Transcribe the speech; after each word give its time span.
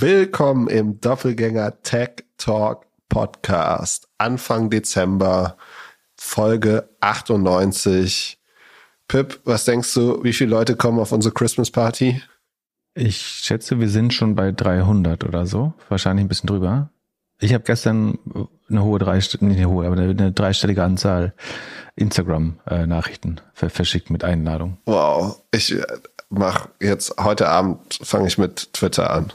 Willkommen 0.00 0.68
im 0.68 0.98
Doppelgänger 0.98 1.82
Tech 1.82 2.24
Talk 2.38 2.86
Podcast. 3.10 4.08
Anfang 4.16 4.70
Dezember, 4.70 5.58
Folge 6.16 6.88
98. 7.00 8.38
Pip, 9.08 9.40
was 9.44 9.66
denkst 9.66 9.92
du, 9.92 10.24
wie 10.24 10.32
viele 10.32 10.52
Leute 10.52 10.74
kommen 10.76 10.98
auf 10.98 11.12
unsere 11.12 11.34
Christmas 11.34 11.70
Party? 11.70 12.22
Ich 12.94 13.18
schätze, 13.18 13.78
wir 13.78 13.90
sind 13.90 14.14
schon 14.14 14.34
bei 14.36 14.52
300 14.52 15.22
oder 15.22 15.44
so. 15.44 15.74
Wahrscheinlich 15.90 16.24
ein 16.24 16.28
bisschen 16.28 16.46
drüber. 16.46 16.88
Ich 17.38 17.52
habe 17.52 17.64
gestern 17.64 18.18
eine 18.70 18.82
hohe 18.82 18.98
dreistellige, 18.98 19.44
nicht 19.44 19.58
eine 19.58 19.68
hohe, 19.68 19.86
aber 19.86 20.00
eine 20.00 20.32
dreistellige 20.32 20.82
Anzahl 20.82 21.34
Instagram-Nachrichten 21.96 23.42
verschickt 23.52 24.08
mit 24.08 24.24
Einladung. 24.24 24.78
Wow, 24.86 25.42
ich 25.50 25.74
äh, 25.74 25.84
mach 26.30 26.70
jetzt 26.80 27.16
heute 27.18 27.50
Abend 27.50 27.98
fange 28.00 28.28
ich 28.28 28.38
mit 28.38 28.72
Twitter 28.72 29.10
an. 29.10 29.34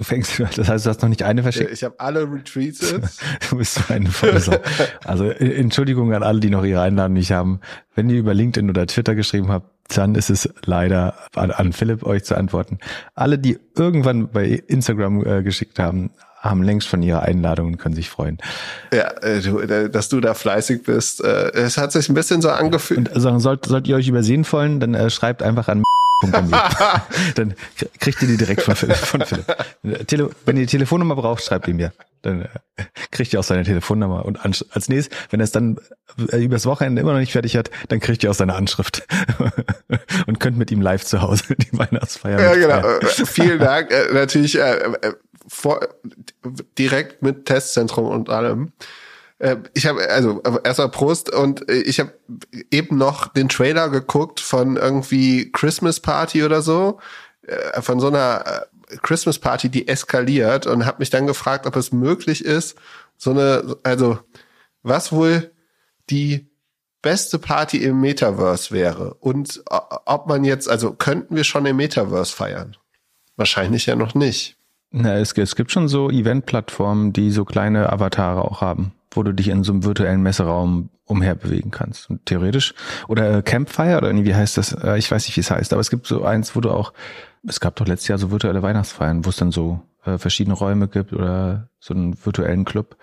Du 0.00 0.04
fängst, 0.04 0.40
das 0.56 0.66
heißt, 0.66 0.86
du 0.86 0.90
hast 0.90 1.02
noch 1.02 1.10
nicht 1.10 1.24
eine 1.24 1.42
verschickt? 1.42 1.72
Ich 1.72 1.84
habe 1.84 2.00
alle 2.00 2.22
retweetet. 2.22 3.02
du 3.50 3.56
bist 3.58 3.74
so 3.74 3.92
eine 3.92 4.08
Vollsau. 4.08 4.56
Also 5.04 5.26
äh, 5.26 5.60
Entschuldigung 5.60 6.14
an 6.14 6.22
alle, 6.22 6.40
die 6.40 6.48
noch 6.48 6.64
ihre 6.64 6.80
Einladung 6.80 7.12
nicht 7.12 7.32
haben. 7.32 7.60
Wenn 7.94 8.08
ihr 8.08 8.18
über 8.18 8.32
LinkedIn 8.32 8.70
oder 8.70 8.86
Twitter 8.86 9.14
geschrieben 9.14 9.52
habt, 9.52 9.68
dann 9.94 10.14
ist 10.14 10.30
es 10.30 10.48
leider 10.64 11.16
an, 11.34 11.50
an 11.50 11.74
Philipp 11.74 12.02
euch 12.02 12.24
zu 12.24 12.34
antworten. 12.34 12.78
Alle, 13.14 13.38
die 13.38 13.58
irgendwann 13.76 14.30
bei 14.30 14.62
Instagram 14.68 15.22
äh, 15.26 15.42
geschickt 15.42 15.78
haben, 15.78 16.12
haben 16.38 16.62
längst 16.62 16.88
von 16.88 17.02
ihrer 17.02 17.20
Einladung 17.20 17.66
und 17.66 17.76
können 17.76 17.94
sich 17.94 18.08
freuen. 18.08 18.38
Ja, 18.94 19.08
äh, 19.22 19.40
äh, 19.40 19.90
dass 19.90 20.08
du 20.08 20.20
da 20.22 20.32
fleißig 20.32 20.84
bist. 20.84 21.22
Äh, 21.22 21.50
es 21.50 21.76
hat 21.76 21.92
sich 21.92 22.08
ein 22.08 22.14
bisschen 22.14 22.40
so 22.40 22.48
angefühlt. 22.48 23.00
Und 23.00 23.14
also, 23.14 23.38
sollt, 23.38 23.66
sollt 23.66 23.86
ihr 23.86 23.96
euch 23.96 24.08
übersehen 24.08 24.50
wollen, 24.50 24.80
dann 24.80 24.94
äh, 24.94 25.10
schreibt 25.10 25.42
einfach 25.42 25.68
an 25.68 25.82
dann 27.34 27.54
kriegt 27.98 28.20
ihr 28.22 28.28
die 28.28 28.36
direkt 28.36 28.62
von 28.62 28.76
Philipp. 28.76 28.96
Von 28.96 29.24
Philipp. 29.24 30.06
Tele 30.06 30.30
wenn 30.44 30.56
ihr 30.56 30.62
die 30.62 30.70
Telefonnummer 30.70 31.16
braucht, 31.16 31.42
schreibt 31.42 31.66
ihn 31.68 31.76
mir. 31.76 31.92
Dann 32.22 32.42
äh, 32.42 32.48
kriegt 33.10 33.32
ihr 33.32 33.40
auch 33.40 33.44
seine 33.44 33.64
Telefonnummer. 33.64 34.24
Und 34.26 34.38
als 34.44 34.88
nächstes, 34.88 35.16
wenn 35.30 35.40
er 35.40 35.44
es 35.44 35.52
dann 35.52 35.78
äh, 36.30 36.36
übers 36.36 36.66
Wochenende 36.66 37.00
immer 37.00 37.12
noch 37.12 37.20
nicht 37.20 37.32
fertig 37.32 37.56
hat, 37.56 37.70
dann 37.88 38.00
kriegt 38.00 38.22
ihr 38.22 38.30
auch 38.30 38.34
seine 38.34 38.54
Anschrift. 38.54 39.06
und 40.26 40.40
könnt 40.40 40.58
mit 40.58 40.70
ihm 40.70 40.82
live 40.82 41.04
zu 41.04 41.22
Hause 41.22 41.56
die 41.56 41.78
Weihnachtsfeier 41.78 42.40
Ja, 42.40 42.54
genau. 42.54 42.98
Äh, 42.98 43.06
vielen 43.06 43.58
Dank. 43.58 43.90
Natürlich 44.12 44.58
äh, 44.58 44.92
vor, 45.48 45.80
direkt 46.78 47.22
mit 47.22 47.46
Testzentrum 47.46 48.06
und 48.06 48.28
allem. 48.28 48.72
Äh, 49.40 49.56
ich 49.74 49.86
habe 49.86 50.08
also 50.08 50.40
erstmal 50.62 50.90
Prost 50.90 51.32
und 51.32 51.68
äh, 51.68 51.80
ich 51.80 51.98
habe 51.98 52.12
eben 52.70 52.96
noch 52.96 53.28
den 53.28 53.48
Trailer 53.48 53.88
geguckt 53.88 54.38
von 54.38 54.76
irgendwie 54.76 55.50
Christmas 55.50 55.98
Party 55.98 56.44
oder 56.44 56.62
so, 56.62 57.00
äh, 57.42 57.82
von 57.82 57.98
so 57.98 58.08
einer 58.08 58.66
Christmas 59.02 59.38
Party, 59.38 59.68
die 59.68 59.88
eskaliert 59.88 60.66
und 60.66 60.86
habe 60.86 60.98
mich 61.00 61.10
dann 61.10 61.26
gefragt, 61.26 61.66
ob 61.66 61.74
es 61.76 61.90
möglich 61.90 62.44
ist, 62.44 62.76
so 63.16 63.30
eine, 63.30 63.76
also 63.82 64.18
was 64.82 65.10
wohl 65.10 65.50
die 66.10 66.48
beste 67.02 67.38
Party 67.38 67.78
im 67.78 68.00
Metaverse 68.00 68.72
wäre 68.72 69.14
und 69.14 69.62
ob 69.66 70.26
man 70.26 70.44
jetzt, 70.44 70.68
also 70.68 70.92
könnten 70.92 71.34
wir 71.34 71.44
schon 71.44 71.64
im 71.64 71.76
Metaverse 71.76 72.34
feiern? 72.34 72.76
Wahrscheinlich 73.36 73.86
ja 73.86 73.96
noch 73.96 74.14
nicht. 74.14 74.56
Na, 74.90 75.16
es, 75.16 75.32
es 75.32 75.56
gibt 75.56 75.70
schon 75.70 75.88
so 75.88 76.10
Event-Plattformen, 76.10 77.12
die 77.12 77.30
so 77.30 77.44
kleine 77.44 77.90
Avatare 77.90 78.44
auch 78.44 78.60
haben 78.60 78.92
wo 79.10 79.22
du 79.22 79.32
dich 79.32 79.48
in 79.48 79.64
so 79.64 79.72
einem 79.72 79.84
virtuellen 79.84 80.22
Messeraum 80.22 80.90
umherbewegen 81.04 81.70
kannst. 81.70 82.08
Und 82.08 82.24
theoretisch, 82.26 82.74
oder 83.08 83.42
Campfire, 83.42 83.98
oder 83.98 84.14
wie 84.14 84.34
heißt 84.34 84.56
das? 84.56 84.72
Äh, 84.72 84.98
ich 84.98 85.10
weiß 85.10 85.26
nicht, 85.26 85.36
wie 85.36 85.40
es 85.40 85.50
heißt, 85.50 85.72
aber 85.72 85.80
es 85.80 85.90
gibt 85.90 86.06
so 86.06 86.24
eins, 86.24 86.54
wo 86.54 86.60
du 86.60 86.70
auch, 86.70 86.92
es 87.46 87.60
gab 87.60 87.76
doch 87.76 87.86
letztes 87.86 88.08
Jahr 88.08 88.18
so 88.18 88.30
virtuelle 88.30 88.62
Weihnachtsfeiern, 88.62 89.24
wo 89.24 89.30
es 89.30 89.36
dann 89.36 89.50
so 89.50 89.80
äh, 90.04 90.18
verschiedene 90.18 90.54
Räume 90.54 90.88
gibt 90.88 91.12
oder 91.12 91.68
so 91.78 91.94
einen 91.94 92.16
virtuellen 92.24 92.64
Club. 92.64 92.96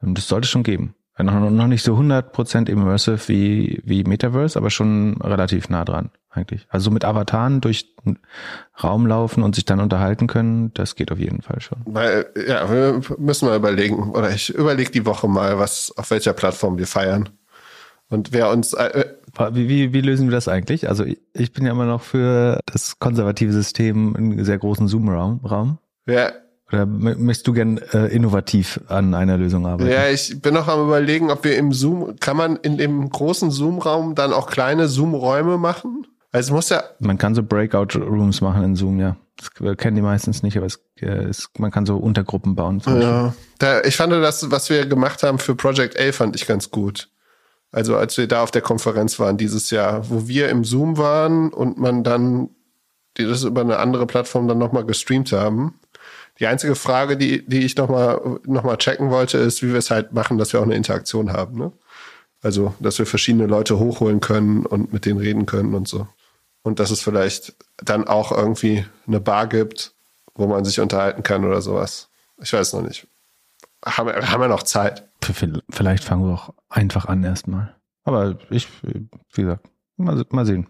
Das 0.00 0.28
sollte 0.28 0.46
es 0.46 0.50
schon 0.50 0.62
geben. 0.62 0.94
Noch, 1.22 1.50
noch 1.50 1.66
nicht 1.66 1.82
so 1.82 1.96
100% 1.96 2.68
immersive 2.68 3.28
wie, 3.28 3.82
wie 3.84 4.04
Metaverse, 4.04 4.58
aber 4.58 4.70
schon 4.70 5.20
relativ 5.22 5.68
nah 5.68 5.84
dran 5.84 6.10
eigentlich. 6.30 6.66
Also 6.70 6.90
mit 6.90 7.04
Avataren 7.04 7.60
durch 7.60 7.94
den 8.04 8.18
Raum 8.82 9.06
laufen 9.06 9.42
und 9.42 9.54
sich 9.54 9.64
dann 9.64 9.80
unterhalten 9.80 10.26
können, 10.26 10.72
das 10.74 10.94
geht 10.94 11.12
auf 11.12 11.18
jeden 11.18 11.42
Fall 11.42 11.60
schon. 11.60 11.78
Weil, 11.84 12.26
ja, 12.46 12.70
wir 12.70 13.00
müssen 13.18 13.46
mal 13.48 13.56
überlegen, 13.56 14.10
oder 14.12 14.30
ich 14.30 14.54
überlege 14.54 14.90
die 14.90 15.06
Woche 15.06 15.28
mal, 15.28 15.58
was, 15.58 15.92
auf 15.96 16.10
welcher 16.10 16.32
Plattform 16.32 16.78
wir 16.78 16.86
feiern. 16.86 17.28
Und 18.08 18.32
wer 18.32 18.50
uns. 18.50 18.72
Äh, 18.72 19.04
wie, 19.52 19.68
wie, 19.68 19.92
wie 19.92 20.00
lösen 20.00 20.26
wir 20.26 20.32
das 20.32 20.48
eigentlich? 20.48 20.88
Also 20.88 21.04
ich 21.04 21.52
bin 21.52 21.64
ja 21.64 21.72
immer 21.72 21.86
noch 21.86 22.02
für 22.02 22.58
das 22.66 22.98
konservative 22.98 23.52
System 23.52 24.16
einen 24.16 24.44
sehr 24.44 24.58
großen 24.58 24.88
Zoom-Raum. 24.88 25.40
Raum. 25.44 25.78
Ja, 26.06 26.32
oder 26.72 26.86
möchtest 26.86 27.46
du 27.46 27.52
gern 27.52 27.78
äh, 27.92 28.06
innovativ 28.06 28.80
an 28.88 29.14
einer 29.14 29.36
Lösung 29.36 29.66
arbeiten? 29.66 29.90
Ja, 29.90 30.08
ich 30.08 30.40
bin 30.40 30.54
noch 30.54 30.68
am 30.68 30.86
überlegen, 30.86 31.30
ob 31.30 31.44
wir 31.44 31.56
im 31.56 31.72
Zoom, 31.72 32.16
kann 32.20 32.36
man 32.36 32.56
in 32.56 32.78
dem 32.78 33.08
großen 33.08 33.50
Zoom-Raum 33.50 34.14
dann 34.14 34.32
auch 34.32 34.48
kleine 34.48 34.88
Zoom-Räume 34.88 35.58
machen? 35.58 36.06
Also 36.32 36.54
muss 36.54 36.68
ja. 36.68 36.82
Man 37.00 37.18
kann 37.18 37.34
so 37.34 37.42
Breakout-Rooms 37.42 38.40
machen 38.40 38.62
in 38.62 38.76
Zoom, 38.76 39.00
ja. 39.00 39.16
Das 39.36 39.78
kennen 39.78 39.96
die 39.96 40.02
meistens 40.02 40.42
nicht, 40.42 40.56
aber 40.56 40.66
es, 40.66 40.80
äh, 41.00 41.06
es, 41.06 41.48
man 41.58 41.70
kann 41.70 41.86
so 41.86 41.96
Untergruppen 41.96 42.54
bauen. 42.54 42.82
Ja, 42.86 43.34
da, 43.58 43.80
ich 43.82 43.96
fand 43.96 44.12
das, 44.12 44.50
was 44.50 44.70
wir 44.70 44.86
gemacht 44.86 45.22
haben 45.22 45.38
für 45.38 45.54
Project 45.54 45.98
A, 45.98 46.12
fand 46.12 46.36
ich 46.36 46.46
ganz 46.46 46.70
gut. 46.70 47.08
Also 47.72 47.96
als 47.96 48.16
wir 48.18 48.28
da 48.28 48.42
auf 48.42 48.50
der 48.50 48.62
Konferenz 48.62 49.18
waren 49.18 49.38
dieses 49.38 49.70
Jahr, 49.70 50.08
wo 50.10 50.28
wir 50.28 50.50
im 50.50 50.64
Zoom 50.64 50.98
waren 50.98 51.52
und 51.52 51.78
man 51.78 52.04
dann 52.04 52.50
die 53.16 53.26
das 53.26 53.44
über 53.44 53.60
eine 53.60 53.78
andere 53.78 54.06
Plattform 54.06 54.48
dann 54.48 54.58
nochmal 54.58 54.84
gestreamt 54.84 55.32
haben. 55.32 55.79
Die 56.40 56.46
einzige 56.46 56.74
Frage, 56.74 57.16
die, 57.16 57.46
die 57.46 57.64
ich 57.64 57.76
nochmal 57.76 58.40
noch 58.44 58.64
mal 58.64 58.78
checken 58.78 59.10
wollte, 59.10 59.38
ist, 59.38 59.62
wie 59.62 59.68
wir 59.68 59.78
es 59.78 59.90
halt 59.90 60.12
machen, 60.12 60.38
dass 60.38 60.52
wir 60.52 60.60
auch 60.60 60.64
eine 60.64 60.74
Interaktion 60.74 61.32
haben. 61.32 61.58
Ne? 61.58 61.72
Also, 62.40 62.74
dass 62.80 62.98
wir 62.98 63.06
verschiedene 63.06 63.46
Leute 63.46 63.78
hochholen 63.78 64.20
können 64.20 64.64
und 64.64 64.92
mit 64.92 65.04
denen 65.04 65.20
reden 65.20 65.44
können 65.44 65.74
und 65.74 65.86
so. 65.86 66.08
Und 66.62 66.80
dass 66.80 66.90
es 66.90 67.02
vielleicht 67.02 67.54
dann 67.76 68.06
auch 68.08 68.32
irgendwie 68.32 68.86
eine 69.06 69.20
Bar 69.20 69.46
gibt, 69.46 69.92
wo 70.34 70.46
man 70.46 70.64
sich 70.64 70.80
unterhalten 70.80 71.22
kann 71.22 71.44
oder 71.44 71.60
sowas. 71.60 72.08
Ich 72.42 72.52
weiß 72.52 72.72
noch 72.72 72.82
nicht. 72.82 73.06
Haben, 73.84 74.08
wir, 74.08 74.30
haben 74.30 74.40
wir 74.40 74.48
noch 74.48 74.62
Zeit? 74.62 75.08
Vielleicht 75.70 76.04
fangen 76.04 76.26
wir 76.26 76.34
auch 76.34 76.54
einfach 76.70 77.04
an 77.06 77.22
erstmal. 77.22 77.74
Aber 78.04 78.38
ich, 78.48 78.66
wie 78.82 79.42
gesagt, 79.42 79.68
mal, 79.98 80.24
mal 80.30 80.46
sehen. 80.46 80.66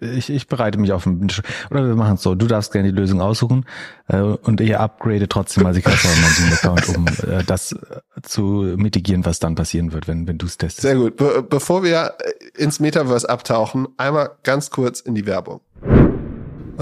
Ich, 0.00 0.30
ich 0.30 0.46
bereite 0.46 0.78
mich 0.78 0.92
auf 0.92 1.04
ein 1.04 1.28
oder 1.70 1.86
wir 1.86 1.94
machen 1.94 2.14
es 2.14 2.22
so, 2.22 2.34
du 2.34 2.46
darfst 2.46 2.72
gerne 2.72 2.90
die 2.90 2.96
Lösung 2.96 3.20
aussuchen 3.20 3.66
äh, 4.08 4.20
und 4.20 4.60
ich 4.62 4.76
upgrade 4.76 5.28
trotzdem 5.28 5.64
mal 5.64 5.74
Zoom-Account, 5.74 6.96
um 6.96 7.06
äh, 7.06 7.44
das 7.44 7.72
äh, 7.72 7.76
zu 8.22 8.74
mitigieren, 8.76 9.26
was 9.26 9.38
dann 9.38 9.54
passieren 9.54 9.92
wird, 9.92 10.08
wenn, 10.08 10.26
wenn 10.26 10.38
du 10.38 10.46
es 10.46 10.56
testest. 10.56 10.82
Sehr 10.82 10.96
gut. 10.96 11.16
Be 11.16 11.42
bevor 11.42 11.82
wir 11.82 12.14
ins 12.56 12.80
Metaverse 12.80 13.28
abtauchen, 13.28 13.88
einmal 13.98 14.30
ganz 14.44 14.70
kurz 14.70 15.00
in 15.00 15.14
die 15.14 15.26
Werbung. 15.26 15.60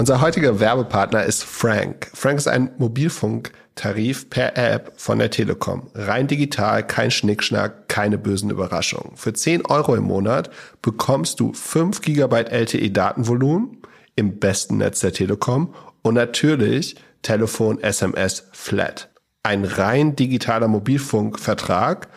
Unser 0.01 0.19
heutiger 0.19 0.59
Werbepartner 0.59 1.25
ist 1.25 1.43
Frank. 1.43 2.09
Frank 2.15 2.39
ist 2.39 2.47
ein 2.47 2.71
Mobilfunktarif 2.79 4.31
per 4.31 4.57
App 4.57 4.93
von 4.95 5.19
der 5.19 5.29
Telekom. 5.29 5.91
Rein 5.93 6.25
digital, 6.25 6.87
kein 6.87 7.11
Schnickschnack, 7.11 7.87
keine 7.87 8.17
bösen 8.17 8.49
Überraschungen. 8.49 9.15
Für 9.15 9.33
10 9.33 9.67
Euro 9.67 9.93
im 9.93 10.05
Monat 10.05 10.49
bekommst 10.81 11.39
du 11.39 11.53
5 11.53 12.01
GB 12.01 12.35
LTE 12.49 12.89
Datenvolumen 12.89 13.77
im 14.15 14.39
besten 14.39 14.77
Netz 14.77 15.01
der 15.01 15.13
Telekom 15.13 15.75
und 16.01 16.15
natürlich 16.15 16.95
Telefon, 17.21 17.79
SMS, 17.79 18.47
Flat. 18.53 19.11
Ein 19.43 19.65
rein 19.65 20.15
digitaler 20.15 20.67
Mobilfunkvertrag 20.67 22.07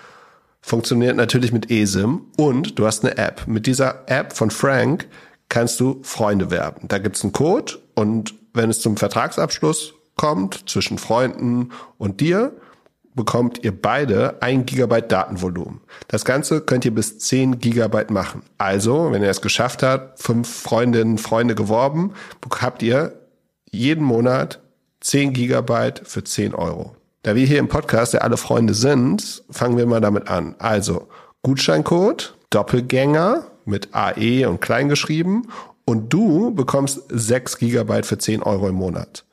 funktioniert 0.63 1.17
natürlich 1.17 1.53
mit 1.53 1.71
eSIM 1.71 2.29
und 2.39 2.79
du 2.79 2.87
hast 2.87 3.05
eine 3.05 3.19
App. 3.19 3.47
Mit 3.47 3.67
dieser 3.67 4.05
App 4.07 4.33
von 4.33 4.51
Frank 4.51 5.07
kannst 5.55 5.79
du 5.79 6.01
Freunde 6.03 6.51
werben. 6.51 6.89
Da 6.89 6.99
gibt's 6.99 7.23
einen 7.23 7.33
Code 7.33 7.75
und 7.95 8.35
wenn 8.55 8.71
es 8.71 8.81
zum 8.81 8.97
Vertragsabschluss 8.97 9.95
kommt 10.17 10.69
zwischen 10.69 10.99
Freunden 10.99 11.71
und 11.97 12.21
dir, 12.21 12.57
bekommt 13.15 13.63
ihr 13.63 13.71
beide 13.71 14.43
ein 14.43 14.67
Gigabyte 14.67 15.13
Datenvolumen. 15.13 15.81
Das 16.09 16.25
Ganze 16.25 16.61
könnt 16.61 16.85
ihr 16.85 16.93
bis 16.93 17.21
10 17.21 17.61
Gigabyte 17.61 18.11
machen. 18.11 18.43
Also, 18.59 19.13
wenn 19.13 19.23
ihr 19.23 19.31
es 19.31 19.43
geschafft 19.43 19.85
habt, 19.85 20.21
fünf 20.21 20.53
Freundinnen, 20.53 21.19
Freunde 21.19 21.55
geworben, 21.55 22.15
habt 22.61 22.83
ihr 22.83 23.13
jeden 23.71 24.05
Monat 24.05 24.61
10 25.03 25.35
Gigabyte 25.35 26.03
für 26.05 26.25
10 26.25 26.57
Euro. 26.57 26.97
Da 27.23 27.37
wir 27.37 27.47
hier 27.47 27.61
im 27.61 27.69
Podcast 27.69 28.13
ja 28.13 28.23
alle 28.23 28.39
Freunde 28.39 28.75
sind, 28.75 29.45
fangen 29.51 29.77
wir 29.77 29.87
mal 29.87 30.01
damit 30.01 30.27
an. 30.27 30.57
Also, 30.59 31.07
Gutscheincode, 31.43 32.35
Doppelgänger, 32.51 33.45
mit 33.67 33.95
AE 33.95 34.47
und 34.47 34.61
klein 34.61 34.89
geschrieben 34.89 35.49
und 35.85 36.13
du 36.13 36.55
bekommst 36.55 37.03
6 37.09 37.59
Gigabyte 37.59 38.07
für 38.07 38.19
10 38.19 38.43
Euro 38.43 38.69
im 38.69 38.75
Monat 38.75 39.25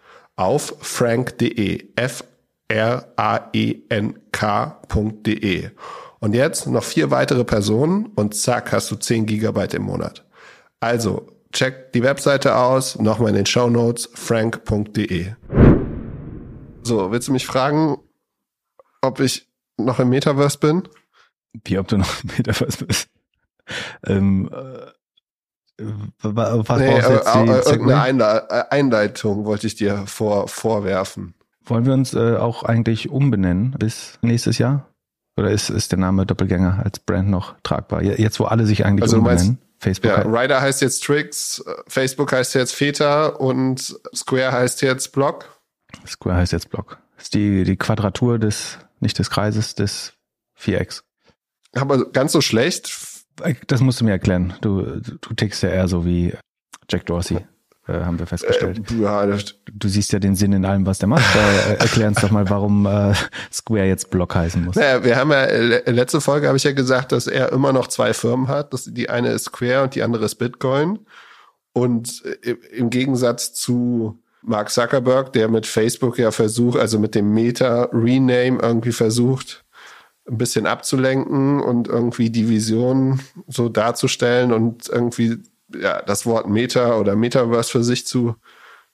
auf 0.41 0.75
frank.de, 0.79 1.89
F-R-A-E-N-K.de. 1.95 2.39
Und 6.19 6.35
jetzt 6.35 6.67
noch 6.67 6.83
vier 6.83 7.11
weitere 7.11 7.43
Personen 7.43 8.07
und 8.15 8.35
zack, 8.35 8.71
hast 8.71 8.89
du 8.91 8.95
10 8.95 9.27
Gigabyte 9.27 9.75
im 9.75 9.83
Monat. 9.83 10.25
Also, 10.79 11.27
check 11.51 11.93
die 11.93 12.01
Webseite 12.01 12.55
aus, 12.55 12.97
nochmal 12.97 13.29
in 13.29 13.35
den 13.35 13.45
Show 13.45 13.69
Notes, 13.69 14.09
frank.de. 14.13 15.33
So, 16.83 17.11
willst 17.11 17.27
du 17.27 17.33
mich 17.33 17.45
fragen, 17.45 17.97
ob 19.01 19.19
ich 19.19 19.47
noch 19.77 19.99
im 19.99 20.09
Metaverse 20.09 20.57
bin? 20.57 20.87
Wie, 21.65 21.77
ob 21.77 21.87
du 21.87 21.97
noch 21.97 22.23
im 22.23 22.31
Metaverse 22.37 22.85
bist? 22.85 23.10
Ähm, 24.05 24.49
äh, 24.51 24.91
was 26.21 26.79
nee, 26.79 26.95
jetzt 26.95 27.09
äh, 27.09 27.71
irgendeine 27.71 28.01
Einle 28.01 28.47
äh, 28.49 28.63
Einleitung 28.69 29.45
wollte 29.45 29.67
ich 29.67 29.75
dir 29.75 30.03
vor, 30.05 30.47
vorwerfen. 30.47 31.33
Wollen 31.65 31.85
wir 31.85 31.93
uns 31.93 32.13
äh, 32.13 32.35
auch 32.35 32.63
eigentlich 32.63 33.09
umbenennen 33.09 33.75
bis 33.77 34.19
nächstes 34.21 34.57
Jahr? 34.57 34.87
Oder 35.37 35.51
ist, 35.51 35.69
ist 35.69 35.91
der 35.91 35.99
Name 35.99 36.25
Doppelgänger 36.25 36.81
als 36.83 36.99
Brand 36.99 37.29
noch 37.29 37.55
tragbar? 37.63 38.03
Jetzt, 38.03 38.39
wo 38.39 38.45
alle 38.45 38.65
sich 38.65 38.85
eigentlich 38.85 39.03
also 39.03 39.17
umbenennen. 39.17 39.59
Facebook. 39.79 40.11
Ja, 40.11 40.21
Rider 40.21 40.61
heißt 40.61 40.81
jetzt 40.81 41.03
Tricks, 41.03 41.63
Facebook 41.87 42.31
heißt 42.31 42.53
jetzt 42.53 42.75
Feta 42.75 43.27
und 43.27 43.99
Square 44.13 44.51
heißt 44.51 44.81
jetzt 44.83 45.11
Block. 45.11 45.49
Square 46.05 46.37
heißt 46.37 46.51
jetzt 46.51 46.69
Block. 46.69 46.99
Das 47.15 47.25
ist 47.25 47.33
die, 47.33 47.63
die 47.63 47.77
Quadratur 47.77 48.37
des, 48.37 48.77
nicht 48.99 49.17
des 49.17 49.31
Kreises, 49.31 49.73
des 49.73 50.13
Vierecks. 50.53 51.03
Aber 51.73 52.11
ganz 52.11 52.31
so 52.31 52.41
schlecht. 52.41 52.91
Das 53.67 53.81
musst 53.81 54.01
du 54.01 54.05
mir 54.05 54.11
erklären. 54.11 54.53
Du, 54.61 54.99
du 54.99 55.33
tickst 55.35 55.63
ja 55.63 55.69
eher 55.69 55.87
so 55.87 56.05
wie 56.05 56.33
Jack 56.89 57.05
Dorsey, 57.05 57.39
äh, 57.87 57.93
haben 57.93 58.19
wir 58.19 58.27
festgestellt. 58.27 58.81
Äh, 58.91 59.01
ja, 59.01 59.25
du 59.25 59.87
siehst 59.87 60.11
ja 60.11 60.19
den 60.19 60.35
Sinn 60.35 60.53
in 60.53 60.65
allem, 60.65 60.85
was 60.85 60.99
der 60.99 61.07
macht. 61.07 61.35
Äh, 61.35 61.75
erklär 61.75 62.07
uns 62.07 62.21
doch 62.21 62.31
mal, 62.31 62.49
warum 62.49 62.85
äh, 62.85 63.13
Square 63.51 63.85
jetzt 63.85 64.09
Block 64.09 64.35
heißen 64.35 64.63
muss. 64.63 64.75
Naja, 64.75 65.03
wir 65.03 65.15
haben 65.15 65.31
ja, 65.31 65.45
letzte 65.91 66.21
Folge 66.21 66.47
habe 66.47 66.57
ich 66.57 66.63
ja 66.63 66.73
gesagt, 66.73 67.11
dass 67.11 67.27
er 67.27 67.51
immer 67.51 67.73
noch 67.73 67.87
zwei 67.87 68.13
Firmen 68.13 68.47
hat. 68.47 68.73
Das, 68.73 68.85
die 68.85 69.09
eine 69.09 69.29
ist 69.29 69.45
Square 69.45 69.83
und 69.83 69.95
die 69.95 70.03
andere 70.03 70.25
ist 70.25 70.35
Bitcoin. 70.35 70.99
Und 71.73 72.23
äh, 72.43 72.51
im 72.73 72.89
Gegensatz 72.89 73.53
zu 73.53 74.19
Mark 74.41 74.69
Zuckerberg, 74.71 75.33
der 75.33 75.47
mit 75.49 75.67
Facebook 75.67 76.17
ja 76.17 76.31
versucht, 76.31 76.79
also 76.79 76.99
mit 76.99 77.15
dem 77.15 77.33
Meta 77.33 77.89
Rename 77.93 78.59
irgendwie 78.61 78.91
versucht, 78.91 79.63
ein 80.27 80.37
bisschen 80.37 80.67
abzulenken 80.67 81.59
und 81.59 81.87
irgendwie 81.87 82.29
die 82.29 82.47
Vision 82.49 83.19
so 83.47 83.69
darzustellen 83.69 84.51
und 84.51 84.87
irgendwie 84.89 85.39
ja, 85.79 86.01
das 86.01 86.25
Wort 86.25 86.47
Meta 86.47 86.97
oder 86.97 87.15
Metaverse 87.15 87.71
für 87.71 87.83
sich 87.83 88.05
zu, 88.05 88.35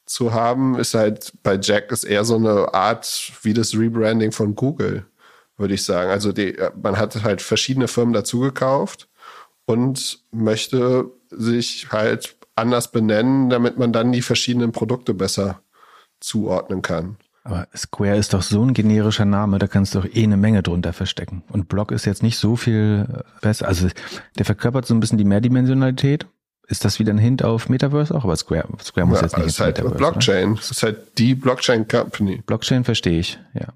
zu 0.05 0.33
haben, 0.33 0.77
ist 0.79 0.93
halt 0.93 1.33
bei 1.43 1.59
Jack 1.61 1.91
ist 1.91 2.03
eher 2.03 2.23
so 2.23 2.35
eine 2.35 2.73
Art 2.73 3.33
wie 3.41 3.53
das 3.53 3.73
Rebranding 3.75 4.31
von 4.31 4.55
Google, 4.55 5.05
würde 5.57 5.73
ich 5.73 5.83
sagen. 5.83 6.09
Also 6.09 6.31
die, 6.31 6.57
man 6.81 6.97
hat 6.97 7.23
halt 7.23 7.41
verschiedene 7.41 7.87
Firmen 7.87 8.13
dazugekauft 8.13 9.09
und 9.65 10.19
möchte 10.31 11.11
sich 11.29 11.87
halt 11.91 12.37
anders 12.55 12.91
benennen, 12.91 13.49
damit 13.49 13.77
man 13.77 13.91
dann 13.93 14.11
die 14.11 14.21
verschiedenen 14.21 14.71
Produkte 14.71 15.13
besser 15.13 15.61
zuordnen 16.19 16.81
kann. 16.81 17.17
Aber 17.47 17.65
Square 17.73 18.17
ist 18.17 18.33
doch 18.33 18.41
so 18.41 18.61
ein 18.61 18.73
generischer 18.73 19.23
Name, 19.23 19.57
da 19.57 19.67
kannst 19.67 19.95
du 19.95 20.01
doch 20.01 20.07
eh 20.13 20.23
eine 20.23 20.35
Menge 20.35 20.63
drunter 20.63 20.91
verstecken. 20.91 21.43
Und 21.47 21.69
Block 21.69 21.93
ist 21.93 22.05
jetzt 22.05 22.21
nicht 22.21 22.37
so 22.37 22.57
viel 22.57 23.07
äh, 23.09 23.23
besser. 23.39 23.69
Also 23.69 23.87
der 24.37 24.43
verkörpert 24.43 24.85
so 24.85 24.93
ein 24.93 24.99
bisschen 24.99 25.17
die 25.17 25.23
Mehrdimensionalität. 25.23 26.27
Ist 26.67 26.83
das 26.83 26.99
wieder 26.99 27.13
ein 27.13 27.17
Hint 27.17 27.45
auf 27.45 27.69
Metaverse 27.69 28.13
auch? 28.13 28.25
Aber 28.25 28.35
Square, 28.35 28.67
Square 28.83 29.07
muss 29.07 29.19
ja, 29.19 29.23
jetzt 29.23 29.37
nicht 29.37 29.47
ist 29.47 29.61
halt 29.61 29.77
Metaverse, 29.77 29.95
Blockchain. 29.95 30.53
Es 30.59 30.71
ist 30.71 30.83
halt 30.83 31.17
die 31.17 31.35
Blockchain 31.35 31.87
Company. 31.87 32.43
Blockchain 32.45 32.83
verstehe 32.83 33.19
ich, 33.19 33.39
ja. 33.53 33.67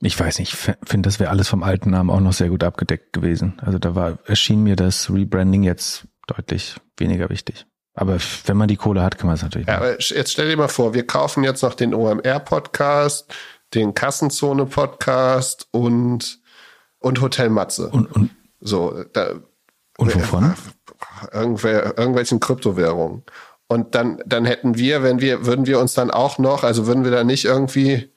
Ich 0.00 0.20
weiß 0.20 0.38
nicht, 0.38 0.52
ich 0.52 0.58
finde, 0.58 1.06
das 1.06 1.18
wäre 1.18 1.30
alles 1.30 1.48
vom 1.48 1.62
alten 1.62 1.90
Namen 1.90 2.10
auch 2.10 2.20
noch 2.20 2.34
sehr 2.34 2.50
gut 2.50 2.62
abgedeckt 2.62 3.14
gewesen. 3.14 3.54
Also 3.62 3.78
da 3.78 3.94
war, 3.94 4.18
erschien 4.26 4.62
mir 4.62 4.76
das 4.76 5.10
Rebranding 5.10 5.62
jetzt 5.62 6.06
deutlich 6.26 6.76
weniger 6.98 7.30
wichtig. 7.30 7.64
Aber 7.98 8.18
wenn 8.46 8.56
man 8.56 8.68
die 8.68 8.76
Kohle 8.76 9.02
hat, 9.02 9.18
kann 9.18 9.26
man 9.26 9.34
es 9.34 9.42
natürlich. 9.42 9.66
Ja, 9.66 9.78
aber 9.78 9.98
jetzt 9.98 10.30
stell 10.30 10.48
dir 10.48 10.56
mal 10.56 10.68
vor, 10.68 10.94
wir 10.94 11.04
kaufen 11.04 11.42
jetzt 11.42 11.62
noch 11.62 11.74
den 11.74 11.94
OMR-Podcast, 11.94 13.26
den 13.74 13.92
Kassenzone-Podcast 13.92 15.66
und, 15.72 16.40
und 17.00 17.20
Hotel 17.20 17.50
Matze. 17.50 17.88
Und, 17.88 18.06
und, 18.14 18.30
so, 18.60 19.02
da, 19.12 19.40
und 19.96 20.14
wovon? 20.14 20.54
Irgendwer, 21.32 21.98
irgendwelchen 21.98 22.38
Kryptowährungen. 22.38 23.24
Und 23.66 23.96
dann, 23.96 24.22
dann 24.24 24.44
hätten 24.44 24.78
wir, 24.78 25.02
wenn 25.02 25.20
wir, 25.20 25.44
würden 25.44 25.66
wir 25.66 25.80
uns 25.80 25.94
dann 25.94 26.12
auch 26.12 26.38
noch, 26.38 26.62
also 26.62 26.86
würden 26.86 27.02
wir 27.02 27.10
da 27.10 27.24
nicht 27.24 27.46
irgendwie 27.46 28.12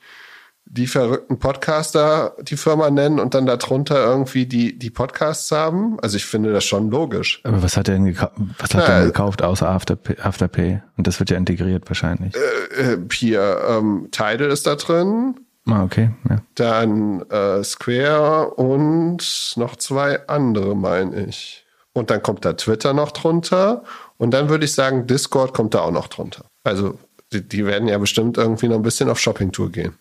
die 0.74 0.88
verrückten 0.88 1.38
Podcaster 1.38 2.34
die 2.42 2.56
Firma 2.56 2.90
nennen 2.90 3.20
und 3.20 3.34
dann 3.34 3.46
darunter 3.46 4.06
irgendwie 4.06 4.46
die, 4.46 4.80
die 4.80 4.90
Podcasts 4.90 5.52
haben. 5.52 6.00
Also 6.00 6.16
ich 6.16 6.26
finde 6.26 6.54
das 6.54 6.64
schon 6.64 6.90
logisch. 6.90 7.42
Aber 7.44 7.62
was 7.62 7.76
hat 7.76 7.90
er 7.90 7.96
denn, 7.96 8.06
gekauft, 8.06 8.34
was 8.58 8.74
hat 8.74 8.88
ja, 8.88 8.94
er 8.94 9.00
denn 9.00 9.08
gekauft 9.08 9.42
außer 9.42 9.68
Afterpay, 9.68 10.22
Afterpay? 10.22 10.82
Und 10.96 11.08
das 11.08 11.20
wird 11.20 11.30
ja 11.30 11.38
integriert 11.38 11.90
wahrscheinlich. 11.90 12.34
Äh, 12.36 12.94
äh, 12.94 12.98
hier, 13.12 13.60
ähm, 13.68 14.08
Tidal 14.12 14.50
ist 14.50 14.66
da 14.66 14.76
drin. 14.76 15.36
Ah, 15.68 15.84
okay. 15.84 16.12
Ja. 16.30 16.38
Dann 16.56 17.22
äh, 17.30 17.64
Square 17.66 18.52
und 18.52 19.54
noch 19.58 19.76
zwei 19.76 20.26
andere, 20.28 20.74
meine 20.76 21.26
ich. 21.26 21.66
Und 21.92 22.10
dann 22.10 22.24
kommt 22.24 22.46
da 22.46 22.54
Twitter 22.54 22.94
noch 22.94 23.12
drunter. 23.12 23.84
Und 24.18 24.32
dann 24.32 24.48
würde 24.48 24.64
ich 24.64 24.74
sagen, 24.74 25.06
Discord 25.06 25.54
kommt 25.54 25.74
da 25.74 25.82
auch 25.82 25.92
noch 25.92 26.08
drunter. 26.08 26.46
Also 26.64 26.98
die, 27.34 27.48
die 27.48 27.66
werden 27.66 27.90
ja 27.90 27.98
bestimmt 27.98 28.38
irgendwie 28.38 28.70
noch 28.70 28.78
ein 28.78 28.84
bisschen 28.84 29.10
auf 29.10 29.20
Shoppingtour 29.20 29.70
gehen. 29.70 29.98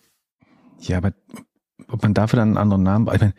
Ja, 0.81 0.99
aber 0.99 1.13
ob 1.89 2.03
man 2.03 2.15
dafür 2.15 2.39
dann 2.39 2.49
einen 2.49 2.59
anderen 2.59 2.83
Namen, 2.83 3.09
ich 3.13 3.21
meine, 3.21 3.35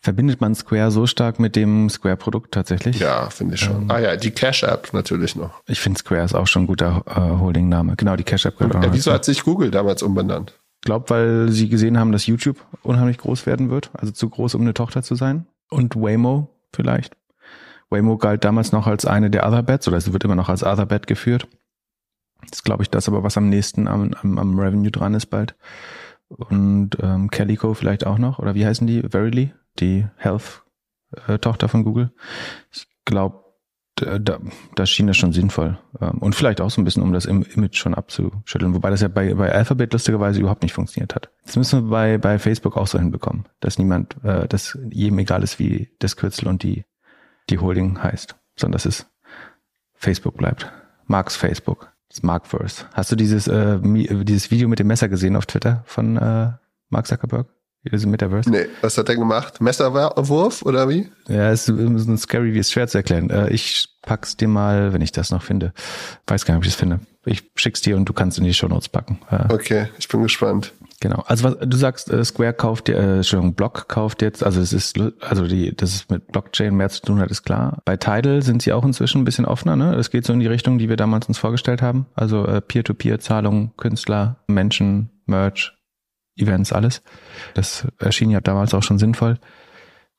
verbindet 0.00 0.40
man 0.40 0.54
Square 0.54 0.90
so 0.90 1.06
stark 1.06 1.38
mit 1.38 1.54
dem 1.56 1.88
Square-Produkt 1.88 2.52
tatsächlich? 2.52 2.98
Ja, 2.98 3.30
finde 3.30 3.54
ich 3.54 3.60
schon. 3.60 3.82
Ähm, 3.82 3.90
ah 3.90 4.00
ja, 4.00 4.16
die 4.16 4.32
Cash-App 4.32 4.92
natürlich 4.92 5.36
noch. 5.36 5.62
Ich 5.66 5.80
finde 5.80 5.98
Square 5.98 6.24
ist 6.24 6.34
auch 6.34 6.46
schon 6.46 6.64
ein 6.64 6.66
guter 6.66 7.04
äh, 7.06 7.40
Holding-Name. 7.40 7.96
Genau, 7.96 8.16
die 8.16 8.24
Cash-App. 8.24 8.60
Ja, 8.60 8.92
wieso 8.92 9.12
hat 9.12 9.24
sich 9.24 9.44
Google 9.44 9.70
damals 9.70 10.02
umbenannt? 10.02 10.58
Ich 10.76 10.86
glaube, 10.86 11.10
weil 11.10 11.52
sie 11.52 11.68
gesehen 11.68 11.96
haben, 11.96 12.10
dass 12.10 12.26
YouTube 12.26 12.56
unheimlich 12.82 13.18
groß 13.18 13.46
werden 13.46 13.70
wird, 13.70 13.90
also 13.94 14.12
zu 14.12 14.28
groß, 14.28 14.56
um 14.56 14.62
eine 14.62 14.74
Tochter 14.74 15.04
zu 15.04 15.14
sein. 15.14 15.46
Und 15.70 15.94
Waymo 15.94 16.48
vielleicht. 16.72 17.16
Waymo 17.88 18.16
galt 18.16 18.42
damals 18.44 18.72
noch 18.72 18.88
als 18.88 19.06
eine 19.06 19.30
der 19.30 19.46
Otherbets, 19.46 19.86
oder 19.86 19.98
es 19.98 20.12
wird 20.12 20.24
immer 20.24 20.34
noch 20.34 20.48
als 20.48 20.64
Otherbet 20.64 21.06
geführt. 21.06 21.46
Das 22.42 22.58
ist, 22.58 22.64
glaube 22.64 22.82
ich, 22.82 22.90
das 22.90 23.08
aber, 23.08 23.22
was 23.22 23.36
am 23.36 23.48
nächsten 23.48 23.88
am, 23.88 24.12
am, 24.14 24.38
am 24.38 24.58
Revenue 24.58 24.90
dran 24.90 25.14
ist 25.14 25.26
bald. 25.26 25.54
Und 26.28 26.90
ähm, 27.00 27.30
Calico 27.30 27.74
vielleicht 27.74 28.06
auch 28.06 28.18
noch. 28.18 28.38
Oder 28.38 28.54
wie 28.54 28.66
heißen 28.66 28.86
die? 28.86 29.02
Verily, 29.02 29.52
die 29.78 30.06
Health-Tochter 30.16 31.68
von 31.68 31.84
Google. 31.84 32.12
Ich 32.72 32.86
glaube, 33.04 33.42
da, 33.96 34.38
da 34.74 34.86
schien 34.86 35.06
das 35.06 35.16
schon 35.16 35.32
sinnvoll. 35.32 35.78
Ähm, 36.00 36.18
und 36.18 36.34
vielleicht 36.34 36.60
auch 36.60 36.70
so 36.70 36.80
ein 36.80 36.84
bisschen, 36.84 37.02
um 37.02 37.12
das 37.12 37.26
Image 37.26 37.76
schon 37.76 37.94
abzuschütteln. 37.94 38.74
Wobei 38.74 38.90
das 38.90 39.02
ja 39.02 39.08
bei, 39.08 39.34
bei 39.34 39.52
Alphabet 39.52 39.92
lustigerweise 39.92 40.40
überhaupt 40.40 40.62
nicht 40.62 40.72
funktioniert 40.72 41.14
hat. 41.14 41.30
Das 41.44 41.56
müssen 41.56 41.84
wir 41.84 41.90
bei, 41.90 42.18
bei 42.18 42.38
Facebook 42.38 42.76
auch 42.76 42.86
so 42.86 42.98
hinbekommen, 42.98 43.46
dass 43.60 43.78
niemand, 43.78 44.16
äh, 44.24 44.48
dass 44.48 44.78
jedem 44.90 45.18
egal 45.18 45.42
ist, 45.42 45.58
wie 45.58 45.90
das 45.98 46.16
Kürzel 46.16 46.48
und 46.48 46.62
die, 46.62 46.84
die 47.50 47.58
Holding 47.58 48.02
heißt, 48.02 48.36
sondern 48.56 48.72
dass 48.72 48.86
es 48.86 49.06
Facebook 49.94 50.36
bleibt. 50.36 50.72
Marks 51.06 51.36
Facebook. 51.36 51.91
Das 52.12 52.22
Markverse. 52.22 52.84
Hast 52.92 53.10
du 53.10 53.16
dieses, 53.16 53.48
äh, 53.48 53.78
dieses 53.82 54.50
Video 54.50 54.68
mit 54.68 54.78
dem 54.78 54.86
Messer 54.86 55.08
gesehen 55.08 55.34
auf 55.34 55.46
Twitter 55.46 55.82
von 55.86 56.18
äh, 56.18 56.52
Mark 56.90 57.06
Zuckerberg? 57.06 57.48
Dieses 57.84 58.06
Metaverse? 58.06 58.50
Nee, 58.50 58.66
was 58.82 58.98
hat 58.98 59.08
er 59.08 59.16
gemacht? 59.16 59.60
Messerwurf 59.60 60.62
oder 60.62 60.88
wie? 60.88 61.10
Ja, 61.26 61.50
ist 61.50 61.64
so 61.64 61.72
ein 61.74 62.18
scary, 62.18 62.52
wie 62.54 62.58
es 62.58 62.70
schwer 62.70 62.86
zu 62.86 62.98
erklären. 62.98 63.30
Äh, 63.30 63.48
ich 63.50 63.88
pack's 64.02 64.36
dir 64.36 64.46
mal, 64.46 64.92
wenn 64.92 65.00
ich 65.00 65.10
das 65.10 65.30
noch 65.30 65.42
finde. 65.42 65.72
Weiß 66.26 66.44
gar 66.44 66.54
nicht, 66.54 66.58
ob 66.60 66.64
ich 66.66 66.72
es 66.72 66.76
finde. 66.76 67.00
Ich 67.24 67.50
schick's 67.54 67.80
dir 67.80 67.96
und 67.96 68.08
du 68.08 68.12
kannst 68.12 68.38
in 68.38 68.44
die 68.44 68.54
Show 68.54 68.68
Notes 68.68 68.88
packen. 68.88 69.20
Okay, 69.48 69.88
ich 69.98 70.08
bin 70.08 70.22
gespannt. 70.22 70.72
Genau. 71.02 71.24
Also 71.26 71.42
was 71.42 71.56
du 71.60 71.76
sagst, 71.76 72.10
äh, 72.12 72.24
Square 72.24 72.54
kauft 72.54 72.88
äh, 72.88 73.16
Entschuldigung, 73.16 73.54
Block 73.54 73.88
kauft 73.88 74.22
jetzt, 74.22 74.44
also 74.44 74.60
es 74.60 74.72
ist 74.72 75.00
also 75.20 75.48
die, 75.48 75.74
dass 75.74 75.96
es 75.96 76.08
mit 76.08 76.28
Blockchain 76.28 76.76
mehr 76.76 76.90
zu 76.90 77.02
tun 77.02 77.18
hat, 77.18 77.28
ist 77.28 77.42
klar. 77.42 77.82
Bei 77.84 77.96
Tidal 77.96 78.42
sind 78.42 78.62
sie 78.62 78.72
auch 78.72 78.84
inzwischen 78.84 79.20
ein 79.20 79.24
bisschen 79.24 79.44
offener, 79.44 79.74
ne? 79.74 79.96
Das 79.96 80.10
geht 80.10 80.24
so 80.24 80.32
in 80.32 80.38
die 80.38 80.46
Richtung, 80.46 80.78
die 80.78 80.88
wir 80.88 80.96
damals 80.96 81.26
uns 81.26 81.38
vorgestellt 81.38 81.82
haben. 81.82 82.06
Also 82.14 82.46
äh, 82.46 82.60
Peer-to-Peer-Zahlung, 82.60 83.72
Künstler, 83.76 84.44
Menschen, 84.46 85.10
Merch, 85.26 85.72
Events, 86.36 86.72
alles. 86.72 87.02
Das 87.54 87.88
erschien 87.98 88.30
ja 88.30 88.40
damals 88.40 88.72
auch 88.72 88.84
schon 88.84 89.00
sinnvoll. 89.00 89.40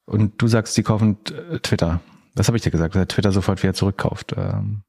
Und 0.05 0.41
du 0.41 0.47
sagst, 0.47 0.73
sie 0.73 0.83
kaufen 0.83 1.17
äh, 1.49 1.59
Twitter. 1.59 2.01
Was 2.35 2.47
habe 2.47 2.57
ich 2.57 2.63
dir 2.63 2.71
gesagt? 2.71 2.93
Dass 2.95 3.07
Twitter 3.07 3.31
sofort 3.31 3.63
wieder 3.63 3.73
zurückkauft. 3.73 4.35
Ähm, 4.37 4.83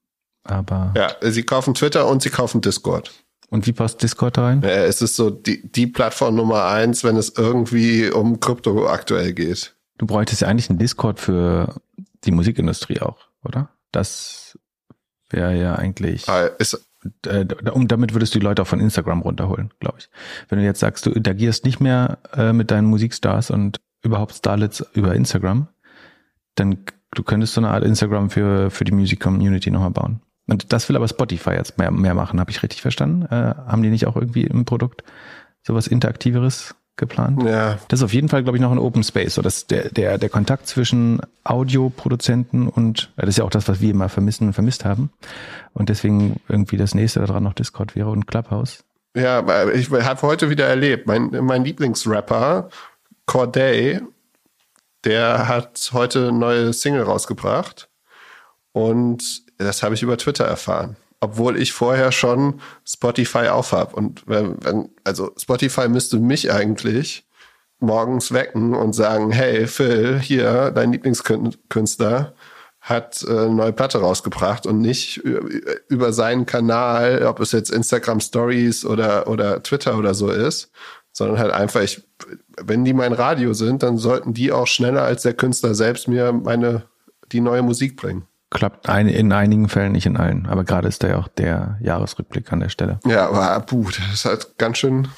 aber 0.45 0.93
ja, 0.97 1.11
sie 1.21 1.43
kaufen 1.43 1.75
Twitter 1.75 2.07
und 2.07 2.23
sie 2.23 2.31
kaufen 2.31 2.61
Discord. 2.61 3.13
Und 3.51 3.67
wie 3.67 3.73
passt 3.73 4.03
Discord 4.03 4.37
da 4.37 4.47
rein? 4.47 4.63
Ja, 4.63 4.69
es 4.69 5.03
ist 5.03 5.17
so 5.17 5.31
die, 5.31 5.71
die 5.71 5.87
Plattform 5.87 6.35
Nummer 6.35 6.67
eins, 6.67 7.05
wenn 7.05 7.17
es 7.17 7.35
irgendwie 7.37 8.11
um 8.11 8.41
Krypto 8.41 8.89
aktuell 8.89 9.33
geht. 9.33 9.75
Du 9.99 10.07
bräuchtest 10.07 10.43
ja 10.43 10.49
eigentlich 10.49 10.71
einen 10.71 10.79
Discord 10.79 11.21
für 11.21 11.81
die 12.25 12.33
Musikindustrie 12.33 13.01
auch, 13.01 13.19
oder? 13.45 13.71
Das 13.93 14.59
wäre 15.31 15.57
ja 15.57 15.77
eigentlich. 15.77 16.29
Ah, 16.29 16.47
ist, 16.59 16.85
äh, 17.27 17.47
um, 17.71 17.87
damit 17.87 18.15
würdest 18.15 18.35
du 18.35 18.39
die 18.39 18.45
Leute 18.45 18.63
auch 18.63 18.67
von 18.67 18.81
Instagram 18.81 19.23
runterholen, 19.23 19.73
glaube 19.79 19.99
ich. 19.99 20.09
Wenn 20.49 20.59
du 20.59 20.65
jetzt 20.65 20.81
sagst, 20.81 21.07
du 21.07 21.11
interagierst 21.11 21.65
nicht 21.65 21.81
mehr 21.81 22.19
äh, 22.33 22.53
mit 22.53 22.71
deinen 22.71 22.87
Musikstars 22.87 23.51
und 23.51 23.81
überhaupt 24.03 24.35
Starlets 24.35 24.85
über 24.95 25.15
Instagram, 25.15 25.69
dann 26.57 26.85
du 27.13 27.23
könntest 27.23 27.55
so 27.55 27.61
eine 27.61 27.71
Art 27.71 27.85
Instagram 27.85 28.31
für, 28.31 28.71
für 28.71 28.85
die 28.85 28.93
Music 28.93 29.21
Community 29.21 29.71
nochmal 29.71 29.91
bauen. 29.91 30.21
Und 30.47 30.73
das 30.73 30.89
will 30.89 30.97
aber 30.97 31.09
Spotify 31.09 31.53
jetzt 31.53 31.79
mehr, 31.79 31.91
mehr 31.91 32.15
machen, 32.15 32.39
habe 32.41 32.51
ich 32.51 32.63
richtig 32.63 32.83
verstanden? 32.83 33.27
Äh, 33.27 33.55
haben 33.67 33.83
die 33.83 33.91
nicht 33.91 34.07
auch 34.07 34.17
irgendwie 34.17 34.43
im 34.43 34.65
Produkt 34.65 35.03
sowas 35.63 35.87
Interaktiveres 35.87 36.75
geplant? 36.97 37.43
Ja. 37.43 37.79
Das 37.89 38.01
ist 38.01 38.05
auf 38.05 38.13
jeden 38.13 38.29
Fall, 38.29 38.43
glaube 38.43 38.59
ich, 38.59 38.63
noch 38.63 38.71
ein 38.71 38.79
Open 38.79 39.03
Space, 39.03 39.35
so 39.35 39.43
dass 39.43 39.67
der, 39.67 39.89
der, 39.89 40.19
der 40.19 40.29
Kontakt 40.29 40.67
zwischen 40.67 41.21
Audioproduzenten 41.45 42.69
und, 42.69 43.11
das 43.17 43.31
ist 43.31 43.39
ja 43.39 43.45
auch 43.45 43.51
das, 43.51 43.69
was 43.69 43.81
wir 43.81 43.91
immer 43.91 44.09
vermissen 44.09 44.49
und 44.49 44.53
vermisst 44.53 44.85
haben. 44.85 45.11
Und 45.73 45.89
deswegen 45.89 46.41
irgendwie 46.49 46.77
das 46.77 46.95
nächste 46.95 47.21
daran 47.21 47.43
noch 47.43 47.55
Discord 47.55 47.97
wäre 47.97 48.11
und 48.11 48.27
Clubhouse. 48.27 48.85
Ja, 49.17 49.69
ich 49.71 49.91
habe 49.91 50.23
heute 50.23 50.51
wieder 50.51 50.67
erlebt, 50.67 51.07
mein, 51.07 51.31
mein 51.43 51.65
Lieblingsrapper, 51.65 52.69
Corday, 53.27 54.01
der 55.05 55.49
hat 55.49 55.91
heute 55.93 56.29
eine 56.29 56.39
neue 56.39 56.73
Single 56.73 57.03
rausgebracht. 57.03 57.89
Und 58.73 59.44
das 59.59 59.83
habe 59.83 59.95
ich 59.95 60.03
über 60.03 60.17
Twitter 60.17 60.45
erfahren. 60.45 60.97
Obwohl 61.21 61.61
ich 61.61 61.73
vorher 61.73 62.13
schon 62.13 62.61
Spotify 62.85 63.49
aufhab. 63.49 63.95
Und 63.95 64.23
wenn, 64.27 64.91
also 65.05 65.33
Spotify 65.39 65.89
müsste 65.89 66.19
mich 66.19 66.53
eigentlich 66.53 67.25
morgens 67.81 68.33
wecken 68.33 68.75
und 68.75 68.93
sagen, 68.95 69.31
hey 69.31 69.67
Phil, 69.67 70.19
hier, 70.19 70.71
dein 70.71 70.93
Lieblingskünstler 70.93 72.35
hat 72.81 73.25
äh, 73.27 73.31
eine 73.31 73.55
neue 73.55 73.73
Platte 73.73 73.99
rausgebracht 73.99 74.67
und 74.67 74.81
nicht 74.81 75.17
über 75.89 76.13
seinen 76.13 76.45
Kanal, 76.45 77.25
ob 77.25 77.41
es 77.41 77.53
jetzt 77.53 77.71
Instagram 77.71 78.21
Stories 78.21 78.85
oder, 78.85 79.27
oder 79.27 79.63
Twitter 79.63 79.97
oder 79.97 80.13
so 80.13 80.31
ist, 80.31 80.71
sondern 81.11 81.39
halt 81.39 81.53
einfach, 81.53 81.81
ich, 81.81 82.07
wenn 82.61 82.85
die 82.85 82.93
mein 82.93 83.15
Radio 83.15 83.55
sind, 83.55 83.83
dann 83.83 83.97
sollten 83.97 84.35
die 84.35 84.53
auch 84.53 84.67
schneller 84.67 85.03
als 85.03 85.23
der 85.23 85.33
Künstler 85.33 85.75
selbst 85.75 86.09
mir 86.09 86.33
meine, 86.33 86.85
die 87.33 87.41
neue 87.41 87.63
Musik 87.63 87.97
bringen. 87.97 88.27
Klappt 88.55 88.89
ein, 88.89 89.09
in 89.09 89.33
einigen 89.33 89.69
Fällen, 89.69 89.93
nicht 89.93 90.07
in 90.07 90.17
allen. 90.17 90.47
Aber 90.47 90.63
gerade 90.63 90.87
ist 90.87 91.03
da 91.03 91.09
ja 91.09 91.19
auch 91.19 91.27
der 91.27 91.77
Jahresrückblick 91.81 92.53
an 92.53 92.61
der 92.61 92.69
Stelle. 92.69 93.01
Ja, 93.05 93.29
aber 93.29 93.61
puh, 93.67 93.91
das 94.11 94.25
hat 94.25 94.57
ganz 94.59 94.79
schön 94.79 95.09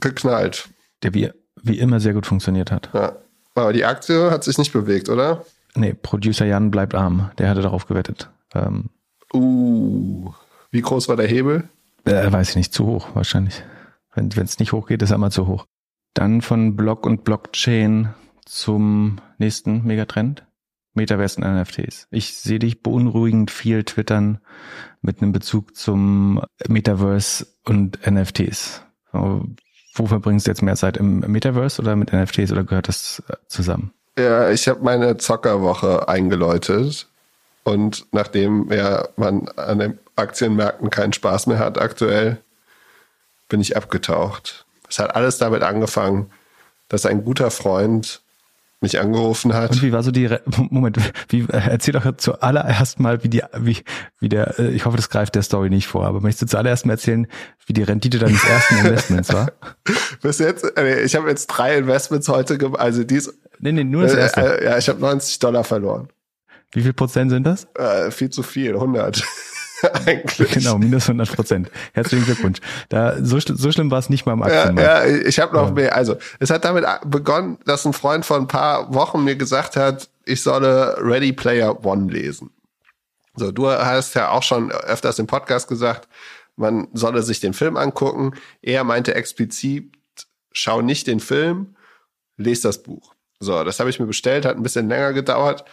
geknallt. 0.00 0.70
Der 1.02 1.12
wie, 1.12 1.30
wie 1.62 1.78
immer 1.78 2.00
sehr 2.00 2.14
gut 2.14 2.26
funktioniert 2.26 2.72
hat. 2.72 2.88
Ja. 2.94 3.16
Aber 3.54 3.74
die 3.74 3.84
Aktie 3.84 4.30
hat 4.30 4.44
sich 4.44 4.56
nicht 4.56 4.72
bewegt, 4.72 5.10
oder? 5.10 5.44
Nee, 5.74 5.92
Producer 5.92 6.46
Jan 6.46 6.70
bleibt 6.70 6.94
arm. 6.94 7.30
Der 7.38 7.50
hatte 7.50 7.60
darauf 7.60 7.86
gewettet. 7.86 8.30
Ähm, 8.54 8.90
uh, 9.32 10.32
wie 10.70 10.80
groß 10.80 11.08
war 11.08 11.16
der 11.16 11.26
Hebel? 11.26 11.68
Äh, 12.06 12.32
weiß 12.32 12.50
ich 12.50 12.56
nicht, 12.56 12.72
zu 12.72 12.86
hoch 12.86 13.08
wahrscheinlich. 13.14 13.62
Wenn 14.14 14.28
es 14.28 14.58
nicht 14.58 14.72
hochgeht, 14.72 15.02
ist 15.02 15.10
er 15.10 15.16
immer 15.16 15.30
zu 15.30 15.46
hoch. 15.46 15.66
Dann 16.14 16.40
von 16.40 16.76
Block 16.76 17.04
und 17.04 17.24
Blockchain 17.24 18.14
zum 18.46 19.20
nächsten 19.36 19.84
Megatrend. 19.84 20.45
Metaverse 20.96 21.40
und 21.40 21.60
NFTs. 21.60 22.08
Ich 22.10 22.34
sehe 22.36 22.58
dich 22.58 22.82
beunruhigend 22.82 23.50
viel 23.50 23.84
twittern 23.84 24.38
mit 25.02 25.22
einem 25.22 25.32
Bezug 25.32 25.76
zum 25.76 26.42
Metaverse 26.66 27.46
und 27.64 27.98
NFTs. 28.08 28.82
Wo 29.12 30.06
verbringst 30.06 30.46
du 30.46 30.50
jetzt 30.50 30.62
mehr 30.62 30.76
Zeit 30.76 30.96
im 30.96 31.20
Metaverse 31.20 31.80
oder 31.80 31.96
mit 31.96 32.12
NFTs 32.12 32.52
oder 32.52 32.64
gehört 32.64 32.88
das 32.88 33.22
zusammen? 33.46 33.92
Ja, 34.18 34.50
ich 34.50 34.66
habe 34.68 34.82
meine 34.82 35.16
Zockerwoche 35.18 36.08
eingeläutet 36.08 37.08
und 37.64 38.06
nachdem 38.12 38.70
ja 38.72 39.08
man 39.16 39.48
an 39.56 39.78
den 39.78 39.98
Aktienmärkten 40.16 40.88
keinen 40.90 41.12
Spaß 41.12 41.46
mehr 41.46 41.58
hat 41.58 41.78
aktuell, 41.78 42.38
bin 43.48 43.60
ich 43.60 43.76
abgetaucht. 43.76 44.64
Es 44.88 44.98
hat 44.98 45.14
alles 45.14 45.38
damit 45.38 45.62
angefangen, 45.62 46.30
dass 46.88 47.06
ein 47.06 47.24
guter 47.24 47.50
Freund 47.50 48.22
mich 48.80 49.00
angerufen 49.00 49.54
hat. 49.54 49.72
Und 49.72 49.82
wie 49.82 49.92
war 49.92 50.02
so 50.02 50.10
die 50.10 50.26
Re 50.26 50.42
Moment, 50.70 50.98
wie 51.28 51.46
erzähl 51.50 51.92
doch 51.92 52.16
zuallererst 52.16 53.00
mal, 53.00 53.22
wie 53.24 53.28
die 53.28 53.42
wie 53.58 53.82
wie 54.18 54.28
der 54.28 54.58
äh, 54.58 54.70
ich 54.70 54.84
hoffe, 54.84 54.96
das 54.96 55.10
greift 55.10 55.34
der 55.34 55.42
Story 55.42 55.70
nicht 55.70 55.86
vor, 55.86 56.06
aber 56.06 56.20
möchtest 56.20 56.42
du 56.42 56.46
zuallererst 56.46 56.86
mal 56.86 56.92
erzählen, 56.92 57.26
wie 57.66 57.72
die 57.72 57.82
Rendite 57.82 58.18
deines 58.18 58.44
ersten 58.48 58.76
Investments 58.78 59.32
war? 59.32 59.52
Bis 60.22 60.38
jetzt 60.38 60.76
äh, 60.78 61.02
ich 61.02 61.16
habe 61.16 61.28
jetzt 61.28 61.46
drei 61.46 61.78
Investments 61.78 62.28
heute 62.28 62.58
gemacht, 62.58 62.80
also 62.80 63.04
dies 63.04 63.32
Nee, 63.58 63.72
nee, 63.72 63.84
nur 63.84 64.02
das 64.02 64.14
äh, 64.14 64.20
erste. 64.20 64.40
Äh, 64.40 64.64
ja, 64.64 64.78
ich 64.78 64.88
habe 64.88 65.00
90 65.00 65.38
Dollar 65.38 65.64
verloren. 65.64 66.08
Wie 66.72 66.82
viel 66.82 66.92
Prozent 66.92 67.30
sind 67.30 67.44
das? 67.44 67.66
Äh, 67.74 68.10
viel 68.10 68.30
zu 68.30 68.42
viel, 68.42 68.74
100. 68.74 69.22
Eigentlich. 70.06 70.52
Genau, 70.52 70.78
minus 70.78 71.04
100 71.04 71.34
Prozent. 71.34 71.70
Herzlichen 71.92 72.24
Glückwunsch. 72.24 72.60
Da, 72.88 73.22
so, 73.22 73.38
so 73.38 73.72
schlimm 73.72 73.90
war 73.90 73.98
es 73.98 74.08
nicht 74.08 74.26
mal 74.26 74.32
im 74.32 74.42
Aktienmarkt. 74.42 74.80
Ja, 74.80 75.06
ja 75.06 75.26
ich 75.26 75.38
habe 75.38 75.54
noch 75.54 75.68
ja. 75.68 75.72
mehr. 75.72 75.96
Also, 75.96 76.16
es 76.38 76.50
hat 76.50 76.64
damit 76.64 76.84
begonnen, 77.04 77.58
dass 77.64 77.84
ein 77.84 77.92
Freund 77.92 78.24
vor 78.24 78.36
ein 78.36 78.46
paar 78.46 78.94
Wochen 78.94 79.24
mir 79.24 79.36
gesagt 79.36 79.76
hat, 79.76 80.08
ich 80.24 80.42
solle 80.42 80.96
Ready 81.00 81.32
Player 81.32 81.84
One 81.84 82.10
lesen. 82.10 82.50
So, 83.34 83.52
du 83.52 83.68
hast 83.68 84.14
ja 84.14 84.30
auch 84.30 84.42
schon 84.42 84.72
öfters 84.72 85.18
im 85.18 85.26
Podcast 85.26 85.68
gesagt, 85.68 86.08
man 86.56 86.88
solle 86.94 87.22
sich 87.22 87.40
den 87.40 87.52
Film 87.52 87.76
angucken. 87.76 88.32
Er 88.62 88.82
meinte 88.84 89.14
explizit, 89.14 89.92
schau 90.52 90.80
nicht 90.80 91.06
den 91.06 91.20
Film, 91.20 91.76
lese 92.38 92.62
das 92.62 92.82
Buch. 92.82 93.14
So, 93.38 93.62
das 93.62 93.78
habe 93.78 93.90
ich 93.90 94.00
mir 94.00 94.06
bestellt, 94.06 94.46
hat 94.46 94.56
ein 94.56 94.62
bisschen 94.62 94.88
länger 94.88 95.12
gedauert 95.12 95.66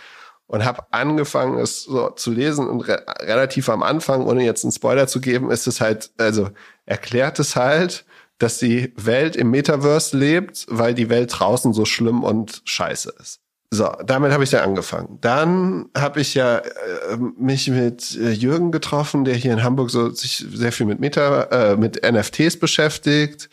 und 0.48 0.66
habe 0.66 0.84
angefangen, 0.92 1.58
es 1.58 1.84
so 1.84 2.10
zu 2.12 2.32
lesen 2.32 2.68
und 2.68 2.82
re 2.82 3.04
relativ 3.22 3.70
am 3.70 3.84
Anfang, 3.84 4.26
ohne 4.26 4.44
jetzt 4.44 4.64
einen 4.64 4.72
Spoiler 4.72 5.08
zu 5.08 5.22
geben, 5.22 5.52
ist 5.52 5.68
es 5.68 5.82
halt, 5.82 6.12
also 6.18 6.50
erklärt 6.86 7.40
es 7.40 7.56
halt, 7.56 8.06
dass 8.38 8.58
die 8.58 8.94
Welt 8.98 9.36
im 9.36 9.52
Metaverse 9.52 10.18
lebt, 10.18 10.66
weil 10.70 10.94
die 10.94 11.10
Welt 11.10 11.34
draußen 11.34 11.74
so 11.74 11.86
schlimm 11.86 12.24
und 12.24 12.62
scheiße 12.66 13.14
ist. 13.20 13.40
So, 13.72 13.92
damit 14.06 14.32
habe 14.32 14.44
ich 14.44 14.52
dann 14.52 14.64
angefangen. 14.64 15.18
Dann 15.22 15.90
habe 15.98 16.22
ich 16.22 16.36
ja 16.36 16.58
äh, 16.58 17.18
mich 17.18 17.70
mit 17.70 18.16
äh, 18.16 18.30
Jürgen 18.30 18.72
getroffen, 18.72 19.26
der 19.26 19.34
hier 19.34 19.52
in 19.52 19.64
Hamburg 19.64 19.90
so 19.90 20.12
sich 20.12 20.46
sehr 20.54 20.72
viel 20.72 20.86
mit 20.86 21.00
Meta, 21.00 21.44
äh, 21.44 21.76
mit 21.76 22.00
NFTs 22.04 22.60
beschäftigt 22.60 23.50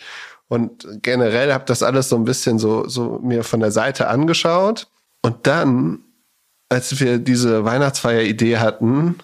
und 0.49 0.87
generell 1.01 1.55
habe 1.55 1.65
das 1.65 1.83
alles 1.83 2.11
so 2.11 2.17
ein 2.17 2.25
bisschen 2.25 2.59
so 2.59 2.87
so 2.87 3.19
mir 3.23 3.45
von 3.45 3.61
der 3.61 3.71
Seite 3.71 4.09
angeschaut 4.09 4.89
und 5.23 5.47
dann 5.47 6.01
als 6.71 6.99
wir 7.01 7.19
diese 7.19 7.65
Weihnachtsfeier-Idee 7.65 8.59
hatten, 8.59 9.17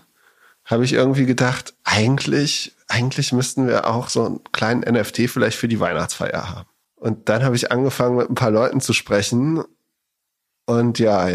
habe 0.66 0.84
ich 0.84 0.92
irgendwie 0.92 1.26
gedacht, 1.26 1.74
eigentlich, 1.84 2.74
eigentlich 2.88 3.32
müssten 3.32 3.68
wir 3.68 3.88
auch 3.88 4.08
so 4.08 4.26
einen 4.26 4.40
kleinen 4.52 4.80
NFT 4.80 5.30
vielleicht 5.30 5.56
für 5.56 5.68
die 5.68 5.80
Weihnachtsfeier 5.80 6.50
haben. 6.50 6.68
Und 6.96 7.28
dann 7.28 7.44
habe 7.44 7.56
ich 7.56 7.70
angefangen, 7.70 8.16
mit 8.16 8.28
ein 8.28 8.34
paar 8.34 8.50
Leuten 8.50 8.80
zu 8.80 8.92
sprechen. 8.92 9.62
Und 10.66 10.98
ja, 10.98 11.28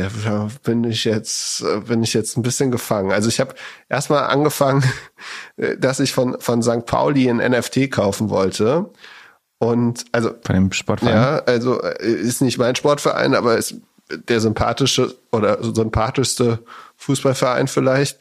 bin 0.63 0.84
ich 0.84 1.06
jetzt, 1.06 1.63
bin 1.88 2.03
ich 2.03 2.13
jetzt 2.13 2.36
ein 2.36 2.41
bisschen 2.41 2.72
gefangen. 2.72 3.13
Also 3.13 3.30
ich 3.30 3.39
habe 3.39 3.56
erstmal 3.88 4.25
angefangen, 4.25 4.84
dass 5.80 6.01
ich 6.01 6.12
von, 6.12 6.36
von 6.41 6.62
St. 6.62 6.86
Pauli 6.86 7.30
ein 7.30 7.38
NFT 7.38 7.89
kaufen 7.89 8.30
wollte. 8.30 8.91
Und 9.60 10.06
also. 10.12 10.32
Von 10.44 10.56
dem 10.56 10.72
Sportverein? 10.74 11.15
Ja, 11.15 11.38
also 11.46 11.80
ist 11.80 12.41
nicht 12.41 12.58
mein 12.58 12.75
Sportverein, 12.75 13.34
aber 13.34 13.58
ist 13.58 13.75
der 14.18 14.39
sympathische 14.39 15.15
oder 15.32 15.63
sympathischste 15.63 16.63
Fußballverein 16.98 17.68
vielleicht. 17.68 18.20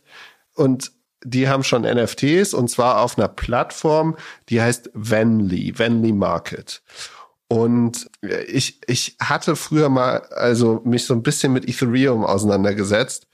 Und 0.54 0.92
die 1.24 1.48
haben 1.48 1.64
schon 1.64 1.82
NFTs 1.82 2.54
und 2.54 2.68
zwar 2.68 3.00
auf 3.00 3.18
einer 3.18 3.28
Plattform, 3.28 4.16
die 4.48 4.60
heißt 4.60 4.90
Venly, 4.94 5.78
Venly 5.78 6.12
Market. 6.12 6.82
Und 7.48 8.08
ich, 8.46 8.80
ich 8.86 9.16
hatte 9.20 9.56
früher 9.56 9.88
mal, 9.88 10.22
also 10.30 10.82
mich 10.84 11.04
so 11.04 11.14
ein 11.14 11.22
bisschen 11.22 11.52
mit 11.52 11.68
Ethereum 11.68 12.24
auseinandergesetzt. 12.24 13.26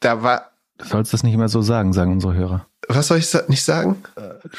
Da 0.00 0.22
war. 0.22 0.52
Du 0.78 0.86
sollst 0.86 1.12
das 1.12 1.22
nicht 1.22 1.34
immer 1.34 1.48
so 1.48 1.60
sagen, 1.60 1.92
sagen 1.92 2.12
unsere 2.12 2.34
Hörer. 2.34 2.66
Was 2.88 3.08
soll 3.08 3.18
ich 3.18 3.32
nicht 3.48 3.64
sagen? 3.64 4.02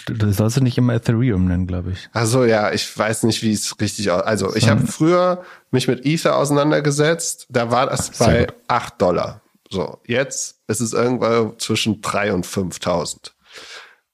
Du 0.07 0.31
sollst 0.31 0.57
du 0.57 0.61
nicht 0.61 0.77
immer 0.77 0.93
Ethereum 0.93 1.45
nennen, 1.45 1.67
glaube 1.67 1.91
ich. 1.91 2.09
Also 2.13 2.43
ja, 2.43 2.71
ich 2.71 2.97
weiß 2.97 3.23
nicht, 3.23 3.41
wie 3.41 3.53
es 3.53 3.79
richtig 3.79 4.11
aus. 4.11 4.21
Also 4.23 4.55
ich 4.55 4.69
habe 4.69 4.85
früher 4.87 5.43
mich 5.71 5.87
mit 5.87 6.05
Ether 6.05 6.37
auseinandergesetzt. 6.37 7.47
Da 7.49 7.71
war 7.71 7.87
das 7.87 8.11
bei 8.11 8.47
acht 8.67 9.01
Dollar. 9.01 9.41
So, 9.69 9.99
jetzt 10.05 10.59
ist 10.67 10.81
es 10.81 10.93
irgendwo 10.93 11.55
zwischen 11.57 12.01
drei 12.01 12.33
und 12.33 12.45
5.000. 12.45 13.31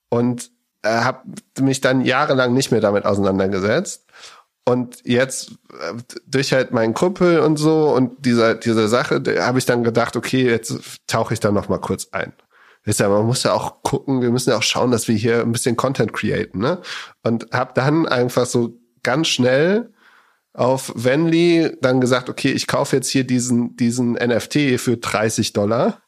Und 0.10 0.52
äh, 0.84 0.90
habe 0.90 1.20
mich 1.60 1.82
dann 1.82 2.02
jahrelang 2.02 2.54
nicht 2.54 2.72
mehr 2.72 2.82
damit 2.82 3.06
auseinandergesetzt. 3.06 4.06
Und 4.66 5.02
jetzt 5.04 5.52
äh, 5.72 5.94
durch 6.26 6.54
halt 6.54 6.72
meinen 6.72 6.94
Kumpel 6.94 7.40
und 7.40 7.58
so 7.58 7.90
und 7.90 8.26
dieser 8.26 8.56
dieser 8.56 8.88
Sache, 8.88 9.22
habe 9.40 9.60
ich 9.60 9.66
dann 9.66 9.84
gedacht, 9.84 10.16
okay, 10.16 10.50
jetzt 10.50 10.78
tauche 11.08 11.34
ich 11.34 11.40
da 11.40 11.52
noch 11.52 11.68
mal 11.68 11.80
kurz 11.80 12.10
ein. 12.12 12.34
Ist 12.86 13.00
ja, 13.00 13.08
man 13.08 13.26
muss 13.26 13.44
ja 13.44 13.54
auch 13.54 13.82
gucken, 13.84 14.22
wir 14.22 14.30
müssen 14.30 14.50
ja 14.50 14.58
auch 14.58 14.64
schauen, 14.64 14.92
dass 14.92 15.08
wir 15.08 15.16
hier 15.16 15.42
ein 15.42 15.52
bisschen 15.52 15.78
Content 15.78 16.12
createn, 16.12 16.60
ne? 16.60 16.82
Und 17.24 17.48
habe 17.54 17.72
dann 17.76 18.08
einfach 18.08 18.46
so 18.46 18.78
ganz 19.04 19.28
schnell 19.28 19.94
auf 20.54 20.92
Venly 20.96 21.76
dann 21.82 22.02
gesagt, 22.02 22.30
okay, 22.30 22.52
ich 22.52 22.68
kaufe 22.68 22.96
jetzt 22.96 23.10
hier 23.10 23.26
diesen, 23.26 23.76
diesen 23.76 24.14
NFT 24.14 24.80
für 24.80 24.98
30 24.98 25.54
Dollar. 25.54 26.02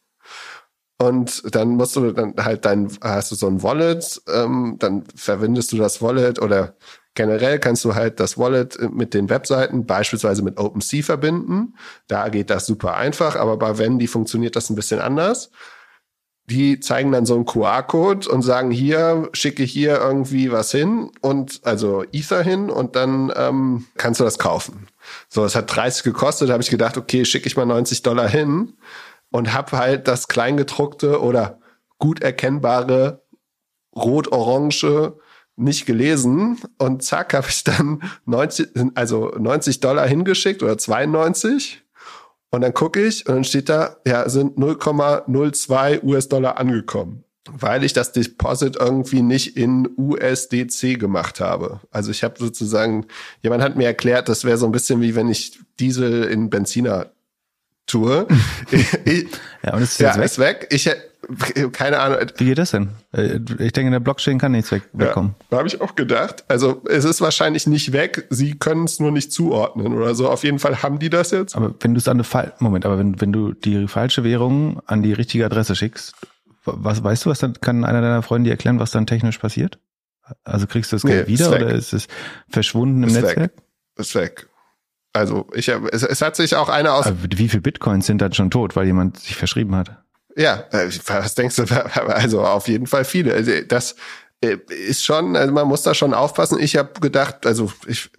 Und 0.98 1.44
dann 1.54 1.70
musst 1.70 1.96
du 1.96 2.12
dann 2.12 2.36
halt 2.38 2.64
dein, 2.66 2.90
hast 3.02 3.32
du 3.32 3.36
so 3.36 3.48
ein 3.48 3.64
Wallet, 3.64 4.22
ähm, 4.34 4.78
dann 4.80 5.04
verwendest 5.16 5.72
du 5.74 5.78
das 5.78 6.02
Wallet 6.02 6.42
oder 6.42 6.76
generell 7.16 7.60
kannst 7.60 7.84
du 7.84 7.96
halt 7.96 8.20
das 8.20 8.38
Wallet 8.38 8.78
mit 8.94 9.14
den 9.14 9.30
Webseiten, 9.30 9.86
beispielsweise 9.86 10.42
mit 10.42 10.58
OpenSea 10.58 11.04
verbinden. 11.04 11.76
Da 12.08 12.30
geht 12.30 12.50
das 12.50 12.66
super 12.66 12.96
einfach, 12.96 13.36
aber 13.36 13.58
bei 13.58 13.78
Vendy 13.78 14.08
funktioniert 14.08 14.56
das 14.56 14.70
ein 14.70 14.76
bisschen 14.76 15.00
anders. 15.00 15.52
Die 16.48 16.80
zeigen 16.80 17.12
dann 17.12 17.26
so 17.26 17.36
einen 17.36 17.46
QR-Code 17.46 18.30
und 18.30 18.44
sagen, 18.44 18.70
hier, 18.70 19.30
schicke 19.34 19.64
hier 19.64 20.00
irgendwie 20.00 20.52
was 20.52 20.72
hin 20.72 21.12
und 21.22 21.62
also 21.64 22.04
Ether 22.12 22.44
hin 22.44 22.70
und 22.70 22.96
dann 22.96 23.32
ähm, 23.36 23.86
kannst 23.98 24.20
du 24.20 24.24
das 24.24 24.38
kaufen. 24.38 24.88
So, 25.28 25.44
es 25.44 25.56
hat 25.56 25.76
30 25.76 26.04
gekostet, 26.04 26.50
habe 26.50 26.62
ich 26.62 26.70
gedacht, 26.70 26.98
okay, 26.98 27.26
schicke 27.26 27.48
ich 27.48 27.58
mal 27.58 27.66
90 27.66 28.04
Dollar 28.04 28.30
hin 28.30 28.74
und 29.32 29.54
habe 29.54 29.78
halt 29.78 30.08
das 30.08 30.28
kleingedruckte 30.28 31.22
oder 31.22 31.60
gut 31.98 32.22
erkennbare 32.22 33.24
rot-orange 33.96 35.14
nicht 35.58 35.86
gelesen 35.86 36.60
und 36.78 37.04
zack 37.04 37.34
habe 37.34 37.48
ich 37.50 37.64
dann 37.64 38.04
90, 38.26 38.70
also 38.96 39.30
90 39.38 39.80
Dollar 39.80 40.08
hingeschickt 40.08 40.62
oder 40.62 40.78
92 40.78 41.85
und 42.56 42.62
dann 42.62 42.74
gucke 42.74 43.06
ich 43.06 43.28
und 43.28 43.36
dann 43.36 43.44
steht 43.44 43.70
da, 43.70 43.98
ja, 44.08 44.28
sind 44.30 44.58
0,02 44.58 46.04
US-Dollar 46.04 46.58
angekommen, 46.58 47.24
weil 47.52 47.84
ich 47.84 47.94
das 47.94 48.14
Deposit 48.14 48.78
irgendwie 48.78 49.22
nicht 49.22 49.58
in 49.58 49.90
USDC 49.98 50.98
gemacht 50.98 51.42
habe. 51.42 51.82
Also 51.92 52.12
ich 52.12 52.24
habe 52.24 52.36
sozusagen, 52.40 53.08
jemand 53.42 53.62
hat 53.62 53.76
mir 53.76 53.86
erklärt, 53.86 54.30
das 54.30 54.46
wäre 54.46 54.58
so 54.58 54.66
ein 54.66 54.72
bisschen 54.72 55.02
wie 55.02 55.16
wenn 55.16 55.30
ich 55.30 55.60
Diesel 55.80 56.24
in 56.24 56.50
Benziner 56.50 57.12
tue. 57.88 58.28
ich, 59.06 59.28
ja, 59.64 59.74
und 59.74 59.82
ist, 59.82 60.00
ja, 60.00 60.12
ist 60.22 60.40
weg. 60.40 60.68
Ich 60.72 60.90
keine 61.72 62.00
Ahnung. 62.00 62.20
Wie 62.38 62.46
geht 62.46 62.58
das 62.58 62.72
denn? 62.72 62.90
Äh, 63.12 63.36
ich 63.60 63.74
denke, 63.74 63.88
in 63.88 63.92
der 63.92 64.00
Blockchain 64.00 64.38
kann 64.38 64.52
nichts 64.52 64.72
weg, 64.72 64.84
wegkommen. 64.94 65.36
Ja, 65.52 65.58
habe 65.58 65.68
ich 65.68 65.82
auch 65.82 65.96
gedacht. 65.96 66.44
Also 66.48 66.82
es 66.86 67.06
ist 67.06 67.22
wahrscheinlich 67.22 67.68
nicht 67.68 67.92
weg. 67.94 68.28
Sie 68.30 68.58
können 68.58 68.86
es 68.86 69.00
nur 69.00 69.12
nicht 69.12 69.32
zuordnen 69.32 69.94
oder 69.94 70.16
so. 70.16 70.30
Auf 70.30 70.44
jeden 70.44 70.60
Fall 70.60 70.84
haben 70.84 71.00
die 71.00 71.10
das 71.10 71.32
jetzt. 71.32 71.56
Aber 71.56 71.74
wenn 71.80 71.94
du 71.94 72.00
es 72.00 72.08
an 72.08 72.18
eine 72.18 72.24
Fall 72.24 72.54
Moment, 72.60 72.86
aber 72.86 72.98
wenn, 72.98 73.20
wenn 73.22 73.32
du 73.32 73.54
die 73.54 73.88
falsche 73.88 74.24
Währung 74.24 74.82
an 74.86 75.04
die 75.04 75.14
richtige 75.14 75.46
Adresse 75.46 75.76
schickst, 75.76 76.16
was 76.66 77.04
weißt 77.04 77.26
du, 77.26 77.30
was 77.30 77.40
dann 77.40 77.54
kann 77.54 77.84
einer 77.84 78.02
deiner 78.02 78.22
Freunde 78.22 78.50
dir 78.50 78.52
erklären, 78.52 78.80
was 78.80 78.92
dann 78.92 79.06
technisch 79.06 79.38
passiert? 79.38 79.80
Also 80.44 80.66
kriegst 80.68 80.92
du 80.92 80.96
das 80.96 81.04
Geld 81.04 81.28
nee, 81.28 81.34
wieder 81.34 81.52
oder 81.52 81.70
ist 81.70 81.94
es 81.94 82.08
verschwunden 82.50 83.04
im 83.04 83.10
ist 83.10 83.16
Netzwerk? 83.16 83.38
Weg. 83.38 83.64
Ist 83.98 84.16
weg. 84.16 84.48
Also 85.14 85.48
ich 85.54 85.70
habe, 85.70 85.88
es, 85.92 86.04
es 86.04 86.22
hat 86.22 86.36
sich 86.36 86.56
auch 86.56 86.68
einer 86.68 86.94
aus. 86.94 87.06
Aber 87.06 87.18
wie 87.22 87.48
viele 87.48 87.62
Bitcoins 87.62 88.06
sind 88.06 88.22
dann 88.22 88.34
schon 88.34 88.52
tot, 88.52 88.76
weil 88.76 88.86
jemand 88.86 89.20
sich 89.20 89.36
verschrieben 89.36 89.76
hat? 89.76 90.04
Ja, 90.36 90.66
äh, 90.72 90.90
was 91.08 91.36
denkst 91.36 91.56
du? 91.56 91.64
Also 92.08 92.42
auf 92.42 92.68
jeden 92.68 92.88
Fall 92.88 93.06
viele. 93.06 93.34
Also 93.34 93.52
das 93.68 93.96
äh, 94.42 94.58
ist 94.68 95.04
schon, 95.04 95.36
also 95.36 95.54
man 95.54 95.68
muss 95.68 95.84
da 95.84 95.94
schon 95.94 96.14
aufpassen. 96.14 96.60
Ich 96.60 96.76
habe 96.78 97.00
gedacht, 97.00 97.46
also 97.46 97.72
ich 97.88 98.10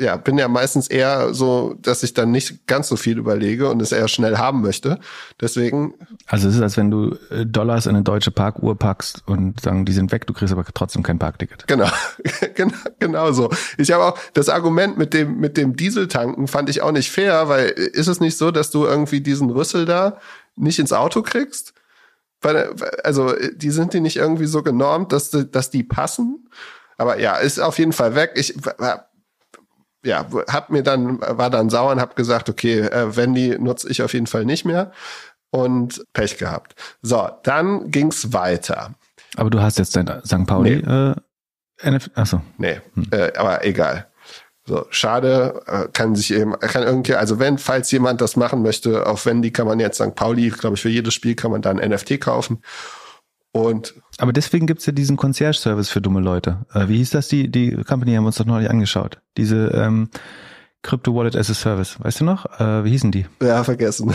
ja, 0.00 0.16
bin 0.16 0.36
ja 0.38 0.48
meistens 0.48 0.88
eher 0.88 1.34
so, 1.34 1.76
dass 1.80 2.02
ich 2.02 2.14
dann 2.14 2.32
nicht 2.32 2.66
ganz 2.66 2.88
so 2.88 2.96
viel 2.96 3.16
überlege 3.16 3.70
und 3.70 3.80
es 3.80 3.92
eher 3.92 4.08
schnell 4.08 4.38
haben 4.38 4.60
möchte. 4.60 4.98
Deswegen. 5.40 5.94
Also 6.26 6.48
es 6.48 6.56
ist, 6.56 6.62
als 6.62 6.76
wenn 6.76 6.90
du 6.90 7.16
äh, 7.30 7.46
Dollars 7.46 7.86
in 7.86 7.94
eine 7.94 8.02
deutsche 8.02 8.32
Parkuhr 8.32 8.76
packst 8.76 9.22
und 9.26 9.60
sagen, 9.60 9.84
die 9.84 9.92
sind 9.92 10.10
weg, 10.10 10.26
du 10.26 10.32
kriegst 10.32 10.52
aber 10.52 10.64
trotzdem 10.74 11.04
kein 11.04 11.20
Parkticket. 11.20 11.68
Genau, 11.68 11.88
genau, 12.54 12.74
genau 12.98 13.32
so. 13.32 13.50
Ich 13.78 13.92
habe 13.92 14.04
auch 14.04 14.18
das 14.32 14.48
Argument 14.48 14.98
mit 14.98 15.14
dem 15.14 15.38
mit 15.38 15.56
dem 15.56 15.76
Dieseltanken 15.76 16.48
fand 16.48 16.68
ich 16.70 16.82
auch 16.82 16.92
nicht 16.92 17.10
fair, 17.10 17.48
weil 17.48 17.66
ist 17.68 18.08
es 18.08 18.18
nicht 18.18 18.36
so, 18.36 18.50
dass 18.50 18.70
du 18.70 18.84
irgendwie 18.84 19.20
diesen 19.20 19.50
Rüssel 19.50 19.84
da 19.84 20.18
nicht 20.56 20.78
ins 20.78 20.92
Auto 20.92 21.22
kriegst? 21.22 21.74
Weil, 22.40 22.74
also 23.02 23.34
die 23.54 23.70
sind 23.70 23.94
die 23.94 24.00
nicht 24.00 24.16
irgendwie 24.16 24.46
so 24.46 24.62
genormt, 24.62 25.12
dass 25.12 25.30
dass 25.30 25.70
die 25.70 25.82
passen. 25.82 26.48
Aber 26.96 27.18
ja, 27.18 27.36
ist 27.36 27.58
auf 27.58 27.78
jeden 27.78 27.92
Fall 27.92 28.14
weg. 28.14 28.32
Ich 28.34 28.54
ja, 30.04 30.26
hab 30.48 30.70
mir 30.70 30.82
dann, 30.82 31.20
war 31.20 31.50
dann 31.50 31.70
sauer 31.70 31.92
und 31.92 32.00
hab 32.00 32.14
gesagt, 32.14 32.48
okay, 32.48 32.80
äh, 32.80 33.16
Wendy 33.16 33.56
nutze 33.58 33.88
ich 33.88 34.02
auf 34.02 34.12
jeden 34.12 34.26
Fall 34.26 34.44
nicht 34.44 34.64
mehr 34.64 34.92
und 35.50 36.04
Pech 36.12 36.36
gehabt. 36.36 36.74
So, 37.00 37.28
dann 37.42 37.90
ging's 37.90 38.32
weiter. 38.32 38.94
Aber 39.36 39.50
du 39.50 39.60
hast 39.60 39.78
jetzt 39.78 39.96
dein 39.96 40.08
St. 40.24 40.46
Pauli 40.46 40.82
nee. 40.84 41.12
äh, 41.12 41.14
NF 41.90 42.10
Achso. 42.14 42.42
Nee, 42.58 42.80
hm. 42.94 43.06
äh, 43.10 43.32
aber 43.36 43.64
egal. 43.64 44.08
So, 44.66 44.86
schade, 44.88 45.62
äh, 45.66 45.88
kann 45.92 46.14
sich 46.14 46.32
eben, 46.32 46.58
kann 46.58 46.82
irgendwie, 46.82 47.14
also 47.14 47.38
wenn, 47.38 47.58
falls 47.58 47.90
jemand 47.90 48.22
das 48.22 48.36
machen 48.36 48.62
möchte, 48.62 49.06
auf 49.06 49.26
Wendy 49.26 49.50
kann 49.50 49.66
man 49.66 49.78
jetzt 49.78 49.96
St. 50.00 50.14
Pauli, 50.14 50.48
glaube 50.48 50.76
ich, 50.76 50.82
für 50.82 50.88
jedes 50.88 51.12
Spiel 51.12 51.34
kann 51.34 51.50
man 51.50 51.60
da 51.60 51.70
ein 51.70 51.76
NFT 51.76 52.18
kaufen. 52.20 52.62
Und 53.52 53.94
aber 54.18 54.32
deswegen 54.32 54.66
gibt's 54.66 54.86
ja 54.86 54.92
diesen 54.92 55.16
Concierge-Service 55.16 55.88
für 55.88 56.00
dumme 56.00 56.20
Leute. 56.20 56.64
Äh, 56.72 56.88
wie 56.88 56.96
hieß 56.96 57.10
das? 57.10 57.28
Die, 57.28 57.50
die 57.50 57.72
Company 57.84 58.14
haben 58.14 58.24
wir 58.24 58.28
uns 58.28 58.36
doch 58.36 58.46
neulich 58.46 58.70
angeschaut. 58.70 59.20
Diese 59.36 59.68
ähm, 59.68 60.08
Crypto 60.82 61.14
Wallet 61.14 61.36
as 61.36 61.50
a 61.50 61.54
Service. 61.54 61.96
Weißt 62.00 62.20
du 62.20 62.24
noch? 62.24 62.46
Äh, 62.58 62.84
wie 62.84 62.90
hießen 62.90 63.12
die? 63.12 63.26
Ja, 63.42 63.62
vergessen. 63.62 64.14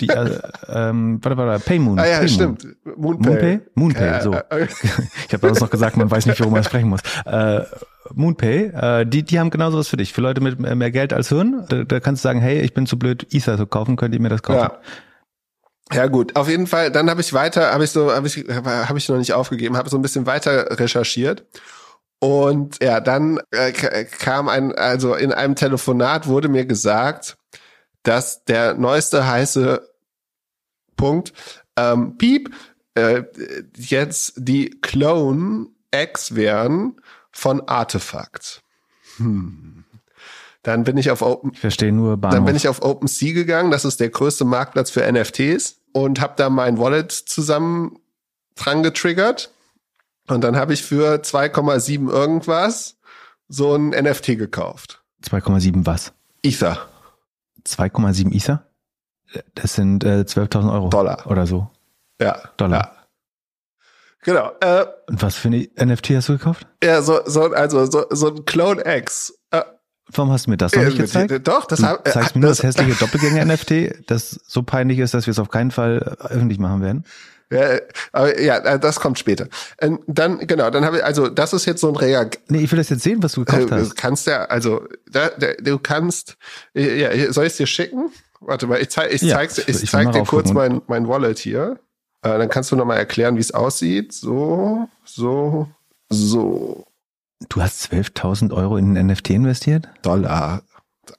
Die, 0.00 0.08
äh, 0.08 0.40
ähm, 0.68 1.20
warte, 1.22 1.36
warte, 1.36 1.64
Paymoon. 1.64 1.98
Ah 1.98 2.06
ja, 2.06 2.18
Paymoon. 2.18 2.28
stimmt. 2.28 2.66
Moonpay. 2.96 3.28
Moonpay? 3.28 3.60
Moonpay, 3.74 4.06
ja, 4.06 4.20
so. 4.20 4.32
ich 5.28 5.32
habe 5.32 5.48
das 5.48 5.60
noch 5.60 5.70
gesagt, 5.70 5.96
man 5.96 6.10
weiß 6.10 6.26
nicht, 6.26 6.40
worüber 6.40 6.56
man 6.56 6.64
sprechen 6.64 6.88
muss. 6.88 7.00
Äh, 7.24 7.60
Moonpay, 8.14 8.72
äh, 8.74 9.06
die, 9.06 9.22
die 9.22 9.38
haben 9.38 9.50
genauso 9.50 9.78
was 9.78 9.88
für 9.88 9.96
dich. 9.96 10.12
Für 10.12 10.20
Leute 10.20 10.40
mit 10.40 10.58
mehr 10.58 10.90
Geld 10.90 11.12
als 11.12 11.28
Hirn, 11.28 11.64
da, 11.68 11.84
da 11.84 12.00
kannst 12.00 12.24
du 12.24 12.28
sagen, 12.28 12.40
hey, 12.40 12.60
ich 12.60 12.74
bin 12.74 12.86
zu 12.86 12.98
blöd, 12.98 13.26
Ether 13.32 13.56
zu 13.56 13.66
kaufen, 13.66 13.96
könnt 13.96 14.14
ihr 14.14 14.20
mir 14.20 14.28
das 14.28 14.42
kaufen? 14.42 14.70
Ja. 14.72 14.80
Ja 15.92 16.06
gut, 16.06 16.36
auf 16.36 16.48
jeden 16.48 16.66
Fall. 16.66 16.90
Dann 16.90 17.10
habe 17.10 17.20
ich 17.20 17.34
weiter, 17.34 17.72
habe 17.72 17.84
ich 17.84 17.90
so, 17.90 18.12
habe 18.12 18.26
ich, 18.26 18.36
habe 18.48 18.98
ich 18.98 19.08
noch 19.10 19.18
nicht 19.18 19.34
aufgegeben, 19.34 19.76
habe 19.76 19.90
so 19.90 19.98
ein 19.98 20.02
bisschen 20.02 20.24
weiter 20.24 20.78
recherchiert 20.78 21.44
und 22.22 22.80
ja, 22.80 23.00
dann 23.00 23.40
äh, 23.50 23.72
kam 24.04 24.48
ein, 24.48 24.72
also 24.72 25.16
in 25.16 25.32
einem 25.32 25.56
Telefonat 25.56 26.28
wurde 26.28 26.48
mir 26.48 26.64
gesagt, 26.64 27.36
dass 28.04 28.44
der 28.44 28.74
neueste 28.74 29.26
heiße 29.26 29.82
Punkt 30.96 31.32
ähm, 31.76 32.16
Piep 32.18 32.54
äh, 32.94 33.24
jetzt 33.76 34.34
die 34.36 34.70
Clone 34.70 35.66
X 35.92 36.36
wären 36.36 37.00
von 37.32 37.66
Artefakt. 37.68 38.62
Hm. 39.16 39.84
Dann 40.62 40.84
bin 40.84 40.96
ich 40.96 41.10
auf 41.10 41.22
Open. 41.22 41.50
Ich 41.52 41.60
verstehe 41.60 41.92
nur 41.92 42.16
Bahnhof. 42.16 42.36
Dann 42.36 42.44
bin 42.44 42.56
ich 42.56 42.68
auf 42.68 42.82
OpenSea 42.82 43.32
gegangen. 43.32 43.70
Das 43.70 43.84
ist 43.84 43.98
der 43.98 44.10
größte 44.10 44.44
Marktplatz 44.44 44.90
für 44.90 45.10
NFTs 45.10 45.80
und 45.92 46.20
habe 46.20 46.34
da 46.36 46.50
mein 46.50 46.78
Wallet 46.78 47.10
zusammen 47.10 47.98
dran 48.54 48.82
getriggert. 48.82 49.50
Und 50.28 50.42
dann 50.44 50.56
habe 50.56 50.72
ich 50.72 50.84
für 50.84 51.16
2,7 51.16 52.08
irgendwas 52.08 52.96
so 53.48 53.74
ein 53.74 53.88
NFT 53.90 54.38
gekauft. 54.38 55.02
2,7 55.24 55.84
was? 55.84 56.12
Ether. 56.42 56.88
2,7 57.66 58.32
Ether? 58.32 58.66
Das 59.54 59.74
sind 59.74 60.04
äh, 60.04 60.24
12.000 60.26 60.72
Euro. 60.72 60.88
Dollar. 60.88 61.26
Oder 61.26 61.46
so. 61.46 61.70
Ja. 62.20 62.40
Dollar. 62.56 62.92
Ja. 62.94 63.01
Genau. 64.22 64.52
Äh, 64.60 64.86
Und 65.08 65.22
was 65.22 65.36
für 65.36 65.48
ein 65.48 65.68
NFT 65.76 66.10
hast 66.10 66.28
du 66.28 66.38
gekauft? 66.38 66.66
Ja, 66.82 67.02
so, 67.02 67.20
so, 67.26 67.52
also 67.52 67.84
so, 67.86 68.04
so 68.10 68.28
ein 68.28 68.44
Clone 68.44 68.82
X. 68.98 69.34
Äh, 69.50 69.62
Warum 70.14 70.32
hast 70.32 70.46
du 70.46 70.50
mir 70.50 70.56
das 70.56 70.74
noch 70.74 70.84
nicht 70.84 70.98
gezeigt? 70.98 71.46
Doch, 71.46 71.66
das 71.66 71.82
habe 71.82 72.02
ich. 72.06 72.12
Zeigst 72.12 72.36
mir 72.36 72.46
das, 72.46 72.58
das 72.58 72.66
hässliche 72.76 72.94
Doppelgänger-NFT, 72.98 74.10
das 74.10 74.40
so 74.46 74.62
peinlich 74.62 74.98
ist, 74.98 75.14
dass 75.14 75.26
wir 75.26 75.32
es 75.32 75.38
auf 75.38 75.48
keinen 75.48 75.70
Fall 75.70 76.16
öffentlich 76.20 76.58
machen 76.58 76.82
werden. 76.82 77.04
Ja, 77.50 77.78
aber 78.12 78.40
ja, 78.40 78.78
das 78.78 78.98
kommt 78.98 79.18
später. 79.18 79.46
Ähm, 79.78 80.00
dann 80.06 80.38
genau, 80.46 80.70
dann 80.70 80.86
habe 80.86 80.98
ich 80.98 81.04
also 81.04 81.28
das 81.28 81.52
ist 81.52 81.66
jetzt 81.66 81.82
so 81.82 81.88
ein 81.88 81.96
Reak. 81.96 82.40
Nee, 82.48 82.60
ich 82.62 82.72
will 82.72 82.78
das 82.78 82.88
jetzt 82.88 83.02
sehen, 83.02 83.22
was 83.22 83.32
du 83.32 83.44
gekauft 83.44 83.70
hast. 83.70 83.90
Du 83.90 83.94
kannst 83.94 84.26
ja 84.26 84.44
also 84.46 84.86
da, 85.10 85.28
da, 85.38 85.48
du 85.60 85.78
kannst 85.78 86.38
ja, 86.72 87.10
soll 87.30 87.44
ich 87.44 87.52
es 87.52 87.56
dir 87.58 87.66
schicken? 87.66 88.10
Warte 88.40 88.66
mal, 88.66 88.80
ich 88.80 88.88
zeig 88.88 89.12
ich 89.12 89.20
ja, 89.20 89.36
zeig's, 89.36 89.58
ich, 89.58 89.82
ich 89.82 89.90
zeig 89.90 90.12
dir 90.12 90.24
kurz 90.24 90.52
mein 90.52 90.80
mein 90.86 91.06
Wallet 91.08 91.38
hier. 91.38 91.78
Äh, 92.22 92.38
dann 92.38 92.48
kannst 92.48 92.70
du 92.72 92.76
noch 92.76 92.84
mal 92.84 92.96
erklären, 92.96 93.36
wie 93.36 93.40
es 93.40 93.52
aussieht. 93.52 94.12
So, 94.12 94.88
so, 95.04 95.68
so. 96.08 96.86
Du 97.48 97.60
hast 97.60 97.92
12.000 97.92 98.52
Euro 98.52 98.76
in 98.76 98.96
ein 98.96 99.08
NFT 99.08 99.30
investiert? 99.30 99.88
Dollar. 100.02 100.62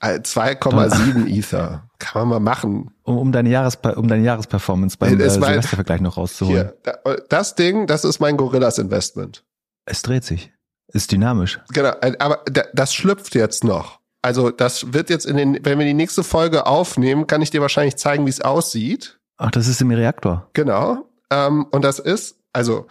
2,7 0.02 1.28
Ether. 1.28 1.84
Kann 2.00 2.22
man 2.22 2.30
mal 2.30 2.52
machen. 2.52 2.92
Um, 3.04 3.18
um 3.18 3.32
deine 3.32 3.50
Jahres 3.50 3.78
um 3.96 4.08
deine 4.08 4.24
Jahresperformance 4.24 4.98
beim 4.98 5.20
äh, 5.20 5.30
Silvestervergleich 5.30 6.02
noch 6.02 6.18
rauszuholen. 6.18 6.72
Hier, 6.84 7.24
das 7.30 7.56
Ding, 7.56 7.88
das 7.88 8.06
ist 8.06 8.20
mein 8.20 8.38
Gorillas 8.38 8.78
Investment. 8.78 9.44
Es 9.86 10.02
dreht 10.02 10.24
sich. 10.24 10.54
Ist 10.88 11.12
dynamisch. 11.12 11.60
Genau, 11.74 11.92
aber 12.20 12.44
das 12.74 12.94
schlüpft 12.94 13.36
jetzt 13.36 13.63
noch. 13.63 14.00
Also 14.22 14.52
das 14.52 14.94
wird 14.94 15.10
jetzt 15.10 15.26
in 15.26 15.36
den, 15.36 15.60
wenn 15.63 15.80
wir 15.80 15.86
die 15.86 15.94
nächste 15.94 16.24
Folge 16.24 16.66
aufnehmen, 16.66 17.28
kann 17.28 17.42
ich 17.42 17.50
dir 17.50 17.62
wahrscheinlich 17.62 17.98
zeigen, 17.98 18.26
wie 18.26 18.30
es 18.30 18.42
aussieht. 18.42 19.20
Ach, 19.43 19.51
das 19.51 19.67
ist 19.67 19.82
im 19.82 19.91
Reaktor. 19.91 20.49
Genau. 20.53 21.06
Ähm, 21.29 21.65
und 21.71 21.84
das 21.84 21.99
ist, 21.99 22.38
also 22.53 22.88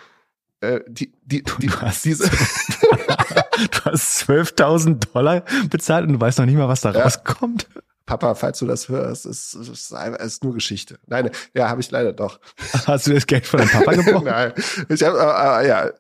äh, 0.61 0.81
die, 0.87 1.11
die, 1.25 1.43
die, 1.43 1.67
du 1.67 1.81
hast 1.81 2.05
diese. 2.05 2.29
du 2.29 3.81
hast 3.87 4.29
12.000 4.29 5.13
Dollar 5.15 5.45
bezahlt 5.71 6.07
und 6.07 6.13
du 6.13 6.21
weißt 6.21 6.39
noch 6.39 6.45
nicht 6.45 6.59
mal, 6.59 6.69
was 6.69 6.83
da 6.83 6.93
ja. 6.93 7.05
rauskommt. 7.05 7.69
Papa, 8.05 8.35
falls 8.35 8.59
du 8.59 8.67
das 8.67 8.91
hörst, 8.91 9.25
ist, 9.25 9.55
ist, 9.55 9.93
ist 9.93 10.45
nur 10.45 10.53
Geschichte. 10.53 10.99
Nein, 11.07 11.31
ja, 11.55 11.71
habe 11.71 11.81
ich 11.81 11.91
leider 11.91 12.13
doch. 12.13 12.39
Hast 12.87 13.07
du 13.07 13.15
das 13.15 13.27
Geld 13.27 13.47
von 13.47 13.61
deinem 13.61 13.71
Papa 13.71 13.93
gebrochen? 13.95 14.27
Nein, 14.27 14.53
ich 14.91 15.03
habe, 15.03 15.19
äh, 15.19 15.65
äh, 15.65 15.69
ja. 15.69 15.91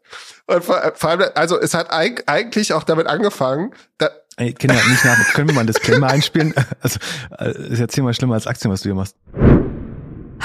Und 0.46 0.64
vor, 0.64 0.92
vor 0.96 1.10
allem, 1.10 1.30
also 1.34 1.58
es 1.58 1.72
hat 1.72 1.90
eigentlich 1.90 2.74
auch 2.74 2.82
damit 2.82 3.06
angefangen. 3.06 3.72
Da, 3.96 4.10
Ey, 4.36 4.54
Kinder, 4.54 4.74
nicht 4.74 5.04
nach. 5.04 5.18
Können 5.34 5.48
wir 5.48 5.54
mal 5.54 5.60
ein 5.60 5.66
Disclaimer 5.66 6.08
einspielen? 6.08 6.54
Also, 6.80 6.98
äh, 7.38 7.72
ist 7.72 7.78
ja 7.78 7.86
zehnmal 7.86 8.14
schlimmer 8.14 8.34
als 8.34 8.46
Aktien, 8.46 8.72
was 8.72 8.80
du 8.80 8.88
hier 8.88 8.94
machst. 8.94 9.16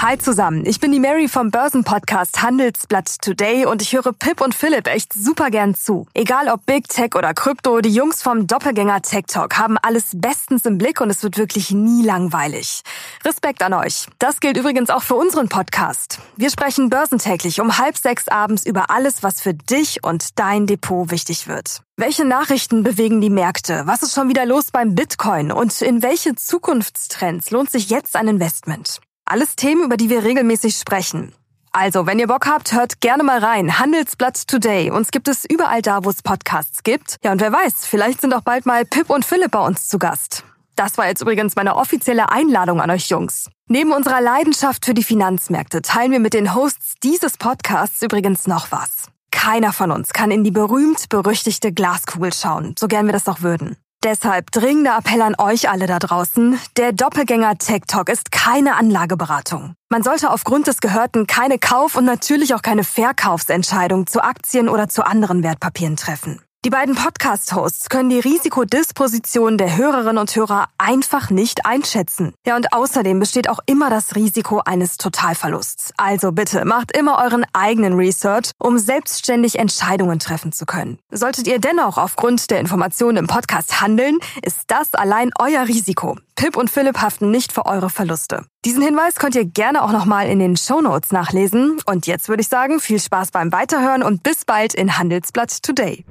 Hi 0.00 0.16
zusammen, 0.16 0.64
ich 0.64 0.78
bin 0.78 0.92
die 0.92 1.00
Mary 1.00 1.26
vom 1.26 1.50
Börsenpodcast 1.50 2.40
Handelsblatt 2.40 3.20
Today 3.20 3.66
und 3.66 3.82
ich 3.82 3.94
höre 3.94 4.12
Pip 4.12 4.40
und 4.40 4.54
Philipp 4.54 4.86
echt 4.86 5.12
super 5.12 5.50
gern 5.50 5.74
zu. 5.74 6.06
Egal 6.14 6.48
ob 6.50 6.64
Big 6.66 6.88
Tech 6.88 7.16
oder 7.16 7.34
Krypto, 7.34 7.80
die 7.80 7.92
Jungs 7.92 8.22
vom 8.22 8.46
Doppelgänger 8.46 9.02
Tech 9.02 9.24
Talk 9.26 9.58
haben 9.58 9.76
alles 9.76 10.12
bestens 10.14 10.64
im 10.66 10.78
Blick 10.78 11.00
und 11.00 11.10
es 11.10 11.24
wird 11.24 11.36
wirklich 11.36 11.72
nie 11.72 12.04
langweilig. 12.04 12.82
Respekt 13.24 13.60
an 13.60 13.74
euch. 13.74 14.06
Das 14.20 14.38
gilt 14.38 14.56
übrigens 14.56 14.90
auch 14.90 15.02
für 15.02 15.16
unseren 15.16 15.48
Podcast. 15.48 16.20
Wir 16.36 16.50
sprechen 16.50 16.90
börsentäglich 16.90 17.60
um 17.60 17.76
halb 17.76 17.96
sechs 17.96 18.28
abends 18.28 18.64
über 18.66 18.90
alles, 18.90 19.24
was 19.24 19.40
für 19.40 19.54
dich 19.54 20.04
und 20.04 20.38
dein 20.38 20.68
Depot 20.68 21.10
wichtig 21.10 21.48
wird. 21.48 21.82
Welche 21.96 22.24
Nachrichten 22.24 22.84
bewegen 22.84 23.20
die 23.20 23.30
Märkte? 23.30 23.82
Was 23.86 24.04
ist 24.04 24.14
schon 24.14 24.28
wieder 24.28 24.46
los 24.46 24.70
beim 24.70 24.94
Bitcoin? 24.94 25.50
Und 25.50 25.82
in 25.82 26.02
welche 26.04 26.36
Zukunftstrends 26.36 27.50
lohnt 27.50 27.72
sich 27.72 27.90
jetzt 27.90 28.14
ein 28.14 28.28
Investment? 28.28 29.00
Alles 29.30 29.56
Themen, 29.56 29.84
über 29.84 29.98
die 29.98 30.08
wir 30.08 30.24
regelmäßig 30.24 30.74
sprechen. 30.78 31.34
Also, 31.70 32.06
wenn 32.06 32.18
ihr 32.18 32.28
Bock 32.28 32.46
habt, 32.46 32.72
hört 32.72 33.02
gerne 33.02 33.22
mal 33.22 33.40
rein. 33.40 33.78
Handelsblatt 33.78 34.48
Today. 34.48 34.90
Uns 34.90 35.10
gibt 35.10 35.28
es 35.28 35.44
überall 35.44 35.82
da, 35.82 36.02
wo 36.02 36.08
es 36.08 36.22
Podcasts 36.22 36.82
gibt. 36.82 37.18
Ja, 37.22 37.32
und 37.32 37.42
wer 37.42 37.52
weiß, 37.52 37.84
vielleicht 37.84 38.22
sind 38.22 38.32
auch 38.32 38.40
bald 38.40 38.64
mal 38.64 38.86
Pip 38.86 39.10
und 39.10 39.26
Philipp 39.26 39.50
bei 39.50 39.60
uns 39.60 39.86
zu 39.86 39.98
Gast. 39.98 40.44
Das 40.76 40.96
war 40.96 41.08
jetzt 41.08 41.20
übrigens 41.20 41.56
meine 41.56 41.76
offizielle 41.76 42.32
Einladung 42.32 42.80
an 42.80 42.90
euch 42.90 43.10
Jungs. 43.10 43.50
Neben 43.66 43.92
unserer 43.92 44.22
Leidenschaft 44.22 44.86
für 44.86 44.94
die 44.94 45.04
Finanzmärkte 45.04 45.82
teilen 45.82 46.12
wir 46.12 46.20
mit 46.20 46.32
den 46.32 46.54
Hosts 46.54 46.94
dieses 47.02 47.36
Podcasts 47.36 48.00
übrigens 48.00 48.46
noch 48.46 48.72
was. 48.72 49.08
Keiner 49.30 49.74
von 49.74 49.90
uns 49.90 50.14
kann 50.14 50.30
in 50.30 50.42
die 50.42 50.52
berühmt-berüchtigte 50.52 51.72
Glaskugel 51.72 52.32
schauen, 52.32 52.76
so 52.78 52.88
gern 52.88 53.04
wir 53.04 53.12
das 53.12 53.24
doch 53.24 53.42
würden. 53.42 53.76
Deshalb 54.04 54.52
dringender 54.52 54.96
Appell 54.96 55.22
an 55.22 55.34
euch 55.38 55.68
alle 55.68 55.86
da 55.88 55.98
draußen. 55.98 56.56
Der 56.76 56.92
Doppelgänger 56.92 57.58
Tech 57.58 57.82
Talk 57.88 58.08
ist 58.08 58.30
keine 58.30 58.76
Anlageberatung. 58.76 59.74
Man 59.88 60.04
sollte 60.04 60.30
aufgrund 60.30 60.68
des 60.68 60.80
Gehörten 60.80 61.26
keine 61.26 61.58
Kauf- 61.58 61.96
und 61.96 62.04
natürlich 62.04 62.54
auch 62.54 62.62
keine 62.62 62.84
Verkaufsentscheidung 62.84 64.06
zu 64.06 64.22
Aktien 64.22 64.68
oder 64.68 64.88
zu 64.88 65.04
anderen 65.04 65.42
Wertpapieren 65.42 65.96
treffen. 65.96 66.40
Die 66.64 66.70
beiden 66.70 66.96
Podcast-Hosts 66.96 67.88
können 67.88 68.10
die 68.10 68.18
Risikodisposition 68.18 69.58
der 69.58 69.76
Hörerinnen 69.76 70.18
und 70.18 70.34
Hörer 70.34 70.66
einfach 70.76 71.30
nicht 71.30 71.64
einschätzen. 71.64 72.34
Ja, 72.44 72.56
und 72.56 72.72
außerdem 72.72 73.20
besteht 73.20 73.48
auch 73.48 73.60
immer 73.66 73.90
das 73.90 74.16
Risiko 74.16 74.60
eines 74.64 74.96
Totalverlusts. 74.96 75.92
Also 75.96 76.32
bitte 76.32 76.64
macht 76.64 76.90
immer 76.96 77.22
euren 77.22 77.46
eigenen 77.52 77.94
Research, 77.94 78.50
um 78.58 78.76
selbstständig 78.76 79.56
Entscheidungen 79.56 80.18
treffen 80.18 80.50
zu 80.50 80.66
können. 80.66 80.98
Solltet 81.12 81.46
ihr 81.46 81.60
dennoch 81.60 81.96
aufgrund 81.96 82.50
der 82.50 82.58
Informationen 82.58 83.18
im 83.18 83.26
Podcast 83.28 83.80
handeln, 83.80 84.18
ist 84.42 84.62
das 84.66 84.94
allein 84.94 85.30
euer 85.38 85.68
Risiko. 85.68 86.18
Pip 86.34 86.56
und 86.56 86.70
Philipp 86.70 87.00
haften 87.00 87.30
nicht 87.30 87.52
für 87.52 87.66
eure 87.66 87.88
Verluste. 87.88 88.46
Diesen 88.64 88.82
Hinweis 88.82 89.14
könnt 89.14 89.36
ihr 89.36 89.44
gerne 89.44 89.84
auch 89.84 89.92
nochmal 89.92 90.26
in 90.28 90.40
den 90.40 90.56
Show 90.56 90.80
Notes 90.80 91.12
nachlesen. 91.12 91.80
Und 91.86 92.08
jetzt 92.08 92.28
würde 92.28 92.40
ich 92.40 92.48
sagen, 92.48 92.80
viel 92.80 92.98
Spaß 92.98 93.30
beim 93.30 93.52
Weiterhören 93.52 94.02
und 94.02 94.24
bis 94.24 94.44
bald 94.44 94.74
in 94.74 94.98
Handelsblatt 94.98 95.62
Today. 95.62 96.04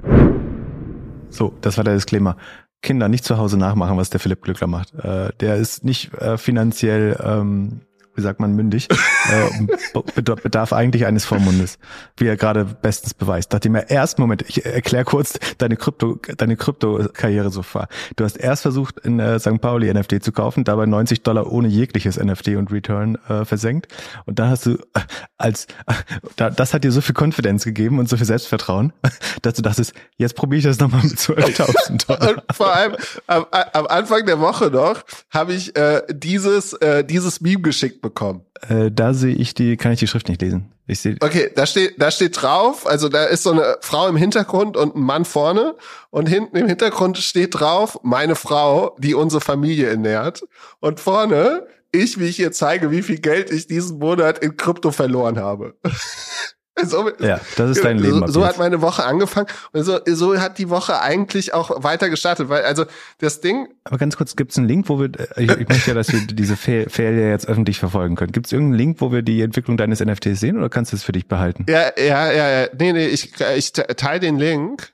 So, 1.37 1.53
das 1.61 1.77
war 1.77 1.83
der 1.83 1.93
Disclaimer. 1.93 2.35
Kinder 2.81 3.09
nicht 3.09 3.23
zu 3.23 3.37
Hause 3.37 3.57
nachmachen, 3.57 3.97
was 3.97 4.09
der 4.09 4.19
Philipp 4.19 4.41
Glückler 4.41 4.67
macht. 4.67 4.93
Äh, 4.95 5.31
der 5.39 5.55
ist 5.55 5.83
nicht 5.83 6.13
äh, 6.15 6.37
finanziell 6.37 7.19
ähm, 7.23 7.81
wie 8.17 8.21
sagt 8.21 8.39
man, 8.39 8.53
mündig, 8.53 8.87
äh, 9.31 10.21
bedarf 10.21 10.73
eigentlich 10.73 11.05
eines 11.05 11.23
Vormundes, 11.23 11.77
wie 12.17 12.25
er 12.25 12.35
gerade 12.35 12.65
bestens 12.65 13.13
beweist. 13.13 13.53
Nachdem 13.53 13.75
er 13.75 13.89
erst, 13.89 14.19
Moment, 14.19 14.43
ich 14.47 14.65
erkläre 14.65 15.05
kurz 15.05 15.39
deine 15.59 15.77
Krypto, 15.77 16.19
deine 16.37 16.57
Krypto-Karriere 16.57 17.51
so 17.51 17.61
far. 17.61 17.87
Du 18.15 18.23
hast 18.23 18.35
erst 18.35 18.63
versucht, 18.63 18.99
in 18.99 19.19
äh, 19.19 19.39
St. 19.39 19.61
Pauli 19.61 19.93
NFT 19.93 20.23
zu 20.23 20.31
kaufen, 20.31 20.63
dabei 20.63 20.87
90 20.87 21.21
Dollar 21.21 21.51
ohne 21.51 21.67
jegliches 21.67 22.17
NFT 22.17 22.49
und 22.49 22.71
Return 22.71 23.17
äh, 23.29 23.45
versenkt. 23.45 23.87
Und 24.25 24.39
dann 24.39 24.49
hast 24.49 24.65
du 24.65 24.71
äh, 24.71 25.01
als, 25.37 25.65
äh, 25.85 25.93
da, 26.35 26.49
das 26.49 26.73
hat 26.73 26.83
dir 26.83 26.91
so 26.91 27.01
viel 27.01 27.13
Konfidenz 27.13 27.63
gegeben 27.63 27.99
und 27.99 28.09
so 28.09 28.17
viel 28.17 28.25
Selbstvertrauen, 28.25 28.93
dass 29.43 29.53
du 29.53 29.61
dachtest, 29.61 29.93
jetzt 30.17 30.35
probiere 30.35 30.57
ich 30.57 30.65
das 30.65 30.79
nochmal 30.79 31.03
mit 31.03 31.13
12.000 31.13 32.07
Dollar. 32.07 32.43
Vor 32.51 32.73
allem 32.73 32.95
am, 33.27 33.45
am 33.51 33.85
Anfang 33.85 34.25
der 34.25 34.39
Woche 34.39 34.71
noch 34.71 35.03
habe 35.29 35.53
ich 35.53 35.75
äh, 35.75 36.01
dieses, 36.11 36.73
äh, 36.73 37.03
dieses 37.03 37.41
Meme 37.41 37.61
geschickt 37.61 38.01
bekommen. 38.09 38.45
Äh, 38.67 38.91
da 38.91 39.13
sehe 39.13 39.35
ich 39.35 39.53
die, 39.53 39.77
kann 39.77 39.91
ich 39.91 39.99
die 39.99 40.07
Schrift 40.07 40.29
nicht 40.29 40.41
lesen. 40.41 40.71
Ich 40.87 40.99
sehe. 40.99 41.17
Okay, 41.19 41.51
da 41.53 41.65
steht, 41.65 42.01
da 42.01 42.09
steht 42.11 42.41
drauf, 42.41 42.87
also 42.87 43.09
da 43.09 43.25
ist 43.25 43.43
so 43.43 43.51
eine 43.51 43.77
Frau 43.81 44.07
im 44.07 44.15
Hintergrund 44.15 44.77
und 44.77 44.95
ein 44.95 45.01
Mann 45.01 45.25
vorne 45.25 45.75
und 46.09 46.27
hinten 46.27 46.55
im 46.55 46.67
Hintergrund 46.67 47.17
steht 47.17 47.59
drauf, 47.59 47.99
meine 48.03 48.35
Frau, 48.35 48.95
die 48.97 49.13
unsere 49.13 49.41
Familie 49.41 49.87
ernährt 49.89 50.43
und 50.79 50.99
vorne 50.99 51.67
ich, 51.91 52.19
wie 52.19 52.25
ich 52.25 52.37
hier 52.37 52.51
zeige, 52.51 52.91
wie 52.91 53.01
viel 53.01 53.19
Geld 53.19 53.51
ich 53.51 53.67
diesen 53.67 53.99
Monat 53.99 54.39
in 54.39 54.55
Krypto 54.55 54.91
verloren 54.91 55.39
habe. 55.39 55.75
So, 56.87 57.09
ja, 57.19 57.39
das 57.55 57.71
ist 57.71 57.83
dein 57.83 57.97
Leben. 57.97 58.19
So, 58.27 58.27
so 58.27 58.45
hat 58.45 58.57
meine 58.59 58.81
Woche 58.81 59.03
angefangen 59.03 59.47
und 59.73 59.83
so, 59.83 59.99
so 60.05 60.39
hat 60.39 60.57
die 60.57 60.69
Woche 60.69 61.01
eigentlich 61.01 61.53
auch 61.53 61.83
weiter 61.83 62.09
gestartet, 62.09 62.49
weil 62.49 62.63
also 62.63 62.85
das 63.19 63.41
Ding. 63.41 63.67
Aber 63.83 63.97
ganz 63.97 64.15
kurz, 64.15 64.35
gibt 64.35 64.51
es 64.51 64.57
einen 64.57 64.67
Link, 64.67 64.87
wo 64.87 64.99
wir, 64.99 65.09
ich, 65.37 65.49
ich 65.49 65.67
möchte 65.67 65.89
ja, 65.89 65.93
dass 65.93 66.11
wir 66.11 66.21
diese 66.27 66.55
Failure 66.55 67.29
jetzt 67.29 67.47
öffentlich 67.47 67.79
verfolgen 67.79 68.15
können. 68.15 68.31
Gibt 68.31 68.45
es 68.45 68.51
irgendeinen 68.51 68.77
Link, 68.77 69.01
wo 69.01 69.11
wir 69.11 69.21
die 69.21 69.41
Entwicklung 69.41 69.77
deines 69.77 69.99
NFTs 69.99 70.39
sehen 70.39 70.57
oder 70.57 70.69
kannst 70.69 70.91
du 70.91 70.97
es 70.97 71.03
für 71.03 71.11
dich 71.11 71.27
behalten? 71.27 71.65
Ja, 71.67 71.91
ja, 71.97 72.31
ja, 72.31 72.49
ja. 72.61 72.67
nee, 72.77 72.93
nee, 72.93 73.07
ich, 73.07 73.33
ich 73.55 73.73
teile 73.73 74.19
den 74.19 74.37
Link. 74.37 74.93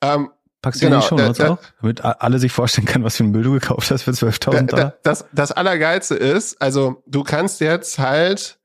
Ähm, 0.00 0.30
Packst 0.60 0.80
du 0.80 0.86
genau, 0.86 0.96
in 0.96 1.02
die 1.02 1.08
Show 1.08 1.16
Notes 1.16 1.40
auch? 1.40 1.58
Damit 1.80 2.04
alle 2.04 2.38
sich 2.38 2.52
vorstellen 2.52 2.86
können, 2.86 3.04
was 3.04 3.16
für 3.16 3.24
ein 3.24 3.30
Müll 3.30 3.42
du 3.42 3.52
gekauft 3.52 3.90
hast 3.90 4.02
für 4.02 4.12
12.000 4.12 4.66
Dollar? 4.66 4.94
Das, 5.02 5.24
das 5.32 5.50
Allergeilste 5.50 6.14
ist, 6.14 6.60
also 6.62 7.02
du 7.06 7.24
kannst 7.24 7.60
jetzt 7.60 7.98
halt 7.98 8.60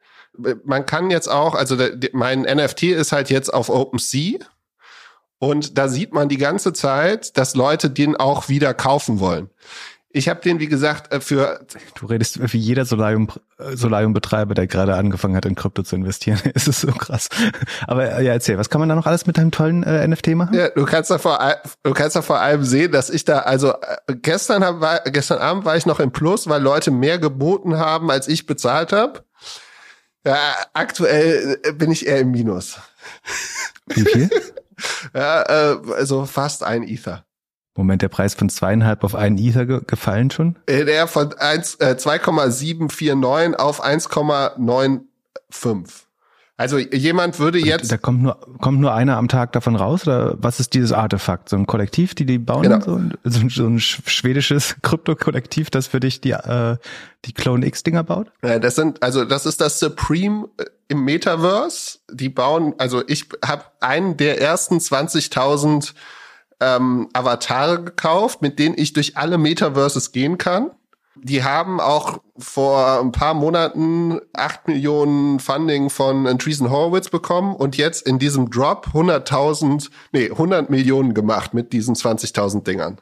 man 0.63 0.85
kann 0.85 1.11
jetzt 1.11 1.27
auch, 1.29 1.55
also 1.55 1.75
der, 1.75 2.09
mein 2.13 2.41
NFT 2.41 2.83
ist 2.83 3.11
halt 3.11 3.29
jetzt 3.29 3.53
auf 3.53 3.69
OpenSea 3.69 4.39
und 5.39 5.77
da 5.77 5.87
sieht 5.87 6.13
man 6.13 6.29
die 6.29 6.37
ganze 6.37 6.73
Zeit, 6.73 7.37
dass 7.37 7.55
Leute 7.55 7.89
den 7.89 8.15
auch 8.15 8.49
wieder 8.49 8.73
kaufen 8.73 9.19
wollen. 9.19 9.49
Ich 10.09 10.29
habe 10.29 10.41
den, 10.41 10.59
wie 10.59 10.67
gesagt, 10.67 11.13
äh, 11.13 11.19
für. 11.19 11.59
Du 11.95 12.07
redest 12.07 12.39
wie 12.51 12.57
jeder 12.57 12.85
Solarium-Betreiber, 12.85 14.55
der 14.55 14.65
gerade 14.65 14.95
angefangen 14.95 15.35
hat, 15.35 15.45
in 15.45 15.53
Krypto 15.53 15.83
zu 15.83 15.95
investieren. 15.95 16.39
es 16.55 16.67
ist 16.67 16.81
so 16.81 16.87
krass. 16.87 17.29
Aber 17.85 18.17
äh, 18.17 18.25
ja, 18.25 18.33
erzähl, 18.33 18.57
was 18.57 18.69
kann 18.69 18.79
man 18.79 18.89
da 18.89 18.95
noch 18.95 19.05
alles 19.05 19.27
mit 19.27 19.37
deinem 19.37 19.51
tollen 19.51 19.83
äh, 19.83 20.07
NFT 20.07 20.29
machen? 20.29 20.55
Ja, 20.55 20.69
du 20.69 20.85
kannst 20.85 21.11
da 21.11 21.19
vor, 21.19 21.39
du 21.83 21.93
kannst 21.93 22.15
da 22.15 22.21
vor 22.21 22.39
allem 22.39 22.63
sehen, 22.63 22.91
dass 22.91 23.09
ich 23.09 23.25
da, 23.25 23.39
also 23.39 23.73
äh, 23.73 24.15
gestern, 24.15 24.63
hab, 24.63 24.79
war, 24.79 25.01
gestern 25.01 25.39
Abend 25.39 25.65
war 25.65 25.75
ich 25.77 25.85
noch 25.85 25.99
im 25.99 26.11
Plus, 26.11 26.47
weil 26.47 26.61
Leute 26.63 26.89
mehr 26.89 27.19
geboten 27.19 27.77
haben, 27.77 28.09
als 28.09 28.27
ich 28.27 28.45
bezahlt 28.47 28.93
habe. 28.93 29.23
Ja, 30.25 30.55
aktuell 30.73 31.59
äh, 31.63 31.73
bin 31.73 31.91
ich 31.91 32.07
eher 32.07 32.19
im 32.19 32.31
Minus. 32.31 32.79
Wie 33.87 34.01
viel? 34.01 34.29
ja, 35.13 35.43
äh, 35.43 35.77
also 35.93 36.25
fast 36.25 36.63
ein 36.63 36.83
Ether. 36.83 37.25
Moment, 37.75 38.01
der 38.01 38.09
Preis 38.09 38.33
von 38.33 38.49
zweieinhalb 38.49 39.03
auf 39.03 39.15
einen 39.15 39.37
Ether 39.37 39.65
ge 39.65 39.81
gefallen 39.85 40.31
schon? 40.31 40.57
Äh, 40.65 40.85
der 40.85 41.07
von 41.07 41.33
äh, 41.37 41.61
2,749 41.61 43.59
auf 43.59 43.83
1,95. 43.83 46.06
Also 46.59 46.79
jemand 46.79 47.37
würde 47.37 47.59
jetzt. 47.59 47.91
Da 47.91 47.97
kommt 47.97 48.23
nur, 48.23 48.39
kommt 48.59 48.79
nur 48.79 48.91
einer 48.91 49.17
am 49.17 49.27
Tag 49.27 49.51
davon 49.51 49.75
raus 49.75 50.07
oder 50.07 50.35
was 50.41 50.59
ist 50.59 50.73
dieses 50.73 50.91
Artefakt? 50.91 51.49
So 51.49 51.55
ein 51.55 51.67
Kollektiv, 51.67 52.15
die 52.15 52.25
die 52.25 52.39
bauen? 52.39 52.63
Genau. 52.63 52.81
So, 52.81 52.99
so, 53.23 53.47
so 53.47 53.67
ein 53.67 53.79
schwedisches 53.79 54.75
Krypto-Kollektiv, 54.81 55.69
das 55.69 55.85
für 55.85 55.99
dich 55.99 56.19
die, 56.19 56.31
äh, 56.31 56.77
die 57.25 57.33
Clone 57.33 57.63
X-Dinger 57.63 58.03
baut? 58.03 58.31
Ja, 58.43 58.57
das 58.57 58.73
sind, 58.73 59.03
also 59.03 59.23
das 59.23 59.45
ist 59.45 59.61
das 59.61 59.79
Supreme 59.79 60.49
äh, 60.57 60.65
im 60.87 61.05
Metaverse. 61.05 61.99
Die 62.11 62.29
bauen, 62.29 62.73
also 62.79 63.03
ich 63.07 63.25
habe 63.45 63.65
einen 63.79 64.17
der 64.17 64.41
ersten 64.41 64.79
20.000 64.79 65.93
ähm, 66.59 67.07
Avatare 67.13 67.83
gekauft, 67.83 68.41
mit 68.41 68.57
denen 68.57 68.75
ich 68.79 68.93
durch 68.93 69.15
alle 69.15 69.37
Metaverses 69.37 70.11
gehen 70.11 70.39
kann. 70.39 70.71
Die 71.23 71.43
haben 71.43 71.79
auch 71.79 72.19
vor 72.37 72.99
ein 72.99 73.11
paar 73.11 73.33
Monaten 73.33 74.19
acht 74.33 74.67
Millionen 74.67 75.39
Funding 75.39 75.89
von 75.89 76.27
Andreessen 76.27 76.69
Horowitz 76.69 77.09
bekommen 77.09 77.55
und 77.55 77.77
jetzt 77.77 78.05
in 78.07 78.19
diesem 78.19 78.49
Drop 78.49 78.87
100.000, 78.93 79.89
nee, 80.11 80.29
100 80.29 80.69
Millionen 80.69 81.13
gemacht 81.13 81.53
mit 81.53 81.73
diesen 81.73 81.95
20.000 81.95 82.63
Dingern. 82.63 83.01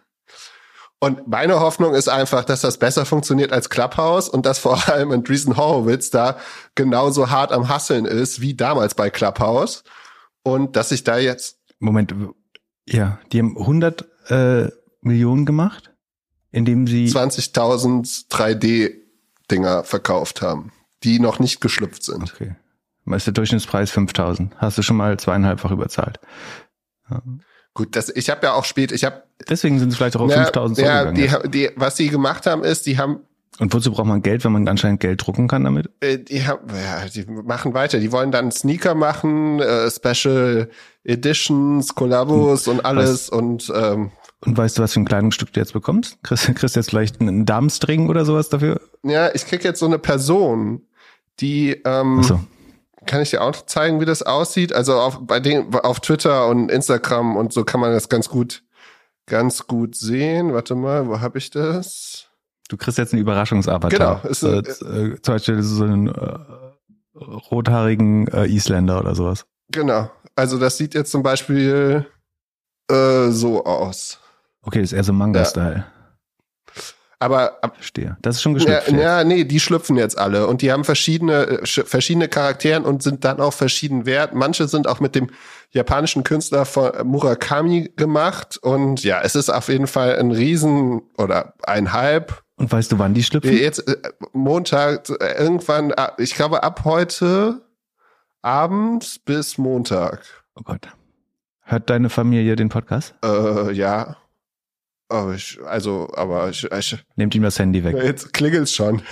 Und 0.99 1.27
meine 1.27 1.59
Hoffnung 1.59 1.93
ist 1.93 2.07
einfach, 2.07 2.45
dass 2.45 2.61
das 2.61 2.77
besser 2.77 3.05
funktioniert 3.05 3.51
als 3.51 3.69
Clubhouse 3.69 4.29
und 4.29 4.45
dass 4.45 4.59
vor 4.59 4.87
allem 4.89 5.11
Andreessen 5.11 5.57
Horowitz 5.57 6.09
da 6.09 6.37
genauso 6.73 7.29
hart 7.29 7.51
am 7.51 7.69
Hasseln 7.69 8.05
ist 8.05 8.41
wie 8.41 8.55
damals 8.55 8.95
bei 8.95 9.09
Clubhouse 9.09 9.83
und 10.43 10.75
dass 10.75 10.91
ich 10.91 11.03
da 11.03 11.17
jetzt 11.17 11.59
Moment, 11.79 12.15
ja, 12.87 13.19
die 13.31 13.39
haben 13.39 13.57
100 13.57 14.05
äh, 14.29 14.69
Millionen 15.01 15.45
gemacht? 15.45 15.94
Indem 16.55 16.87
sie 16.87 17.07
20.000 17.07 18.29
3D-Dinger 18.29 19.83
verkauft 19.83 20.41
haben, 20.41 20.71
die 21.03 21.19
noch 21.19 21.39
nicht 21.39 21.59
geschlüpft 21.59 22.03
sind. 22.03 22.33
Okay. 22.33 22.55
Ist 23.11 23.27
der 23.27 23.33
Durchschnittspreis 23.33 23.91
5.000. 23.91 24.51
Hast 24.55 24.77
du 24.77 24.81
schon 24.81 24.95
mal 24.95 25.19
zweieinhalbfach 25.19 25.71
überzahlt. 25.71 26.19
Ja. 27.11 27.21
Gut, 27.73 27.95
das, 27.97 28.09
ich 28.09 28.29
habe 28.29 28.47
ja 28.47 28.53
auch 28.53 28.63
spät, 28.63 28.93
ich 28.93 29.03
habe 29.03 29.23
deswegen 29.49 29.79
sind 29.79 29.89
es 29.89 29.97
vielleicht 29.97 30.15
auch 30.15 30.21
auf 30.21 30.31
5.000 30.31 30.81
ja, 30.81 31.11
die, 31.11 31.29
die, 31.49 31.69
was 31.75 31.97
sie 31.97 32.07
gemacht 32.07 32.45
haben 32.45 32.63
ist, 32.63 32.85
die 32.85 32.97
haben 32.97 33.19
Und 33.59 33.73
wozu 33.73 33.91
braucht 33.91 34.07
man 34.07 34.21
Geld, 34.21 34.45
wenn 34.45 34.53
man 34.53 34.65
anscheinend 34.69 35.01
Geld 35.01 35.27
drucken 35.27 35.49
kann 35.49 35.65
damit? 35.65 35.89
Äh, 35.99 36.19
die, 36.19 36.47
haben, 36.47 36.69
ja, 36.69 37.05
die 37.09 37.25
machen 37.25 37.73
weiter. 37.73 37.99
Die 37.99 38.13
wollen 38.13 38.31
dann 38.31 38.49
Sneaker 38.51 38.95
machen, 38.95 39.59
äh, 39.59 39.91
Special 39.91 40.69
Editions, 41.03 41.95
Kollabos 41.95 42.69
und 42.69 42.85
alles 42.85 43.29
und 43.29 43.71
ähm, 43.75 44.11
und 44.45 44.57
weißt 44.57 44.77
du, 44.77 44.83
was 44.83 44.93
für 44.93 44.99
ein 44.99 45.05
Kleidungsstück 45.05 45.51
du 45.53 45.59
jetzt 45.59 45.73
bekommst? 45.73 46.17
Kriegst, 46.23 46.45
kriegst 46.55 46.75
du 46.75 46.79
jetzt 46.79 46.89
vielleicht 46.89 47.21
einen 47.21 47.45
Darmstring 47.45 48.09
oder 48.09 48.25
sowas 48.25 48.49
dafür? 48.49 48.81
Ja, 49.03 49.33
ich 49.33 49.45
krieg 49.45 49.63
jetzt 49.63 49.79
so 49.79 49.85
eine 49.85 49.99
Person, 49.99 50.81
die 51.39 51.81
ähm, 51.85 52.23
so. 52.23 52.39
kann 53.05 53.21
ich 53.21 53.31
dir 53.31 53.41
auch 53.41 53.65
zeigen, 53.65 53.99
wie 53.99 54.05
das 54.05 54.23
aussieht. 54.23 54.73
Also 54.73 54.93
auf 54.95 55.19
bei 55.21 55.39
den 55.39 55.73
auf 55.75 55.99
Twitter 55.99 56.47
und 56.47 56.69
Instagram 56.71 57.35
und 57.35 57.53
so 57.53 57.63
kann 57.63 57.79
man 57.79 57.91
das 57.91 58.09
ganz 58.09 58.29
gut 58.29 58.63
ganz 59.25 59.67
gut 59.67 59.95
sehen. 59.95 60.53
Warte 60.53 60.75
mal, 60.75 61.07
wo 61.07 61.19
habe 61.19 61.37
ich 61.37 61.49
das? 61.49 62.27
Du 62.69 62.77
kriegst 62.77 62.97
jetzt 62.97 63.13
einen 63.13 63.21
Überraschungsavatar. 63.21 64.21
Genau. 64.21 64.29
Ist, 64.29 64.43
äh, 64.43 64.59
äh, 64.59 65.21
zum 65.21 65.35
Beispiel 65.35 65.61
so 65.61 65.83
einen 65.83 66.07
äh, 66.07 66.37
rothaarigen 67.15 68.27
äh, 68.27 68.45
Isländer 68.45 68.99
oder 68.99 69.15
sowas. 69.15 69.45
Genau. 69.71 70.09
Also 70.35 70.57
das 70.57 70.77
sieht 70.77 70.93
jetzt 70.93 71.11
zum 71.11 71.23
Beispiel 71.23 72.05
äh, 72.89 73.29
so 73.29 73.65
aus. 73.65 74.19
Okay, 74.65 74.81
das 74.81 74.91
ist 74.91 74.97
eher 74.97 75.03
so 75.03 75.13
Manga-Style. 75.13 75.75
Ja. 75.77 75.85
Aber 77.19 77.63
ab, 77.63 77.75
Verstehe. 77.75 78.17
Das 78.21 78.35
ist 78.35 78.41
schon 78.41 78.55
geschlüpft. 78.55 78.91
Ja, 78.91 78.97
ja, 78.97 79.23
nee, 79.23 79.45
die 79.45 79.59
schlüpfen 79.59 79.95
jetzt 79.95 80.17
alle 80.17 80.47
und 80.47 80.61
die 80.61 80.71
haben 80.71 80.83
verschiedene 80.83 81.61
äh, 81.63 81.65
verschiedene 81.65 82.27
Charakteren 82.27 82.83
und 82.83 83.03
sind 83.03 83.23
dann 83.23 83.39
auch 83.39 83.53
verschieden 83.53 84.05
wert. 84.05 84.33
Manche 84.33 84.67
sind 84.67 84.87
auch 84.87 84.99
mit 84.99 85.15
dem 85.15 85.29
japanischen 85.71 86.23
Künstler 86.23 86.65
von 86.65 86.91
Murakami 87.05 87.91
gemacht 87.95 88.57
und 88.61 89.03
ja, 89.03 89.21
es 89.21 89.35
ist 89.35 89.49
auf 89.49 89.69
jeden 89.69 89.87
Fall 89.87 90.17
ein 90.19 90.31
Riesen 90.31 91.03
oder 91.17 91.53
ein 91.63 91.93
Halb. 91.93 92.43
Und 92.57 92.71
weißt 92.71 92.91
du, 92.91 92.99
wann 92.99 93.13
die 93.13 93.23
schlüpfen? 93.23 93.57
Jetzt 93.57 93.87
äh, 93.87 93.95
Montag 94.33 95.09
äh, 95.09 95.41
irgendwann, 95.41 95.93
ich 96.17 96.35
glaube 96.35 96.63
ab 96.63 96.81
heute 96.83 97.61
Abend 98.41 99.21
bis 99.25 99.57
Montag. 99.57 100.21
Oh 100.55 100.61
Gott. 100.63 100.89
Hört 101.61 101.89
deine 101.89 102.09
Familie 102.09 102.55
den 102.55 102.69
Podcast? 102.69 103.15
Äh, 103.23 103.71
ja. 103.71 104.17
Oh, 105.09 105.31
ich, 105.35 105.59
also, 105.65 106.09
aber 106.15 106.49
ich, 106.49 106.63
ich 106.63 106.97
Nehmt 107.15 107.35
ihm 107.35 107.43
das 107.43 107.59
Handy 107.59 107.83
weg. 107.83 107.95
Jetzt 107.95 108.33
klingelt's 108.33 108.73
schon. 108.73 109.03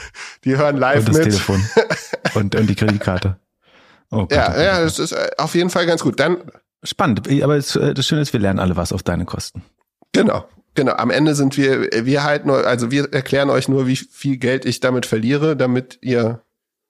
Die 0.43 0.57
hören 0.57 0.77
live 0.77 0.99
und 0.99 1.09
das 1.09 1.17
mit. 1.17 1.25
Telefon. 1.25 1.63
und, 2.35 2.55
und 2.55 2.67
die 2.67 2.75
Kreditkarte. 2.75 3.37
Oh 4.09 4.21
Gott, 4.21 4.31
ja, 4.31 4.61
ja, 4.61 4.81
das 4.81 4.99
ist 4.99 5.11
äh, 5.11 5.31
auf 5.37 5.55
jeden 5.55 5.69
Fall 5.69 5.85
ganz 5.85 6.01
gut. 6.01 6.19
Dann 6.19 6.37
spannend, 6.83 7.27
aber 7.43 7.57
das 7.57 7.73
Schöne 8.05 8.21
ist, 8.21 8.33
wir 8.33 8.39
lernen 8.39 8.59
alle 8.59 8.75
was 8.75 8.91
auf 8.91 9.03
deine 9.03 9.25
Kosten. 9.25 9.63
Genau. 10.11 10.45
Genau, 10.75 10.93
am 10.93 11.11
Ende 11.11 11.35
sind 11.35 11.55
wir, 11.55 12.05
wir 12.05 12.23
halten, 12.23 12.49
also 12.49 12.89
wir 12.89 13.13
erklären 13.13 13.51
euch 13.51 13.67
nur, 13.67 13.85
wie 13.85 13.95
viel 13.95 14.37
Geld 14.37 14.65
ich 14.65 14.79
damit 14.79 15.05
verliere, 15.05 15.55
damit 15.55 15.99
ihr 16.01 16.41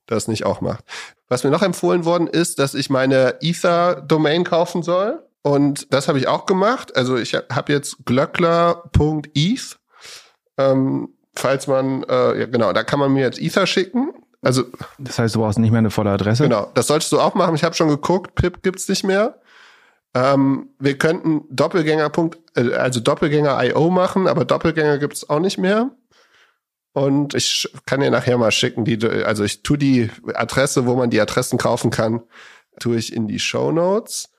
das 0.05 0.27
nicht 0.29 0.45
auch 0.45 0.61
macht. 0.61 0.85
Was 1.27 1.43
mir 1.43 1.49
noch 1.49 1.63
empfohlen 1.63 2.05
worden 2.05 2.27
ist, 2.27 2.59
dass 2.59 2.75
ich 2.75 2.89
meine 2.89 3.41
Ether-Domain 3.41 4.45
kaufen 4.45 4.83
soll. 4.83 5.21
Und 5.43 5.93
das 5.93 6.08
habe 6.08 6.17
ich 6.17 6.27
auch 6.27 6.45
gemacht. 6.45 6.95
Also 6.95 7.17
ich 7.17 7.36
habe 7.36 7.71
jetzt 7.71 7.97
glöckler.eth. 8.06 9.79
Ähm, 10.58 11.10
falls 11.36 11.67
man, 11.67 12.03
äh, 12.03 12.39
ja 12.39 12.45
genau, 12.45 12.73
da 12.73 12.84
kann 12.84 12.99
man 12.99 13.13
mir 13.13 13.21
jetzt 13.21 13.41
Ether 13.41 13.67
schicken. 13.67 14.13
Also 14.41 14.63
das 14.97 15.19
heißt, 15.19 15.36
du 15.36 15.39
brauchst 15.39 15.60
nicht 15.60 15.71
mehr 15.71 15.79
eine 15.79 15.91
volle 15.91 16.12
Adresse. 16.12 16.43
Genau, 16.43 16.71
das 16.73 16.88
solltest 16.88 17.12
du 17.12 17.19
auch 17.19 17.36
machen. 17.36 17.56
Ich 17.56 17.63
habe 17.63 17.75
schon 17.75 17.89
geguckt, 17.89 18.36
Pip 18.36 18.63
gibt's 18.63 18.88
nicht 18.88 19.03
mehr. 19.03 19.39
Ähm, 20.13 20.69
wir 20.79 20.97
könnten 20.97 21.43
Doppelgänger. 21.49 22.12
Äh, 22.56 22.73
also 22.73 22.99
Doppelgänger.io 22.99 23.89
machen, 23.89 24.27
aber 24.27 24.45
Doppelgänger 24.45 24.97
gibt's 24.97 25.29
auch 25.29 25.39
nicht 25.39 25.58
mehr. 25.58 25.91
Und 26.93 27.34
ich 27.34 27.67
kann 27.86 28.01
dir 28.01 28.12
nachher 28.12 28.38
mal 28.38 28.51
schicken, 28.51 28.86
die, 28.86 29.03
also 29.23 29.43
ich 29.43 29.63
tu 29.63 29.75
die 29.75 30.12
Adresse, 30.36 30.86
wo 30.86 30.95
man 30.95 31.10
die 31.10 31.19
Adressen 31.19 31.58
kaufen 31.58 31.89
kann, 31.89 32.21
tue 32.79 32.97
ich 32.97 33.13
in 33.13 33.27
die 33.27 33.39
Show 33.39 33.71
Notes. 33.71 34.29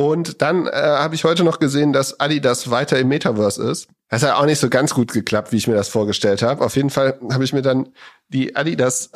Und 0.00 0.42
dann 0.42 0.68
äh, 0.68 0.70
habe 0.72 1.16
ich 1.16 1.24
heute 1.24 1.42
noch 1.42 1.58
gesehen, 1.58 1.92
dass 1.92 2.20
Adidas 2.20 2.70
weiter 2.70 3.00
im 3.00 3.08
Metaverse 3.08 3.68
ist. 3.68 3.88
Das 4.08 4.22
hat 4.22 4.36
auch 4.36 4.46
nicht 4.46 4.60
so 4.60 4.70
ganz 4.70 4.94
gut 4.94 5.12
geklappt, 5.12 5.50
wie 5.50 5.56
ich 5.56 5.66
mir 5.66 5.74
das 5.74 5.88
vorgestellt 5.88 6.40
habe. 6.40 6.64
Auf 6.64 6.76
jeden 6.76 6.90
Fall 6.90 7.18
habe 7.32 7.42
ich 7.42 7.52
mir 7.52 7.62
dann 7.62 7.88
die 8.28 8.54
Adidas 8.54 9.10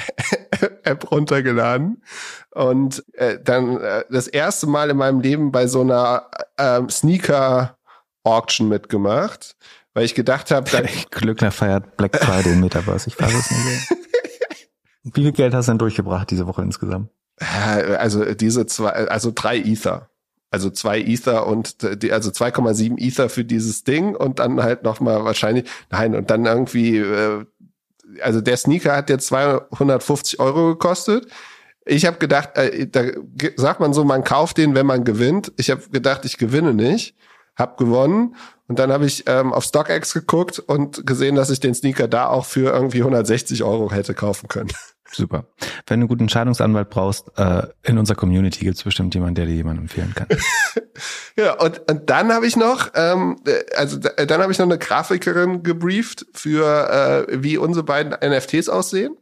App 0.82 1.10
runtergeladen 1.10 2.02
und 2.52 3.04
äh, 3.12 3.38
dann 3.42 3.80
äh, 3.80 4.04
das 4.10 4.28
erste 4.28 4.66
Mal 4.66 4.88
in 4.88 4.96
meinem 4.96 5.20
Leben 5.20 5.52
bei 5.52 5.66
so 5.66 5.82
einer 5.82 6.30
äh, 6.56 6.80
Sneaker 6.88 7.76
Auction 8.24 8.66
mitgemacht, 8.68 9.56
weil 9.92 10.06
ich 10.06 10.14
gedacht 10.14 10.50
habe, 10.50 10.70
Glückler 11.10 11.50
feiert 11.50 11.98
Black 11.98 12.16
Friday 12.16 12.54
im 12.54 12.60
Metaverse. 12.60 13.08
Ich 13.08 13.20
weiß 13.20 13.32
es 13.32 13.50
nicht. 13.50 14.04
Wie 15.14 15.22
viel 15.22 15.32
Geld 15.32 15.52
hast 15.52 15.66
du 15.66 15.72
denn 15.72 15.78
durchgebracht 15.78 16.30
diese 16.30 16.46
Woche 16.46 16.62
insgesamt? 16.62 17.10
Also 17.40 18.34
diese 18.34 18.66
zwei, 18.66 18.90
also 18.90 19.32
drei 19.34 19.58
Ether. 19.58 20.08
Also 20.50 20.70
zwei 20.70 21.00
Ether 21.00 21.46
und 21.46 22.02
die, 22.02 22.10
also 22.10 22.30
2,7 22.30 22.98
Ether 22.98 23.28
für 23.28 23.44
dieses 23.44 23.84
Ding 23.84 24.16
und 24.16 24.38
dann 24.38 24.62
halt 24.62 24.82
nochmal 24.82 25.24
wahrscheinlich, 25.24 25.68
nein, 25.90 26.14
und 26.14 26.30
dann 26.30 26.46
irgendwie, 26.46 26.96
äh, 26.96 27.44
also 28.22 28.40
der 28.40 28.56
Sneaker 28.56 28.96
hat 28.96 29.10
jetzt 29.10 29.26
250 29.26 30.40
Euro 30.40 30.68
gekostet. 30.68 31.26
Ich 31.84 32.06
habe 32.06 32.16
gedacht, 32.16 32.56
äh, 32.56 32.86
da 32.86 33.04
sagt 33.56 33.80
man 33.80 33.92
so, 33.92 34.04
man 34.04 34.24
kauft 34.24 34.56
den, 34.56 34.74
wenn 34.74 34.86
man 34.86 35.04
gewinnt. 35.04 35.52
Ich 35.58 35.70
habe 35.70 35.82
gedacht, 35.90 36.24
ich 36.24 36.38
gewinne 36.38 36.72
nicht, 36.72 37.14
hab 37.54 37.76
gewonnen 37.76 38.34
und 38.68 38.78
dann 38.78 38.90
habe 38.90 39.04
ich 39.04 39.24
ähm, 39.26 39.52
auf 39.52 39.64
StockX 39.64 40.14
geguckt 40.14 40.58
und 40.60 41.06
gesehen, 41.06 41.34
dass 41.34 41.50
ich 41.50 41.60
den 41.60 41.74
Sneaker 41.74 42.08
da 42.08 42.28
auch 42.28 42.46
für 42.46 42.72
irgendwie 42.72 42.98
160 42.98 43.64
Euro 43.64 43.92
hätte 43.92 44.14
kaufen 44.14 44.48
können. 44.48 44.70
Super. 45.10 45.46
Wenn 45.86 46.00
du 46.00 46.04
einen 46.04 46.08
guten 46.08 46.28
Scheidungsanwalt 46.28 46.90
brauchst, 46.90 47.26
äh, 47.36 47.66
in 47.82 47.98
unserer 47.98 48.16
Community 48.16 48.64
gibt 48.64 48.76
es 48.76 48.82
bestimmt 48.82 49.14
jemanden, 49.14 49.36
der 49.36 49.46
dir 49.46 49.54
jemanden 49.54 49.82
empfehlen 49.82 50.14
kann. 50.14 50.26
ja, 51.36 51.54
und, 51.54 51.90
und 51.90 52.10
dann 52.10 52.32
habe 52.32 52.46
ich 52.46 52.56
noch, 52.56 52.90
ähm, 52.94 53.36
also 53.76 53.98
dann 53.98 54.42
habe 54.42 54.52
ich 54.52 54.58
noch 54.58 54.66
eine 54.66 54.78
Grafikerin 54.78 55.62
gebrieft 55.62 56.26
für, 56.34 57.26
äh, 57.28 57.42
wie 57.42 57.56
unsere 57.56 57.84
beiden 57.84 58.12
NFTs 58.12 58.68
aussehen. 58.68 59.16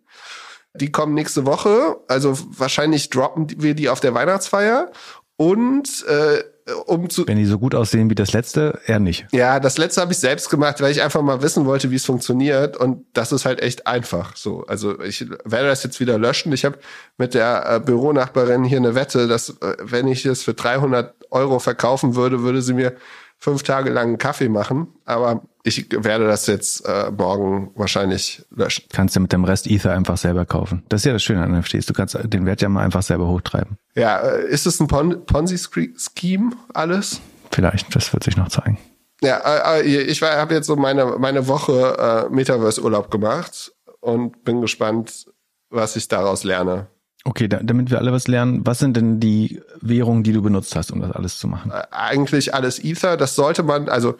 Die 0.75 0.90
kommen 0.92 1.14
nächste 1.14 1.46
Woche, 1.46 1.96
also 2.09 2.37
wahrscheinlich 2.59 3.09
droppen 3.11 3.46
wir 3.57 3.75
die 3.75 3.88
auf 3.88 4.01
der 4.01 4.12
Weihnachtsfeier. 4.12 4.90
Und 5.37 6.05
äh, 6.07 6.42
um 6.87 7.09
zu. 7.09 7.26
Wenn 7.26 7.38
die 7.38 7.46
so 7.46 7.59
gut 7.59 7.74
aussehen 7.74 8.11
wie 8.11 8.14
das 8.14 8.33
letzte, 8.33 8.81
eher 8.87 8.98
nicht. 8.98 9.26
Ja, 9.33 9.61
das 9.61 9.79
letzte 9.79 10.00
habe 10.00 10.12
ich 10.12 10.18
selbst 10.18 10.50
gemacht, 10.50 10.81
weil 10.81 10.90
ich 10.90 11.02
einfach 11.02 11.22
mal 11.22 11.42
wissen 11.42 11.64
wollte, 11.64 11.90
wie 11.90 11.96
es 11.96 12.05
funktioniert. 12.05 12.76
Und 12.76 13.05
das 13.12 13.33
ist 13.33 13.44
halt 13.44 13.61
echt 13.61 13.87
einfach 13.87 14.37
so. 14.37 14.64
Also 14.66 15.00
ich 15.00 15.29
werde 15.44 15.68
das 15.68 15.83
jetzt 15.85 16.00
wieder 16.00 16.18
löschen. 16.18 16.52
Ich 16.52 16.64
habe 16.64 16.79
mit 17.18 17.35
der 17.35 17.64
äh, 17.68 17.81
Büronachbarin 17.81 18.64
hier 18.64 18.79
eine 18.79 18.94
Wette, 18.94 19.29
dass 19.29 19.50
äh, 19.50 19.76
wenn 19.81 20.09
ich 20.09 20.26
es 20.26 20.42
für 20.42 20.55
300 20.55 21.14
Euro 21.31 21.59
verkaufen 21.59 22.16
würde, 22.16 22.42
würde 22.42 22.62
sie 22.62 22.74
mir 22.74 22.94
fünf 23.38 23.62
Tage 23.62 23.90
lang 23.90 24.09
einen 24.09 24.18
Kaffee 24.18 24.49
machen. 24.49 24.88
Aber 25.05 25.42
ich 25.62 25.87
werde 25.90 26.27
das 26.27 26.46
jetzt 26.46 26.87
äh, 26.87 27.11
morgen 27.11 27.70
wahrscheinlich 27.75 28.42
löschen. 28.51 28.85
Kannst 28.92 29.16
du 29.16 29.20
mit 29.20 29.33
dem 29.33 29.44
Rest 29.44 29.66
Ether 29.66 29.92
einfach 29.92 30.16
selber 30.16 30.44
kaufen. 30.44 30.85
Das 30.88 31.01
ist 31.01 31.07
ja 31.07 31.12
das 31.12 31.22
Schöne 31.22 31.42
an 31.42 31.59
NFTs. 31.59 31.87
Du 31.87 31.92
kannst 31.92 32.16
den 32.22 32.46
Wert 32.46 32.62
ja 32.62 32.68
mal 32.68 32.85
einfach 32.85 33.03
selber 33.03 33.27
hochtreiben. 33.27 33.77
Ja, 33.94 34.18
äh, 34.18 34.49
ist 34.49 34.66
es 34.66 34.81
ein 34.81 34.87
Pon 34.87 35.25
Ponzi-Scheme 35.27 36.53
alles? 36.72 37.20
Vielleicht, 37.51 37.94
das 37.94 38.12
wird 38.12 38.25
sich 38.25 38.37
noch 38.37 38.49
zeigen. 38.49 38.79
Ja, 39.22 39.38
äh, 39.77 39.81
äh 39.81 40.03
ich 40.03 40.22
habe 40.22 40.55
jetzt 40.55 40.66
so 40.66 40.77
meine, 40.77 41.16
meine 41.18 41.49
Woche 41.49 42.29
äh, 42.31 42.35
Metaverse-Urlaub 42.35 43.11
gemacht 43.11 43.72
und 44.01 44.44
bin 44.44 44.61
gespannt, 44.61 45.27
was 45.70 45.96
ich 45.96 46.09
daraus 46.09 46.44
lerne. 46.44 46.88
Okay, 47.27 47.49
da, 47.49 47.59
damit 47.61 47.91
wir 47.91 47.99
alle 47.99 48.12
was 48.12 48.29
lernen, 48.29 48.65
was 48.65 48.79
sind 48.79 48.97
denn 48.97 49.19
die 49.19 49.61
Währungen, 49.81 50.23
die 50.23 50.33
du 50.33 50.43
benutzt 50.43 50.77
hast, 50.77 50.93
um 50.93 51.01
das 51.01 51.11
alles 51.11 51.39
zu 51.39 51.49
machen? 51.49 51.73
Äh, 51.73 51.83
eigentlich 51.91 52.55
alles 52.55 52.79
Ether. 52.79 53.17
Das 53.17 53.35
sollte 53.35 53.65
man, 53.65 53.89
also 53.89 54.17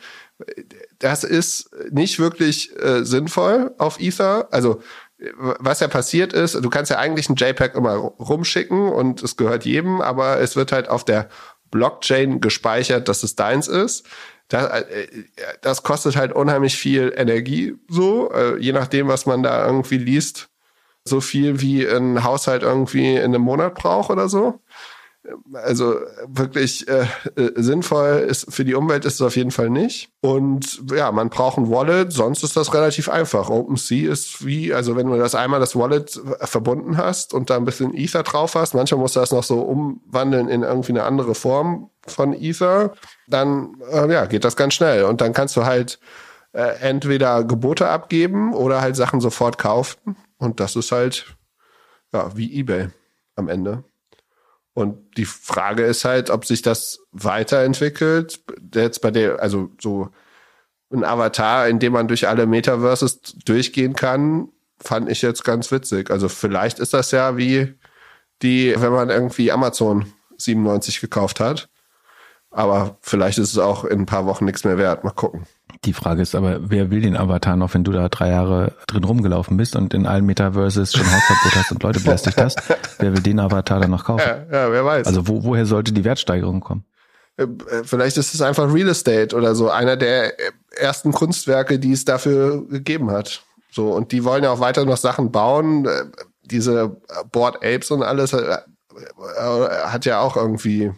das 0.99 1.23
ist 1.23 1.71
nicht 1.92 2.19
wirklich 2.19 2.77
äh, 2.83 3.05
sinnvoll 3.05 3.73
auf 3.79 4.01
Ether. 4.01 4.49
Also 4.51 4.83
was 5.38 5.79
ja 5.79 5.87
passiert 5.87 6.33
ist, 6.33 6.55
du 6.55 6.69
kannst 6.69 6.90
ja 6.90 6.99
eigentlich 6.99 7.31
ein 7.31 7.37
JPEG 7.37 7.77
immer 7.77 7.95
rumschicken 7.95 8.88
und 8.88 9.23
es 9.23 9.37
gehört 9.37 9.64
jedem, 9.64 10.01
aber 10.01 10.40
es 10.40 10.57
wird 10.57 10.73
halt 10.73 10.88
auf 10.88 11.05
der 11.05 11.29
Blockchain 11.71 12.40
gespeichert, 12.40 13.09
dass 13.09 13.23
es 13.23 13.37
deins 13.37 13.69
ist. 13.69 14.05
Das, 14.49 14.83
äh, 14.83 15.07
das 15.62 15.85
kostet 15.85 16.16
halt 16.16 16.33
unheimlich 16.33 16.77
viel 16.77 17.12
Energie, 17.16 17.77
so, 17.88 18.33
äh, 18.33 18.59
je 18.59 18.73
nachdem, 18.73 19.07
was 19.07 19.27
man 19.27 19.45
da 19.45 19.64
irgendwie 19.64 19.99
liest. 19.99 20.49
So 21.07 21.21
viel 21.21 21.61
wie 21.61 21.87
ein 21.87 22.25
Haushalt 22.25 22.62
irgendwie 22.62 23.14
in 23.14 23.35
einem 23.35 23.42
Monat 23.42 23.75
braucht 23.75 24.11
oder 24.11 24.29
so 24.29 24.61
also 25.53 25.97
wirklich 26.27 26.87
äh, 26.88 27.07
äh, 27.37 27.53
sinnvoll 27.57 28.25
ist 28.29 28.53
für 28.53 28.64
die 28.64 28.75
Umwelt 28.75 29.05
ist 29.05 29.14
es 29.14 29.23
auf 29.23 29.37
jeden 29.37 29.51
Fall 29.51 29.71
nicht. 29.71 30.11
Und 30.21 30.83
ja, 30.90 31.11
man 31.12 31.31
braucht 31.31 31.59
ein 31.59 31.71
Wallet, 31.71 32.12
sonst 32.12 32.42
ist 32.42 32.57
das 32.57 32.73
relativ 32.75 33.09
einfach. 33.09 33.51
OpenSea 33.51 34.11
ist 34.11 34.45
wie, 34.45 34.73
also 34.73 34.97
wenn 34.97 35.07
du 35.07 35.16
das 35.16 35.35
einmal 35.35 35.61
das 35.61 35.77
Wallet 35.77 36.21
verbunden 36.40 36.97
hast 36.97 37.35
und 37.35 37.51
da 37.51 37.57
ein 37.57 37.64
bisschen 37.64 37.95
Ether 37.95 38.23
drauf 38.23 38.55
hast, 38.55 38.75
manchmal 38.75 39.01
musst 39.01 39.16
du 39.16 39.21
das 39.21 39.33
noch 39.33 39.45
so 39.45 39.61
umwandeln 39.61 40.49
in 40.49 40.62
irgendwie 40.62 40.92
eine 40.92 41.05
andere 41.05 41.35
Form 41.35 41.90
von 42.07 42.33
Ether, 42.33 42.92
dann 43.27 43.77
äh, 43.90 44.12
ja, 44.12 44.27
geht 44.27 44.45
das 44.45 44.57
ganz 44.57 44.75
schnell. 44.75 45.05
Und 45.05 45.21
dann 45.21 45.33
kannst 45.33 45.57
du 45.57 45.64
halt 45.64 45.99
äh, 46.53 46.81
entweder 46.81 47.45
Gebote 47.45 47.88
abgeben 47.88 48.55
oder 48.55 48.81
halt 48.81 48.97
Sachen 48.97 49.21
sofort 49.21 49.59
kaufen. 49.59 50.16
Und 50.38 50.61
das 50.61 50.77
ist 50.77 50.92
halt, 50.92 51.37
ja, 52.12 52.37
wie 52.37 52.59
eBay 52.59 52.88
am 53.37 53.49
Ende. 53.49 53.85
Und 54.75 55.16
die 55.16 55.25
Frage 55.25 55.85
ist 55.85 56.05
halt, 56.05 56.29
ob 56.29 56.44
sich 56.44 56.61
das 56.61 57.01
weiterentwickelt. 57.12 58.40
Jetzt 58.75 59.01
bei 59.01 59.11
der, 59.11 59.40
also 59.40 59.70
so 59.81 60.11
ein 60.92 61.05
Avatar, 61.05 61.68
in 61.68 61.79
dem 61.79 61.94
man 61.94 62.09
durch 62.09 62.29
alle 62.29 62.46
Metaverses 62.46 63.20
durchgehen 63.44 63.94
kann, 63.94 64.51
fand 64.79 65.11
ich 65.11 65.22
jetzt 65.22 65.44
ganz 65.44 65.72
witzig. 65.72 66.11
Also 66.11 66.29
vielleicht 66.29 66.79
ist 66.79 66.92
das 66.92 67.11
ja 67.11 67.37
wie 67.37 67.75
die, 68.42 68.75
wenn 68.77 68.92
man 68.92 69.09
irgendwie 69.09 69.51
Amazon 69.51 70.12
97 70.37 71.01
gekauft 71.01 71.40
hat. 71.40 71.70
Aber 72.51 72.99
vielleicht 73.01 73.38
ist 73.38 73.53
es 73.53 73.59
auch 73.59 73.85
in 73.85 74.01
ein 74.01 74.07
paar 74.07 74.27
Wochen 74.27 74.44
nichts 74.44 74.64
mehr 74.64 74.79
wert. 74.79 75.05
Mal 75.05 75.11
gucken. 75.11 75.46
Die 75.85 75.92
Frage 75.92 76.22
ist 76.22 76.35
aber, 76.35 76.70
wer 76.70 76.90
will 76.90 77.00
den 77.00 77.16
Avatar 77.16 77.57
noch, 77.57 77.74
wenn 77.74 77.85
du 77.85 77.92
da 77.92 78.09
drei 78.09 78.31
Jahre 78.31 78.72
drin 78.87 79.05
rumgelaufen 79.05 79.57
bist 79.57 79.76
und 79.76 79.94
in 79.94 80.07
allen 80.07 80.24
Metaverses 80.24 80.92
schon 80.92 81.07
Hausverbot 81.07 81.57
hast 81.57 81.72
und 81.72 81.83
Leute 81.83 82.00
belästigt 82.00 82.38
hast? 82.40 82.61
Wer 82.98 83.12
will 83.12 83.22
den 83.22 83.38
Avatar 83.38 83.81
dann 83.81 83.90
noch 83.90 84.05
kaufen? 84.05 84.24
Ja, 84.26 84.64
ja 84.64 84.72
wer 84.72 84.85
weiß. 84.85 85.07
Also 85.07 85.29
wo, 85.29 85.44
woher 85.44 85.66
sollte 85.66 85.92
die 85.92 86.05
Wertsteigerung 86.05 86.61
kommen? 86.61 86.85
Äh, 87.37 87.44
äh, 87.44 87.85
vielleicht 87.85 88.16
ist 88.16 88.35
es 88.35 88.42
einfach 88.42 88.72
Real 88.72 88.88
Estate 88.88 89.37
oder 89.37 89.55
so, 89.55 89.70
einer 89.70 89.96
der 89.96 90.33
ersten 90.76 91.12
Kunstwerke, 91.12 91.79
die 91.79 91.92
es 91.92 92.05
dafür 92.05 92.66
gegeben 92.68 93.11
hat. 93.11 93.42
So, 93.70 93.90
und 93.90 94.12
die 94.12 94.24
wollen 94.24 94.44
ja 94.44 94.50
auch 94.50 94.61
weiter 94.61 94.85
noch 94.85 94.96
Sachen 94.96 95.31
bauen. 95.33 95.87
Äh, 95.87 96.05
diese 96.44 96.96
Board 97.33 97.57
Apes 97.64 97.90
und 97.90 98.05
alles 98.05 98.33
hat 98.33 100.07
ja 100.07 100.20
auch 100.20 100.37
irgendwie 100.37 100.92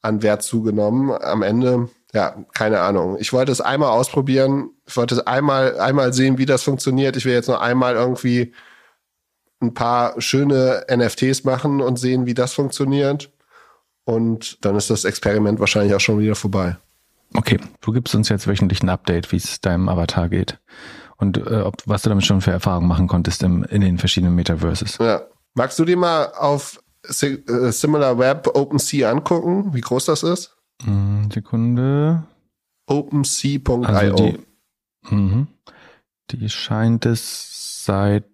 an 0.00 0.22
Wert 0.22 0.44
zugenommen. 0.44 1.10
Am 1.10 1.42
Ende 1.42 1.88
ja, 2.12 2.36
keine 2.54 2.80
Ahnung. 2.80 3.16
Ich 3.18 3.32
wollte 3.32 3.52
es 3.52 3.60
einmal 3.60 3.90
ausprobieren. 3.90 4.70
Ich 4.86 4.96
wollte 4.96 5.16
es 5.16 5.26
einmal, 5.26 5.78
einmal 5.80 6.12
sehen, 6.12 6.38
wie 6.38 6.46
das 6.46 6.62
funktioniert. 6.62 7.16
Ich 7.16 7.24
will 7.24 7.34
jetzt 7.34 7.48
noch 7.48 7.60
einmal 7.60 7.94
irgendwie 7.94 8.54
ein 9.60 9.74
paar 9.74 10.20
schöne 10.20 10.86
NFTs 10.94 11.44
machen 11.44 11.80
und 11.80 11.98
sehen, 11.98 12.26
wie 12.26 12.34
das 12.34 12.54
funktioniert. 12.54 13.30
Und 14.04 14.64
dann 14.64 14.76
ist 14.76 14.90
das 14.90 15.04
Experiment 15.04 15.58
wahrscheinlich 15.58 15.94
auch 15.94 16.00
schon 16.00 16.18
wieder 16.18 16.36
vorbei. 16.36 16.76
Okay, 17.34 17.58
du 17.80 17.92
gibst 17.92 18.14
uns 18.14 18.28
jetzt 18.28 18.46
wöchentlich 18.46 18.82
ein 18.82 18.88
Update, 18.88 19.32
wie 19.32 19.36
es 19.36 19.60
deinem 19.60 19.88
Avatar 19.88 20.28
geht. 20.28 20.58
Und 21.16 21.38
äh, 21.38 21.62
ob, 21.62 21.76
was 21.86 22.02
du 22.02 22.08
damit 22.08 22.24
schon 22.24 22.40
für 22.40 22.52
Erfahrungen 22.52 22.86
machen 22.86 23.08
konntest 23.08 23.42
im, 23.42 23.64
in 23.64 23.80
den 23.80 23.98
verschiedenen 23.98 24.34
Metaverses. 24.34 24.98
Ja. 24.98 25.22
Magst 25.54 25.78
du 25.78 25.84
dir 25.84 25.96
mal 25.96 26.32
auf 26.38 26.78
äh, 27.20 27.72
Similar 27.72 28.18
Web 28.18 28.48
OpenSea 28.54 29.10
angucken, 29.10 29.72
wie 29.74 29.80
groß 29.80 30.04
das 30.04 30.22
ist? 30.22 30.55
Hm, 30.84 31.30
Sekunde. 31.30 32.24
OpenSea.io. 32.86 33.82
Also 33.82 34.16
die, 34.16 35.14
mhm. 35.14 35.48
die 36.30 36.48
scheint 36.48 37.06
es 37.06 37.84
seit 37.84 38.24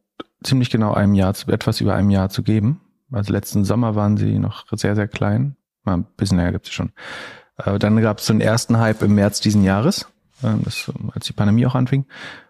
ziemlich 0.42 0.70
genau 0.70 0.92
einem 0.92 1.14
Jahr, 1.14 1.34
etwas 1.46 1.80
über 1.80 1.94
einem 1.94 2.10
Jahr 2.10 2.28
zu 2.28 2.42
geben. 2.42 2.80
Also 3.10 3.32
letzten 3.32 3.64
Sommer 3.64 3.94
waren 3.94 4.16
sie 4.16 4.38
noch 4.38 4.66
sehr, 4.72 4.94
sehr 4.94 5.08
klein. 5.08 5.56
Mal 5.84 5.94
ein 5.94 6.04
bisschen 6.16 6.38
länger 6.38 6.52
gibt 6.52 6.66
es 6.66 6.72
schon. 6.72 6.92
Äh, 7.58 7.78
dann 7.78 8.00
gab 8.00 8.18
es 8.18 8.26
so 8.26 8.32
einen 8.32 8.40
ersten 8.40 8.78
Hype 8.78 9.02
im 9.02 9.14
März 9.14 9.40
diesen 9.40 9.64
Jahres, 9.64 10.06
ähm, 10.42 10.62
das, 10.64 10.90
als 11.14 11.26
die 11.26 11.32
Pandemie 11.32 11.66
auch 11.66 11.74
anfing. 11.74 12.06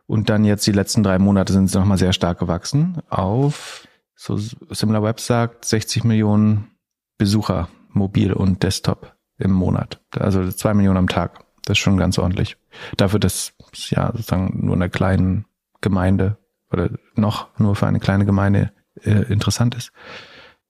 Und 0.06 0.28
dann 0.28 0.44
jetzt 0.44 0.66
die 0.66 0.72
letzten 0.72 1.02
drei 1.02 1.18
Monate 1.18 1.52
sind 1.52 1.68
sie 1.68 1.78
nochmal 1.78 1.98
sehr 1.98 2.12
stark 2.12 2.38
gewachsen 2.38 2.98
auf, 3.08 3.86
so 4.14 4.36
SimilarWeb 4.36 5.20
sagt, 5.20 5.64
60 5.64 6.04
Millionen 6.04 6.70
Besucher, 7.18 7.68
mobil 7.88 8.32
und 8.32 8.62
Desktop 8.62 9.14
im 9.42 9.52
Monat. 9.52 10.00
Also 10.18 10.50
zwei 10.50 10.74
Millionen 10.74 10.98
am 10.98 11.08
Tag. 11.08 11.44
Das 11.64 11.78
ist 11.78 11.82
schon 11.82 11.96
ganz 11.96 12.18
ordentlich. 12.18 12.56
Dafür, 12.96 13.20
dass 13.20 13.52
es 13.72 13.90
ja 13.90 14.10
sozusagen 14.12 14.64
nur 14.66 14.74
einer 14.74 14.88
kleinen 14.88 15.46
Gemeinde 15.80 16.38
oder 16.70 16.90
noch 17.14 17.48
nur 17.58 17.76
für 17.76 17.86
eine 17.86 18.00
kleine 18.00 18.24
Gemeinde 18.24 18.72
äh, 19.02 19.32
interessant 19.32 19.74
ist. 19.74 19.92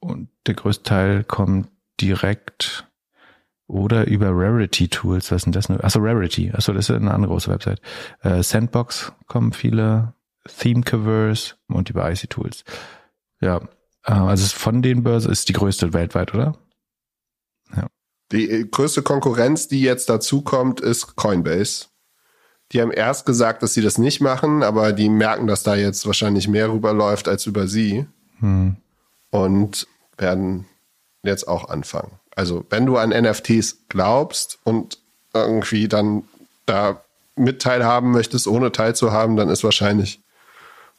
Und 0.01 0.29
der 0.47 0.55
größte 0.55 0.83
Teil 0.83 1.25
kommt 1.25 1.69
direkt 2.01 2.89
oder 3.67 4.07
über 4.07 4.31
Rarity 4.31 4.89
Tools. 4.89 5.31
Was 5.31 5.43
sind 5.43 5.57
das? 5.57 5.71
Achso, 5.71 6.01
Rarity. 6.01 6.51
Achso, 6.53 6.73
das 6.73 6.91
ist 6.91 6.97
eine 6.97 7.15
andere 7.15 7.31
große 7.31 7.51
Website. 7.51 7.81
Äh, 8.21 8.43
Sandbox 8.43 9.13
kommen 9.27 9.53
viele, 9.53 10.15
Themecovers 10.59 11.57
und 11.69 11.89
über 11.89 12.11
IC 12.11 12.29
Tools. 12.29 12.65
Ja, 13.41 13.61
äh, 14.05 14.13
also 14.13 14.47
von 14.57 14.83
den 14.83 15.03
Börsen 15.03 15.31
ist 15.31 15.49
die 15.49 15.53
größte 15.53 15.93
weltweit, 15.93 16.35
oder? 16.35 16.57
Die 18.33 18.51
äh, 18.51 18.65
größte 18.65 19.03
Konkurrenz, 19.03 19.69
die 19.69 19.83
jetzt 19.83 20.09
dazu 20.09 20.43
kommt, 20.43 20.81
ist 20.81 21.17
Coinbase. 21.17 21.87
Die 22.73 22.81
haben 22.81 22.91
erst 22.91 23.27
gesagt, 23.27 23.63
dass 23.63 23.75
sie 23.75 23.83
das 23.83 23.99
nicht 23.99 24.21
machen, 24.21 24.63
aber 24.63 24.93
die 24.93 25.11
merken, 25.11 25.47
dass 25.47 25.63
da 25.63 25.75
jetzt 25.75 26.07
wahrscheinlich 26.07 26.49
mehr 26.49 26.73
rüberläuft 26.73 27.29
als 27.29 27.47
über 27.47 27.69
sie. 27.69 28.07
Hm. 28.41 28.77
Und 29.31 29.87
werden 30.17 30.67
jetzt 31.23 31.49
auch 31.49 31.69
anfangen. 31.69 32.13
Also, 32.35 32.65
wenn 32.71 32.87
du 32.87 32.97
an 32.97 33.11
NFTs 33.11 33.89
glaubst 33.89 34.59
und 34.65 34.99
irgendwie 35.35 35.89
dann 35.89 36.25
da 36.67 37.03
Mitteil 37.37 37.85
haben 37.85 38.11
möchtest, 38.11 38.47
ohne 38.47 38.73
teilzuhaben, 38.73 39.37
dann 39.37 39.49
ist 39.49 39.65
wahrscheinlich 39.65 40.21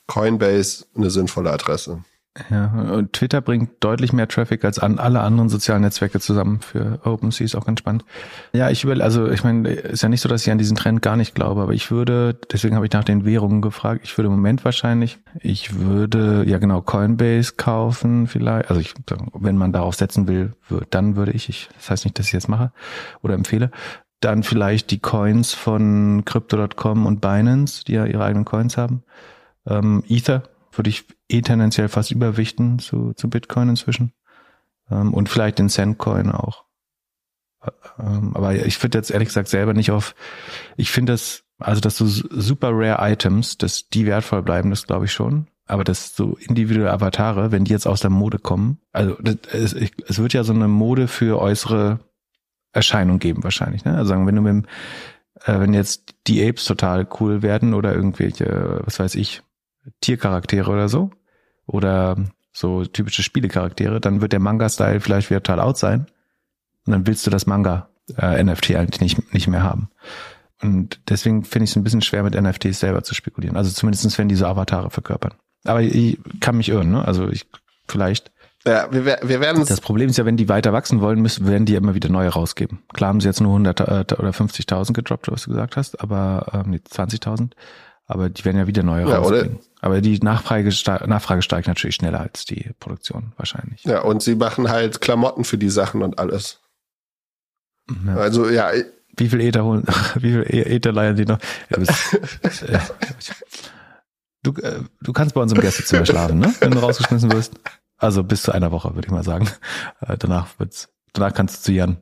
Coinbase 0.07 0.85
eine 0.95 1.09
sinnvolle 1.09 1.51
Adresse. 1.51 2.03
Ja, 2.49 2.65
und 2.91 3.13
Twitter 3.13 3.41
bringt 3.41 3.83
deutlich 3.83 4.11
mehr 4.11 4.27
Traffic 4.27 4.65
als 4.65 4.79
an 4.79 4.97
alle 4.97 5.19
anderen 5.19 5.49
sozialen 5.49 5.83
Netzwerke 5.83 6.19
zusammen 6.19 6.61
für 6.61 6.99
OpenSea, 7.03 7.45
ist 7.45 7.53
auch 7.53 7.65
ganz 7.65 7.79
spannend. 7.79 8.05
Ja, 8.53 8.71
ich 8.71 8.85
will, 8.85 9.03
also 9.03 9.29
ich 9.29 9.43
meine, 9.43 9.69
ist 9.69 10.01
ja 10.01 10.09
nicht 10.09 10.21
so, 10.21 10.29
dass 10.29 10.41
ich 10.41 10.51
an 10.51 10.57
diesen 10.57 10.75
Trend 10.75 11.03
gar 11.03 11.15
nicht 11.15 11.35
glaube, 11.35 11.61
aber 11.61 11.73
ich 11.73 11.91
würde, 11.91 12.35
deswegen 12.51 12.75
habe 12.75 12.87
ich 12.87 12.91
nach 12.91 13.03
den 13.03 13.23
Währungen 13.23 13.61
gefragt, 13.61 14.01
ich 14.03 14.17
würde 14.17 14.29
im 14.29 14.35
Moment 14.35 14.65
wahrscheinlich, 14.65 15.19
ich 15.41 15.77
würde, 15.77 16.43
ja 16.47 16.57
genau, 16.57 16.81
Coinbase 16.81 17.53
kaufen 17.55 18.25
vielleicht, 18.25 18.69
also 18.69 18.81
ich, 18.81 18.95
wenn 19.35 19.57
man 19.57 19.71
darauf 19.71 19.93
setzen 19.93 20.27
will, 20.27 20.53
dann 20.89 21.15
würde 21.15 21.33
ich, 21.33 21.49
ich 21.49 21.69
das 21.75 21.91
heißt 21.91 22.05
nicht, 22.05 22.17
dass 22.17 22.25
ich 22.25 22.33
jetzt 22.33 22.49
mache 22.49 22.71
oder 23.21 23.35
empfehle, 23.35 23.69
dann 24.21 24.41
vielleicht 24.41 24.89
die 24.89 24.99
Coins 24.99 25.53
von 25.53 26.23
Crypto.com 26.25 27.05
und 27.05 27.21
Binance, 27.21 27.83
die 27.85 27.93
ja 27.93 28.05
ihre 28.05 28.23
eigenen 28.23 28.45
Coins 28.45 28.75
haben. 28.75 29.03
Ähm, 29.67 30.03
Ether 30.07 30.43
würde 30.77 30.89
ich 30.89 31.05
eh 31.29 31.41
tendenziell 31.41 31.89
fast 31.89 32.12
überwichten 32.12 32.79
zu, 32.79 33.13
zu 33.13 33.29
Bitcoin 33.29 33.69
inzwischen. 33.69 34.13
Ähm, 34.89 35.13
und 35.13 35.29
vielleicht 35.29 35.59
den 35.59 35.69
Centcoin 35.69 36.31
auch. 36.31 36.65
Ähm, 37.99 38.36
aber 38.36 38.55
ich 38.55 38.77
finde 38.77 38.97
jetzt 38.97 39.12
ehrlich 39.12 39.29
gesagt 39.29 39.47
selber 39.47 39.73
nicht 39.73 39.91
auf, 39.91 40.15
ich 40.75 40.91
finde 40.91 41.13
das, 41.13 41.43
also 41.59 41.81
dass 41.81 41.97
so 41.97 42.05
super 42.05 42.71
rare 42.73 43.12
Items, 43.12 43.57
dass 43.57 43.89
die 43.89 44.05
wertvoll 44.05 44.43
bleiben, 44.43 44.69
das 44.69 44.86
glaube 44.86 45.05
ich 45.05 45.13
schon. 45.13 45.47
Aber 45.65 45.86
dass 45.86 46.15
so 46.15 46.36
individuelle 46.36 46.91
Avatare, 46.91 47.51
wenn 47.51 47.63
die 47.63 47.71
jetzt 47.71 47.88
aus 47.88 48.01
der 48.01 48.09
Mode 48.09 48.38
kommen, 48.38 48.79
also 48.91 49.15
das, 49.21 49.38
es, 49.51 49.73
es 49.73 50.19
wird 50.19 50.33
ja 50.33 50.43
so 50.43 50.51
eine 50.51 50.67
Mode 50.67 51.07
für 51.07 51.39
äußere 51.39 51.99
Erscheinung 52.73 53.19
geben 53.19 53.43
wahrscheinlich. 53.43 53.86
Ne? 53.86 53.95
Also 53.95 54.09
sagen, 54.09 54.27
wenn 54.27 54.36
du 54.36 54.41
mit 54.41 54.51
dem, 54.51 54.65
äh, 55.45 55.59
wenn 55.59 55.73
jetzt 55.73 56.15
die 56.27 56.45
Apes 56.45 56.65
total 56.65 57.07
cool 57.19 57.41
werden 57.43 57.73
oder 57.73 57.95
irgendwelche, 57.95 58.81
was 58.83 58.99
weiß 58.99 59.15
ich, 59.15 59.41
Tiercharaktere 60.01 60.69
oder 60.69 60.89
so 60.89 61.11
oder 61.65 62.17
so 62.51 62.85
typische 62.85 63.23
Spielecharaktere, 63.23 63.99
dann 63.99 64.21
wird 64.21 64.31
der 64.31 64.39
Manga-Style 64.39 64.99
vielleicht 64.99 65.29
wieder 65.29 65.41
total 65.41 65.59
out 65.59 65.77
sein 65.77 66.07
und 66.85 66.91
dann 66.91 67.07
willst 67.07 67.25
du 67.25 67.31
das 67.31 67.45
Manga-NFT 67.47 68.69
äh, 68.71 68.77
eigentlich 68.77 69.01
nicht, 69.01 69.33
nicht 69.33 69.47
mehr 69.47 69.63
haben. 69.63 69.89
Und 70.61 70.99
deswegen 71.09 71.43
finde 71.43 71.65
ich 71.65 71.71
es 71.71 71.75
ein 71.75 71.83
bisschen 71.83 72.01
schwer, 72.01 72.23
mit 72.23 72.39
NFTs 72.39 72.79
selber 72.79 73.03
zu 73.03 73.13
spekulieren. 73.13 73.57
Also 73.57 73.71
zumindestens 73.71 74.17
wenn 74.17 74.29
diese 74.29 74.47
Avatare 74.47 74.89
verkörpern. 74.89 75.33
Aber 75.65 75.81
ich 75.81 76.19
kann 76.39 76.57
mich 76.57 76.69
irren, 76.69 76.91
ne? 76.91 77.05
Also 77.05 77.27
ich 77.29 77.47
vielleicht. 77.87 78.31
Ja, 78.65 78.87
wir, 78.91 79.05
wir 79.05 79.41
werden 79.41 79.65
Das 79.65 79.81
Problem 79.81 80.09
ist 80.09 80.17
ja, 80.17 80.25
wenn 80.25 80.37
die 80.37 80.47
weiter 80.47 80.71
wachsen 80.71 81.01
wollen, 81.01 81.21
müssen, 81.21 81.47
werden 81.47 81.65
die 81.65 81.75
immer 81.75 81.95
wieder 81.95 82.07
neue 82.07 82.29
rausgeben. 82.29 82.79
Klar 82.93 83.09
haben 83.09 83.19
sie 83.19 83.27
jetzt 83.27 83.41
nur 83.41 83.51
100 83.51 83.79
äh, 83.81 83.83
oder 84.17 84.29
50.000 84.29 84.93
gedroppt, 84.93 85.29
was 85.29 85.43
du 85.43 85.49
gesagt 85.49 85.75
hast, 85.75 85.99
aber 85.99 86.47
ähm, 86.53 86.71
nee, 86.71 86.77
20.000 86.77 87.51
aber 88.05 88.29
die 88.29 88.43
werden 88.43 88.57
ja 88.57 88.67
wieder 88.67 88.83
neue 88.83 89.07
ja, 89.07 89.17
rausbringen. 89.17 89.59
Aber 89.81 90.01
die 90.01 90.19
Nachfrage, 90.19 90.69
Nachfrage 91.07 91.41
steigt 91.41 91.67
natürlich 91.67 91.95
schneller 91.95 92.19
als 92.19 92.45
die 92.45 92.71
Produktion 92.79 93.33
wahrscheinlich. 93.37 93.84
Ja, 93.84 94.01
und 94.01 94.21
sie 94.21 94.36
machen 94.36 94.69
halt 94.69 95.01
Klamotten 95.01 95.43
für 95.43 95.57
die 95.57 95.69
Sachen 95.69 96.01
und 96.01 96.19
alles. 96.19 96.61
Ja. 98.05 98.15
Also 98.15 98.49
ja. 98.49 98.71
Wie 99.15 99.30
viel 99.30 99.41
Ether 99.41 99.63
holen, 99.63 99.84
wie 100.15 100.32
viel 100.32 100.43
Ether 100.47 100.91
leihen 100.91 101.15
die 101.15 101.25
noch? 101.25 101.39
Ja, 101.69 101.78
bis, 101.78 101.89
äh, 102.63 102.80
du, 104.41 104.53
äh, 104.61 104.80
du 105.01 105.13
kannst 105.13 105.36
bei 105.36 105.41
uns 105.41 105.53
im 105.53 105.61
Gästezimmer 105.61 106.05
schlafen, 106.05 106.39
ne? 106.39 106.53
Wenn 106.59 106.71
du 106.71 106.80
rausgeschmissen 106.80 107.32
wirst. 107.32 107.53
Also 107.97 108.23
bis 108.23 108.43
zu 108.43 108.51
einer 108.51 108.71
Woche, 108.71 108.95
würde 108.95 109.07
ich 109.07 109.11
mal 109.11 109.23
sagen. 109.23 109.47
Äh, 110.01 110.17
danach 110.17 110.47
wird's, 110.59 110.89
danach 111.13 111.34
kannst 111.34 111.57
du 111.57 111.61
zu 111.61 111.71
Jan. 111.71 112.01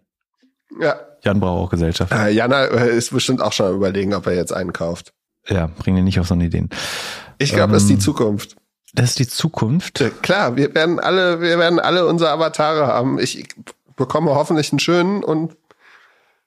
Ja. 0.80 0.96
Jan 1.24 1.40
braucht 1.40 1.66
auch 1.66 1.70
Gesellschaft. 1.70 2.12
Äh, 2.12 2.32
Jana 2.32 2.64
ist 2.64 3.12
bestimmt 3.12 3.42
auch 3.42 3.54
schon 3.54 3.76
überlegen, 3.76 4.14
ob 4.14 4.26
er 4.26 4.36
jetzt 4.36 4.54
einen 4.54 4.74
kauft 4.74 5.14
ja, 5.48 5.68
bring 5.68 5.96
dir 5.96 6.04
nicht 6.04 6.20
auf 6.20 6.28
so 6.28 6.34
eine 6.34 6.46
Ideen. 6.46 6.70
Ich 7.38 7.52
glaube, 7.52 7.66
ähm, 7.66 7.74
das 7.74 7.84
ist 7.84 7.90
die 7.90 7.94
ähm, 7.96 8.00
Zukunft. 8.00 8.56
Das 8.94 9.10
ist 9.12 9.20
die 9.20 9.28
Zukunft. 9.28 10.04
Klar, 10.22 10.56
wir 10.58 10.74
werden 10.76 11.00
alle, 11.00 11.42
wir 11.42 11.58
werden 11.58 11.80
alle 11.80 12.06
unsere 12.06 12.32
Avatare 12.32 12.88
haben. 12.88 13.20
Ich 13.20 13.48
bekomme 13.96 14.32
hoffentlich 14.36 14.72
einen 14.72 14.80
schönen 14.80 15.24
und 15.24 15.56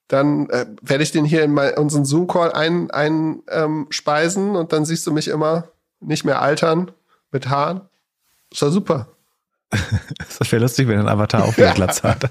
dann 0.09 0.51
äh, 0.51 0.67
werde 0.83 1.03
ich 1.03 1.13
den 1.13 1.25
hier 1.25 1.43
in 1.43 1.53
mein, 1.53 1.75
unseren 1.79 2.05
Zoom-Call 2.05 2.53
einspeisen 2.53 2.91
ein, 2.91 3.43
ähm, 3.49 3.87
speisen 3.91 4.57
und 4.57 4.73
dann 4.73 4.85
siehst 4.85 5.07
du 5.07 5.13
mich 5.13 5.29
immer 5.29 5.69
nicht 6.01 6.25
mehr 6.25 6.43
altern 6.43 6.91
mit 7.33 7.49
Haaren. 7.49 7.81
Ist 8.51 8.61
doch 8.61 8.71
super. 8.71 9.09
das 10.39 10.53
wäre 10.53 10.63
lustig, 10.63 10.87
wenn 10.89 11.01
ein 11.01 11.09
Avatar 11.09 11.45
auch 11.45 11.57
wieder 11.57 11.73
Glatz 11.73 12.03
hat. 12.03 12.31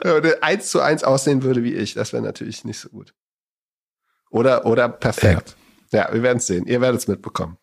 Oder 0.00 0.42
eins 0.42 0.70
zu 0.70 0.80
eins 0.80 1.02
aussehen 1.02 1.42
würde 1.42 1.64
wie 1.64 1.74
ich. 1.74 1.94
Das 1.94 2.12
wäre 2.12 2.22
natürlich 2.22 2.64
nicht 2.64 2.78
so 2.78 2.88
gut. 2.88 3.12
Oder, 4.30 4.64
oder 4.64 4.88
perfekt. 4.88 5.56
Ja, 5.92 6.08
wir 6.12 6.22
werden 6.22 6.38
es 6.38 6.46
sehen. 6.46 6.66
Ihr 6.66 6.80
werdet 6.80 7.00
es 7.00 7.08
mitbekommen. 7.08 7.56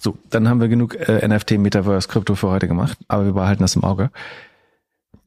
So, 0.00 0.18
dann 0.30 0.48
haben 0.48 0.60
wir 0.60 0.68
genug 0.68 0.96
äh, 0.96 1.26
NFT, 1.26 1.52
Metaverse, 1.52 2.08
Krypto 2.08 2.34
für 2.34 2.48
heute 2.48 2.66
gemacht, 2.66 2.98
aber 3.08 3.26
wir 3.26 3.32
behalten 3.32 3.62
das 3.62 3.76
im 3.76 3.84
Auge. 3.84 4.10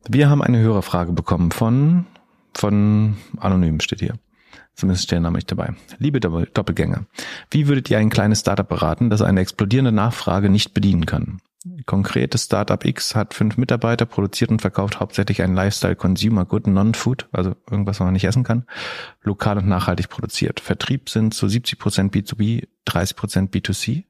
Wir 0.08 0.30
haben 0.30 0.42
eine 0.42 0.60
Hörerfrage 0.60 1.14
bekommen 1.14 1.52
von, 1.52 2.06
von 2.54 3.16
Anonym 3.40 3.80
steht 3.80 4.00
hier. 4.00 4.16
Zumindest 4.76 5.04
steht 5.04 5.18
der 5.18 5.22
Name 5.22 5.38
nicht 5.38 5.52
dabei. 5.52 5.76
Liebe 6.00 6.20
Doppelgänger, 6.20 7.06
wie 7.52 7.68
würdet 7.68 7.90
ihr 7.90 8.00
ein 8.00 8.10
kleines 8.10 8.40
Startup 8.40 8.68
beraten, 8.68 9.10
das 9.10 9.22
eine 9.22 9.40
explodierende 9.40 9.92
Nachfrage 9.92 10.50
nicht 10.50 10.74
bedienen 10.74 11.06
kann? 11.06 11.40
Konkret, 11.86 12.34
das 12.34 12.44
Startup 12.44 12.84
X 12.84 13.16
hat 13.16 13.34
fünf 13.34 13.56
Mitarbeiter, 13.56 14.06
produziert 14.06 14.52
und 14.52 14.62
verkauft 14.62 15.00
hauptsächlich 15.00 15.42
ein 15.42 15.56
Lifestyle 15.56 15.96
Consumer 15.96 16.44
Good 16.44 16.68
Non-Food, 16.68 17.30
also 17.32 17.56
irgendwas, 17.72 18.00
was 18.00 18.06
man 18.06 18.14
nicht 18.14 18.26
essen 18.26 18.44
kann, 18.44 18.66
lokal 19.22 19.58
und 19.58 19.68
nachhaltig 19.68 20.10
produziert. 20.10 20.60
Vertrieb 20.60 21.10
sind 21.10 21.34
zu 21.34 21.48
70 21.48 21.80
Prozent 21.80 22.14
B2B, 22.14 22.68
30 22.86 23.16
Prozent 23.16 23.56
B2C. 23.56 24.04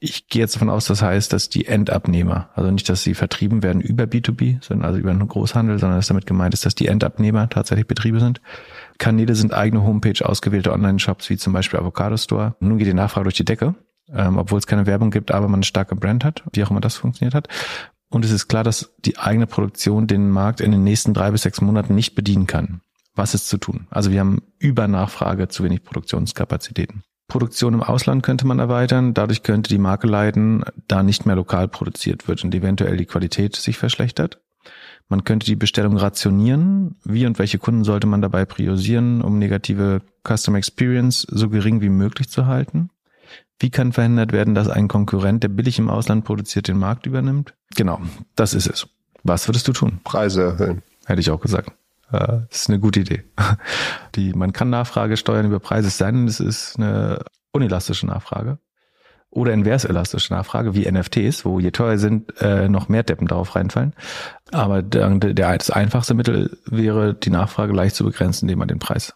Ich 0.00 0.28
gehe 0.28 0.40
jetzt 0.40 0.56
davon 0.56 0.70
aus, 0.70 0.86
das 0.86 1.02
heißt, 1.02 1.32
dass 1.32 1.48
die 1.48 1.66
Endabnehmer, 1.66 2.50
also 2.54 2.70
nicht, 2.70 2.88
dass 2.88 3.02
sie 3.02 3.14
vertrieben 3.14 3.62
werden 3.62 3.80
über 3.80 4.04
B2B, 4.04 4.64
sondern 4.64 4.86
also 4.86 4.98
über 4.98 5.10
einen 5.10 5.28
Großhandel, 5.28 5.78
sondern 5.78 5.98
dass 5.98 6.08
damit 6.08 6.26
gemeint 6.26 6.54
ist, 6.54 6.64
dass 6.64 6.74
die 6.74 6.88
Endabnehmer 6.88 7.48
tatsächlich 7.48 7.86
Betriebe 7.86 8.20
sind. 8.20 8.40
Kanäle 8.98 9.34
sind 9.34 9.52
eigene 9.52 9.84
Homepage, 9.84 10.26
ausgewählte 10.26 10.72
Online-Shops 10.72 11.28
wie 11.30 11.36
zum 11.36 11.52
Beispiel 11.52 11.78
Avocado 11.78 12.16
Store. 12.16 12.56
Nun 12.58 12.78
geht 12.78 12.88
die 12.88 12.94
Nachfrage 12.94 13.24
durch 13.24 13.36
die 13.36 13.44
Decke 13.44 13.74
ähm, 14.12 14.38
obwohl 14.38 14.58
es 14.58 14.66
keine 14.66 14.86
Werbung 14.86 15.10
gibt, 15.10 15.32
aber 15.32 15.48
man 15.48 15.58
eine 15.58 15.64
starke 15.64 15.96
Brand 15.96 16.24
hat, 16.24 16.42
wie 16.52 16.64
auch 16.64 16.70
immer 16.70 16.80
das 16.80 16.96
funktioniert 16.96 17.34
hat. 17.34 17.48
Und 18.08 18.24
es 18.24 18.30
ist 18.30 18.48
klar, 18.48 18.64
dass 18.64 18.94
die 18.98 19.18
eigene 19.18 19.46
Produktion 19.46 20.06
den 20.06 20.30
Markt 20.30 20.60
in 20.60 20.70
den 20.70 20.84
nächsten 20.84 21.12
drei 21.12 21.30
bis 21.30 21.42
sechs 21.42 21.60
Monaten 21.60 21.94
nicht 21.94 22.14
bedienen 22.14 22.46
kann. 22.46 22.80
Was 23.14 23.34
ist 23.34 23.48
zu 23.48 23.58
tun? 23.58 23.86
Also 23.90 24.12
wir 24.12 24.20
haben 24.20 24.42
Übernachfrage, 24.58 25.48
zu 25.48 25.64
wenig 25.64 25.82
Produktionskapazitäten. 25.82 27.02
Produktion 27.28 27.74
im 27.74 27.82
Ausland 27.82 28.22
könnte 28.22 28.46
man 28.46 28.60
erweitern, 28.60 29.12
dadurch 29.12 29.42
könnte 29.42 29.68
die 29.68 29.78
Marke 29.78 30.06
leiden, 30.06 30.64
da 30.86 31.02
nicht 31.02 31.26
mehr 31.26 31.34
lokal 31.34 31.66
produziert 31.66 32.28
wird 32.28 32.44
und 32.44 32.54
eventuell 32.54 32.96
die 32.96 33.06
Qualität 33.06 33.56
sich 33.56 33.78
verschlechtert. 33.78 34.40
Man 35.08 35.24
könnte 35.24 35.46
die 35.46 35.56
Bestellung 35.56 35.96
rationieren. 35.96 36.96
Wie 37.04 37.26
und 37.26 37.38
welche 37.38 37.58
Kunden 37.58 37.84
sollte 37.84 38.06
man 38.06 38.22
dabei 38.22 38.44
priorisieren, 38.44 39.22
um 39.22 39.38
negative 39.38 40.02
Customer 40.26 40.58
Experience 40.58 41.26
so 41.28 41.48
gering 41.48 41.80
wie 41.80 41.88
möglich 41.88 42.28
zu 42.28 42.46
halten? 42.46 42.90
Wie 43.58 43.70
kann 43.70 43.92
verhindert 43.92 44.32
werden, 44.32 44.54
dass 44.54 44.68
ein 44.68 44.88
Konkurrent, 44.88 45.42
der 45.42 45.48
billig 45.48 45.78
im 45.78 45.88
Ausland 45.88 46.24
produziert, 46.24 46.68
den 46.68 46.78
Markt 46.78 47.06
übernimmt? 47.06 47.54
Genau, 47.74 48.00
das 48.34 48.52
ist 48.52 48.66
es. 48.66 48.86
Was 49.22 49.48
würdest 49.48 49.66
du 49.66 49.72
tun? 49.72 50.00
Preise 50.04 50.42
erhöhen. 50.42 50.82
Hätte 51.06 51.20
ich 51.20 51.30
auch 51.30 51.40
gesagt. 51.40 51.70
Äh, 52.12 52.44
das 52.48 52.62
ist 52.62 52.68
eine 52.68 52.80
gute 52.80 53.00
Idee. 53.00 53.24
Die, 54.14 54.32
man 54.34 54.52
kann 54.52 54.70
Nachfrage 54.70 55.16
steuern 55.16 55.46
über 55.46 55.60
Preise 55.60 55.90
sein, 55.90 56.26
es 56.26 56.40
ist 56.40 56.76
eine 56.78 57.24
unelastische 57.52 58.06
Nachfrage. 58.06 58.58
Oder 59.30 59.52
inverselastische 59.52 60.32
Nachfrage, 60.32 60.74
wie 60.74 60.90
NFTs, 60.90 61.44
wo 61.44 61.58
je 61.58 61.70
teuer 61.70 61.98
sind, 61.98 62.40
äh, 62.40 62.68
noch 62.68 62.88
mehr 62.88 63.02
Deppen 63.02 63.26
darauf 63.26 63.54
reinfallen. 63.54 63.94
Aber 64.52 64.82
der, 64.82 65.10
der, 65.10 65.58
das 65.58 65.70
einfachste 65.70 66.14
Mittel 66.14 66.58
wäre, 66.64 67.14
die 67.14 67.30
Nachfrage 67.30 67.72
leicht 67.72 67.96
zu 67.96 68.04
begrenzen, 68.04 68.46
indem 68.46 68.60
man 68.60 68.68
den 68.68 68.78
Preis 68.78 69.14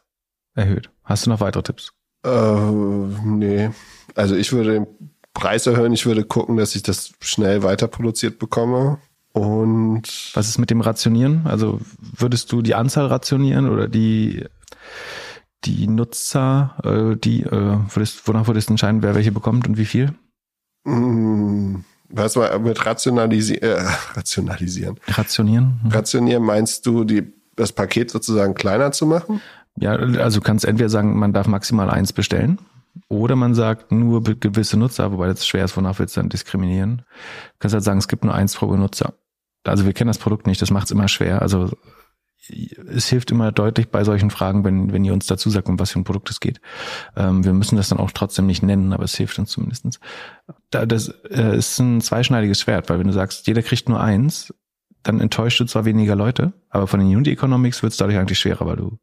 erhöht. 0.55 0.91
Hast 1.05 1.27
du 1.27 1.31
noch 1.31 1.41
weitere 1.41 1.63
Tipps? 1.63 1.93
Äh, 2.25 2.61
nee. 3.25 3.71
Also 4.21 4.37
ich 4.37 4.53
würde 4.53 4.75
den 4.75 4.87
Preis 5.33 5.67
erhöhen, 5.67 5.95
ich 5.95 6.05
würde 6.05 6.25
gucken, 6.25 6.59
dass 6.59 6.75
ich 6.75 6.83
das 6.83 7.13
schnell 7.21 7.63
weiter 7.63 7.89
produziert 7.89 8.39
bekomme. 8.39 8.99
Und 9.33 10.03
was 10.35 10.49
ist 10.49 10.59
mit 10.59 10.69
dem 10.69 10.83
Rationieren? 10.83 11.47
Also 11.47 11.81
würdest 11.99 12.53
du 12.53 12.61
die 12.61 12.75
Anzahl 12.75 13.07
rationieren 13.07 13.69
oder 13.69 13.89
die 13.89 14.45
die 15.65 15.87
Nutzer, 15.87 16.75
äh, 16.85 17.17
die 17.17 17.43
äh, 17.43 17.79
würdest, 17.93 18.27
wonach 18.27 18.47
würdest 18.47 18.69
du 18.69 18.75
entscheiden, 18.75 19.03
wer 19.03 19.15
welche 19.15 19.33
bekommt 19.33 19.69
und 19.69 19.79
wie 19.79 19.85
viel? 19.85 20.15
Mm, 20.85 21.77
was 22.09 22.37
war 22.37 22.59
mit 22.59 22.85
rationalisi 22.85 23.55
äh, 23.57 23.83
rationalisieren? 24.15 24.99
Rationieren? 25.07 25.81
Mhm. 25.83 25.91
Rationieren 25.91 26.43
meinst 26.43 26.87
du, 26.87 27.05
die, 27.05 27.33
das 27.57 27.73
Paket 27.73 28.11
sozusagen 28.11 28.55
kleiner 28.55 28.93
zu 28.93 29.07
machen? 29.07 29.41
Ja, 29.77 29.93
also 29.93 30.41
kannst 30.41 30.65
entweder 30.65 30.89
sagen, 30.89 31.19
man 31.19 31.33
darf 31.33 31.47
maximal 31.47 31.89
eins 31.91 32.13
bestellen. 32.13 32.59
Oder 33.11 33.35
man 33.35 33.55
sagt 33.57 33.91
nur 33.91 34.23
gewisse 34.23 34.79
Nutzer, 34.79 35.11
wobei 35.11 35.27
das 35.27 35.45
schwer 35.45 35.65
ist, 35.65 35.77
wonach 35.77 35.99
willst 35.99 36.17
du 36.17 36.21
dann 36.21 36.29
diskriminieren? 36.29 36.99
Du 36.99 37.59
kannst 37.59 37.75
halt 37.75 37.83
sagen, 37.83 37.99
es 37.99 38.07
gibt 38.07 38.25
nur 38.25 38.33
eins 38.33 38.55
pro 38.55 38.69
Benutzer. 38.69 39.15
Also 39.65 39.85
wir 39.85 39.93
kennen 39.93 40.09
das 40.09 40.19
Produkt 40.19 40.47
nicht, 40.47 40.63
das 40.63 40.71
macht 40.71 40.85
es 40.85 40.93
immer 40.93 41.09
schwer. 41.09 41.43
Also 41.43 41.71
es 42.89 43.09
hilft 43.09 43.33
immer 43.33 43.51
deutlich 43.51 43.91
bei 43.91 44.05
solchen 44.05 44.31
Fragen, 44.31 44.65
wenn, 44.65 44.93
wenn 44.93 45.05
ihr 45.05 45.13
uns 45.13 45.27
dazu 45.27 45.51
sagt, 45.51 45.69
um 45.69 45.79
was 45.81 45.91
für 45.91 45.99
ein 45.99 46.05
Produkt 46.05 46.31
es 46.31 46.39
geht. 46.39 46.61
Ähm, 47.17 47.45
wir 47.45 47.53
müssen 47.53 47.77
das 47.77 47.89
dann 47.89 47.99
auch 47.99 48.13
trotzdem 48.13 48.47
nicht 48.47 48.63
nennen, 48.63 48.93
aber 48.93 49.05
es 49.05 49.17
hilft 49.17 49.41
uns 49.41 49.51
zumindestens. 49.51 49.99
Da, 50.71 50.87
das 50.87 51.09
äh, 51.31 51.57
ist 51.57 51.81
ein 51.81 52.01
zweischneidiges 52.01 52.61
Schwert, 52.61 52.89
weil 52.89 53.01
wenn 53.01 53.09
du 53.09 53.13
sagst, 53.13 53.49
jeder 53.49 53.63
kriegt 53.63 53.89
nur 53.89 54.01
eins, 54.01 54.55
dann 55.03 55.21
enttäuscht 55.21 55.59
du 55.59 55.65
zwar 55.65 55.85
weniger 55.85 56.15
Leute, 56.15 56.53
aber 56.69 56.87
von 56.87 57.01
den 57.01 57.09
Unit 57.09 57.27
Economics 57.29 57.83
wird 57.83 57.91
es 57.91 57.97
dadurch 57.97 58.19
eigentlich 58.19 58.39
schwerer, 58.39 58.67
weil 58.67 58.77
du 58.77 58.99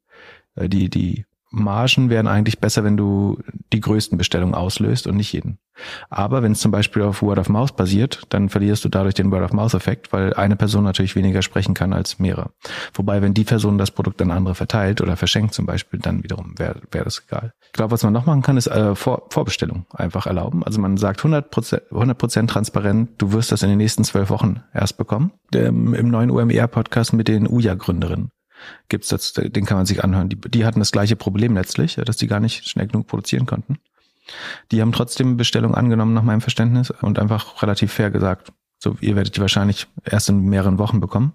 äh, 0.55 0.69
die, 0.69 0.89
die 0.89 1.25
Margen 1.49 2.09
wären 2.09 2.27
eigentlich 2.27 2.59
besser, 2.59 2.83
wenn 2.83 2.97
du 2.97 3.39
die 3.73 3.79
größten 3.79 4.17
Bestellungen 4.17 4.55
auslöst 4.55 5.07
und 5.07 5.15
nicht 5.15 5.31
jeden. 5.33 5.59
Aber 6.09 6.43
wenn 6.43 6.53
es 6.53 6.59
zum 6.59 6.71
Beispiel 6.71 7.03
auf 7.03 7.21
Word 7.21 7.39
of 7.39 7.49
Mouse 7.49 7.71
basiert, 7.71 8.23
dann 8.29 8.49
verlierst 8.49 8.83
du 8.83 8.89
dadurch 8.89 9.13
den 9.13 9.31
Word 9.31 9.43
of 9.43 9.53
Mouse 9.53 9.73
Effekt, 9.73 10.11
weil 10.11 10.33
eine 10.33 10.55
Person 10.55 10.83
natürlich 10.83 11.15
weniger 11.15 11.41
sprechen 11.41 11.73
kann 11.73 11.93
als 11.93 12.19
mehrere. 12.19 12.49
Wobei, 12.93 13.21
wenn 13.21 13.33
die 13.33 13.43
Person 13.43 13.77
das 13.77 13.91
Produkt 13.91 14.21
an 14.21 14.31
andere 14.31 14.55
verteilt 14.55 15.01
oder 15.01 15.15
verschenkt 15.17 15.53
zum 15.53 15.65
Beispiel, 15.65 15.99
dann 15.99 16.23
wiederum 16.23 16.57
wäre 16.57 16.81
wär 16.91 17.03
das 17.03 17.23
egal. 17.27 17.53
Ich 17.67 17.73
glaube, 17.73 17.91
was 17.91 18.03
man 18.03 18.13
noch 18.13 18.25
machen 18.25 18.41
kann, 18.41 18.57
ist 18.57 18.67
äh, 18.67 18.95
Vor 18.95 19.27
Vorbestellung 19.29 19.85
einfach 19.93 20.25
erlauben. 20.25 20.63
Also 20.63 20.81
man 20.81 20.97
sagt 20.97 21.21
100%, 21.21 21.91
100 21.91 22.49
transparent, 22.49 23.09
du 23.17 23.33
wirst 23.33 23.51
das 23.51 23.63
in 23.63 23.69
den 23.69 23.77
nächsten 23.77 24.03
zwölf 24.03 24.29
Wochen 24.29 24.63
erst 24.73 24.97
bekommen. 24.97 25.31
Im, 25.53 25.93
im 25.93 26.09
neuen 26.09 26.31
UMR-Podcast 26.31 27.13
mit 27.13 27.27
den 27.27 27.47
UJA-Gründerinnen 27.47 28.31
gibt's 28.89 29.09
das, 29.09 29.33
den 29.33 29.65
kann 29.65 29.77
man 29.77 29.85
sich 29.85 30.03
anhören. 30.03 30.29
Die, 30.29 30.35
die 30.35 30.65
hatten 30.65 30.79
das 30.79 30.91
gleiche 30.91 31.15
Problem 31.15 31.55
letztlich, 31.55 31.95
dass 31.95 32.17
die 32.17 32.27
gar 32.27 32.39
nicht 32.39 32.67
schnell 32.67 32.87
genug 32.87 33.07
produzieren 33.07 33.45
konnten. 33.45 33.77
Die 34.71 34.81
haben 34.81 34.91
trotzdem 34.91 35.37
Bestellung 35.37 35.75
angenommen 35.75 36.13
nach 36.13 36.23
meinem 36.23 36.41
Verständnis 36.41 36.91
und 36.91 37.19
einfach 37.19 37.61
relativ 37.61 37.93
fair 37.93 38.11
gesagt, 38.11 38.51
so 38.79 38.95
ihr 39.01 39.15
werdet 39.15 39.35
die 39.35 39.41
wahrscheinlich 39.41 39.87
erst 40.03 40.29
in 40.29 40.41
mehreren 40.41 40.77
Wochen 40.77 40.99
bekommen. 40.99 41.33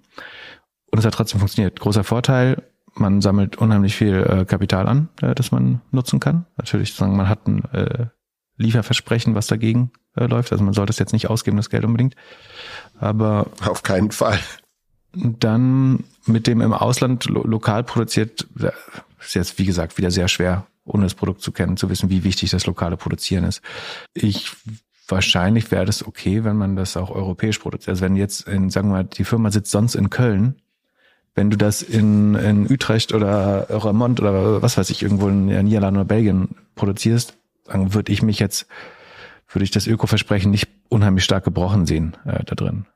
Und 0.91 0.99
es 0.99 1.05
hat 1.05 1.15
trotzdem 1.15 1.41
funktioniert. 1.41 1.81
Großer 1.81 2.05
Vorteil, 2.05 2.63
man 2.95 3.21
sammelt 3.23 3.57
unheimlich 3.57 3.97
viel 3.97 4.15
äh, 4.15 4.45
Kapital 4.45 4.87
an, 4.87 5.09
äh, 5.23 5.35
das 5.35 5.51
man 5.51 5.81
nutzen 5.91 6.21
kann. 6.21 6.47
Natürlich 6.57 6.95
sagen, 6.95 7.17
man 7.17 7.29
hat 7.29 7.47
ein 7.47 7.65
äh, 7.73 8.07
Lieferversprechen, 8.59 9.35
was 9.35 9.47
dagegen 9.47 9.91
äh, 10.17 10.27
läuft. 10.27 10.53
Also 10.53 10.63
man 10.63 10.75
sollte 10.75 10.91
es 10.91 10.99
jetzt 10.99 11.13
nicht 11.13 11.31
ausgeben, 11.31 11.57
das 11.57 11.71
Geld 11.71 11.85
unbedingt. 11.85 12.15
Aber 13.01 13.47
auf 13.65 13.83
keinen 13.83 14.11
Fall. 14.11 14.39
Dann 15.15 16.05
mit 16.27 16.47
dem 16.47 16.61
im 16.61 16.73
Ausland 16.73 17.25
lo 17.27 17.43
lokal 17.47 17.85
produziert, 17.85 18.47
ist 19.21 19.35
jetzt 19.35 19.59
wie 19.59 19.65
gesagt 19.65 19.99
wieder 19.99 20.11
sehr 20.11 20.29
schwer, 20.29 20.67
ohne 20.85 21.05
das 21.05 21.15
Produkt 21.15 21.43
zu 21.43 21.53
kennen, 21.53 21.77
zu 21.77 21.89
wissen, 21.89 22.11
wie 22.11 22.25
wichtig 22.25 22.51
das 22.51 22.67
lokale 22.67 22.97
Produzieren 22.97 23.45
ist. 23.45 23.63
Ich 24.15 24.53
wahrscheinlich 25.09 25.71
wäre 25.71 25.85
das 25.85 26.07
okay, 26.07 26.45
wenn 26.45 26.57
man 26.57 26.77
das 26.77 26.97
auch 26.97 27.11
europäisch 27.11 27.59
produziert. 27.59 27.91
Also 27.91 28.03
wenn 28.03 28.17
jetzt, 28.17 28.49
in, 28.49 28.71
sagen 28.71 28.89
wir 28.89 28.95
mal, 28.95 29.05
die 29.05 29.25
Firma 29.25 29.51
sitzt 29.51 29.71
sonst 29.71 29.95
in 29.95 30.11
Köln, 30.11 30.57
wenn 31.35 31.51
du 31.51 31.57
das 31.57 31.83
in, 31.83 32.35
in 32.35 32.71
Utrecht 32.71 33.15
oder 33.15 33.67
Remont 33.71 34.21
oder 34.21 34.61
was 34.61 34.77
weiß 34.77 34.91
ich, 34.91 35.03
irgendwo 35.03 35.29
in 35.29 35.47
Niederlanden 35.47 36.01
oder 36.01 36.09
Belgien 36.09 36.57
produzierst, 36.75 37.37
dann 37.65 37.95
würde 37.95 38.13
ich 38.13 38.23
mich 38.23 38.39
jetzt, 38.39 38.67
würde 39.49 39.65
ich 39.65 39.71
das 39.71 39.87
Öko-Versprechen 39.87 40.51
nicht 40.51 40.69
unheimlich 40.89 41.25
stark 41.25 41.45
gebrochen 41.45 41.87
sehen 41.87 42.17
äh, 42.27 42.45
da 42.45 42.55
drin. 42.55 42.87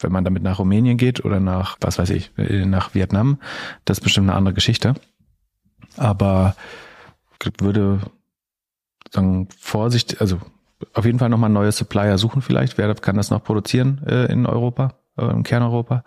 Wenn 0.00 0.12
man 0.12 0.24
damit 0.24 0.42
nach 0.42 0.58
Rumänien 0.58 0.96
geht 0.96 1.24
oder 1.24 1.40
nach, 1.40 1.76
was 1.80 1.98
weiß 1.98 2.10
ich, 2.10 2.30
nach 2.36 2.94
Vietnam, 2.94 3.38
das 3.84 3.98
ist 3.98 4.04
bestimmt 4.04 4.28
eine 4.28 4.36
andere 4.36 4.54
Geschichte. 4.54 4.94
Aber 5.96 6.54
würde 7.60 8.00
sagen, 9.10 9.48
Vorsicht, 9.58 10.20
also 10.20 10.38
auf 10.94 11.04
jeden 11.04 11.18
Fall 11.18 11.28
nochmal 11.28 11.50
neue 11.50 11.72
Supplier 11.72 12.18
suchen 12.18 12.42
vielleicht. 12.42 12.78
Wer 12.78 12.94
kann 12.94 13.16
das 13.16 13.30
noch 13.30 13.42
produzieren 13.42 14.02
äh, 14.06 14.30
in 14.32 14.46
Europa, 14.46 14.94
äh, 15.16 15.24
im 15.24 15.42
Kerneuropa? 15.42 16.04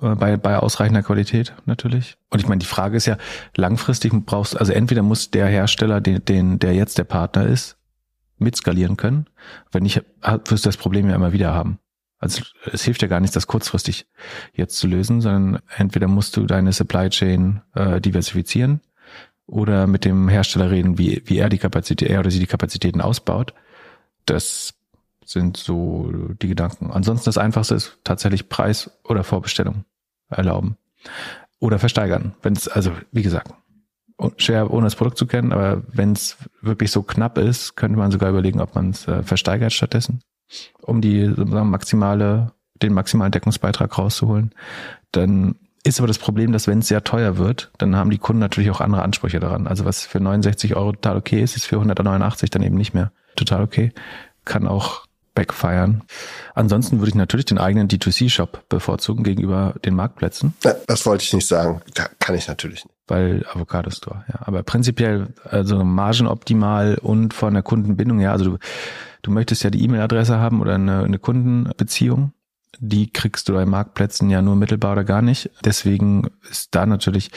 Äh, 0.00 0.14
bei, 0.16 0.36
bei 0.36 0.58
ausreichender 0.58 1.02
Qualität 1.02 1.54
natürlich. 1.66 2.16
Und 2.30 2.40
ich 2.40 2.48
meine, 2.48 2.58
die 2.58 2.66
Frage 2.66 2.96
ist 2.96 3.06
ja, 3.06 3.16
langfristig 3.56 4.12
brauchst, 4.26 4.58
also 4.58 4.72
entweder 4.72 5.02
muss 5.02 5.30
der 5.30 5.46
Hersteller, 5.46 6.00
den, 6.00 6.24
den, 6.24 6.58
der 6.58 6.74
jetzt 6.74 6.98
der 6.98 7.04
Partner 7.04 7.46
ist, 7.46 7.76
mitskalieren 8.38 8.96
können. 8.96 9.26
Wenn 9.72 9.82
nicht, 9.82 10.02
wirst 10.22 10.64
du 10.64 10.68
das 10.68 10.76
Problem 10.76 11.08
ja 11.08 11.14
immer 11.14 11.32
wieder 11.32 11.54
haben. 11.54 11.78
Also 12.18 12.42
es 12.72 12.82
hilft 12.82 13.02
ja 13.02 13.08
gar 13.08 13.20
nicht, 13.20 13.36
das 13.36 13.46
kurzfristig 13.46 14.06
jetzt 14.52 14.76
zu 14.76 14.86
lösen, 14.86 15.20
sondern 15.20 15.62
entweder 15.76 16.08
musst 16.08 16.36
du 16.36 16.46
deine 16.46 16.72
Supply 16.72 17.08
Chain 17.10 17.62
äh, 17.74 18.00
diversifizieren 18.00 18.80
oder 19.46 19.86
mit 19.86 20.04
dem 20.04 20.28
Hersteller 20.28 20.70
reden, 20.70 20.98
wie, 20.98 21.22
wie 21.26 21.38
er 21.38 21.48
die 21.48 21.58
Kapazität, 21.58 22.10
er 22.10 22.20
oder 22.20 22.30
sie 22.30 22.40
die 22.40 22.46
Kapazitäten 22.46 23.00
ausbaut. 23.00 23.54
Das 24.26 24.74
sind 25.24 25.56
so 25.56 26.10
die 26.42 26.48
Gedanken. 26.48 26.90
Ansonsten 26.90 27.26
das 27.26 27.38
Einfachste 27.38 27.74
ist 27.74 27.98
tatsächlich 28.02 28.48
Preis 28.48 28.90
oder 29.04 29.24
Vorbestellung 29.24 29.84
erlauben 30.28 30.76
oder 31.60 31.78
versteigern. 31.78 32.34
Wenn 32.42 32.54
es, 32.54 32.66
also 32.66 32.92
wie 33.12 33.22
gesagt, 33.22 33.52
schwer 34.36 34.72
ohne 34.72 34.86
das 34.86 34.96
Produkt 34.96 35.18
zu 35.18 35.26
kennen, 35.26 35.52
aber 35.52 35.82
wenn 35.88 36.12
es 36.12 36.36
wirklich 36.60 36.90
so 36.90 37.02
knapp 37.02 37.38
ist, 37.38 37.76
könnte 37.76 37.98
man 37.98 38.10
sogar 38.10 38.30
überlegen, 38.30 38.60
ob 38.60 38.74
man 38.74 38.90
es 38.90 39.06
äh, 39.06 39.22
versteigert 39.22 39.72
stattdessen, 39.72 40.20
um 40.82 41.00
die 41.00 41.26
sozusagen 41.26 41.70
maximale, 41.70 42.52
den 42.82 42.92
maximalen 42.92 43.32
Deckungsbeitrag 43.32 43.96
rauszuholen. 43.96 44.54
Dann 45.12 45.56
ist 45.84 45.98
aber 46.00 46.06
das 46.06 46.18
Problem, 46.18 46.52
dass 46.52 46.66
wenn 46.66 46.80
es 46.80 46.88
sehr 46.88 47.04
teuer 47.04 47.38
wird, 47.38 47.70
dann 47.78 47.96
haben 47.96 48.10
die 48.10 48.18
Kunden 48.18 48.40
natürlich 48.40 48.70
auch 48.70 48.80
andere 48.80 49.02
Ansprüche 49.02 49.40
daran. 49.40 49.66
Also 49.66 49.84
was 49.84 50.04
für 50.04 50.20
69 50.20 50.76
Euro 50.76 50.92
total 50.92 51.16
okay 51.16 51.42
ist, 51.42 51.56
ist 51.56 51.66
für 51.66 51.76
189 51.76 52.50
dann 52.50 52.62
eben 52.62 52.76
nicht 52.76 52.94
mehr 52.94 53.12
total 53.36 53.62
okay. 53.62 53.92
Kann 54.44 54.66
auch 54.66 55.06
backfiren. 55.34 56.02
Ansonsten 56.54 56.98
würde 56.98 57.10
ich 57.10 57.14
natürlich 57.14 57.46
den 57.46 57.58
eigenen 57.58 57.88
D2C-Shop 57.88 58.68
bevorzugen 58.68 59.22
gegenüber 59.22 59.74
den 59.84 59.94
Marktplätzen. 59.94 60.54
Das 60.60 61.06
wollte 61.06 61.24
ich 61.24 61.32
nicht 61.32 61.46
sagen. 61.46 61.80
Kann 62.18 62.34
ich 62.34 62.48
natürlich 62.48 62.84
nicht. 62.84 62.97
Weil 63.08 63.44
Avocado 63.52 63.90
Store, 63.90 64.24
ja. 64.28 64.40
Aber 64.40 64.62
prinzipiell, 64.62 65.28
also 65.44 65.84
margenoptimal 65.84 66.98
und 67.00 67.34
von 67.34 67.54
der 67.54 67.62
Kundenbindung, 67.62 68.20
ja. 68.20 68.32
Also 68.32 68.44
du, 68.44 68.58
du 69.22 69.30
möchtest 69.30 69.64
ja 69.64 69.70
die 69.70 69.82
E-Mail-Adresse 69.82 70.38
haben 70.38 70.60
oder 70.60 70.74
eine, 70.74 71.02
eine 71.04 71.18
Kundenbeziehung. 71.18 72.32
Die 72.78 73.10
kriegst 73.10 73.48
du 73.48 73.54
bei 73.54 73.66
Marktplätzen 73.66 74.30
ja 74.30 74.42
nur 74.42 74.54
mittelbar 74.54 74.92
oder 74.92 75.04
gar 75.04 75.22
nicht. 75.22 75.50
Deswegen 75.64 76.28
ist 76.50 76.74
da 76.74 76.86
natürlich 76.86 77.30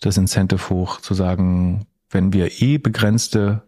das 0.00 0.18
Incentive 0.18 0.70
hoch 0.70 1.00
zu 1.00 1.14
sagen, 1.14 1.86
wenn 2.10 2.32
wir 2.32 2.62
eh 2.62 2.78
begrenzte 2.78 3.62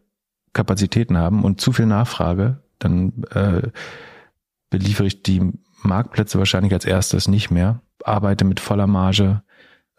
Kapazitäten 0.52 1.16
haben 1.16 1.44
und 1.44 1.60
zu 1.60 1.72
viel 1.72 1.86
Nachfrage, 1.86 2.62
dann 2.78 3.24
äh, 3.32 3.68
beliefere 4.70 5.06
ich 5.06 5.22
die 5.22 5.52
Marktplätze 5.82 6.38
wahrscheinlich 6.38 6.72
als 6.72 6.84
erstes 6.84 7.28
nicht 7.28 7.50
mehr, 7.50 7.80
arbeite 8.04 8.44
mit 8.44 8.60
voller 8.60 8.86
Marge 8.86 9.42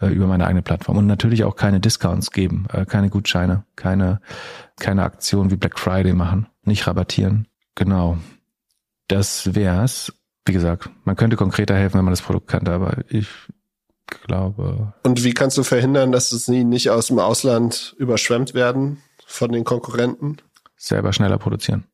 über 0.08 0.28
meine 0.28 0.46
eigene 0.46 0.62
Plattform 0.62 0.98
und 0.98 1.08
natürlich 1.08 1.44
auch 1.44 1.56
keine 1.56 1.80
Discounts 1.80 2.32
geben, 2.32 2.68
äh, 2.72 2.86
keine 2.86 3.10
Gutscheine, 3.10 3.66
keine 3.76 4.22
keine 4.80 5.04
Aktion 5.04 5.52
wie 5.52 5.58
Black 5.58 5.78
Friday 5.78 6.14
machen, 6.14 6.48
nicht 6.64 6.88
rabattieren. 6.88 7.48
Genau. 7.76 8.18
Das 9.08 9.54
wär's. 9.54 10.14
Wie 10.46 10.54
gesagt, 10.54 10.90
man 11.04 11.16
könnte 11.16 11.36
konkreter 11.36 11.76
helfen, 11.76 11.98
wenn 11.98 12.06
man 12.06 12.14
das 12.14 12.22
Produkt 12.22 12.48
kannte, 12.48 12.72
aber 12.72 13.04
ich 13.10 13.28
glaube. 14.08 14.94
Und 15.04 15.24
wie 15.24 15.34
kannst 15.34 15.58
du 15.58 15.64
verhindern, 15.64 16.12
dass 16.12 16.32
es 16.32 16.48
nie 16.48 16.64
nicht 16.64 16.90
aus 16.90 17.08
dem 17.08 17.20
Ausland 17.20 17.96
überschwemmt 18.00 18.54
werden 18.54 19.02
von 19.26 19.52
den 19.52 19.64
Konkurrenten? 19.64 20.38
Selber 20.76 21.14
schneller 21.14 21.38
produzieren 21.38 21.86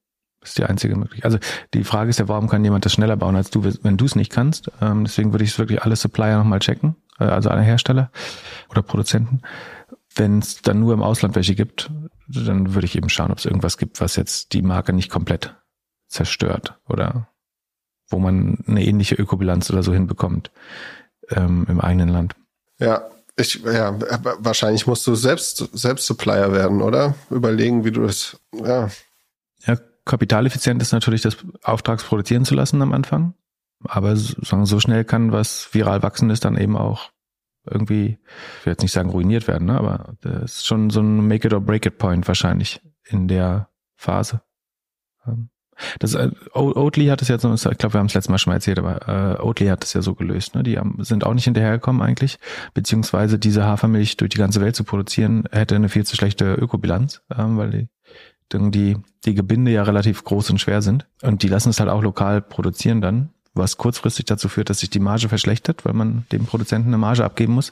ist 0.45 0.57
die 0.57 0.63
einzige 0.63 0.95
Möglichkeit. 0.95 1.25
Also 1.25 1.39
die 1.73 1.83
Frage 1.83 2.09
ist 2.09 2.19
ja, 2.19 2.27
warum 2.27 2.47
kann 2.47 2.63
jemand 2.63 2.85
das 2.85 2.93
schneller 2.93 3.17
bauen 3.17 3.35
als 3.35 3.49
du, 3.49 3.63
wenn 3.63 3.97
du 3.97 4.05
es 4.05 4.15
nicht 4.15 4.31
kannst? 4.31 4.71
Ähm, 4.81 5.03
deswegen 5.03 5.33
würde 5.33 5.43
ich 5.43 5.57
wirklich 5.57 5.81
alle 5.81 5.95
Supplier 5.95 6.37
nochmal 6.37 6.59
checken, 6.59 6.95
äh, 6.95 7.04
also 7.17 7.49
alle 7.49 7.61
Hersteller 7.61 8.11
oder 8.69 8.81
Produzenten. 8.81 9.41
Wenn 10.15 10.39
es 10.39 10.61
dann 10.61 10.79
nur 10.79 10.93
im 10.93 11.03
Ausland 11.03 11.35
welche 11.35 11.55
gibt, 11.55 11.91
dann 12.27 12.73
würde 12.73 12.85
ich 12.85 12.95
eben 12.95 13.09
schauen, 13.09 13.31
ob 13.31 13.37
es 13.37 13.45
irgendwas 13.45 13.77
gibt, 13.77 14.01
was 14.01 14.15
jetzt 14.15 14.53
die 14.53 14.61
Marke 14.61 14.93
nicht 14.93 15.09
komplett 15.09 15.55
zerstört 16.07 16.79
oder 16.87 17.29
wo 18.09 18.19
man 18.19 18.63
eine 18.67 18.85
ähnliche 18.85 19.15
Ökobilanz 19.15 19.69
oder 19.69 19.83
so 19.83 19.93
hinbekommt 19.93 20.51
ähm, 21.29 21.65
im 21.67 21.81
eigenen 21.81 22.09
Land. 22.09 22.35
Ja, 22.79 23.09
ich, 23.37 23.61
ja, 23.63 23.97
wahrscheinlich 24.39 24.87
musst 24.87 25.05
du 25.07 25.15
selbst, 25.15 25.69
selbst 25.73 26.05
Supplier 26.05 26.53
werden, 26.53 26.81
oder? 26.81 27.15
Überlegen, 27.29 27.83
wie 27.83 27.91
du 27.91 28.03
das, 28.03 28.39
ja. 28.53 28.89
Ja, 29.65 29.77
kapitaleffizient 30.05 30.81
ist 30.81 30.93
natürlich 30.93 31.21
das 31.21 31.37
Auftrags 31.63 32.03
produzieren 32.03 32.45
zu 32.45 32.55
lassen 32.55 32.81
am 32.81 32.93
Anfang. 32.93 33.33
Aber 33.83 34.15
so 34.15 34.79
schnell 34.79 35.03
kann 35.03 35.31
was 35.31 35.73
viral 35.73 36.01
wachsendes 36.01 36.39
dann 36.39 36.57
eben 36.57 36.75
auch 36.77 37.11
irgendwie, 37.69 38.19
ich 38.59 38.65
will 38.65 38.71
jetzt 38.73 38.81
nicht 38.81 38.91
sagen 38.91 39.09
ruiniert 39.09 39.47
werden, 39.47 39.67
ne? 39.67 39.77
aber 39.77 40.15
das 40.21 40.57
ist 40.57 40.67
schon 40.67 40.89
so 40.89 41.01
ein 41.01 41.27
Make 41.27 41.47
it 41.47 41.53
or 41.53 41.61
break 41.61 41.85
it 41.85 41.97
Point 41.97 42.27
wahrscheinlich 42.27 42.81
in 43.05 43.27
der 43.27 43.69
Phase. 43.95 44.41
Ähm, 45.25 45.49
das 45.99 46.13
äh, 46.13 46.31
Oatly 46.53 47.07
hat 47.07 47.21
es 47.21 47.27
jetzt, 47.27 47.43
ich 47.43 47.77
glaube, 47.77 47.93
wir 47.93 47.99
haben 47.99 48.05
es 48.05 48.13
letztes 48.13 48.29
Mal 48.29 48.37
schon 48.37 48.51
mal 48.51 48.55
erzählt, 48.55 48.79
aber 48.79 49.09
äh, 49.09 49.41
Oatly 49.41 49.67
hat 49.67 49.83
es 49.83 49.93
ja 49.93 50.01
so 50.01 50.15
gelöst. 50.15 50.55
Ne? 50.55 50.63
Die 50.63 50.79
sind 50.99 51.25
auch 51.25 51.33
nicht 51.33 51.43
hinterhergekommen 51.45 52.01
eigentlich, 52.01 52.37
beziehungsweise 52.73 53.39
diese 53.39 53.65
Hafermilch 53.65 54.15
durch 54.17 54.29
die 54.29 54.37
ganze 54.37 54.61
Welt 54.61 54.75
zu 54.75 54.83
produzieren, 54.83 55.43
hätte 55.51 55.75
eine 55.75 55.89
viel 55.89 56.05
zu 56.05 56.15
schlechte 56.15 56.53
Ökobilanz, 56.53 57.23
ähm, 57.35 57.57
weil 57.57 57.71
die 57.71 57.89
die, 58.53 58.95
die 59.25 59.33
Gebinde 59.33 59.71
ja 59.71 59.83
relativ 59.83 60.23
groß 60.23 60.51
und 60.51 60.59
schwer 60.59 60.81
sind. 60.81 61.07
Und 61.23 61.41
die 61.41 61.47
lassen 61.47 61.69
es 61.69 61.79
halt 61.79 61.89
auch 61.89 62.03
lokal 62.03 62.41
produzieren 62.41 63.01
dann, 63.01 63.31
was 63.55 63.77
kurzfristig 63.77 64.25
dazu 64.25 64.49
führt, 64.49 64.69
dass 64.69 64.79
sich 64.79 64.89
die 64.89 64.99
Marge 64.99 65.29
verschlechtert, 65.29 65.85
weil 65.85 65.93
man 65.93 66.25
dem 66.31 66.45
Produzenten 66.45 66.89
eine 66.89 66.97
Marge 66.97 67.23
abgeben 67.23 67.53
muss. 67.53 67.71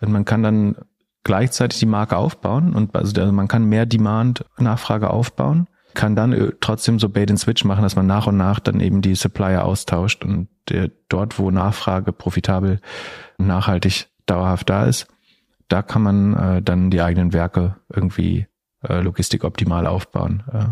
Und 0.00 0.12
man 0.12 0.24
kann 0.24 0.42
dann 0.42 0.76
gleichzeitig 1.24 1.78
die 1.78 1.86
Marke 1.86 2.16
aufbauen 2.16 2.74
und 2.74 2.94
also 2.94 3.32
man 3.32 3.48
kann 3.48 3.64
mehr 3.64 3.86
Demand, 3.86 4.44
Nachfrage 4.58 5.10
aufbauen, 5.10 5.66
kann 5.94 6.14
dann 6.14 6.52
trotzdem 6.60 6.98
so 6.98 7.08
Bait 7.08 7.30
and 7.30 7.40
Switch 7.40 7.64
machen, 7.64 7.82
dass 7.82 7.96
man 7.96 8.06
nach 8.06 8.26
und 8.26 8.36
nach 8.36 8.60
dann 8.60 8.80
eben 8.80 9.00
die 9.00 9.14
Supplier 9.14 9.64
austauscht 9.64 10.24
und 10.24 10.48
der, 10.68 10.90
dort, 11.08 11.38
wo 11.38 11.50
Nachfrage 11.50 12.12
profitabel 12.12 12.80
nachhaltig 13.38 14.08
dauerhaft 14.26 14.68
da 14.68 14.84
ist, 14.84 15.06
da 15.68 15.82
kann 15.82 16.02
man 16.02 16.34
äh, 16.34 16.62
dann 16.62 16.90
die 16.90 17.00
eigenen 17.00 17.32
Werke 17.32 17.76
irgendwie 17.92 18.46
äh, 18.82 19.00
Logistik 19.00 19.44
optimal 19.44 19.86
aufbauen. 19.86 20.42
Äh, 20.52 20.64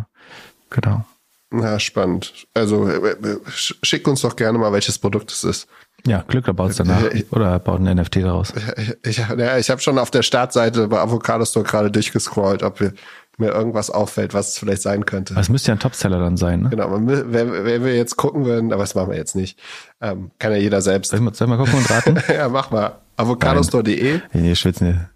genau. 0.70 1.04
Na, 1.52 1.78
spannend. 1.78 2.46
Also 2.54 2.88
äh, 2.88 3.10
äh, 3.10 3.38
schick 3.48 4.08
uns 4.08 4.22
doch 4.22 4.36
gerne 4.36 4.58
mal, 4.58 4.72
welches 4.72 4.98
Produkt 4.98 5.30
es 5.30 5.44
ist. 5.44 5.68
Ja, 6.06 6.24
Glück, 6.26 6.48
er 6.48 6.54
baut 6.54 6.70
es 6.70 6.76
danach. 6.78 7.02
Oder 7.30 7.58
baut 7.60 7.80
ein 7.80 7.96
NFT 7.96 8.16
daraus. 8.16 8.52
Ich, 9.04 9.18
ja, 9.18 9.58
ich 9.58 9.70
habe 9.70 9.80
schon 9.80 9.98
auf 9.98 10.10
der 10.10 10.22
Startseite 10.22 10.88
bei 10.88 10.98
Avocado 10.98 11.44
Store 11.44 11.64
gerade 11.64 11.90
durchgescrollt, 11.90 12.62
ob 12.62 12.80
wir, 12.80 12.92
mir 13.38 13.50
irgendwas 13.50 13.90
auffällt, 13.90 14.34
was 14.34 14.48
es 14.48 14.58
vielleicht 14.58 14.82
sein 14.82 15.06
könnte. 15.06 15.34
Es 15.38 15.48
müsste 15.48 15.68
ja 15.68 15.74
ein 15.74 15.80
Topseller 15.80 16.18
dann 16.18 16.36
sein, 16.36 16.62
ne? 16.62 16.70
Genau, 16.70 16.90
wenn, 16.92 17.32
wenn 17.32 17.84
wir 17.84 17.96
jetzt 17.96 18.16
gucken 18.16 18.44
würden, 18.44 18.72
aber 18.72 18.82
das 18.82 18.94
machen 18.94 19.10
wir 19.10 19.16
jetzt 19.16 19.36
nicht, 19.36 19.58
ähm, 20.00 20.30
kann 20.38 20.52
ja 20.52 20.58
jeder 20.58 20.82
selbst. 20.82 21.10
Soll 21.10 21.18
ich 21.18 21.24
mal, 21.24 21.34
soll 21.34 21.46
ich 21.46 21.50
mal 21.50 21.56
gucken 21.58 21.74
und 21.74 21.90
raten? 21.90 22.22
ja, 22.32 22.48
mach 22.48 22.70
mal. 22.70 22.98
Avocadostore.de. 23.16 24.20
Nee, 24.32 24.54
schwitzen. 24.54 25.08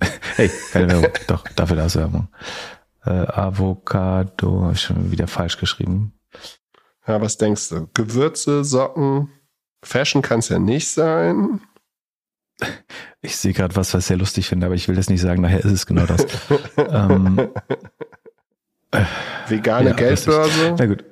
Hey, 0.36 0.48
keine 0.72 0.88
Werbung. 0.88 1.10
Doch, 1.26 1.44
dafür 1.56 1.74
da 1.74 1.86
ist 1.86 1.96
Werbung. 1.96 2.28
Äh, 3.08 3.26
Avocado, 3.32 4.64
habe 4.64 4.74
ich 4.74 4.82
schon 4.82 5.10
wieder 5.10 5.26
falsch 5.26 5.56
geschrieben. 5.56 6.12
Ja, 7.06 7.22
was 7.22 7.38
denkst 7.38 7.70
du? 7.70 7.88
Gewürze, 7.94 8.64
Socken, 8.64 9.30
Fashion 9.82 10.20
kann 10.20 10.40
es 10.40 10.50
ja 10.50 10.58
nicht 10.58 10.90
sein. 10.90 11.60
Ich 13.22 13.36
sehe 13.36 13.54
gerade 13.54 13.76
was, 13.76 13.94
was 13.94 14.04
ich 14.04 14.08
sehr 14.08 14.16
lustig 14.18 14.46
finde, 14.46 14.66
aber 14.66 14.74
ich 14.74 14.88
will 14.88 14.96
das 14.96 15.08
nicht 15.08 15.22
sagen, 15.22 15.42
daher 15.42 15.60
ist 15.60 15.72
es 15.72 15.86
genau 15.86 16.04
das. 16.04 16.26
ähm, 16.76 17.48
Vegane 19.48 19.90
ja, 19.90 19.96
Geldbörse. 19.96 20.74
Na 20.78 20.86
gut. 20.86 21.04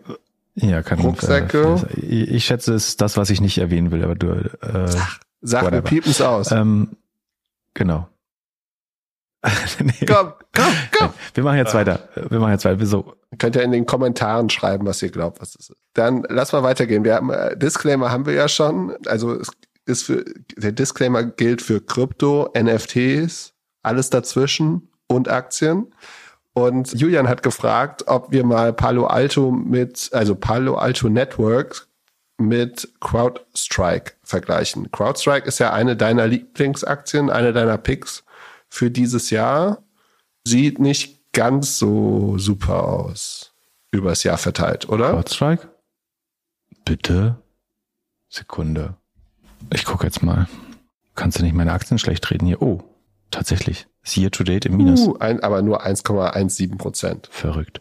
Ja, 0.55 0.83
kann 0.83 1.01
Rucksäcke. 1.01 1.87
Äh, 1.95 2.01
ich, 2.01 2.31
ich, 2.31 2.45
schätze, 2.45 2.75
es 2.75 2.89
ist 2.89 3.01
das, 3.01 3.17
was 3.17 3.31
ich 3.31 3.41
nicht 3.41 3.57
erwähnen 3.57 3.91
will, 3.91 4.05
aber 4.05 4.17
du. 4.17 4.29
Äh, 4.29 4.89
Sag, 4.89 5.21
sag 5.41 5.73
wir 5.73 5.81
piepen 5.81 6.11
es 6.11 6.21
aus. 6.21 6.51
Ähm, 6.51 6.97
genau. 7.73 8.09
nee. 9.83 10.07
Komm, 10.07 10.33
komm, 10.55 10.73
komm. 10.97 11.11
Wir 11.35 11.45
machen 11.45 11.59
jetzt 11.59 11.75
weiter. 11.75 12.09
Wir 12.15 12.39
machen 12.39 12.53
jetzt 12.53 12.65
weiter. 12.65 12.85
So. 12.87 13.15
Könnt 13.39 13.57
ihr 13.57 13.63
in 13.63 13.73
den 13.73 13.87
Kommentaren 13.87 14.51
schreiben, 14.51 14.87
was 14.87 15.03
ihr 15.03 15.11
glaubt, 15.11 15.41
was 15.41 15.51
es 15.51 15.71
ist. 15.71 15.77
Dann 15.95 16.25
lass 16.29 16.53
mal 16.53 16.63
weitergehen. 16.63 17.05
Wir 17.05 17.15
haben, 17.15 17.31
äh, 17.31 17.57
Disclaimer 17.57 18.11
haben 18.11 18.27
wir 18.27 18.35
ja 18.35 18.49
schon. 18.49 18.97
Also 19.07 19.35
es 19.35 19.51
ist 19.87 20.03
für, 20.05 20.25
der 20.57 20.73
Disclaimer 20.73 21.23
gilt 21.23 21.63
für 21.63 21.81
Krypto, 21.81 22.53
NFTs, 22.57 23.55
alles 23.83 24.11
dazwischen 24.11 24.89
und 25.07 25.29
Aktien. 25.29 25.93
Und 26.53 26.99
Julian 26.99 27.29
hat 27.29 27.43
gefragt, 27.43 28.05
ob 28.07 28.33
wir 28.33 28.45
mal 28.45 28.73
Palo 28.73 29.07
Alto 29.07 29.51
mit, 29.51 30.11
also 30.13 30.35
Palo 30.35 30.77
Alto 30.77 31.09
Network 31.09 31.87
mit 32.39 32.89
CrowdStrike 33.01 34.13
vergleichen. 34.23 34.91
CrowdStrike 34.91 35.47
ist 35.47 35.59
ja 35.59 35.73
eine 35.73 35.97
deiner 35.97 36.27
Lieblingsaktien, 36.27 37.31
eine 37.31 37.53
deiner 37.53 37.79
Picks 37.79 38.25
für 38.69 38.91
dieses 38.91 39.31
Jahr 39.31 39.83
sieht 40.45 40.79
nicht 40.79 41.33
ganz 41.33 41.79
so 41.79 42.39
super 42.39 42.85
aus. 42.85 43.53
Übers 43.91 44.23
Jahr 44.25 44.39
verteilt, 44.39 44.89
oder? 44.89 45.11
CrowdStrike? 45.11 45.69
Bitte? 46.85 47.37
Sekunde. 48.29 48.95
Ich 49.73 49.85
gucke 49.85 50.05
jetzt 50.05 50.23
mal. 50.23 50.49
Kannst 51.15 51.39
du 51.39 51.43
nicht 51.43 51.55
meine 51.55 51.73
Aktien 51.73 51.99
schlecht 51.99 52.31
reden 52.31 52.47
hier? 52.47 52.61
Oh, 52.63 52.83
tatsächlich. 53.31 53.87
Ist 54.03 54.17
year 54.17 54.31
to 54.31 54.45
date 54.45 54.67
im 54.67 54.77
Minus. 54.77 55.01
Uh, 55.01 55.17
ein, 55.19 55.41
aber 55.43 55.63
nur 55.63 55.85
1,17 55.85 56.77
Prozent. 56.77 57.29
Verrückt. 57.33 57.81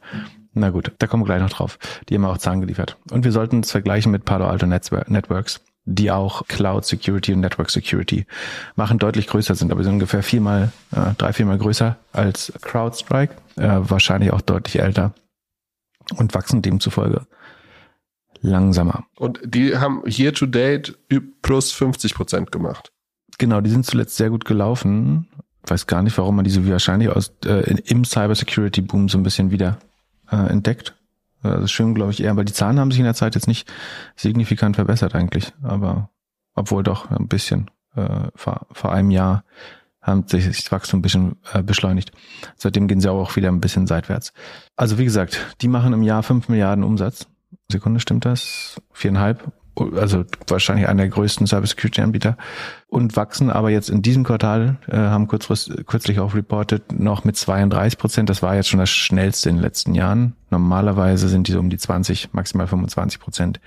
Na 0.54 0.70
gut, 0.70 0.94
da 1.00 1.08
kommen 1.08 1.24
wir 1.24 1.28
gleich 1.28 1.42
noch 1.42 1.50
drauf. 1.50 1.78
Die 2.08 2.16
haben 2.16 2.26
auch 2.26 2.38
Zahlen 2.38 2.62
geliefert. 2.62 2.98
Und 3.12 3.26
wir 3.26 3.32
sollten 3.32 3.60
es 3.60 3.72
vergleichen 3.72 4.12
mit 4.12 4.24
Palo 4.24 4.48
Alto 4.48 4.66
Networks, 4.66 5.62
die 5.86 6.12
auch 6.12 6.48
Cloud 6.48 6.86
Security 6.86 7.34
und 7.34 7.42
Network 7.42 7.70
Security 7.70 8.26
machen, 8.76 8.98
deutlich 8.98 9.28
größer 9.28 9.56
sind, 9.56 9.72
aber 9.72 9.84
sind 9.84 9.94
ungefähr 9.94 10.24
viermal, 10.24 10.72
äh, 10.92 11.14
drei, 11.18 11.32
viermal 11.32 11.58
größer 11.58 11.98
als 12.12 12.52
CrowdStrike, 12.62 13.36
äh, 13.58 13.80
wahrscheinlich 13.82 14.34
auch 14.34 14.42
deutlich 14.42 14.80
älter 14.80 15.14
und 16.18 16.34
wachsen 16.34 16.62
demzufolge 16.62 17.26
langsamer. 18.42 19.06
Und 19.16 19.40
die 19.44 19.78
haben 19.78 20.04
year 20.06 20.34
to 20.34 20.46
date 20.46 20.98
plus 21.42 21.72
50 21.72 22.16
Prozent 22.16 22.52
gemacht. 22.52 22.92
Genau, 23.38 23.62
die 23.62 23.70
sind 23.70 23.86
zuletzt 23.86 24.18
sehr 24.18 24.30
gut 24.30 24.46
gelaufen. 24.46 25.28
Weiß 25.68 25.88
gar 25.88 26.04
nicht, 26.04 26.18
warum 26.18 26.36
man 26.36 26.46
die 26.46 26.52
so 26.52 26.68
wahrscheinlich 26.68 27.10
aus 27.10 27.34
äh, 27.46 27.76
im 27.86 28.06
Cybersecurity 28.06 28.82
Boom 28.82 29.10
so 29.10 29.18
ein 29.18 29.24
bisschen 29.24 29.52
wieder 29.52 29.80
äh, 30.32 30.36
entdeckt. 30.36 30.96
Das 31.52 31.66
ist 31.66 31.72
schön, 31.72 31.96
glaube 31.96 32.12
ich, 32.12 32.24
eher, 32.24 32.36
weil 32.36 32.46
die 32.46 32.54
Zahlen 32.54 32.80
haben 32.80 32.92
sich 32.92 33.00
in 33.00 33.06
der 33.06 33.14
Zeit 33.14 33.36
jetzt 33.36 33.48
nicht 33.48 33.72
signifikant 34.16 34.76
verbessert 34.76 35.16
eigentlich, 35.16 35.54
aber 35.62 36.10
obwohl 36.54 36.84
doch 36.84 37.10
ein 37.12 37.28
bisschen 37.28 37.70
äh, 37.96 38.28
vor, 38.36 38.68
vor 38.72 38.92
einem 38.92 39.12
Jahr 39.12 39.44
haben 40.02 40.28
sich 40.28 40.46
das 40.46 40.72
Wachstum 40.72 41.00
ein 41.00 41.02
bisschen 41.02 41.36
äh, 41.54 41.64
beschleunigt. 41.64 42.12
Seitdem 42.58 42.88
gehen 42.88 43.02
sie 43.02 43.12
auch 43.12 43.36
wieder 43.36 43.50
ein 43.50 43.60
bisschen 43.60 43.88
seitwärts. 43.88 44.34
Also 44.76 44.98
wie 44.98 45.06
gesagt, 45.06 45.56
die 45.62 45.68
machen 45.68 45.94
im 45.94 46.04
Jahr 46.04 46.22
fünf 46.22 46.48
Milliarden 46.48 46.84
Umsatz. 46.84 47.28
Sekunde, 47.72 48.00
stimmt 48.00 48.26
das? 48.26 48.80
Viereinhalb 48.94 49.52
also 49.76 50.24
wahrscheinlich 50.48 50.88
einer 50.88 51.04
der 51.04 51.10
größten 51.10 51.48
Cybersecurity-Anbieter 51.48 52.38
und 52.88 53.16
wachsen 53.16 53.50
aber 53.50 53.70
jetzt 53.70 53.90
in 53.90 54.02
diesem 54.02 54.24
Quartal, 54.24 54.78
äh, 54.88 54.96
haben 54.96 55.28
kurzfristig, 55.28 55.86
kürzlich 55.86 56.20
auch 56.20 56.34
reported, 56.34 56.98
noch 56.98 57.24
mit 57.24 57.36
32 57.36 57.98
Prozent. 57.98 58.30
Das 58.30 58.42
war 58.42 58.56
jetzt 58.56 58.70
schon 58.70 58.80
das 58.80 58.90
schnellste 58.90 59.50
in 59.50 59.56
den 59.56 59.62
letzten 59.62 59.94
Jahren. 59.94 60.36
Normalerweise 60.50 61.28
sind 61.28 61.48
die 61.48 61.52
so 61.52 61.60
um 61.60 61.70
die 61.70 61.78
20, 61.78 62.34
maximal 62.34 62.68
25 62.68 63.20
Prozent. 63.20 63.60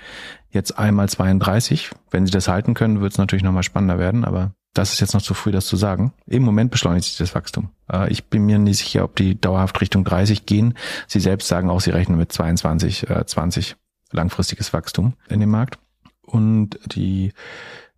Jetzt 0.51 0.79
einmal 0.79 1.09
32. 1.09 1.91
Wenn 2.11 2.25
sie 2.25 2.33
das 2.33 2.49
halten 2.49 2.75
können, 2.75 3.01
wird 3.01 3.13
es 3.13 3.19
natürlich 3.19 3.45
nochmal 3.45 3.63
spannender 3.63 3.99
werden, 3.99 4.25
aber 4.25 4.53
das 4.73 4.93
ist 4.93 5.01
jetzt 5.01 5.15
noch 5.15 5.23
zu 5.23 5.35
früh, 5.35 5.51
das 5.51 5.67
zu 5.67 5.77
sagen. 5.77 6.13
Im 6.27 6.43
Moment 6.43 6.71
beschleunigt 6.71 7.05
sich 7.05 7.17
das 7.17 7.35
Wachstum. 7.35 7.71
Äh, 7.93 8.11
ich 8.11 8.25
bin 8.27 8.47
mir 8.47 8.59
nicht 8.59 8.79
sicher, 8.79 9.05
ob 9.05 9.17
die 9.17 9.39
dauerhaft 9.39 9.81
Richtung 9.81 10.05
30 10.05 10.47
gehen. 10.47 10.75
Sie 11.07 11.21
selbst 11.21 11.49
sagen 11.49 11.69
auch, 11.69 11.81
sie 11.81 11.91
rechnen 11.91 12.17
mit 12.17 12.33
22, 12.33 13.11
äh, 13.11 13.27
20 13.27 13.77
langfristiges 14.13 14.73
Wachstum 14.73 15.15
in 15.29 15.41
dem 15.41 15.51
Markt 15.51 15.79
und 16.29 16.79
die 16.87 17.33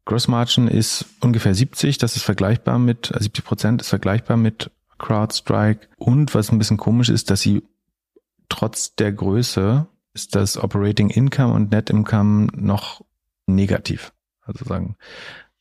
Gross 0.04 0.28
Margin 0.28 0.66
ist 0.66 1.04
ungefähr 1.20 1.54
70, 1.54 1.98
das 1.98 2.16
ist 2.16 2.22
vergleichbar 2.22 2.78
mit, 2.78 3.12
70 3.16 3.44
äh, 3.44 3.46
Prozent 3.46 3.82
ist 3.82 3.88
vergleichbar 3.88 4.36
mit 4.36 4.70
CrowdStrike. 4.98 5.88
Und 5.96 6.34
was 6.34 6.50
ein 6.50 6.58
bisschen 6.58 6.76
komisch 6.76 7.08
ist, 7.08 7.30
dass 7.30 7.40
sie 7.40 7.62
trotz 8.48 8.94
der 8.96 9.12
Größe 9.12 9.86
ist 10.12 10.34
das 10.34 10.56
Operating 10.56 11.10
Income 11.10 11.54
und 11.54 11.70
Net 11.70 11.90
Income 11.90 12.48
noch 12.54 13.04
negativ. 13.46 14.12
Also 14.42 14.64
sagen, 14.64 14.96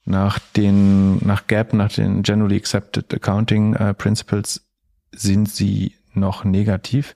nach 0.06 0.40
den, 0.40 1.24
nach 1.26 1.46
GAP, 1.48 1.74
nach 1.74 1.92
den 1.92 2.24
Generally 2.24 2.58
Accepted 2.58 3.14
Accounting 3.14 3.76
uh, 3.76 3.94
Principles 3.94 4.68
sind 5.12 5.50
sie 5.50 5.96
noch 6.14 6.44
negativ, 6.44 7.16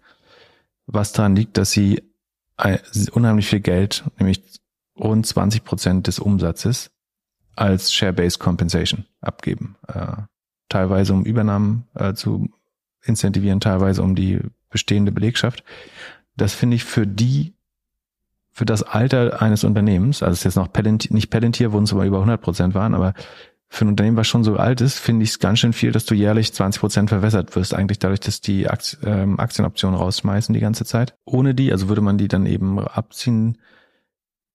was 0.85 1.11
daran 1.11 1.35
liegt, 1.35 1.57
dass 1.57 1.71
sie 1.71 2.03
unheimlich 3.11 3.47
viel 3.47 3.61
Geld, 3.61 4.03
nämlich 4.19 4.43
rund 4.97 5.25
20 5.25 5.63
Prozent 5.63 6.07
des 6.07 6.19
Umsatzes 6.19 6.91
als 7.55 7.93
Share-Based 7.93 8.39
Compensation 8.39 9.05
abgeben. 9.21 9.75
Äh, 9.87 10.23
teilweise 10.69 11.13
um 11.13 11.23
Übernahmen 11.23 11.87
äh, 11.93 12.13
zu 12.13 12.49
incentivieren, 13.03 13.59
teilweise 13.59 14.01
um 14.01 14.15
die 14.15 14.39
bestehende 14.69 15.11
Belegschaft. 15.11 15.63
Das 16.35 16.53
finde 16.53 16.75
ich 16.75 16.83
für 16.83 17.05
die, 17.05 17.53
für 18.51 18.65
das 18.65 18.81
Alter 18.81 19.41
eines 19.41 19.63
Unternehmens, 19.63 20.23
also 20.23 20.33
es 20.33 20.39
ist 20.39 20.45
jetzt 20.45 20.55
noch 20.55 20.71
Palantir, 20.71 21.13
nicht 21.13 21.29
Palantir, 21.29 21.73
wo 21.73 21.79
es 21.79 21.93
aber 21.93 22.05
über 22.05 22.17
100 22.17 22.41
Prozent 22.41 22.73
waren, 22.73 22.95
aber 22.95 23.13
für 23.69 23.85
ein 23.85 23.89
Unternehmen, 23.89 24.17
was 24.17 24.27
schon 24.27 24.43
so 24.43 24.55
alt 24.57 24.81
ist, 24.81 24.99
finde 24.99 25.23
ich 25.23 25.31
es 25.31 25.39
ganz 25.39 25.59
schön 25.59 25.73
viel, 25.73 25.91
dass 25.91 26.05
du 26.05 26.13
jährlich 26.13 26.53
20 26.53 26.79
Prozent 26.79 27.09
verwässert 27.09 27.55
wirst, 27.55 27.73
eigentlich 27.73 27.97
dadurch, 27.97 28.19
dass 28.19 28.39
die 28.39 28.67
ähm, 29.03 29.39
Aktienoptionen 29.39 29.97
rausschmeißen 29.97 30.53
die 30.53 30.59
ganze 30.59 30.85
Zeit. 30.85 31.15
Ohne 31.25 31.55
die, 31.55 31.71
also 31.71 31.89
würde 31.89 32.01
man 32.01 32.19
die 32.19 32.27
dann 32.27 32.45
eben 32.45 32.79
abziehen, 32.79 33.57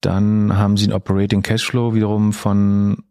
dann 0.01 0.57
haben 0.57 0.77
sie 0.77 0.85
einen 0.85 0.93
Operating 0.93 1.41
Cashflow 1.41 1.93
wiederum 1.93 2.33
von 2.33 3.03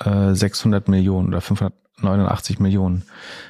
äh, 0.00 0.34
600 0.34 0.88
Millionen 0.88 1.28
oder 1.28 1.40
589 1.40 2.58
Millionen 2.58 3.04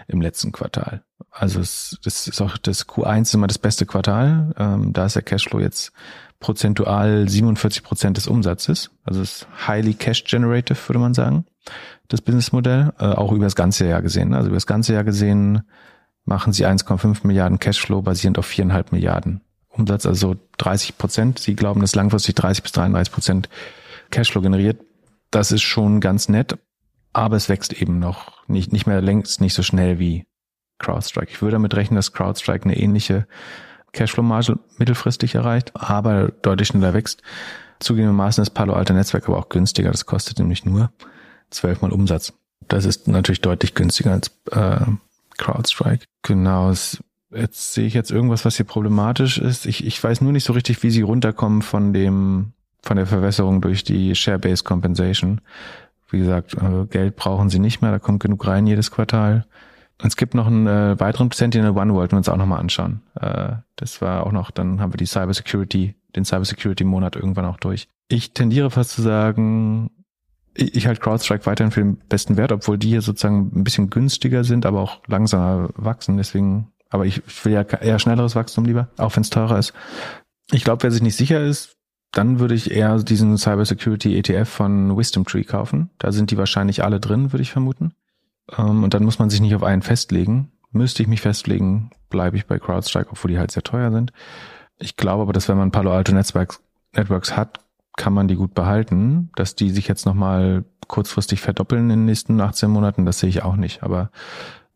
im 0.07 0.21
letzten 0.21 0.53
Quartal. 0.53 1.03
Also 1.31 1.61
es, 1.61 1.99
das 2.03 2.29
ist 2.29 2.41
auch 2.41 2.57
das 2.59 2.89
Q1 2.89 3.23
ist 3.23 3.35
immer 3.35 3.47
das 3.47 3.59
beste 3.59 3.87
Quartal. 3.87 4.55
Ähm, 4.59 4.93
da 4.93 5.07
ist 5.07 5.17
der 5.17 5.23
Cashflow 5.23 5.61
jetzt 5.61 5.93
prozentual 6.39 7.29
47 7.29 7.83
Prozent 7.83 8.17
des 8.17 8.27
Umsatzes. 8.27 8.91
Also 9.05 9.23
es 9.23 9.39
ist 9.43 9.49
highly 9.67 9.95
cash 9.95 10.25
generative, 10.25 10.79
würde 10.89 10.99
man 10.99 11.15
sagen, 11.15 11.47
das 12.09 12.21
Businessmodell. 12.21 12.93
Äh, 12.99 13.07
auch 13.07 13.33
über 13.33 13.45
das 13.45 13.57
ganze 13.57 13.87
Jahr 13.87 14.03
gesehen. 14.03 14.35
Also 14.35 14.49
über 14.49 14.57
das 14.57 14.67
ganze 14.67 14.95
Jahr 14.95 15.05
gesehen 15.05 15.63
machen 16.25 16.53
sie 16.53 16.67
1,5 16.67 17.27
Milliarden 17.27 17.59
Cashflow 17.59 18.03
basierend 18.03 18.39
auf 18.39 18.47
viereinhalb 18.47 18.93
Milliarden 18.93 19.41
Umsatz, 19.77 20.07
also 20.07 20.37
30 20.59 20.99
Prozent. 20.99 21.39
Sie 21.39 21.55
glauben, 21.55 21.81
dass 21.81 21.95
langfristig 21.95 22.35
30 22.35 22.63
bis 22.63 22.73
33 22.73 23.13
Prozent 23.13 23.49
Cashflow 24.11 24.41
generiert. 24.41 24.81
Das 25.31 25.53
ist 25.53 25.63
schon 25.63 26.01
ganz 26.01 26.29
nett, 26.29 26.59
aber 27.13 27.37
es 27.37 27.49
wächst 27.49 27.73
eben 27.73 27.99
noch 27.99 28.47
nicht, 28.49 28.73
nicht 28.73 28.87
mehr 28.87 29.01
längst 29.01 29.41
nicht 29.41 29.55
so 29.55 29.63
schnell 29.63 29.99
wie 29.99 30.27
CrowdStrike. 30.79 31.31
Ich 31.31 31.43
würde 31.43 31.53
damit 31.53 31.75
rechnen, 31.75 31.97
dass 31.97 32.13
CrowdStrike 32.13 32.65
eine 32.65 32.79
ähnliche 32.79 33.27
Cashflow-Marge 33.93 34.59
mittelfristig 34.79 35.35
erreicht, 35.35 35.73
aber 35.75 36.29
deutlich 36.43 36.69
schneller 36.69 36.95
wächst. 36.95 37.23
Zugegebenermaßen 37.81 38.43
ist 38.43 38.51
Palo 38.51 38.75
Alto 38.75 38.93
Netzwerk 38.93 39.29
aber 39.29 39.39
auch 39.39 39.49
günstiger. 39.49 39.91
Das 39.91 40.07
kostet 40.07 40.39
nämlich 40.39 40.65
nur 40.65 40.93
zwölfmal 41.51 41.93
Umsatz. 41.93 42.33
Das 42.69 42.85
ist 42.85 43.09
natürlich 43.09 43.41
deutlich 43.41 43.75
günstiger 43.75 44.13
als 44.13 44.31
äh, 44.51 44.87
CrowdStrike. 45.37 46.05
Genau, 46.23 46.71
es 46.71 47.03
Jetzt 47.35 47.75
sehe 47.75 47.87
ich 47.87 47.95
jetzt 47.95 48.11
irgendwas, 48.11 48.45
was 48.45 48.57
hier 48.57 48.67
problematisch 48.67 49.39
ist. 49.39 49.67
Ich, 49.67 49.85
ich 49.85 50.03
weiß 50.03 50.21
nur 50.21 50.33
nicht 50.33 50.45
so 50.45 50.53
richtig, 50.53 50.83
wie 50.83 50.91
sie 50.91 51.03
runterkommen 51.03 51.63
von 51.63 51.93
dem, 51.93 52.53
von 52.83 52.97
der 52.97 53.07
Verwässerung 53.07 53.61
durch 53.61 53.83
die 53.83 54.15
Share-Based 54.15 54.65
Compensation. 54.65 55.41
Wie 56.09 56.19
gesagt, 56.19 56.55
äh, 56.55 56.87
Geld 56.87 57.17
brauchen 57.17 57.51
sie 57.51 57.59
nicht 57.59 57.83
mehr, 57.83 57.91
da 57.91 57.99
kommt 57.99 58.23
genug 58.23 58.47
rein 58.47 58.67
jedes 58.67 58.91
Quartal. 58.93 59.45
Und 60.01 60.09
es 60.09 60.17
gibt 60.17 60.35
noch 60.35 60.47
einen 60.47 60.67
äh, 60.67 61.01
weiteren 61.01 61.31
Sentinel 61.31 61.71
One, 61.71 61.95
wollten 61.95 62.13
wir 62.13 62.19
uns 62.19 62.29
auch 62.29 62.37
nochmal 62.37 62.61
anschauen. 62.61 63.01
Äh, 63.21 63.55
das 63.77 64.01
war 64.01 64.25
auch 64.25 64.33
noch, 64.33 64.51
dann 64.51 64.81
haben 64.81 64.93
wir 64.93 64.99
die 64.99 65.07
Cybersecurity, 65.07 65.97
den 66.15 66.25
Cybersecurity-Monat 66.25 67.17
irgendwann 67.17 67.47
auch 67.47 67.57
durch. 67.57 67.89
Ich 68.09 68.35
tendiere 68.35 68.71
fast 68.71 68.91
zu 68.91 69.03
sagen, 69.03 69.91
ich, 70.55 70.77
ich 70.77 70.87
halte 70.87 71.01
CrowdStrike 71.01 71.47
weiterhin 71.47 71.73
für 71.73 71.81
den 71.81 71.97
besten 72.09 72.37
Wert, 72.37 72.53
obwohl 72.53 72.79
die 72.79 72.89
hier 72.89 73.03
sozusagen 73.03 73.51
ein 73.55 73.65
bisschen 73.65 73.91
günstiger 73.91 74.45
sind, 74.45 74.65
aber 74.65 74.81
auch 74.81 75.01
langsamer 75.09 75.71
wachsen. 75.75 76.19
Deswegen 76.19 76.69
aber 76.91 77.07
ich, 77.07 77.23
ich 77.27 77.45
will 77.45 77.53
ja 77.53 77.63
eher 77.63 77.99
schnelleres 77.99 78.37
Wachstum 78.37 78.65
lieber, 78.65 78.89
auch 78.97 79.15
wenn 79.17 79.23
es 79.23 79.31
teurer 79.31 79.59
ist. 79.59 79.73
Ich 80.53 80.65
glaube, 80.65 80.83
wer 80.83 80.91
sich 80.91 81.03
nicht 81.03 81.17
sicher 81.17 81.43
ist, 81.43 81.77
dann 82.13 82.39
würde 82.39 82.55
ich 82.55 82.71
eher 82.71 82.97
diesen 82.99 83.37
Cybersecurity 83.37 84.17
ETF 84.17 84.49
von 84.49 84.97
Wisdom 84.97 85.25
Tree 85.25 85.45
kaufen. 85.45 85.91
Da 85.99 86.13
sind 86.13 86.31
die 86.31 86.39
wahrscheinlich 86.39 86.83
alle 86.85 87.01
drin, 87.01 87.33
würde 87.33 87.43
ich 87.43 87.51
vermuten. 87.51 87.93
Ähm, 88.57 88.85
und 88.85 88.95
dann 88.95 89.05
muss 89.05 89.19
man 89.19 89.31
sich 89.31 89.41
nicht 89.41 89.55
auf 89.55 89.63
einen 89.63 89.83
festlegen. 89.83 90.53
Müsste 90.71 91.03
ich 91.03 91.09
mich 91.09 91.21
festlegen, 91.21 91.91
bleibe 92.09 92.37
ich 92.37 92.47
bei 92.47 92.59
CrowdStrike, 92.59 93.11
obwohl 93.11 93.31
die 93.31 93.39
halt 93.39 93.51
sehr 93.51 93.63
teuer 93.63 93.91
sind. 93.91 94.13
Ich 94.79 94.97
glaube 94.97 95.23
aber, 95.23 95.33
dass 95.33 95.49
wenn 95.49 95.59
man 95.59 95.71
Palo 95.71 95.93
Alto 95.93 96.13
Networks, 96.13 96.61
Networks 96.95 97.37
hat, 97.37 97.61
kann 97.97 98.13
man 98.13 98.29
die 98.29 98.37
gut 98.37 98.55
behalten. 98.55 99.31
Dass 99.37 99.55
die 99.55 99.71
sich 99.71 99.89
jetzt 99.89 100.07
nochmal 100.07 100.65
kurzfristig 100.87 101.41
verdoppeln 101.41 101.85
in 101.85 101.89
den 101.89 102.05
nächsten 102.05 102.41
18 102.41 102.71
Monaten, 102.71 103.05
das 103.05 103.19
sehe 103.19 103.29
ich 103.29 103.43
auch 103.43 103.57
nicht. 103.57 103.83
Aber 103.83 104.11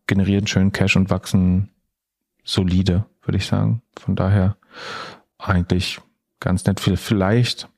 generieren 0.07 0.47
schön 0.47 0.71
Cash 0.71 0.95
und 0.95 1.09
wachsen 1.09 1.69
solide, 2.43 3.05
würde 3.23 3.37
ich 3.37 3.45
sagen. 3.45 3.81
Von 3.99 4.15
daher 4.15 4.57
eigentlich 5.37 5.99
ganz 6.39 6.65
nett. 6.65 6.79
Vielleicht, 6.79 7.69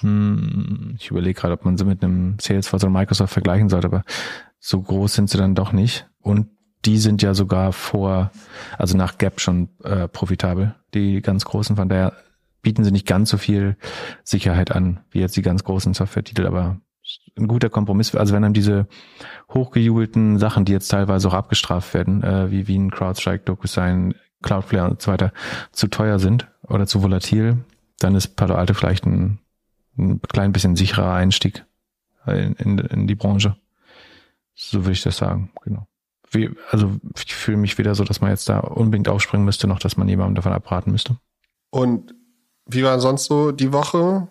hm, 0.00 0.96
ich 0.98 1.10
überlege 1.10 1.40
gerade, 1.40 1.54
ob 1.54 1.64
man 1.64 1.76
sie 1.76 1.84
mit 1.84 2.02
einem 2.02 2.36
Salesforce 2.40 2.84
oder 2.84 2.92
Microsoft 2.92 3.32
vergleichen 3.32 3.68
sollte, 3.68 3.88
aber 3.88 4.04
so 4.58 4.80
groß 4.80 5.14
sind 5.14 5.30
sie 5.30 5.38
dann 5.38 5.54
doch 5.54 5.72
nicht. 5.72 6.08
Und 6.20 6.48
die 6.84 6.98
sind 6.98 7.22
ja 7.22 7.34
sogar 7.34 7.72
vor, 7.72 8.30
also 8.76 8.96
nach 8.96 9.18
Gap 9.18 9.40
schon 9.40 9.68
äh, 9.82 10.08
profitabel, 10.08 10.74
die 10.94 11.20
ganz 11.22 11.44
großen. 11.44 11.76
Von 11.76 11.88
daher 11.88 12.12
bieten 12.62 12.84
sie 12.84 12.92
nicht 12.92 13.06
ganz 13.06 13.30
so 13.30 13.38
viel 13.38 13.76
Sicherheit 14.22 14.70
an, 14.70 15.00
wie 15.10 15.20
jetzt 15.20 15.36
die 15.36 15.42
ganz 15.42 15.64
großen 15.64 15.94
Software-Titel, 15.94 16.46
aber 16.46 16.80
ein 17.36 17.48
guter 17.48 17.70
Kompromiss. 17.70 18.14
Also 18.14 18.34
wenn 18.34 18.42
dann 18.42 18.52
diese 18.52 18.86
hochgejubelten 19.52 20.38
Sachen, 20.38 20.64
die 20.64 20.72
jetzt 20.72 20.88
teilweise 20.88 21.28
auch 21.28 21.34
abgestraft 21.34 21.94
werden, 21.94 22.22
äh, 22.22 22.50
wie 22.50 22.68
Wien, 22.68 22.90
CrowdStrike, 22.90 23.44
DocuSign, 23.44 24.14
Cloudflare 24.42 24.90
und 24.90 25.02
so 25.02 25.10
weiter, 25.10 25.32
zu 25.72 25.88
teuer 25.88 26.18
sind 26.18 26.48
oder 26.66 26.86
zu 26.86 27.02
volatil, 27.02 27.58
dann 27.98 28.14
ist 28.14 28.36
Palo 28.36 28.54
Alto 28.54 28.74
vielleicht 28.74 29.06
ein, 29.06 29.38
ein 29.96 30.20
klein 30.22 30.52
bisschen 30.52 30.76
sicherer 30.76 31.12
Einstieg 31.12 31.64
in, 32.26 32.52
in, 32.54 32.78
in 32.78 33.06
die 33.06 33.14
Branche. 33.14 33.56
So 34.54 34.84
würde 34.84 34.92
ich 34.92 35.02
das 35.02 35.16
sagen, 35.16 35.50
genau. 35.62 35.86
wie, 36.30 36.50
also 36.70 36.96
ich 37.16 37.34
fühle 37.34 37.56
mich 37.56 37.78
weder 37.78 37.94
so, 37.94 38.04
dass 38.04 38.20
man 38.20 38.30
jetzt 38.30 38.48
da 38.48 38.58
unbedingt 38.58 39.08
aufspringen 39.08 39.44
müsste, 39.44 39.66
noch 39.66 39.78
dass 39.78 39.96
man 39.96 40.08
jemandem 40.08 40.34
davon 40.34 40.52
abraten 40.52 40.92
müsste. 40.92 41.16
Und 41.70 42.14
wie 42.66 42.84
war 42.84 43.00
sonst 43.00 43.24
so 43.24 43.52
die 43.52 43.72
Woche? 43.72 44.28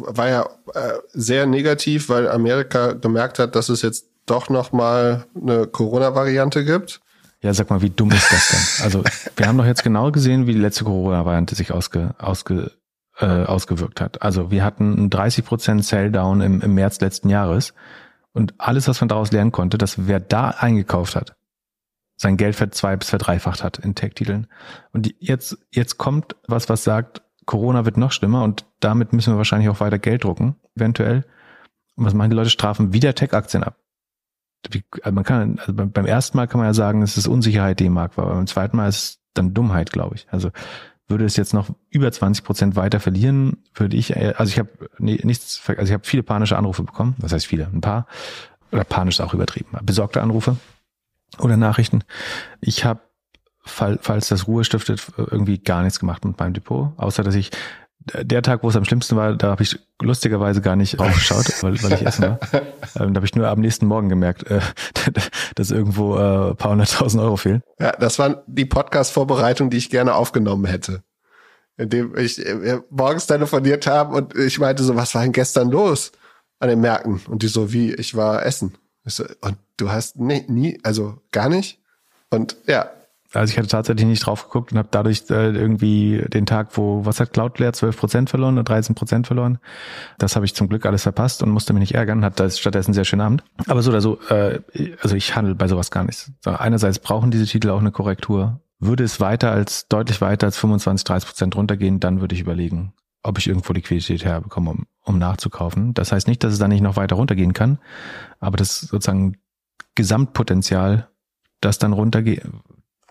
War 0.00 0.28
ja 0.28 0.48
äh, 0.74 0.98
sehr 1.12 1.46
negativ, 1.46 2.08
weil 2.08 2.28
Amerika 2.28 2.92
gemerkt 2.92 3.38
hat, 3.38 3.54
dass 3.56 3.68
es 3.68 3.82
jetzt 3.82 4.06
doch 4.26 4.48
noch 4.48 4.72
mal 4.72 5.26
eine 5.34 5.66
Corona-Variante 5.66 6.64
gibt. 6.64 7.00
Ja, 7.40 7.52
sag 7.52 7.70
mal, 7.70 7.82
wie 7.82 7.90
dumm 7.90 8.12
ist 8.12 8.30
das 8.30 8.48
denn? 8.50 8.84
Also 8.84 9.04
wir 9.36 9.48
haben 9.48 9.58
doch 9.58 9.66
jetzt 9.66 9.82
genau 9.82 10.12
gesehen, 10.12 10.46
wie 10.46 10.52
die 10.52 10.60
letzte 10.60 10.84
Corona-Variante 10.84 11.56
sich 11.56 11.72
ausge, 11.72 12.14
ausge, 12.18 12.70
äh, 13.18 13.26
ausgewirkt 13.26 14.00
hat. 14.00 14.22
Also 14.22 14.50
wir 14.52 14.64
hatten 14.64 14.96
einen 14.96 15.10
30% 15.10 15.82
Sell-Down 15.82 16.40
im, 16.40 16.60
im 16.60 16.74
März 16.74 17.00
letzten 17.00 17.28
Jahres 17.28 17.74
und 18.32 18.54
alles, 18.58 18.86
was 18.86 19.00
man 19.00 19.08
daraus 19.08 19.32
lernen 19.32 19.50
konnte, 19.50 19.76
dass 19.76 20.06
wer 20.06 20.20
da 20.20 20.50
eingekauft 20.50 21.16
hat, 21.16 21.34
sein 22.16 22.36
Geld 22.36 22.54
verzwei- 22.54 22.96
bis 22.96 23.10
verdreifacht 23.10 23.64
hat 23.64 23.78
in 23.78 23.96
Tech-Titeln. 23.96 24.46
Und 24.92 25.12
jetzt, 25.18 25.58
jetzt 25.70 25.98
kommt 25.98 26.36
was, 26.46 26.68
was 26.68 26.84
sagt, 26.84 27.22
Corona 27.44 27.84
wird 27.84 27.96
noch 27.96 28.12
schlimmer 28.12 28.44
und 28.44 28.66
damit 28.84 29.12
müssen 29.12 29.32
wir 29.32 29.38
wahrscheinlich 29.38 29.68
auch 29.68 29.80
weiter 29.80 29.98
Geld 29.98 30.24
drucken, 30.24 30.56
eventuell. 30.76 31.24
Und 31.96 32.04
was 32.04 32.14
machen 32.14 32.30
die 32.30 32.36
Leute? 32.36 32.50
Strafen 32.50 32.92
wieder 32.92 33.14
Tech-Aktien 33.14 33.64
ab. 33.64 33.76
Also 35.02 35.14
man 35.14 35.24
kann, 35.24 35.58
also 35.58 35.72
beim, 35.74 36.06
ersten 36.06 36.36
Mal 36.36 36.46
kann 36.46 36.58
man 36.58 36.68
ja 36.68 36.74
sagen, 36.74 37.02
es 37.02 37.16
ist 37.16 37.26
Unsicherheit, 37.26 37.80
die 37.80 37.86
im 37.86 37.94
Markt 37.94 38.16
war, 38.16 38.26
beim 38.26 38.46
zweiten 38.46 38.76
Mal 38.76 38.88
ist 38.88 38.96
es 38.96 39.18
dann 39.34 39.54
Dummheit, 39.54 39.90
glaube 39.90 40.14
ich. 40.14 40.26
Also 40.30 40.50
würde 41.08 41.24
es 41.24 41.36
jetzt 41.36 41.52
noch 41.52 41.68
über 41.90 42.10
20 42.10 42.44
Prozent 42.44 42.76
weiter 42.76 43.00
verlieren, 43.00 43.58
würde 43.74 43.96
ich, 43.96 44.16
äh, 44.16 44.34
also 44.36 44.50
ich 44.50 44.58
habe 44.58 44.70
nichts, 44.98 45.60
also 45.66 45.82
ich 45.82 45.92
habe 45.92 46.04
viele 46.04 46.22
panische 46.22 46.56
Anrufe 46.56 46.84
bekommen, 46.84 47.14
was 47.18 47.32
heißt 47.32 47.46
viele, 47.46 47.66
ein 47.66 47.80
paar, 47.80 48.06
oder 48.70 48.84
panisch 48.84 49.16
ist 49.16 49.20
auch 49.20 49.34
übertrieben, 49.34 49.76
besorgte 49.82 50.22
Anrufe 50.22 50.56
oder 51.38 51.56
Nachrichten. 51.56 52.04
Ich 52.60 52.84
habe, 52.84 53.00
fall, 53.64 53.98
falls 54.00 54.28
das 54.28 54.46
Ruhe 54.46 54.64
stiftet, 54.64 55.06
irgendwie 55.16 55.58
gar 55.58 55.82
nichts 55.82 56.00
gemacht 56.00 56.24
mit 56.24 56.38
meinem 56.38 56.54
Depot, 56.54 56.92
außer 56.96 57.22
dass 57.22 57.34
ich 57.34 57.50
der 58.06 58.42
Tag, 58.42 58.62
wo 58.62 58.68
es 58.68 58.76
am 58.76 58.84
schlimmsten 58.84 59.16
war, 59.16 59.34
da 59.34 59.50
habe 59.50 59.62
ich 59.62 59.78
lustigerweise 60.00 60.60
gar 60.60 60.76
nicht 60.76 60.98
raufgeschaut, 60.98 61.46
weil, 61.62 61.82
weil 61.82 61.92
ich 61.94 62.06
essen 62.06 62.22
war. 62.22 62.40
Ähm, 62.98 63.14
da 63.14 63.18
habe 63.18 63.26
ich 63.26 63.34
nur 63.34 63.48
am 63.48 63.60
nächsten 63.60 63.86
Morgen 63.86 64.08
gemerkt, 64.08 64.50
äh, 64.50 64.60
dass 65.54 65.70
irgendwo 65.70 66.16
äh, 66.16 66.54
paar 66.54 66.70
hunderttausend 66.70 67.22
Euro 67.22 67.36
fehlen. 67.36 67.62
Ja, 67.78 67.92
das 67.92 68.18
war 68.18 68.42
die 68.46 68.64
Podcast-Vorbereitung, 68.64 69.70
die 69.70 69.76
ich 69.76 69.90
gerne 69.90 70.14
aufgenommen 70.14 70.64
hätte. 70.64 71.02
Indem 71.76 72.16
ich 72.16 72.44
äh, 72.44 72.80
morgens 72.90 73.26
telefoniert 73.26 73.86
habe 73.86 74.14
und 74.16 74.36
ich 74.36 74.58
meinte 74.58 74.82
so, 74.82 74.96
was 74.96 75.14
war 75.14 75.22
denn 75.22 75.32
gestern 75.32 75.70
los 75.70 76.12
an 76.58 76.68
den 76.68 76.80
Märkten? 76.80 77.20
Und 77.28 77.42
die 77.42 77.48
so, 77.48 77.72
wie, 77.72 77.94
ich 77.94 78.14
war 78.14 78.44
essen. 78.44 78.74
Ich 79.04 79.14
so, 79.14 79.24
und 79.40 79.56
du 79.76 79.90
hast 79.90 80.18
nie, 80.18 80.44
nie, 80.48 80.78
also 80.82 81.18
gar 81.30 81.48
nicht? 81.48 81.80
Und 82.30 82.56
ja, 82.66 82.90
also 83.34 83.50
ich 83.50 83.58
hatte 83.58 83.68
tatsächlich 83.68 84.06
nicht 84.06 84.26
drauf 84.26 84.44
geguckt 84.44 84.72
und 84.72 84.78
habe 84.78 84.88
dadurch 84.90 85.24
äh, 85.30 85.50
irgendwie 85.50 86.24
den 86.28 86.46
Tag, 86.46 86.76
wo, 86.76 87.04
was 87.04 87.20
hat 87.20 87.32
Cloudflare, 87.32 87.72
12 87.72 87.96
Prozent 87.96 88.30
verloren 88.30 88.54
oder 88.54 88.64
13 88.64 88.94
Prozent 88.94 89.26
verloren. 89.26 89.58
Das 90.18 90.36
habe 90.36 90.44
ich 90.44 90.54
zum 90.54 90.68
Glück 90.68 90.84
alles 90.86 91.02
verpasst 91.02 91.42
und 91.42 91.50
musste 91.50 91.72
mich 91.72 91.80
nicht 91.80 91.94
ärgern, 91.94 92.24
hat 92.24 92.40
das 92.40 92.58
stattdessen 92.58 92.92
sehr 92.92 93.04
schönen 93.04 93.22
Abend. 93.22 93.44
Aber 93.66 93.82
so 93.82 93.90
oder 93.90 94.00
so, 94.00 94.20
äh, 94.28 94.60
also 95.02 95.16
ich 95.16 95.34
handle 95.34 95.54
bei 95.54 95.68
sowas 95.68 95.90
gar 95.90 96.04
nichts. 96.04 96.30
So, 96.40 96.50
einerseits 96.50 96.98
brauchen 96.98 97.30
diese 97.30 97.46
Titel 97.46 97.70
auch 97.70 97.80
eine 97.80 97.92
Korrektur. 97.92 98.60
Würde 98.78 99.04
es 99.04 99.20
weiter 99.20 99.52
als, 99.52 99.88
deutlich 99.88 100.20
weiter 100.20 100.46
als 100.46 100.58
25, 100.58 101.04
30 101.04 101.28
Prozent 101.28 101.56
runtergehen, 101.56 102.00
dann 102.00 102.20
würde 102.20 102.34
ich 102.34 102.40
überlegen, 102.40 102.92
ob 103.22 103.38
ich 103.38 103.46
irgendwo 103.46 103.72
Liquidität 103.72 104.24
herbekomme, 104.24 104.70
um, 104.70 104.86
um 105.04 105.18
nachzukaufen. 105.18 105.94
Das 105.94 106.12
heißt 106.12 106.26
nicht, 106.26 106.42
dass 106.42 106.52
es 106.52 106.58
dann 106.58 106.70
nicht 106.70 106.80
noch 106.82 106.96
weiter 106.96 107.16
runtergehen 107.16 107.52
kann, 107.52 107.78
aber 108.40 108.56
das 108.56 108.80
sozusagen 108.80 109.38
Gesamtpotenzial, 109.94 111.08
das 111.60 111.78
dann 111.78 111.92
runtergeht, 111.92 112.42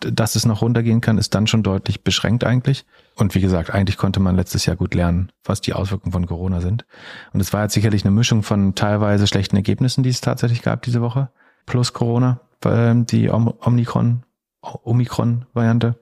dass 0.10 0.36
es 0.36 0.46
noch 0.46 0.62
runtergehen 0.62 1.02
kann, 1.02 1.18
ist 1.18 1.36
dann 1.36 1.48
schon 1.48 1.64
deutlich 1.64 2.04
beschränkt 2.04 2.44
eigentlich. 2.44 2.86
Und 3.16 3.36
wie 3.36 3.42
gesagt, 3.42 3.72
eigentlich 3.72 3.98
konnte 3.98 4.20
man 4.20 4.36
letztes 4.36 4.66
Jahr 4.66 4.76
gut 4.76 4.94
lernen, 4.94 5.32
was 5.44 5.62
die 5.62 5.74
Auswirkungen 5.74 6.12
von 6.12 6.26
Corona 6.26 6.62
sind. 6.62 6.86
Und 7.34 7.40
es 7.40 7.54
war 7.54 7.64
jetzt 7.64 7.74
sicherlich 7.74 8.04
eine 8.04 8.12
Mischung 8.12 8.44
von 8.44 8.76
teilweise 8.76 9.28
schlechten 9.28 9.56
Ergebnissen, 9.56 10.04
die 10.04 10.10
es 10.10 10.22
tatsächlich 10.22 10.62
gab 10.62 10.82
diese 10.82 11.02
Woche, 11.02 11.30
plus 11.66 11.94
Corona, 11.94 12.42
die 12.64 13.30
Omikron, 13.30 14.24
Omikron-Variante, 14.62 16.00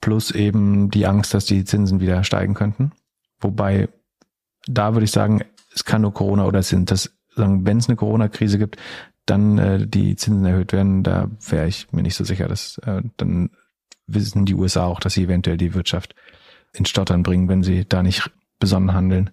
plus 0.00 0.30
eben 0.30 0.90
die 0.90 1.06
Angst, 1.06 1.34
dass 1.34 1.44
die 1.44 1.64
Zinsen 1.64 2.00
wieder 2.00 2.22
steigen 2.24 2.54
könnten. 2.54 2.92
Wobei, 3.40 3.88
da 4.66 4.94
würde 4.94 5.04
ich 5.04 5.10
sagen, 5.12 5.42
es 5.74 5.84
kann 5.84 6.02
nur 6.02 6.14
Corona 6.14 6.44
oder 6.44 6.62
sind 6.62 6.90
das, 6.90 7.10
wenn 7.36 7.78
es 7.78 7.88
eine 7.88 7.96
Corona-Krise 7.96 8.58
gibt, 8.58 8.76
dann 9.28 9.58
äh, 9.58 9.86
die 9.86 10.16
Zinsen 10.16 10.44
erhöht 10.46 10.72
werden, 10.72 11.02
da 11.02 11.28
wäre 11.48 11.66
ich 11.66 11.92
mir 11.92 12.02
nicht 12.02 12.14
so 12.14 12.24
sicher, 12.24 12.48
dass 12.48 12.78
äh, 12.78 13.02
dann 13.16 13.50
wissen 14.06 14.46
die 14.46 14.54
USA 14.54 14.86
auch, 14.86 15.00
dass 15.00 15.14
sie 15.14 15.24
eventuell 15.24 15.56
die 15.56 15.74
Wirtschaft 15.74 16.14
ins 16.72 16.88
Stottern 16.88 17.22
bringen, 17.22 17.48
wenn 17.48 17.62
sie 17.62 17.86
da 17.86 18.02
nicht 18.02 18.30
besonnen 18.58 18.94
handeln. 18.94 19.30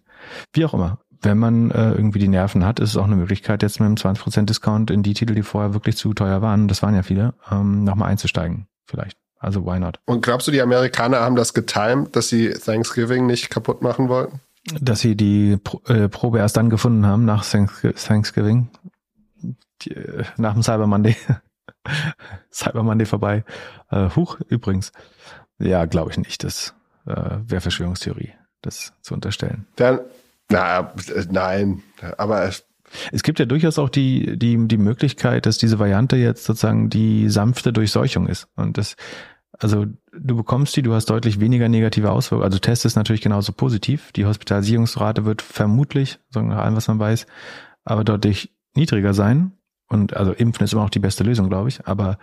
Wie 0.54 0.66
auch 0.66 0.74
immer. 0.74 1.00
Wenn 1.22 1.38
man 1.38 1.72
äh, 1.72 1.92
irgendwie 1.92 2.20
die 2.20 2.28
Nerven 2.28 2.66
hat, 2.66 2.80
ist 2.80 2.90
es 2.92 2.98
auch 2.98 3.06
eine 3.06 3.16
Möglichkeit, 3.16 3.64
jetzt 3.64 3.80
mit 3.80 3.88
einem 3.88 3.96
20% 3.96 4.46
Discount 4.46 4.92
in 4.92 5.02
die 5.02 5.14
Titel, 5.14 5.34
die 5.34 5.44
vorher 5.44 5.74
wirklich 5.74 5.98
zu 5.98 6.14
teuer 6.14 6.42
waren, 6.42 6.68
das 6.68 6.84
waren 6.84 6.94
ja 6.94 7.04
viele, 7.04 7.34
ähm, 7.50 7.84
nochmal 7.84 8.12
einzusteigen. 8.12 8.68
Vielleicht. 8.86 9.18
Also 9.40 9.66
why 9.66 9.80
not? 9.80 10.00
Und 10.06 10.24
glaubst 10.24 10.48
du, 10.48 10.52
die 10.52 10.62
Amerikaner 10.62 11.22
haben 11.22 11.36
das 11.36 11.54
getimed, 11.54 12.16
dass 12.16 12.30
sie 12.30 12.52
Thanksgiving 12.52 13.26
nicht 13.26 13.50
kaputt 13.50 13.82
machen 13.82 14.10
wollten? 14.10 14.42
Dass 14.82 15.00
sie 15.00 15.16
die 15.16 15.58
äh, 15.88 16.10
Probe 16.10 16.40
erst 16.40 16.58
dann 16.58 16.70
gefunden 16.70 17.06
haben 17.06 17.26
nach 17.26 17.46
Thanksgiving 17.46 18.68
äh, 19.92 20.24
nach 20.38 20.54
dem 20.54 20.64
Cyber 20.64 20.88
Monday. 20.88 21.16
Cyber 22.52 22.84
Monday 22.84 23.06
vorbei. 23.06 23.44
Äh, 23.90 24.10
huch, 24.16 24.40
übrigens. 24.48 24.92
Ja, 25.60 25.86
glaube 25.86 26.12
ich 26.12 26.18
nicht. 26.18 26.44
Das 26.44 26.76
äh, 27.06 27.38
wäre 27.46 27.62
Verschwörungstheorie, 27.62 28.34
das 28.62 28.94
zu 29.02 29.14
unterstellen. 29.14 29.68
Dann, 29.76 30.00
na, 30.50 30.94
nein, 31.30 31.82
aber 32.18 32.52
es 33.12 33.24
gibt 33.24 33.40
ja 33.40 33.46
durchaus 33.46 33.80
auch 33.80 33.90
die, 33.90 34.38
die, 34.38 34.68
die 34.68 34.78
Möglichkeit, 34.78 35.46
dass 35.46 35.58
diese 35.58 35.80
Variante 35.80 36.16
jetzt 36.18 36.44
sozusagen 36.46 36.90
die 36.90 37.30
sanfte 37.30 37.74
Durchseuchung 37.74 38.28
ist. 38.28 38.48
Und 38.56 38.78
das, 38.78 38.96
also 39.60 39.86
du 40.14 40.36
bekommst 40.36 40.76
die, 40.76 40.82
du 40.82 40.94
hast 40.94 41.10
deutlich 41.10 41.40
weniger 41.40 41.70
negative 41.70 42.12
Auswirkungen. 42.12 42.46
Also 42.46 42.60
Test 42.60 42.86
ist 42.86 42.96
natürlich 42.96 43.22
genauso 43.22 43.54
positiv. 43.54 44.12
Die 44.12 44.26
Hospitalisierungsrate 44.26 45.26
wird 45.26 45.42
vermutlich, 45.42 46.20
so 46.30 46.42
nach 46.42 46.58
allem, 46.58 46.76
was 46.76 46.88
man 46.88 47.00
weiß, 47.00 47.26
aber 47.84 48.04
deutlich 48.04 48.54
niedriger 48.76 49.14
sein. 49.14 49.52
Und 49.88 50.16
also 50.16 50.32
Impfen 50.32 50.64
ist 50.64 50.74
immer 50.74 50.84
noch 50.84 50.90
die 50.90 51.00
beste 51.00 51.24
Lösung, 51.24 51.50
glaube 51.50 51.70
ich. 51.70 51.86
Aber 51.88 52.18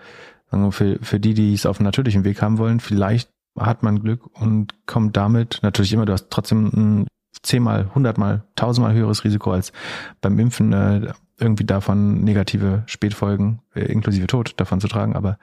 für, 0.70 0.98
für 1.00 1.20
die, 1.20 1.34
die 1.34 1.54
es 1.54 1.66
auf 1.66 1.78
einem 1.78 1.86
natürlichen 1.86 2.24
Weg 2.24 2.42
haben 2.42 2.58
wollen, 2.58 2.80
vielleicht 2.80 3.30
hat 3.58 3.82
man 3.82 4.02
Glück 4.02 4.26
und 4.40 4.86
kommt 4.86 5.16
damit 5.16 5.60
natürlich 5.62 5.92
immer, 5.92 6.06
du 6.06 6.12
hast 6.12 6.30
trotzdem 6.30 6.66
ein 6.74 7.06
zehnmal, 7.42 7.90
hundertmal, 7.94 8.44
tausendmal 8.56 8.94
höheres 8.94 9.24
Risiko 9.24 9.52
als 9.52 9.72
beim 10.20 10.38
Impfen 10.38 10.72
äh, 10.72 11.12
irgendwie 11.38 11.64
davon 11.64 12.22
negative 12.22 12.84
Spätfolgen, 12.86 13.60
äh, 13.74 13.84
inklusive 13.84 14.26
Tod 14.26 14.54
davon 14.58 14.80
zu 14.80 14.88
tragen. 14.88 15.16
Aber 15.16 15.38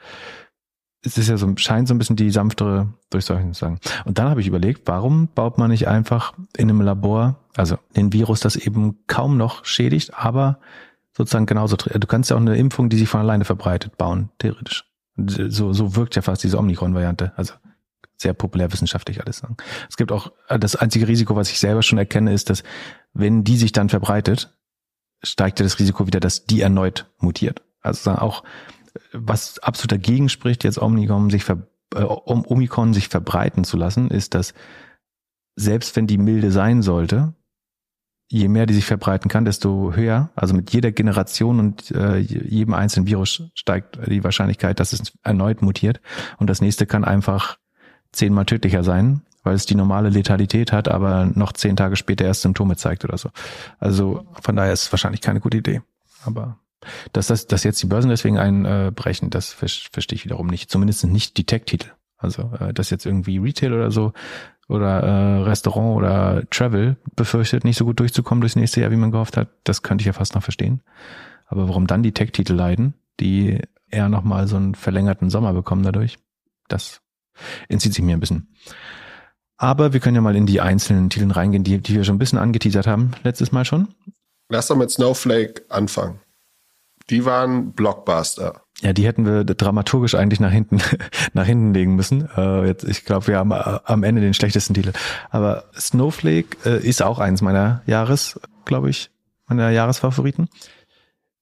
es 1.01 1.17
ist 1.17 1.29
ja 1.29 1.37
so, 1.37 1.51
scheint 1.57 1.87
so 1.87 1.93
ein 1.93 1.97
bisschen 1.97 2.15
die 2.15 2.31
sanftere 2.31 2.93
Durchseuchung 3.09 3.53
zu 3.53 3.59
sagen. 3.59 3.79
Und 4.05 4.17
dann 4.17 4.29
habe 4.29 4.41
ich 4.41 4.47
überlegt, 4.47 4.83
warum 4.85 5.27
baut 5.27 5.57
man 5.57 5.71
nicht 5.71 5.87
einfach 5.87 6.33
in 6.55 6.69
einem 6.69 6.81
Labor, 6.81 7.39
also 7.55 7.77
den 7.95 8.13
Virus, 8.13 8.39
das 8.39 8.55
eben 8.55 8.99
kaum 9.07 9.37
noch 9.37 9.65
schädigt, 9.65 10.13
aber 10.13 10.59
sozusagen 11.19 11.45
genauso. 11.45 11.75
Du 11.75 12.07
kannst 12.07 12.29
ja 12.29 12.37
auch 12.37 12.41
eine 12.41 12.55
Impfung, 12.55 12.89
die 12.89 12.97
sich 12.97 13.09
von 13.09 13.19
alleine 13.19 13.43
verbreitet, 13.43 13.97
bauen, 13.97 14.29
theoretisch. 14.37 14.85
So, 15.17 15.73
so 15.73 15.97
wirkt 15.97 16.15
ja 16.15 16.21
fast 16.21 16.43
diese 16.45 16.57
Omikron-Variante. 16.57 17.33
Also 17.35 17.55
sehr 18.15 18.33
populär 18.33 18.71
wissenschaftlich 18.71 19.21
alles. 19.21 19.43
Es 19.89 19.97
gibt 19.97 20.13
auch, 20.13 20.31
das 20.47 20.77
einzige 20.77 21.09
Risiko, 21.09 21.35
was 21.35 21.51
ich 21.51 21.59
selber 21.59 21.83
schon 21.83 21.97
erkenne, 21.97 22.33
ist, 22.33 22.49
dass 22.49 22.63
wenn 23.13 23.43
die 23.43 23.57
sich 23.57 23.73
dann 23.73 23.89
verbreitet, 23.89 24.57
steigt 25.21 25.59
ja 25.59 25.65
das 25.65 25.77
Risiko 25.77 26.07
wieder, 26.07 26.21
dass 26.21 26.45
die 26.45 26.61
erneut 26.61 27.05
mutiert. 27.17 27.63
Also 27.81 28.11
auch, 28.11 28.43
was 29.11 29.59
absolut 29.59 29.91
dagegen 29.91 30.29
spricht, 30.29 30.63
jetzt 30.63 30.81
Omikron 30.81 31.29
sich, 31.29 31.43
ver, 31.43 31.67
äh, 31.95 32.03
Omikron 32.03 32.93
sich 32.93 33.09
verbreiten 33.09 33.65
zu 33.65 33.75
lassen, 33.75 34.09
ist, 34.09 34.35
dass 34.35 34.53
selbst 35.57 35.97
wenn 35.97 36.07
die 36.07 36.17
milde 36.17 36.51
sein 36.51 36.81
sollte, 36.81 37.33
je 38.29 38.47
mehr 38.47 38.67
die 38.67 38.75
sich 38.75 38.85
verbreiten 38.85 39.29
kann, 39.29 39.43
desto 39.43 39.93
höher, 39.93 40.29
also 40.35 40.53
mit 40.53 40.71
jeder 40.71 40.91
Generation 40.91 41.59
und 41.59 41.91
äh, 41.91 42.17
jedem 42.17 42.75
einzelnen 42.75 43.07
Virus 43.07 43.43
steigt 43.55 43.99
die 44.07 44.23
Wahrscheinlichkeit, 44.23 44.79
dass 44.79 44.93
es 44.93 45.11
erneut 45.23 45.61
mutiert. 45.61 45.99
Und 46.37 46.47
das 46.47 46.61
nächste 46.61 46.85
kann 46.85 47.03
einfach 47.03 47.57
zehnmal 48.11 48.45
tödlicher 48.45 48.83
sein, 48.83 49.23
weil 49.43 49.55
es 49.55 49.65
die 49.65 49.75
normale 49.75 50.09
Letalität 50.09 50.71
hat, 50.71 50.87
aber 50.87 51.25
noch 51.25 51.53
zehn 51.53 51.75
Tage 51.75 51.95
später 51.95 52.25
erst 52.25 52.43
Symptome 52.43 52.77
zeigt 52.77 53.03
oder 53.03 53.17
so. 53.17 53.29
Also 53.79 54.25
von 54.41 54.55
daher 54.55 54.73
ist 54.73 54.83
es 54.83 54.91
wahrscheinlich 54.91 55.21
keine 55.21 55.39
gute 55.39 55.57
Idee. 55.57 55.81
Aber 56.23 56.57
dass, 57.13 57.27
das, 57.27 57.47
dass 57.47 57.63
jetzt 57.63 57.81
die 57.81 57.87
Börsen 57.87 58.09
deswegen 58.09 58.37
einbrechen, 58.37 59.31
das 59.31 59.51
verstehe 59.51 60.15
ich 60.15 60.25
wiederum 60.25 60.47
nicht. 60.47 60.69
Zumindest 60.69 61.03
nicht 61.05 61.37
die 61.37 61.45
Tech-Titel. 61.45 61.89
Also 62.19 62.51
äh, 62.59 62.73
dass 62.73 62.91
jetzt 62.91 63.05
irgendwie 63.05 63.37
Retail 63.39 63.73
oder 63.73 63.89
so 63.89 64.13
oder 64.67 65.01
äh, 65.01 65.41
Restaurant 65.43 65.97
oder 65.97 66.43
Travel 66.51 66.97
befürchtet, 67.15 67.63
nicht 67.63 67.77
so 67.77 67.85
gut 67.85 67.99
durchzukommen 67.99 68.41
durchs 68.41 68.55
nächste 68.55 68.81
Jahr, 68.81 68.91
wie 68.91 68.97
man 68.97 69.11
gehofft 69.11 69.35
hat, 69.35 69.49
das 69.63 69.81
könnte 69.81 70.03
ich 70.03 70.05
ja 70.05 70.13
fast 70.13 70.35
noch 70.35 70.43
verstehen. 70.43 70.81
Aber 71.47 71.67
warum 71.67 71.87
dann 71.87 72.03
die 72.03 72.11
Tech-Titel 72.11 72.53
leiden, 72.53 72.93
die 73.19 73.59
eher 73.89 74.09
nochmal 74.09 74.47
so 74.47 74.57
einen 74.57 74.75
verlängerten 74.75 75.31
Sommer 75.31 75.53
bekommen 75.53 75.81
dadurch. 75.81 76.19
Das 76.67 77.01
entzieht 77.67 77.95
sich 77.95 78.03
mir 78.03 78.15
ein 78.15 78.19
bisschen. 78.19 78.53
Aber 79.57 79.93
wir 79.93 79.99
können 79.99 80.15
ja 80.15 80.21
mal 80.21 80.35
in 80.35 80.45
die 80.45 80.61
einzelnen 80.61 81.09
Titeln 81.09 81.31
reingehen, 81.31 81.63
die, 81.63 81.79
die 81.79 81.95
wir 81.95 82.03
schon 82.03 82.15
ein 82.15 82.19
bisschen 82.19 82.39
angeteasert 82.39 82.85
haben, 82.85 83.11
letztes 83.23 83.51
Mal 83.51 83.65
schon. 83.65 83.89
Lass 84.49 84.67
doch 84.67 84.77
mit 84.77 84.91
Snowflake 84.91 85.63
anfangen. 85.69 86.19
Die 87.09 87.25
waren 87.25 87.73
Blockbuster. 87.73 88.61
Ja, 88.81 88.93
die 88.93 89.05
hätten 89.05 89.25
wir 89.25 89.43
dramaturgisch 89.43 90.15
eigentlich 90.15 90.39
nach 90.39 90.51
hinten, 90.51 90.79
nach 91.33 91.45
hinten 91.45 91.73
legen 91.73 91.95
müssen. 91.95 92.29
Äh, 92.35 92.67
jetzt, 92.67 92.85
ich 92.85 93.03
glaube, 93.03 93.27
wir 93.27 93.37
haben 93.37 93.51
äh, 93.51 93.79
am 93.83 94.03
Ende 94.03 94.21
den 94.21 94.33
schlechtesten 94.33 94.73
Titel. 94.73 94.93
Aber 95.29 95.65
Snowflake 95.77 96.57
äh, 96.65 96.87
ist 96.87 97.01
auch 97.01 97.19
eins 97.19 97.41
meiner 97.41 97.81
Jahres, 97.85 98.39
glaube 98.65 98.89
ich, 98.89 99.11
meiner 99.47 99.69
Jahresfavoriten. 99.69 100.47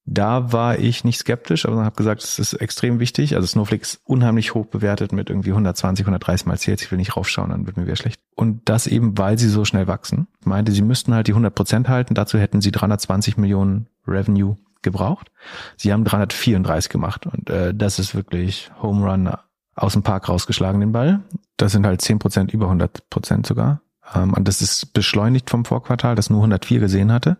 Da 0.10 0.54
war 0.54 0.80
ich 0.80 1.04
nicht 1.04 1.20
skeptisch, 1.20 1.66
aber 1.66 1.84
habe 1.84 1.98
gesagt, 1.98 2.24
es 2.24 2.40
ist 2.40 2.54
extrem 2.54 3.02
wichtig. 3.02 3.36
Also 3.36 3.46
Snowflake 3.46 3.82
ist 3.82 4.00
unheimlich 4.06 4.54
hoch 4.54 4.66
bewertet 4.66 5.12
mit 5.12 5.30
irgendwie 5.30 5.50
120, 5.50 6.06
130 6.06 6.48
mal 6.48 6.58
Sales. 6.58 6.82
Ich 6.82 6.90
will 6.92 6.98
nicht 6.98 7.18
raufschauen, 7.18 7.50
dann 7.50 7.68
wird 7.68 7.76
mir 7.76 7.86
wieder 7.86 7.98
schlecht. 7.98 8.22
Und 8.34 8.62
das 8.70 8.88
eben, 8.88 9.18
weil 9.18 9.38
sie 9.38 9.50
so 9.50 9.66
schnell 9.66 9.86
wachsen. 9.86 10.28
Ich 10.40 10.46
meinte, 10.46 10.72
sie 10.72 10.82
müssten 10.82 11.14
halt 11.14 11.28
die 11.28 11.34
100 11.34 11.54
Prozent 11.54 11.90
halten. 11.90 12.14
Dazu 12.14 12.40
hätten 12.40 12.62
sie 12.62 12.72
320 12.72 13.36
Millionen 13.36 13.88
Revenue 14.08 14.56
gebraucht. 14.88 15.32
Sie 15.76 15.94
haben 15.94 16.04
334 16.04 16.90
gemacht 16.90 17.26
und 17.28 17.50
äh, 17.50 17.74
das 17.74 18.00
ist 18.00 18.16
wirklich 18.16 18.72
Home 18.82 19.06
Run 19.06 19.32
aus 19.76 19.94
dem 19.94 20.04
Park 20.04 20.28
rausgeschlagen, 20.30 20.80
den 20.80 20.92
Ball. 20.92 21.22
Das 21.58 21.72
sind 21.72 21.86
halt 21.86 22.02
10 22.02 22.20
Prozent, 22.20 22.54
über 22.54 22.66
100 22.66 23.10
Prozent 23.10 23.46
sogar. 23.46 23.82
Ähm, 24.14 24.34
und 24.34 24.48
das 24.48 24.62
ist 24.62 24.94
beschleunigt 24.94 25.50
vom 25.50 25.66
Vorquartal, 25.66 26.16
das 26.16 26.30
nur 26.30 26.40
104 26.40 26.80
gesehen 26.80 27.12
hatte. 27.12 27.38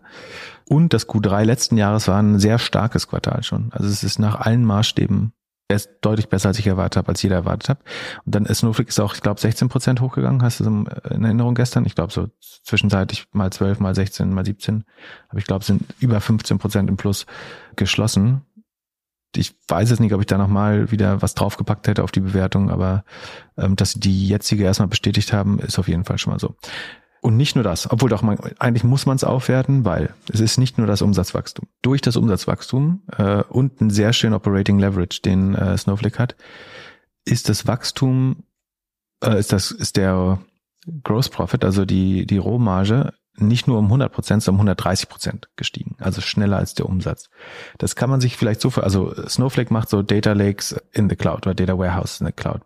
Und 0.68 0.92
das 0.92 1.08
Q3 1.08 1.44
letzten 1.44 1.76
Jahres 1.76 2.08
war 2.08 2.22
ein 2.22 2.38
sehr 2.38 2.58
starkes 2.58 3.08
Quartal 3.08 3.42
schon. 3.42 3.70
Also 3.72 3.88
es 3.88 4.04
ist 4.04 4.18
nach 4.18 4.36
allen 4.36 4.64
Maßstäben 4.64 5.32
er 5.68 5.76
ist 5.76 5.90
deutlich 6.00 6.28
besser, 6.30 6.48
als 6.48 6.58
ich 6.58 6.66
erwartet 6.66 6.96
habe, 6.96 7.08
als 7.08 7.22
jeder 7.22 7.36
erwartet 7.36 7.68
hat. 7.68 7.78
Und 8.24 8.34
dann 8.34 8.46
ist 8.46 8.58
Snowflake 8.58 8.88
ist 8.88 8.98
auch, 9.00 9.14
ich 9.14 9.20
glaube, 9.20 9.38
16 9.38 9.68
Prozent 9.68 10.00
hochgegangen. 10.00 10.42
Hast 10.42 10.60
du 10.60 10.64
das 10.64 11.12
in 11.12 11.24
Erinnerung 11.24 11.54
gestern? 11.54 11.84
Ich 11.84 11.94
glaube, 11.94 12.12
so 12.12 12.28
zwischenzeitlich 12.40 13.26
mal 13.32 13.52
12, 13.52 13.78
mal 13.78 13.94
16, 13.94 14.32
mal 14.32 14.46
17. 14.46 14.84
Aber 15.28 15.38
ich 15.38 15.44
glaube, 15.44 15.64
sind 15.64 15.84
über 16.00 16.20
15 16.22 16.58
Prozent 16.58 16.88
im 16.88 16.96
Plus 16.96 17.26
geschlossen. 17.76 18.42
Ich 19.36 19.54
weiß 19.68 19.90
jetzt 19.90 20.00
nicht, 20.00 20.14
ob 20.14 20.20
ich 20.20 20.26
da 20.26 20.38
nochmal 20.38 20.90
wieder 20.90 21.20
was 21.20 21.34
draufgepackt 21.34 21.86
hätte 21.86 22.02
auf 22.02 22.12
die 22.12 22.20
Bewertung, 22.20 22.70
aber 22.70 23.04
ähm, 23.58 23.76
dass 23.76 23.92
sie 23.92 24.00
die 24.00 24.26
jetzige 24.26 24.64
erstmal 24.64 24.88
bestätigt 24.88 25.34
haben, 25.34 25.58
ist 25.58 25.78
auf 25.78 25.86
jeden 25.86 26.04
Fall 26.04 26.16
schon 26.16 26.32
mal 26.32 26.40
so. 26.40 26.56
Und 27.20 27.36
nicht 27.36 27.56
nur 27.56 27.64
das, 27.64 27.90
obwohl 27.90 28.08
doch 28.08 28.22
man, 28.22 28.38
eigentlich 28.58 28.84
muss 28.84 29.06
man 29.06 29.16
es 29.16 29.24
aufwerten, 29.24 29.84
weil 29.84 30.14
es 30.32 30.40
ist 30.40 30.58
nicht 30.58 30.78
nur 30.78 30.86
das 30.86 31.02
Umsatzwachstum. 31.02 31.66
Durch 31.82 32.00
das 32.00 32.16
Umsatzwachstum 32.16 33.02
äh, 33.16 33.42
und 33.42 33.80
einen 33.80 33.90
sehr 33.90 34.12
schönen 34.12 34.34
Operating 34.34 34.78
Leverage, 34.78 35.20
den 35.22 35.54
äh, 35.54 35.76
Snowflake 35.76 36.18
hat, 36.18 36.36
ist 37.24 37.48
das 37.48 37.66
Wachstum, 37.66 38.44
äh, 39.22 39.38
ist 39.38 39.52
das, 39.52 39.72
ist 39.72 39.96
der 39.96 40.38
Gross 41.02 41.28
Profit, 41.28 41.64
also 41.64 41.84
die, 41.84 42.24
die 42.24 42.38
Rohmarge, 42.38 43.12
nicht 43.36 43.66
nur 43.66 43.78
um 43.78 43.86
100 43.86 44.12
Prozent, 44.12 44.42
sondern 44.42 44.60
um 44.60 44.68
130 44.68 45.08
Prozent 45.08 45.48
gestiegen. 45.56 45.96
Also 45.98 46.20
schneller 46.20 46.56
als 46.56 46.74
der 46.74 46.86
Umsatz. 46.86 47.30
Das 47.78 47.94
kann 47.94 48.10
man 48.10 48.20
sich 48.20 48.36
vielleicht 48.36 48.60
so, 48.60 48.70
also 48.70 49.14
Snowflake 49.28 49.72
macht 49.72 49.88
so 49.88 50.02
Data 50.02 50.32
Lakes 50.32 50.76
in 50.92 51.08
the 51.08 51.16
Cloud 51.16 51.46
oder 51.46 51.54
Data 51.54 51.78
Warehouse 51.78 52.20
in 52.20 52.26
the 52.26 52.32
Cloud. 52.32 52.62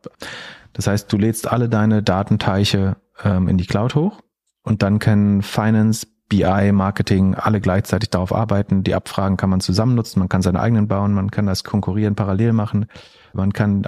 Das 0.72 0.86
heißt, 0.86 1.12
du 1.12 1.18
lädst 1.18 1.48
alle 1.48 1.68
deine 1.68 2.02
Datenteiche 2.02 2.96
ähm, 3.22 3.48
in 3.48 3.58
die 3.58 3.66
Cloud 3.66 3.94
hoch 3.94 4.20
und 4.62 4.82
dann 4.82 4.98
können 4.98 5.42
Finance, 5.42 6.06
BI, 6.28 6.72
Marketing 6.72 7.34
alle 7.34 7.60
gleichzeitig 7.60 8.08
darauf 8.08 8.34
arbeiten. 8.34 8.84
Die 8.84 8.94
Abfragen 8.94 9.36
kann 9.36 9.50
man 9.50 9.60
zusammen 9.60 9.94
nutzen, 9.94 10.18
man 10.18 10.28
kann 10.28 10.40
seine 10.40 10.60
eigenen 10.60 10.88
bauen, 10.88 11.12
man 11.12 11.30
kann 11.30 11.46
das 11.46 11.62
Konkurrieren 11.62 12.14
parallel 12.14 12.52
machen, 12.54 12.86
man 13.34 13.52
kann 13.52 13.86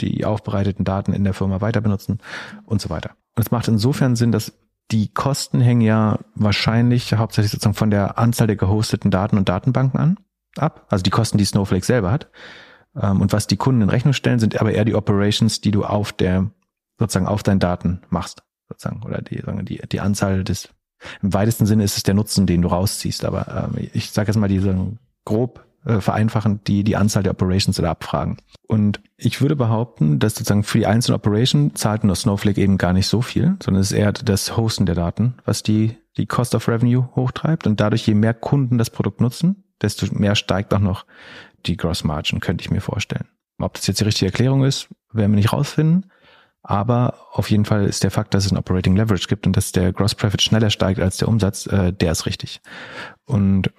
die 0.00 0.24
aufbereiteten 0.24 0.84
Daten 0.84 1.12
in 1.12 1.22
der 1.22 1.34
Firma 1.34 1.60
weiter 1.60 1.80
benutzen 1.80 2.18
und 2.64 2.80
so 2.80 2.90
weiter. 2.90 3.10
Und 3.36 3.44
es 3.44 3.52
macht 3.52 3.68
insofern 3.68 4.16
Sinn, 4.16 4.32
dass 4.32 4.52
die 4.90 5.08
Kosten 5.08 5.60
hängen 5.60 5.82
ja 5.82 6.18
wahrscheinlich 6.34 7.14
hauptsächlich 7.14 7.52
sozusagen 7.52 7.74
von 7.74 7.90
der 7.90 8.18
Anzahl 8.18 8.48
der 8.48 8.56
gehosteten 8.56 9.10
Daten 9.10 9.38
und 9.38 9.48
Datenbanken 9.48 10.00
an, 10.00 10.16
ab. 10.56 10.86
Also 10.88 11.02
die 11.02 11.10
Kosten, 11.10 11.38
die 11.38 11.44
Snowflake 11.44 11.84
selber 11.84 12.10
hat. 12.10 12.28
Ähm, 13.00 13.20
und 13.20 13.32
was 13.32 13.46
die 13.46 13.56
Kunden 13.56 13.82
in 13.82 13.88
Rechnung 13.88 14.12
stellen, 14.14 14.40
sind 14.40 14.60
aber 14.60 14.72
eher 14.72 14.84
die 14.84 14.94
Operations, 14.94 15.60
die 15.60 15.70
du 15.70 15.84
auf 15.84 16.12
der, 16.12 16.50
sozusagen 16.98 17.26
auf 17.26 17.42
deinen 17.42 17.60
Daten 17.60 18.02
machst 18.10 18.42
sozusagen, 18.74 19.02
oder 19.02 19.22
die, 19.22 19.38
sagen 19.38 19.64
die, 19.64 19.80
die 19.90 20.00
Anzahl 20.00 20.44
des, 20.44 20.68
im 21.22 21.32
weitesten 21.32 21.66
Sinne 21.66 21.84
ist 21.84 21.96
es 21.96 22.02
der 22.02 22.14
Nutzen, 22.14 22.46
den 22.46 22.62
du 22.62 22.68
rausziehst, 22.68 23.24
aber 23.24 23.70
ähm, 23.74 23.88
ich 23.92 24.10
sage 24.10 24.28
jetzt 24.28 24.36
mal 24.36 24.48
diese 24.48 24.76
grob 25.24 25.64
äh, 25.84 26.00
vereinfachend 26.00 26.66
die, 26.66 26.82
die 26.82 26.96
Anzahl 26.96 27.22
der 27.22 27.32
Operations 27.32 27.78
oder 27.78 27.90
Abfragen. 27.90 28.38
Und 28.66 29.00
ich 29.16 29.40
würde 29.40 29.56
behaupten, 29.56 30.18
dass 30.18 30.34
sozusagen 30.34 30.64
für 30.64 30.78
die 30.78 30.86
einzelne 30.86 31.16
Operation 31.16 31.74
zahlt 31.74 32.04
nur 32.04 32.16
Snowflake 32.16 32.60
eben 32.60 32.78
gar 32.78 32.92
nicht 32.92 33.06
so 33.06 33.20
viel, 33.22 33.56
sondern 33.62 33.82
es 33.82 33.90
ist 33.90 33.96
eher 33.98 34.12
das 34.12 34.56
Hosten 34.56 34.86
der 34.86 34.94
Daten, 34.94 35.34
was 35.44 35.62
die, 35.62 35.96
die 36.16 36.26
Cost 36.26 36.54
of 36.54 36.68
Revenue 36.68 37.08
hochtreibt 37.14 37.66
und 37.66 37.80
dadurch 37.80 38.06
je 38.06 38.14
mehr 38.14 38.34
Kunden 38.34 38.78
das 38.78 38.90
Produkt 38.90 39.20
nutzen, 39.20 39.64
desto 39.82 40.06
mehr 40.14 40.34
steigt 40.34 40.72
auch 40.72 40.80
noch 40.80 41.04
die 41.66 41.76
Gross 41.76 42.04
Margin, 42.04 42.40
könnte 42.40 42.62
ich 42.62 42.70
mir 42.70 42.80
vorstellen. 42.80 43.26
Ob 43.58 43.74
das 43.74 43.86
jetzt 43.86 44.00
die 44.00 44.04
richtige 44.04 44.30
Erklärung 44.30 44.64
ist, 44.64 44.88
werden 45.12 45.32
wir 45.32 45.36
nicht 45.36 45.52
rausfinden. 45.52 46.10
Aber 46.64 47.14
auf 47.32 47.50
jeden 47.50 47.66
Fall 47.66 47.84
ist 47.84 48.02
der 48.02 48.10
Fakt, 48.10 48.32
dass 48.32 48.46
es 48.46 48.52
ein 48.52 48.58
Operating 48.58 48.96
Leverage 48.96 49.28
gibt 49.28 49.46
und 49.46 49.54
dass 49.56 49.70
der 49.70 49.92
Gross 49.92 50.14
Profit 50.14 50.40
schneller 50.40 50.70
steigt 50.70 50.98
als 50.98 51.18
der 51.18 51.28
Umsatz, 51.28 51.66
äh, 51.66 51.92
der 51.92 52.12
ist 52.12 52.24
richtig. 52.24 52.62
Und 53.26 53.70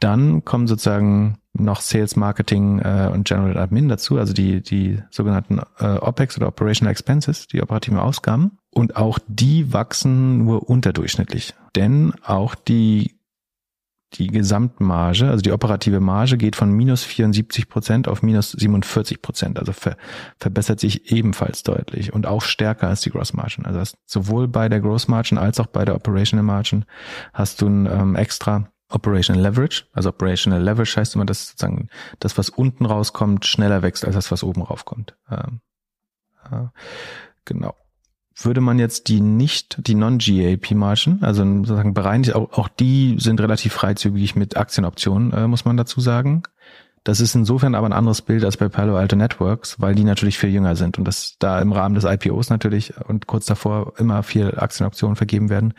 dann 0.00 0.44
kommen 0.44 0.66
sozusagen 0.66 1.38
noch 1.52 1.82
Sales, 1.82 2.16
Marketing 2.16 2.80
äh, 2.80 3.10
und 3.12 3.28
General 3.28 3.58
Admin 3.58 3.88
dazu, 3.88 4.18
also 4.18 4.32
die, 4.32 4.62
die 4.62 5.00
sogenannten 5.10 5.60
äh, 5.78 5.98
OPEX 5.98 6.36
oder 6.38 6.48
Operational 6.48 6.92
Expenses, 6.92 7.46
die 7.46 7.62
operativen 7.62 7.98
Ausgaben. 7.98 8.58
Und 8.70 8.96
auch 8.96 9.18
die 9.28 9.72
wachsen 9.72 10.44
nur 10.44 10.68
unterdurchschnittlich. 10.68 11.54
Denn 11.76 12.12
auch 12.24 12.54
die 12.54 13.14
die 14.14 14.28
Gesamtmarge, 14.28 15.28
also 15.28 15.42
die 15.42 15.52
operative 15.52 16.00
Marge 16.00 16.36
geht 16.36 16.56
von 16.56 16.70
minus 16.70 17.02
74 17.04 17.68
Prozent 17.68 18.08
auf 18.08 18.22
minus 18.22 18.52
47 18.52 19.22
Prozent, 19.22 19.58
also 19.58 19.72
ver, 19.72 19.96
verbessert 20.38 20.80
sich 20.80 21.10
ebenfalls 21.10 21.62
deutlich 21.62 22.12
und 22.12 22.26
auch 22.26 22.42
stärker 22.42 22.88
als 22.88 23.00
die 23.00 23.10
Gross 23.10 23.32
Margin. 23.32 23.66
Also 23.66 23.80
hast 23.80 23.98
sowohl 24.06 24.48
bei 24.48 24.68
der 24.68 24.80
Gross 24.80 25.08
Margin 25.08 25.38
als 25.38 25.58
auch 25.60 25.66
bei 25.66 25.84
der 25.84 25.94
Operational 25.94 26.44
Margin 26.44 26.84
hast 27.32 27.60
du 27.60 27.66
ein 27.66 27.86
ähm, 27.86 28.16
extra 28.16 28.68
Operational 28.88 29.42
Leverage. 29.42 29.84
Also 29.92 30.10
Operational 30.10 30.62
Leverage 30.62 30.96
heißt 30.96 31.14
immer, 31.16 31.24
dass 31.24 31.48
sozusagen 31.48 31.88
das, 32.20 32.38
was 32.38 32.50
unten 32.50 32.86
rauskommt, 32.86 33.44
schneller 33.46 33.82
wächst 33.82 34.04
als 34.04 34.14
das, 34.14 34.30
was 34.30 34.44
oben 34.44 34.62
raufkommt. 34.62 35.16
Ähm, 35.30 35.60
äh, 36.50 36.66
genau 37.44 37.74
würde 38.36 38.60
man 38.60 38.78
jetzt 38.78 39.08
die 39.08 39.20
nicht, 39.20 39.76
die 39.86 39.94
Non-GAP-Margen, 39.94 41.22
also 41.22 41.44
sozusagen 41.44 41.94
bereinigt, 41.94 42.34
auch, 42.34 42.52
auch 42.52 42.68
die 42.68 43.16
sind 43.18 43.40
relativ 43.40 43.72
freizügig 43.72 44.34
mit 44.34 44.56
Aktienoptionen, 44.56 45.32
äh, 45.32 45.46
muss 45.46 45.64
man 45.64 45.76
dazu 45.76 46.00
sagen. 46.00 46.42
Das 47.04 47.20
ist 47.20 47.34
insofern 47.34 47.74
aber 47.74 47.86
ein 47.86 47.92
anderes 47.92 48.22
Bild 48.22 48.46
als 48.46 48.56
bei 48.56 48.70
Palo 48.70 48.96
Alto 48.96 49.14
Networks, 49.14 49.78
weil 49.78 49.94
die 49.94 50.04
natürlich 50.04 50.38
viel 50.38 50.48
jünger 50.48 50.74
sind 50.74 50.98
und 50.98 51.04
das 51.04 51.36
da 51.38 51.60
im 51.60 51.72
Rahmen 51.72 51.94
des 51.94 52.04
IPOs 52.04 52.48
natürlich 52.48 52.94
und 52.96 53.26
kurz 53.26 53.44
davor 53.44 53.92
immer 53.98 54.22
viel 54.22 54.58
Aktienoptionen 54.58 55.14
vergeben 55.14 55.50
werden. 55.50 55.74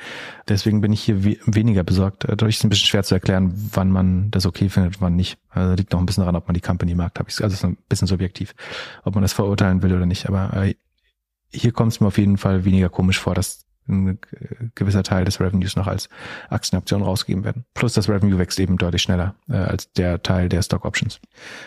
Deswegen 0.48 0.82
bin 0.82 0.94
ich 0.94 1.02
hier 1.02 1.26
we 1.26 1.38
weniger 1.48 1.84
besorgt. 1.84 2.26
Dadurch 2.28 2.56
ist 2.56 2.60
es 2.60 2.64
ein 2.64 2.70
bisschen 2.70 2.86
schwer 2.86 3.04
zu 3.04 3.16
erklären, 3.16 3.54
wann 3.74 3.90
man 3.90 4.30
das 4.30 4.46
okay 4.46 4.70
findet, 4.70 5.02
wann 5.02 5.16
nicht. 5.16 5.40
Also 5.50 5.74
liegt 5.74 5.94
noch 5.94 6.00
ein 6.00 6.06
bisschen 6.06 6.22
daran, 6.22 6.36
ob 6.36 6.48
man 6.48 6.54
die 6.54 6.62
Company 6.62 6.94
mag. 6.94 7.20
Also 7.20 7.44
ist 7.44 7.66
ein 7.66 7.78
bisschen 7.90 8.08
subjektiv, 8.08 8.54
ob 9.04 9.16
man 9.16 9.24
das 9.24 9.34
verurteilen 9.34 9.82
will 9.82 9.94
oder 9.94 10.06
nicht. 10.06 10.30
Aber 10.30 10.54
äh, 10.54 10.76
hier 11.56 11.72
kommt 11.72 11.94
es 11.94 12.00
mir 12.00 12.08
auf 12.08 12.18
jeden 12.18 12.38
Fall 12.38 12.66
weniger 12.66 12.90
komisch 12.90 13.20
vor, 13.20 13.34
dass 13.34 13.66
ein 13.88 14.20
gewisser 14.74 15.04
Teil 15.04 15.26
des 15.26 15.40
Revenues 15.40 15.76
noch 15.76 15.88
als 15.88 16.10
Aktienoption 16.50 17.04
rausgegeben 17.04 17.44
werden. 17.44 17.66
Plus 17.74 17.94
das 17.94 18.10
Revenue 18.10 18.40
wächst 18.40 18.60
eben 18.60 18.78
deutlich 18.78 19.04
schneller 19.04 19.36
äh, 19.48 19.58
als 19.58 19.92
der 19.94 20.24
Teil 20.24 20.50
der 20.50 20.64
Stock 20.64 20.86
Options. 20.86 21.20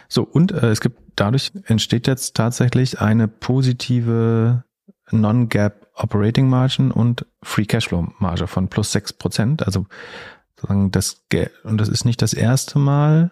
So, 0.09 0.22
und 0.22 0.53
äh, 0.53 0.70
es 0.70 0.80
gibt 0.80 1.01
dadurch 1.16 1.53
entsteht 1.66 2.07
jetzt 2.07 2.34
tatsächlich 2.34 3.01
eine 3.01 3.28
positive 3.28 4.64
Non-Gap 5.11 5.89
Operating 5.95 6.49
Margin 6.49 6.91
und 6.91 7.26
Free 7.43 7.64
Cashflow 7.64 8.09
Marge 8.18 8.47
von 8.47 8.68
plus 8.68 8.93
sechs 8.93 9.12
Prozent. 9.12 9.64
Also 9.64 9.86
sozusagen 10.57 10.91
das 10.91 11.22
und 11.64 11.78
das 11.78 11.89
ist 11.89 12.05
nicht 12.05 12.22
das 12.22 12.34
erste 12.34 12.78
Mal, 12.78 13.30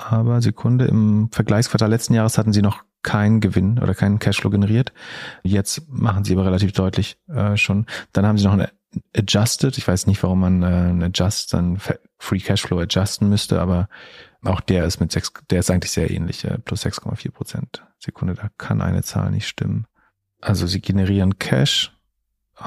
aber 0.00 0.40
Sekunde 0.42 0.86
im 0.86 1.28
Vergleichsquartal 1.30 1.90
letzten 1.90 2.14
Jahres 2.14 2.38
hatten 2.38 2.52
sie 2.52 2.62
noch 2.62 2.84
keinen 3.02 3.40
Gewinn 3.40 3.78
oder 3.78 3.94
keinen 3.94 4.18
Cashflow 4.18 4.50
generiert. 4.50 4.92
Jetzt 5.42 5.88
machen 5.88 6.24
sie 6.24 6.34
aber 6.34 6.44
relativ 6.44 6.72
deutlich 6.72 7.18
äh, 7.28 7.56
schon. 7.56 7.86
Dann 8.12 8.26
haben 8.26 8.38
sie 8.38 8.44
noch 8.44 8.52
eine 8.52 8.70
Adjusted. 9.16 9.78
Ich 9.78 9.86
weiß 9.86 10.06
nicht, 10.06 10.22
warum 10.22 10.40
man 10.40 10.62
äh, 10.62 10.66
ein 10.66 11.02
Adjust, 11.02 11.52
dann 11.52 11.78
Free 12.18 12.40
Cashflow 12.40 12.80
adjusten 12.80 13.28
müsste, 13.28 13.60
aber 13.60 13.88
auch 14.42 14.60
der 14.60 14.84
ist 14.84 15.00
mit 15.00 15.12
sechs, 15.12 15.32
der 15.50 15.60
ist 15.60 15.70
eigentlich 15.70 15.92
sehr 15.92 16.10
ähnlich, 16.10 16.44
äh, 16.44 16.58
plus 16.58 16.84
6,4 16.84 17.30
Prozent. 17.30 17.84
Sekunde, 17.98 18.34
da 18.34 18.50
kann 18.58 18.80
eine 18.80 19.02
Zahl 19.02 19.30
nicht 19.30 19.46
stimmen. 19.46 19.86
Also 20.40 20.66
sie 20.66 20.80
generieren 20.80 21.38
Cash, 21.38 21.92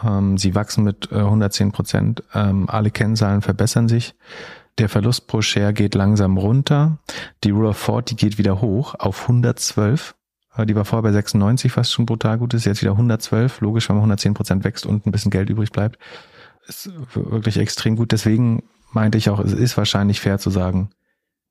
ähm, 0.04 0.38
sie 0.38 0.56
wachsen 0.56 0.84
mit 0.84 1.12
äh, 1.12 1.16
110 1.16 1.72
Prozent, 1.72 2.24
ähm, 2.34 2.70
alle 2.70 2.92
Kennzahlen 2.92 3.42
verbessern 3.42 3.88
sich. 3.88 4.16
Der 4.80 4.90
Verlust 4.90 5.28
pro 5.28 5.42
Share 5.42 5.74
geht 5.74 5.96
langsam 5.96 6.38
runter. 6.38 6.98
Die 7.44 7.52
Rule 7.52 7.70
of 7.70 7.78
40 7.78 8.18
geht 8.18 8.38
wieder 8.38 8.62
hoch 8.62 8.96
auf 8.96 9.24
112. 9.24 10.16
Äh, 10.56 10.66
die 10.66 10.76
war 10.76 10.86
vorher 10.86 11.04
bei 11.04 11.12
96, 11.12 11.76
was 11.78 11.92
schon 11.92 12.06
brutal 12.06 12.38
gut 12.38 12.54
ist. 12.54 12.66
Jetzt 12.66 12.82
wieder 12.82 12.92
112. 12.92 13.62
Logisch, 13.62 13.90
wenn 13.90 13.96
man 13.96 14.04
110 14.04 14.34
Prozent 14.34 14.64
wächst 14.64 14.86
und 14.86 15.06
ein 15.06 15.12
bisschen 15.12 15.32
Geld 15.32 15.50
übrig 15.50 15.72
bleibt. 15.72 16.00
Ist 16.68 16.92
wirklich 17.14 17.58
extrem 17.58 17.96
gut. 17.96 18.12
Deswegen 18.12 18.64
meinte 18.92 19.18
ich 19.18 19.30
auch, 19.30 19.40
es 19.40 19.54
ist 19.54 19.78
wahrscheinlich 19.78 20.22
fair 20.22 20.40
zu 20.40 20.50
sagen, 20.50 20.90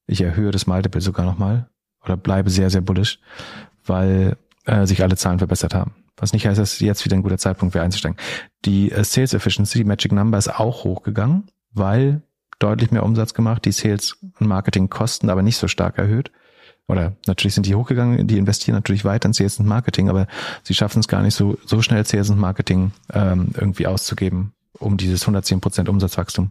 ich 0.06 0.20
erhöhe 0.20 0.50
das 0.50 0.66
Multiple 0.66 1.00
sogar 1.00 1.24
nochmal 1.24 1.68
oder 2.04 2.16
bleibe 2.16 2.50
sehr, 2.50 2.70
sehr 2.70 2.80
bullish, 2.80 3.20
weil 3.84 4.36
äh, 4.64 4.86
sich 4.86 5.02
alle 5.02 5.16
Zahlen 5.16 5.38
verbessert 5.38 5.74
haben. 5.74 5.94
Was 6.16 6.32
nicht 6.32 6.46
heißt, 6.46 6.58
dass 6.58 6.80
jetzt 6.80 7.04
wieder 7.04 7.16
ein 7.16 7.22
guter 7.22 7.38
Zeitpunkt 7.38 7.74
wäre 7.74 7.84
einzusteigen. 7.84 8.18
Die 8.64 8.90
äh, 8.90 9.04
Sales 9.04 9.34
Efficiency, 9.34 9.78
die 9.78 9.84
Magic 9.84 10.12
Number 10.12 10.38
ist 10.38 10.48
auch 10.48 10.84
hochgegangen, 10.84 11.44
weil 11.72 12.22
deutlich 12.62 12.90
mehr 12.90 13.02
Umsatz 13.02 13.34
gemacht, 13.34 13.64
die 13.64 13.72
Sales 13.72 14.16
und 14.38 14.46
Marketing 14.46 14.88
Kosten 14.88 15.30
aber 15.30 15.42
nicht 15.42 15.56
so 15.56 15.68
stark 15.68 15.98
erhöht. 15.98 16.30
Oder 16.88 17.16
natürlich 17.26 17.54
sind 17.54 17.66
die 17.66 17.74
hochgegangen, 17.74 18.26
die 18.26 18.38
investieren 18.38 18.74
natürlich 18.74 19.04
weiter 19.04 19.26
in 19.26 19.32
Sales 19.32 19.58
und 19.58 19.66
Marketing, 19.66 20.08
aber 20.08 20.26
sie 20.62 20.74
schaffen 20.74 20.98
es 20.98 21.08
gar 21.08 21.22
nicht 21.22 21.34
so, 21.34 21.56
so 21.64 21.80
schnell 21.80 22.04
Sales 22.04 22.30
und 22.30 22.38
Marketing 22.38 22.92
ähm, 23.12 23.50
irgendwie 23.54 23.86
auszugeben, 23.86 24.52
um 24.78 24.96
dieses 24.96 25.22
110 25.22 25.60
Prozent 25.60 25.88
Umsatzwachstum 25.88 26.50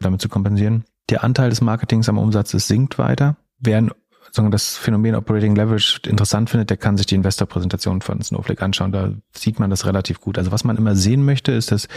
damit 0.00 0.20
zu 0.20 0.28
kompensieren. 0.28 0.84
Der 1.08 1.22
Anteil 1.24 1.50
des 1.50 1.60
Marketings 1.60 2.08
am 2.08 2.18
Umsatz 2.18 2.50
sinkt 2.50 2.98
weiter. 2.98 3.36
Wer 3.58 3.86
sagen, 4.32 4.50
das 4.50 4.76
Phänomen 4.76 5.14
Operating 5.14 5.54
Leverage 5.54 6.00
interessant 6.06 6.50
findet, 6.50 6.70
der 6.70 6.76
kann 6.76 6.96
sich 6.96 7.06
die 7.06 7.14
Investorpräsentation 7.14 8.00
von 8.00 8.20
Snowflake 8.22 8.62
anschauen. 8.62 8.92
Da 8.92 9.12
sieht 9.32 9.60
man 9.60 9.70
das 9.70 9.86
relativ 9.86 10.20
gut. 10.20 10.38
Also 10.38 10.52
was 10.52 10.64
man 10.64 10.76
immer 10.76 10.96
sehen 10.96 11.24
möchte, 11.24 11.52
ist, 11.52 11.70
dass 11.70 11.88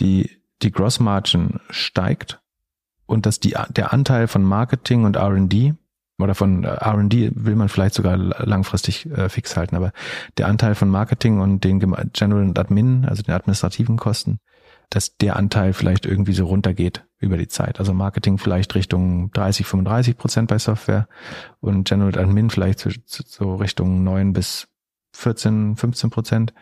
die, 0.00 0.30
die 0.62 0.72
Gross 0.72 0.98
Margin 0.98 1.60
steigt 1.70 2.40
und 3.08 3.26
dass 3.26 3.40
die, 3.40 3.56
der 3.70 3.92
Anteil 3.92 4.28
von 4.28 4.42
Marketing 4.44 5.04
und 5.04 5.16
R&D 5.16 5.74
oder 6.20 6.34
von 6.34 6.64
äh, 6.64 6.68
R&D 6.68 7.30
will 7.34 7.56
man 7.56 7.68
vielleicht 7.68 7.94
sogar 7.94 8.16
langfristig 8.16 9.06
äh, 9.06 9.28
fix 9.28 9.56
halten, 9.56 9.74
aber 9.76 9.92
der 10.36 10.46
Anteil 10.46 10.74
von 10.74 10.88
Marketing 10.88 11.40
und 11.40 11.64
den 11.64 11.80
General 12.12 12.42
und 12.42 12.58
Admin, 12.58 13.06
also 13.06 13.22
den 13.22 13.34
administrativen 13.34 13.96
Kosten, 13.96 14.40
dass 14.90 15.16
der 15.16 15.36
Anteil 15.36 15.72
vielleicht 15.72 16.04
irgendwie 16.04 16.34
so 16.34 16.46
runtergeht 16.46 17.04
über 17.18 17.38
die 17.38 17.48
Zeit. 17.48 17.78
Also 17.78 17.94
Marketing 17.94 18.36
vielleicht 18.36 18.74
Richtung 18.74 19.30
30, 19.32 19.66
35 19.66 20.16
Prozent 20.18 20.48
bei 20.48 20.58
Software 20.58 21.08
und 21.60 21.88
General 21.88 22.18
Admin 22.18 22.50
vielleicht 22.50 22.80
so, 22.80 22.90
so 23.06 23.54
Richtung 23.56 24.04
9 24.04 24.34
bis 24.34 24.68
14, 25.14 25.76
15 25.76 26.10
Prozent. 26.10 26.52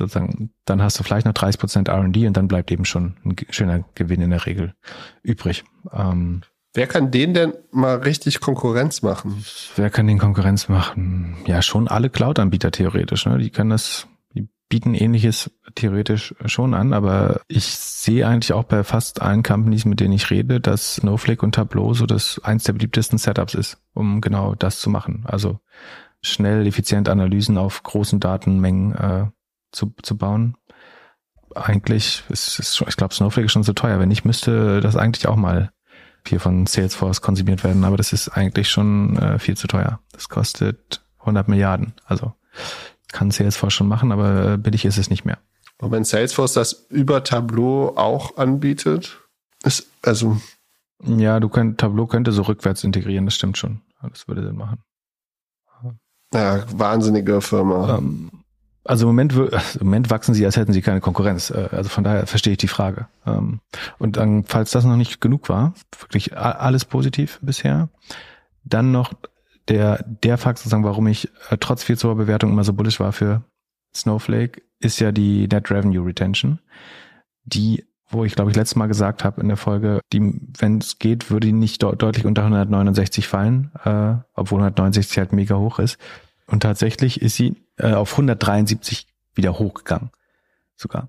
Sozusagen, 0.00 0.50
dann 0.64 0.82
hast 0.82 0.98
du 0.98 1.04
vielleicht 1.04 1.26
noch 1.26 1.32
30 1.32 1.60
Prozent 1.60 1.88
R&D 1.88 2.26
und 2.26 2.36
dann 2.36 2.48
bleibt 2.48 2.70
eben 2.72 2.84
schon 2.84 3.16
ein 3.24 3.36
schöner 3.50 3.84
Gewinn 3.94 4.22
in 4.22 4.30
der 4.30 4.46
Regel 4.46 4.74
übrig. 5.22 5.64
Ähm, 5.92 6.42
Wer 6.72 6.86
kann 6.86 7.10
den 7.10 7.34
denn 7.34 7.52
mal 7.72 7.96
richtig 7.96 8.40
Konkurrenz 8.40 9.02
machen? 9.02 9.44
Wer 9.74 9.90
kann 9.90 10.06
den 10.06 10.18
Konkurrenz 10.18 10.68
machen? 10.68 11.36
Ja, 11.46 11.62
schon 11.62 11.88
alle 11.88 12.10
Cloud-Anbieter 12.10 12.70
theoretisch. 12.70 13.26
Ne? 13.26 13.38
Die 13.38 13.50
können 13.50 13.70
das 13.70 14.06
bieten 14.70 14.94
ähnliches 14.94 15.50
theoretisch 15.74 16.34
schon 16.46 16.74
an, 16.74 16.94
aber 16.94 17.40
ich 17.48 17.64
sehe 17.66 18.26
eigentlich 18.26 18.52
auch 18.52 18.64
bei 18.64 18.84
fast 18.84 19.20
allen 19.20 19.42
Companies, 19.42 19.84
mit 19.84 19.98
denen 19.98 20.14
ich 20.14 20.30
rede, 20.30 20.60
dass 20.60 20.94
Snowflake 20.94 21.44
und 21.44 21.56
Tableau 21.56 21.92
so 21.92 22.06
das 22.06 22.40
eins 22.44 22.64
der 22.64 22.74
beliebtesten 22.74 23.18
Setups 23.18 23.54
ist, 23.54 23.78
um 23.92 24.20
genau 24.20 24.54
das 24.54 24.80
zu 24.80 24.88
machen. 24.88 25.24
Also 25.26 25.58
schnell, 26.22 26.66
effizient 26.66 27.08
Analysen 27.08 27.58
auf 27.58 27.82
großen 27.82 28.20
Datenmengen 28.20 28.94
äh, 28.94 29.26
zu, 29.72 29.92
zu 30.02 30.16
bauen. 30.16 30.56
Eigentlich 31.54 32.24
ist, 32.28 32.58
ist 32.58 32.76
schon, 32.76 32.88
ich 32.88 32.96
glaube, 32.96 33.14
Snowflake 33.14 33.46
ist 33.46 33.52
schon 33.52 33.62
so 33.62 33.72
teuer. 33.72 33.98
Wenn 33.98 34.10
ich 34.10 34.24
müsste 34.24 34.80
das 34.80 34.96
eigentlich 34.96 35.26
auch 35.26 35.36
mal 35.36 35.70
hier 36.26 36.40
von 36.40 36.66
Salesforce 36.66 37.22
konsumiert 37.22 37.64
werden, 37.64 37.84
aber 37.84 37.96
das 37.96 38.12
ist 38.12 38.28
eigentlich 38.28 38.70
schon 38.70 39.16
äh, 39.16 39.38
viel 39.38 39.56
zu 39.56 39.66
teuer. 39.66 40.00
Das 40.12 40.28
kostet 40.28 41.02
100 41.20 41.48
Milliarden. 41.48 41.94
Also 42.04 42.34
kann 43.08 43.30
Salesforce 43.30 43.72
schon 43.72 43.88
machen, 43.88 44.12
aber 44.12 44.52
äh, 44.52 44.56
billig 44.56 44.84
ist 44.84 44.98
es 44.98 45.10
nicht 45.10 45.24
mehr. 45.24 45.38
Und 45.78 45.90
wenn 45.92 46.04
Salesforce 46.04 46.52
das 46.52 46.72
über 46.90 47.24
Tableau 47.24 47.96
auch 47.96 48.36
anbietet, 48.36 49.18
ist 49.64 49.86
also. 50.02 50.40
Ja, 51.02 51.40
du 51.40 51.48
könnt, 51.48 51.78
Tableau 51.80 52.06
könnte 52.06 52.32
so 52.32 52.42
rückwärts 52.42 52.84
integrieren, 52.84 53.24
das 53.24 53.34
stimmt 53.34 53.56
schon. 53.56 53.80
Das 54.02 54.28
würde 54.28 54.42
Sinn 54.42 54.56
machen. 54.56 54.82
Ja, 56.32 56.64
wahnsinnige 56.78 57.40
Firma. 57.40 57.96
Ähm, 57.98 58.30
also 58.84 59.04
im 59.04 59.08
Moment, 59.08 59.32
im 59.80 59.86
Moment 59.86 60.10
wachsen 60.10 60.34
sie, 60.34 60.44
als 60.44 60.56
hätten 60.56 60.72
sie 60.72 60.82
keine 60.82 61.00
Konkurrenz. 61.00 61.50
Äh, 61.50 61.68
also 61.72 61.88
von 61.88 62.04
daher 62.04 62.26
verstehe 62.26 62.52
ich 62.52 62.58
die 62.58 62.68
Frage. 62.68 63.08
Ähm, 63.26 63.60
und 63.98 64.16
dann, 64.16 64.44
falls 64.44 64.70
das 64.70 64.84
noch 64.84 64.96
nicht 64.96 65.20
genug 65.20 65.48
war, 65.48 65.74
wirklich 65.98 66.36
alles 66.36 66.84
positiv 66.84 67.38
bisher, 67.42 67.88
dann 68.64 68.92
noch 68.92 69.12
der, 69.68 70.04
der 70.04 70.38
Fakt 70.38 70.58
sozusagen, 70.58 70.84
warum 70.84 71.06
ich 71.06 71.28
äh, 71.50 71.56
trotz 71.58 71.84
viel 71.84 71.96
zur 71.96 72.14
Bewertung 72.16 72.50
immer 72.50 72.64
so 72.64 72.72
bullish 72.72 73.00
war 73.00 73.12
für 73.12 73.42
Snowflake, 73.94 74.62
ist 74.80 75.00
ja 75.00 75.12
die 75.12 75.46
Net 75.48 75.70
Revenue 75.70 76.04
Retention, 76.04 76.58
die, 77.44 77.84
wo 78.08 78.24
ich 78.24 78.34
glaube 78.34 78.50
ich 78.50 78.56
letztes 78.56 78.76
Mal 78.76 78.86
gesagt 78.86 79.24
habe 79.24 79.40
in 79.40 79.48
der 79.48 79.56
Folge, 79.56 80.00
die, 80.12 80.40
wenn 80.58 80.78
es 80.78 80.98
geht, 80.98 81.30
würde 81.30 81.48
die 81.48 81.52
nicht 81.52 81.82
de 81.82 81.94
deutlich 81.94 82.24
unter 82.24 82.42
169 82.42 83.28
fallen, 83.28 83.70
äh, 83.84 84.14
obwohl 84.34 84.60
169 84.60 85.18
halt 85.18 85.32
mega 85.32 85.56
hoch 85.56 85.78
ist. 85.78 85.98
Und 86.50 86.60
tatsächlich 86.60 87.22
ist 87.22 87.36
sie 87.36 87.56
äh, 87.76 87.92
auf 87.92 88.12
173 88.12 89.06
wieder 89.34 89.58
hochgegangen, 89.58 90.10
sogar. 90.76 91.08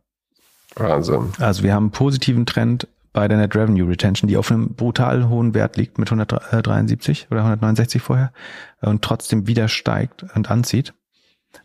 Wahnsinn. 0.75 1.33
Also 1.39 1.63
wir 1.63 1.73
haben 1.73 1.85
einen 1.85 1.91
positiven 1.91 2.45
Trend 2.45 2.87
bei 3.13 3.27
der 3.27 3.37
Net 3.37 3.55
Revenue 3.55 3.89
Retention, 3.89 4.27
die 4.27 4.37
auf 4.37 4.51
einem 4.51 4.73
brutal 4.73 5.27
hohen 5.27 5.53
Wert 5.53 5.75
liegt 5.75 5.97
mit 5.97 6.09
173 6.09 7.27
oder 7.29 7.41
169 7.41 8.01
vorher 8.01 8.31
und 8.81 9.01
trotzdem 9.01 9.47
wieder 9.47 9.67
steigt 9.67 10.23
und 10.35 10.49
anzieht. 10.49 10.93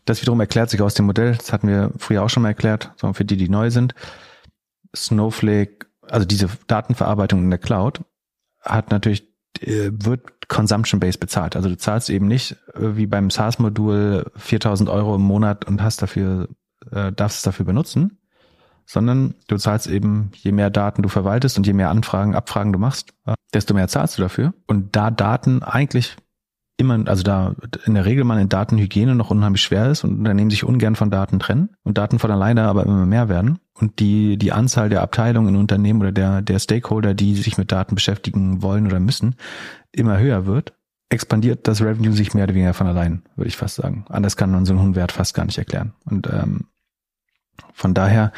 Das 0.03 0.21
wiederum 0.21 0.39
erklärt 0.41 0.69
sich 0.69 0.81
aus 0.81 0.93
dem 0.95 1.05
Modell, 1.05 1.35
das 1.35 1.53
hatten 1.53 1.69
wir 1.69 1.91
früher 1.97 2.23
auch 2.23 2.29
schon 2.29 2.43
mal 2.43 2.49
erklärt, 2.49 2.91
sondern 2.97 3.13
für 3.13 3.23
die, 3.23 3.37
die 3.37 3.47
neu 3.47 3.69
sind. 3.71 3.95
Snowflake, 4.93 5.85
also 6.01 6.25
diese 6.25 6.49
Datenverarbeitung 6.67 7.43
in 7.43 7.49
der 7.49 7.59
Cloud, 7.59 8.01
hat 8.61 8.91
natürlich, 8.91 9.23
äh, 9.23 9.26
wird 9.61 10.47
Consumption-Based 10.47 11.19
bezahlt. 11.19 11.55
Also 11.55 11.69
du 11.69 11.77
zahlst 11.77 12.09
eben 12.09 12.27
nicht 12.27 12.57
äh, 12.73 12.95
wie 12.95 13.07
beim 13.07 13.29
SaaS-Modul 13.29 14.31
4000 14.35 14.89
Euro 14.89 15.15
im 15.15 15.21
Monat 15.21 15.65
und 15.65 15.81
hast 15.81 16.01
dafür, 16.01 16.49
äh, 16.91 17.11
darfst 17.11 17.37
es 17.37 17.43
dafür 17.43 17.65
benutzen, 17.65 18.19
sondern 18.85 19.35
du 19.47 19.57
zahlst 19.57 19.87
eben, 19.87 20.31
je 20.33 20.51
mehr 20.51 20.69
Daten 20.69 21.01
du 21.01 21.09
verwaltest 21.09 21.57
und 21.57 21.67
je 21.67 21.73
mehr 21.73 21.89
Anfragen, 21.89 22.35
Abfragen 22.35 22.71
du 22.71 22.79
machst, 22.79 23.13
desto 23.53 23.73
mehr 23.73 23.89
zahlst 23.89 24.17
du 24.17 24.21
dafür. 24.21 24.53
Und 24.65 24.95
da 24.95 25.11
Daten 25.11 25.61
eigentlich 25.61 26.15
immer, 26.77 27.07
also 27.07 27.23
da 27.23 27.55
in 27.85 27.95
der 27.95 28.05
Regel 28.05 28.23
man 28.23 28.39
in 28.39 28.49
Datenhygiene 28.49 29.15
noch 29.15 29.31
unheimlich 29.31 29.63
schwer 29.63 29.89
ist 29.89 30.03
und 30.03 30.19
Unternehmen 30.19 30.51
sich 30.51 30.63
ungern 30.63 30.95
von 30.95 31.09
Daten 31.09 31.39
trennen 31.39 31.69
und 31.83 31.97
Daten 31.97 32.19
von 32.19 32.31
alleine 32.31 32.63
aber 32.63 32.85
immer 32.85 33.05
mehr 33.05 33.29
werden 33.29 33.59
und 33.73 33.99
die, 33.99 34.37
die 34.37 34.51
Anzahl 34.51 34.89
der 34.89 35.01
Abteilungen 35.01 35.49
in 35.49 35.59
Unternehmen 35.59 36.01
oder 36.01 36.11
der, 36.11 36.41
der 36.41 36.59
Stakeholder, 36.59 37.15
die 37.15 37.35
sich 37.35 37.57
mit 37.57 37.71
Daten 37.71 37.95
beschäftigen 37.95 38.61
wollen 38.61 38.85
oder 38.85 38.99
müssen, 38.99 39.35
immer 39.91 40.19
höher 40.19 40.45
wird, 40.45 40.73
expandiert 41.09 41.67
das 41.67 41.81
Revenue 41.81 42.13
sich 42.13 42.33
mehr 42.33 42.43
oder 42.43 42.53
weniger 42.53 42.73
von 42.73 42.87
allein, 42.87 43.23
würde 43.35 43.49
ich 43.49 43.57
fast 43.57 43.75
sagen. 43.75 44.05
Anders 44.09 44.37
kann 44.37 44.51
man 44.51 44.65
so 44.65 44.73
einen 44.73 44.81
hohen 44.81 44.95
Wert 44.95 45.11
fast 45.11 45.33
gar 45.33 45.45
nicht 45.45 45.57
erklären. 45.57 45.93
Und 46.05 46.27
ähm, 46.27 46.67
von 47.73 47.93
daher 47.93 48.31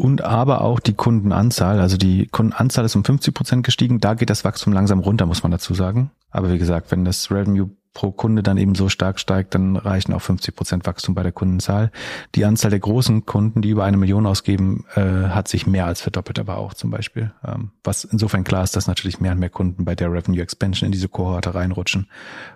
und 0.00 0.22
aber 0.22 0.60
auch 0.60 0.78
die 0.78 0.94
Kundenanzahl, 0.94 1.80
also 1.80 1.96
die 1.96 2.26
Kundenanzahl 2.26 2.84
ist 2.84 2.94
um 2.94 3.04
50 3.04 3.34
Prozent 3.34 3.66
gestiegen. 3.66 3.98
Da 3.98 4.14
geht 4.14 4.30
das 4.30 4.44
Wachstum 4.44 4.72
langsam 4.72 5.00
runter, 5.00 5.26
muss 5.26 5.42
man 5.42 5.50
dazu 5.50 5.74
sagen. 5.74 6.12
Aber 6.30 6.52
wie 6.52 6.58
gesagt, 6.58 6.92
wenn 6.92 7.04
das 7.04 7.32
Revenue 7.32 7.70
pro 7.94 8.12
Kunde 8.12 8.42
dann 8.42 8.58
eben 8.58 8.74
so 8.74 8.88
stark 8.88 9.18
steigt, 9.18 9.54
dann 9.54 9.76
reichen 9.76 10.12
auch 10.12 10.22
50 10.22 10.54
Prozent 10.54 10.86
Wachstum 10.86 11.14
bei 11.14 11.22
der 11.22 11.32
Kundenzahl. 11.32 11.90
Die 12.34 12.44
Anzahl 12.44 12.70
der 12.70 12.80
großen 12.80 13.26
Kunden, 13.26 13.62
die 13.62 13.70
über 13.70 13.84
eine 13.84 13.96
Million 13.96 14.26
ausgeben, 14.26 14.84
äh, 14.94 15.00
hat 15.00 15.48
sich 15.48 15.66
mehr 15.66 15.86
als 15.86 16.00
verdoppelt, 16.00 16.38
aber 16.38 16.58
auch 16.58 16.74
zum 16.74 16.90
Beispiel. 16.90 17.32
Ähm, 17.44 17.72
was 17.82 18.04
insofern 18.04 18.44
klar 18.44 18.64
ist, 18.64 18.76
dass 18.76 18.86
natürlich 18.86 19.20
mehr 19.20 19.32
und 19.32 19.38
mehr 19.38 19.50
Kunden 19.50 19.84
bei 19.84 19.94
der 19.94 20.12
Revenue 20.12 20.42
Expansion 20.42 20.86
in 20.86 20.92
diese 20.92 21.08
Kohorte 21.08 21.54
reinrutschen. 21.54 22.08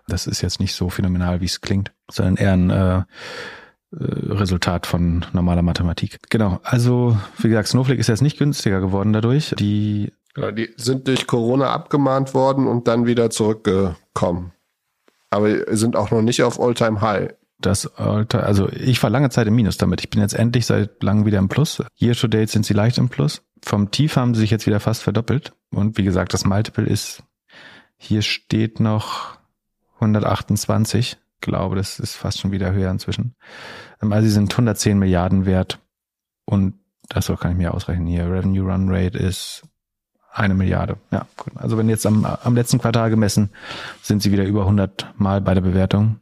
Das 0.07 0.27
ist 0.27 0.43
jetzt 0.43 0.61
nicht 0.61 0.75
so 0.75 0.91
phänomenal, 0.91 1.41
wie 1.41 1.47
es 1.47 1.61
klingt, 1.61 1.93
sondern 2.11 2.37
eher 2.37 2.53
ein 2.53 2.71
äh, 2.71 3.03
äh, 3.93 4.05
Resultat 4.33 4.87
von 4.87 5.25
normaler 5.33 5.63
Mathematik. 5.63 6.19
Genau. 6.31 6.61
Also, 6.63 7.17
wie 7.39 7.49
gesagt, 7.49 7.69
Snowflake 7.69 8.01
ist 8.01 8.09
jetzt 8.09 8.23
nicht 8.23 8.39
günstiger 8.39 8.81
geworden 8.81 9.13
dadurch. 9.13 9.55
Die, 9.59 10.13
ja, 10.37 10.51
die 10.51 10.71
sind 10.77 11.09
durch 11.09 11.27
Corona 11.27 11.73
abgemahnt 11.73 12.33
worden 12.33 12.67
und 12.67 12.89
dann 12.89 13.07
wieder 13.07 13.29
zurückgekommen. 13.29 14.53
Aber 15.33 15.77
sind 15.77 15.97
auch 15.97 16.11
noch 16.11 16.23
nicht 16.23 16.43
auf 16.43 16.61
Alltime 16.61 17.01
High. 17.01 17.35
Das 17.59 17.87
Alter, 17.97 18.45
also 18.45 18.69
ich 18.71 19.03
war 19.03 19.11
lange 19.11 19.31
Zeit 19.31 19.47
im 19.47 19.55
Minus 19.55 19.77
damit. 19.77 20.01
Ich 20.01 20.11
bin 20.11 20.21
jetzt 20.21 20.35
endlich 20.35 20.67
seit 20.67 21.03
langem 21.03 21.27
wieder 21.27 21.39
im 21.39 21.49
Plus. 21.49 21.83
Year 21.97 22.15
to 22.15 22.27
date 22.27 22.51
sind 22.51 22.67
sie 22.67 22.75
leicht 22.75 22.99
im 22.99 23.09
Plus. 23.09 23.43
Vom 23.65 23.91
Tief 23.91 24.17
haben 24.17 24.35
sie 24.35 24.41
sich 24.41 24.51
jetzt 24.51 24.67
wieder 24.67 24.81
fast 24.81 25.03
verdoppelt. 25.03 25.53
Und 25.71 25.97
wie 25.97 26.03
gesagt, 26.03 26.35
das 26.35 26.45
Multiple 26.45 26.85
ist, 26.85 27.23
hier 27.97 28.23
steht 28.23 28.81
noch 28.81 29.39
128 29.95 31.19
glaube, 31.43 31.77
das 31.77 31.99
ist 31.99 32.15
fast 32.15 32.41
schon 32.41 32.53
wieder 32.53 32.73
höher 32.73 32.91
inzwischen. 32.91 33.35
Ähm, 34.01 34.13
also 34.13 34.27
sie 34.27 34.33
sind 34.33 34.51
110 34.51 34.99
Milliarden 34.99 35.45
wert 35.45 35.79
und 36.47 36.75
das 37.09 37.27
kann 37.27 37.53
ich 37.53 37.59
mir 37.59 37.75
ausrechnen 37.75 38.07
hier. 38.07 38.31
Revenue 38.31 38.73
Run 38.73 38.89
Rate 38.89 39.19
ist 39.19 39.65
Eine 40.33 40.55
Milliarde, 40.55 40.97
ja. 41.11 41.27
Gut. 41.37 41.53
Also 41.57 41.77
wenn 41.77 41.89
jetzt 41.89 42.07
am, 42.07 42.25
am 42.25 42.55
letzten 42.55 42.79
Quartal 42.79 43.11
gemessen, 43.11 43.51
sind 44.01 44.23
sie 44.23 44.33
wieder 44.33 44.45
über 44.45 44.63
100 44.63 45.15
Mal 45.17 45.43
bei 45.43 45.53
der 45.53 45.61
Bewertung. 45.61 46.21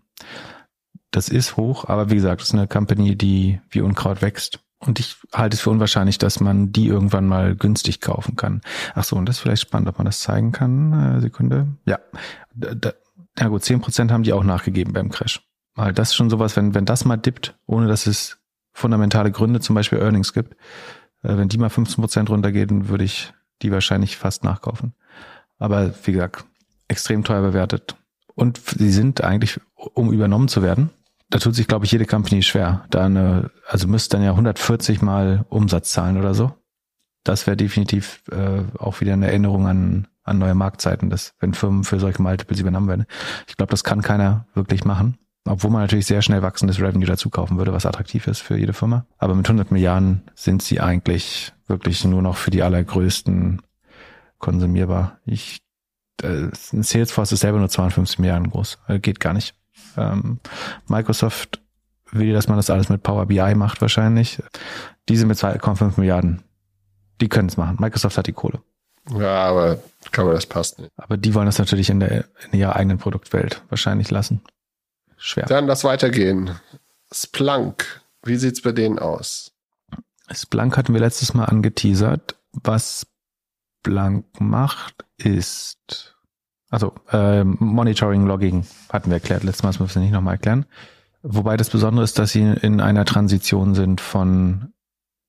Das 1.13 1.29
ist 1.29 1.57
hoch, 1.57 1.89
aber 1.89 2.11
wie 2.11 2.17
gesagt, 2.17 2.41
das 2.41 2.49
ist 2.49 2.55
eine 2.55 2.67
Company, 2.67 3.17
die 3.17 3.61
wie 3.71 3.81
Unkraut 3.81 4.21
wächst. 4.21 4.61
Und 4.79 4.99
ich 4.99 5.17
halte 5.33 5.55
es 5.55 5.61
für 5.61 5.71
unwahrscheinlich, 5.71 6.19
dass 6.19 6.41
man 6.41 6.73
die 6.73 6.87
irgendwann 6.87 7.27
mal 7.27 7.55
günstig 7.55 8.01
kaufen 8.01 8.35
kann. 8.35 8.63
Ach 8.95 9.05
so, 9.05 9.15
und 9.17 9.27
das 9.27 9.37
ist 9.37 9.43
vielleicht 9.43 9.63
spannend, 9.63 9.89
ob 9.89 9.99
man 9.99 10.07
das 10.07 10.21
zeigen 10.21 10.53
kann. 10.53 11.17
Äh, 11.17 11.21
Sekunde. 11.21 11.69
Ja. 11.85 11.99
Da, 12.55 12.93
ja 13.39 13.49
gut, 13.49 13.63
zehn 13.63 13.81
Prozent 13.81 14.11
haben 14.11 14.23
die 14.23 14.33
auch 14.33 14.43
nachgegeben 14.43 14.93
beim 14.93 15.11
Crash. 15.11 15.43
Weil 15.75 15.93
das 15.93 16.11
ist 16.11 16.15
schon 16.15 16.31
sowas, 16.31 16.57
wenn, 16.57 16.75
wenn 16.75 16.87
das 16.87 17.05
mal 17.05 17.17
dippt, 17.17 17.55
ohne 17.67 17.87
dass 17.87 18.07
es 18.07 18.39
fundamentale 18.73 19.31
Gründe, 19.31 19.61
zum 19.61 19.75
Beispiel 19.75 19.99
Earnings 19.99 20.33
gibt, 20.33 20.55
äh, 21.23 21.37
wenn 21.37 21.49
die 21.49 21.59
mal 21.59 21.69
15 21.69 22.01
Prozent 22.01 22.31
runtergehen, 22.31 22.89
würde 22.89 23.05
ich 23.05 23.35
die 23.63 23.73
wahrscheinlich 23.73 24.17
fast 24.17 24.45
nachkaufen. 24.45 24.95
Aber 25.59 25.93
wie 26.05 26.13
gesagt, 26.13 26.45
extrem 26.89 27.25
teuer 27.25 27.43
bewertet. 27.43 27.97
Und 28.35 28.59
sie 28.59 28.91
sind 28.91 29.23
eigentlich, 29.23 29.61
um 29.75 30.13
übernommen 30.13 30.49
zu 30.49 30.63
werden, 30.63 30.91
da 31.31 31.39
tut 31.39 31.55
sich, 31.55 31.69
glaube 31.69 31.85
ich, 31.85 31.93
jede 31.93 32.07
Company 32.07 32.43
schwer. 32.43 32.85
Da 32.91 33.05
eine, 33.05 33.51
also 33.69 33.87
müsste 33.87 34.17
dann 34.17 34.25
ja 34.25 34.31
140 34.31 35.01
mal 35.01 35.45
Umsatz 35.49 35.93
zahlen 35.93 36.19
oder 36.19 36.35
so. 36.35 36.53
Das 37.23 37.47
wäre 37.47 37.57
definitiv 37.57 38.23
äh, 38.33 38.63
auch 38.79 39.01
wieder 39.01 39.13
eine 39.13 39.29
Erinnerung 39.29 39.69
an, 39.69 40.09
an 40.25 40.39
neue 40.39 40.55
Marktzeiten, 40.55 41.11
dass 41.11 41.35
wenn 41.39 41.55
Firmen 41.55 41.85
für 41.85 42.01
solche 42.01 42.23
Multiples 42.23 42.61
übernommen 42.61 42.89
werden. 42.89 43.07
Ich 43.47 43.57
glaube, 43.57 43.71
das 43.71 43.85
kann 43.85 44.03
keiner 44.03 44.47
wirklich 44.55 44.85
machen. 44.85 45.19
Obwohl 45.47 45.71
man 45.71 45.83
natürlich 45.83 46.07
sehr 46.07 46.23
schnell 46.23 46.43
wachsendes 46.43 46.81
Revenue 46.81 47.07
dazu 47.07 47.31
kaufen 47.31 47.59
würde, 47.59 47.73
was 47.73 47.87
attraktiv 47.87 48.27
ist 48.27 48.41
für 48.41 48.57
jede 48.57 48.73
Firma. 48.73 49.07
Aber 49.19 49.35
mit 49.35 49.47
100 49.47 49.71
Milliarden 49.71 50.23
sind 50.35 50.63
sie 50.63 50.81
eigentlich 50.81 51.53
wirklich 51.71 52.05
nur 52.05 52.21
noch 52.21 52.37
für 52.37 52.51
die 52.51 52.63
allergrößten 52.63 53.63
konsumierbar. 54.39 55.19
Ich, 55.25 55.63
äh, 56.23 56.49
Salesforce 56.53 57.33
ist 57.33 57.41
selber 57.41 57.59
nur 57.59 57.71
52 57.71 58.19
Milliarden 58.19 58.51
groß. 58.51 58.79
Äh, 58.89 58.99
geht 58.99 59.21
gar 59.21 59.33
nicht. 59.33 59.55
Ähm, 59.97 60.41
Microsoft 60.89 61.63
will, 62.11 62.33
dass 62.33 62.49
man 62.49 62.59
das 62.59 62.71
alles 62.71 62.89
mit 62.89 63.03
Power 63.03 63.27
BI 63.27 63.55
macht 63.55 63.81
wahrscheinlich. 63.81 64.43
Diese 65.09 65.25
mit 65.27 65.39
2,5 65.39 65.99
Milliarden, 65.99 66.43
die 67.21 67.29
können 67.29 67.49
es 67.49 67.57
machen. 67.57 67.77
Microsoft 67.81 68.19
hat 68.19 68.27
die 68.27 68.33
Kohle. 68.33 68.61
Ja, 69.19 69.45
aber 69.45 69.79
kann 70.13 70.27
man 70.27 70.35
das 70.35 70.47
passt 70.47 70.79
nicht. 70.79 70.91
Aber 70.97 71.17
die 71.17 71.35
wollen 71.35 71.47
das 71.47 71.59
natürlich 71.59 71.91
in, 71.91 72.01
der, 72.01 72.27
in 72.51 72.59
ihrer 72.59 72.77
eigenen 72.77 72.99
Produktwelt 72.99 73.63
wahrscheinlich 73.69 74.11
lassen. 74.11 74.43
Schwer. 75.17 75.47
Dann 75.47 75.67
das 75.67 75.85
Weitergehen. 75.85 76.51
Splunk, 77.13 78.03
wie 78.23 78.37
sieht's 78.37 78.63
bei 78.63 78.73
denen 78.73 78.99
aus? 78.99 79.50
Splunk 80.33 80.77
hatten 80.77 80.95
wir 80.95 81.01
letztes 81.01 81.35
Mal 81.35 81.47
angeteasert. 81.47 82.37
Was 82.53 83.07
Splunk 83.81 84.41
macht, 84.41 85.05
ist 85.17 86.17
also 86.71 86.95
äh, 87.11 87.43
Monitoring, 87.45 88.27
Logging 88.27 88.65
hatten 88.91 89.11
wir 89.11 89.15
erklärt. 89.15 89.43
Letztes 89.43 89.63
Mal 89.63 89.75
müssen 89.83 89.97
wir 89.97 90.03
nicht 90.03 90.13
nochmal 90.13 90.35
erklären. 90.35 90.67
Wobei 91.23 91.57
das 91.57 91.69
Besondere 91.69 92.05
ist, 92.05 92.19
dass 92.19 92.31
sie 92.31 92.43
in 92.43 92.81
einer 92.81 93.05
Transition 93.05 93.75
sind 93.75 94.01
von 94.01 94.73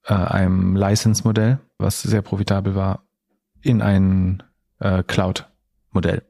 äh, 0.06 0.14
einem 0.14 0.76
License-Modell, 0.76 1.60
was 1.78 2.02
sehr 2.02 2.22
profitabel 2.22 2.76
war, 2.76 3.04
in 3.62 3.82
ein 3.82 4.44
äh, 4.80 5.04
Cloud-Modell. 5.04 6.24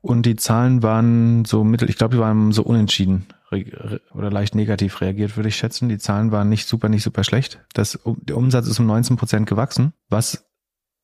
Und 0.00 0.24
die 0.24 0.36
Zahlen 0.36 0.82
waren 0.82 1.44
so 1.44 1.64
mittel, 1.64 1.90
ich 1.90 1.96
glaube, 1.96 2.16
die 2.16 2.20
waren 2.20 2.52
so 2.52 2.62
unentschieden 2.62 3.26
oder 3.50 4.30
leicht 4.30 4.54
negativ 4.54 5.00
reagiert, 5.00 5.36
würde 5.36 5.48
ich 5.48 5.56
schätzen. 5.56 5.88
Die 5.88 5.98
Zahlen 5.98 6.32
waren 6.32 6.48
nicht 6.48 6.66
super, 6.66 6.88
nicht 6.88 7.02
super 7.02 7.24
schlecht. 7.24 7.60
Das, 7.74 7.98
der 8.04 8.36
Umsatz 8.36 8.66
ist 8.66 8.80
um 8.80 8.86
19 8.86 9.16
Prozent 9.16 9.48
gewachsen, 9.48 9.92
was 10.08 10.46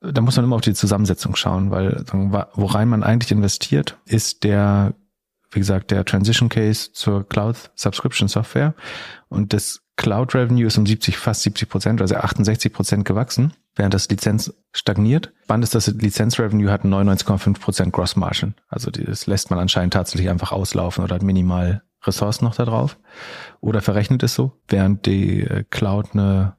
da 0.03 0.20
muss 0.20 0.36
man 0.36 0.45
immer 0.45 0.57
auf 0.57 0.62
die 0.62 0.74
Zusammensetzung 0.74 1.36
schauen, 1.36 1.70
weil 1.70 2.05
worein 2.55 2.88
man 2.88 3.03
eigentlich 3.03 3.30
investiert, 3.30 3.99
ist 4.05 4.43
der, 4.43 4.95
wie 5.51 5.61
gesagt, 5.61 5.90
der 5.90 6.05
Transition 6.05 6.49
Case 6.49 6.93
zur 6.93 7.28
Cloud 7.28 7.70
Subscription 7.76 8.28
Software 8.28 8.74
und 9.28 9.53
das 9.53 9.80
Cloud 9.97 10.34
Revenue 10.34 10.66
ist 10.66 10.78
um 10.78 10.86
70, 10.86 11.16
fast 11.16 11.43
70 11.43 11.68
Prozent, 11.68 12.01
also 12.01 12.16
68 12.16 12.72
Prozent 12.72 13.05
gewachsen, 13.05 13.53
während 13.76 13.95
das 13.95 14.09
Lizenz 14.09 14.53
stagniert. 14.72 15.32
Spannend 15.45 15.64
ist, 15.64 15.74
das 15.74 15.86
Lizenz 15.86 16.38
Revenue 16.38 16.70
hat 16.70 16.84
99,5 16.84 17.61
Prozent 17.61 17.93
Gross 17.93 18.16
Margin. 18.16 18.55
Also 18.68 18.90
das 18.90 19.26
lässt 19.26 19.51
man 19.51 19.59
anscheinend 19.59 19.93
tatsächlich 19.93 20.30
einfach 20.30 20.51
auslaufen 20.51 21.05
oder 21.05 21.14
hat 21.16 21.22
minimal 21.22 21.82
Ressourcen 22.05 22.44
noch 22.44 22.55
da 22.55 22.64
drauf 22.64 22.98
oder 23.61 23.80
verrechnet 23.80 24.22
es 24.22 24.34
so, 24.34 24.53
während 24.68 25.07
die 25.07 25.42
äh, 25.42 25.64
Cloud 25.70 26.11
eine 26.12 26.57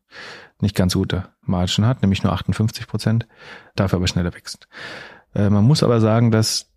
nicht 0.59 0.75
ganz 0.75 0.93
gute 0.93 1.25
Margin 1.41 1.85
hat, 1.85 2.01
nämlich 2.01 2.23
nur 2.23 2.33
58 2.33 2.87
Prozent, 2.87 3.27
dafür 3.75 3.97
aber 3.97 4.07
schneller 4.07 4.33
wächst. 4.33 4.67
Äh, 5.35 5.49
man 5.49 5.65
muss 5.65 5.83
aber 5.83 5.99
sagen, 5.99 6.31
dass 6.31 6.69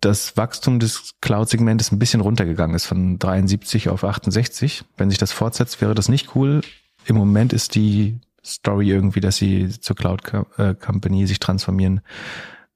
das 0.00 0.36
Wachstum 0.36 0.80
des 0.80 1.14
Cloud-Segmentes 1.20 1.92
ein 1.92 1.98
bisschen 1.98 2.22
runtergegangen 2.22 2.74
ist 2.74 2.86
von 2.86 3.18
73 3.18 3.90
auf 3.90 4.02
68. 4.02 4.84
Wenn 4.96 5.10
sich 5.10 5.18
das 5.18 5.32
fortsetzt, 5.32 5.80
wäre 5.80 5.94
das 5.94 6.08
nicht 6.08 6.34
cool. 6.34 6.62
Im 7.04 7.16
Moment 7.16 7.52
ist 7.52 7.74
die 7.74 8.18
Story 8.44 8.88
irgendwie, 8.88 9.20
dass 9.20 9.36
sie 9.36 9.68
zur 9.68 9.96
Cloud-Company 9.96 11.26
sich 11.26 11.38
transformieren, 11.38 12.00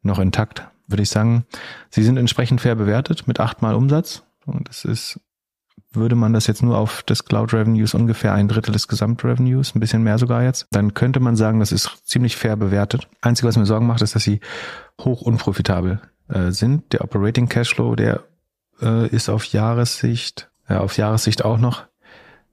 noch 0.02 0.18
intakt, 0.18 0.68
würde 0.86 1.02
ich 1.02 1.08
sagen. 1.08 1.46
Sie 1.88 2.02
sind 2.02 2.18
entsprechend 2.18 2.60
fair 2.60 2.74
bewertet 2.74 3.26
mit 3.26 3.40
achtmal 3.40 3.74
Umsatz. 3.74 4.22
Und 4.46 4.68
das 4.68 4.84
ist 4.84 5.20
würde 5.96 6.16
man 6.16 6.32
das 6.32 6.46
jetzt 6.46 6.62
nur 6.62 6.76
auf 6.76 7.02
das 7.04 7.24
Cloud 7.24 7.52
Revenues 7.52 7.94
ungefähr 7.94 8.32
ein 8.32 8.48
Drittel 8.48 8.72
des 8.72 8.88
Gesamtrevenues, 8.88 9.74
ein 9.74 9.80
bisschen 9.80 10.02
mehr 10.02 10.18
sogar 10.18 10.42
jetzt, 10.42 10.66
dann 10.70 10.94
könnte 10.94 11.20
man 11.20 11.36
sagen, 11.36 11.60
das 11.60 11.72
ist 11.72 11.90
ziemlich 12.04 12.36
fair 12.36 12.56
bewertet. 12.56 13.08
Einzige, 13.20 13.48
was 13.48 13.56
mir 13.56 13.66
Sorgen 13.66 13.86
macht, 13.86 14.02
ist, 14.02 14.14
dass 14.14 14.24
sie 14.24 14.40
hoch 15.00 15.22
unprofitabel 15.22 16.00
äh, 16.28 16.50
sind. 16.50 16.92
Der 16.92 17.02
Operating 17.02 17.48
Cashflow, 17.48 17.94
der 17.94 18.24
äh, 18.80 19.08
ist 19.08 19.28
auf 19.28 19.44
Jahressicht, 19.46 20.50
äh, 20.68 20.74
auf 20.74 20.96
Jahressicht 20.96 21.44
auch 21.44 21.58
noch 21.58 21.84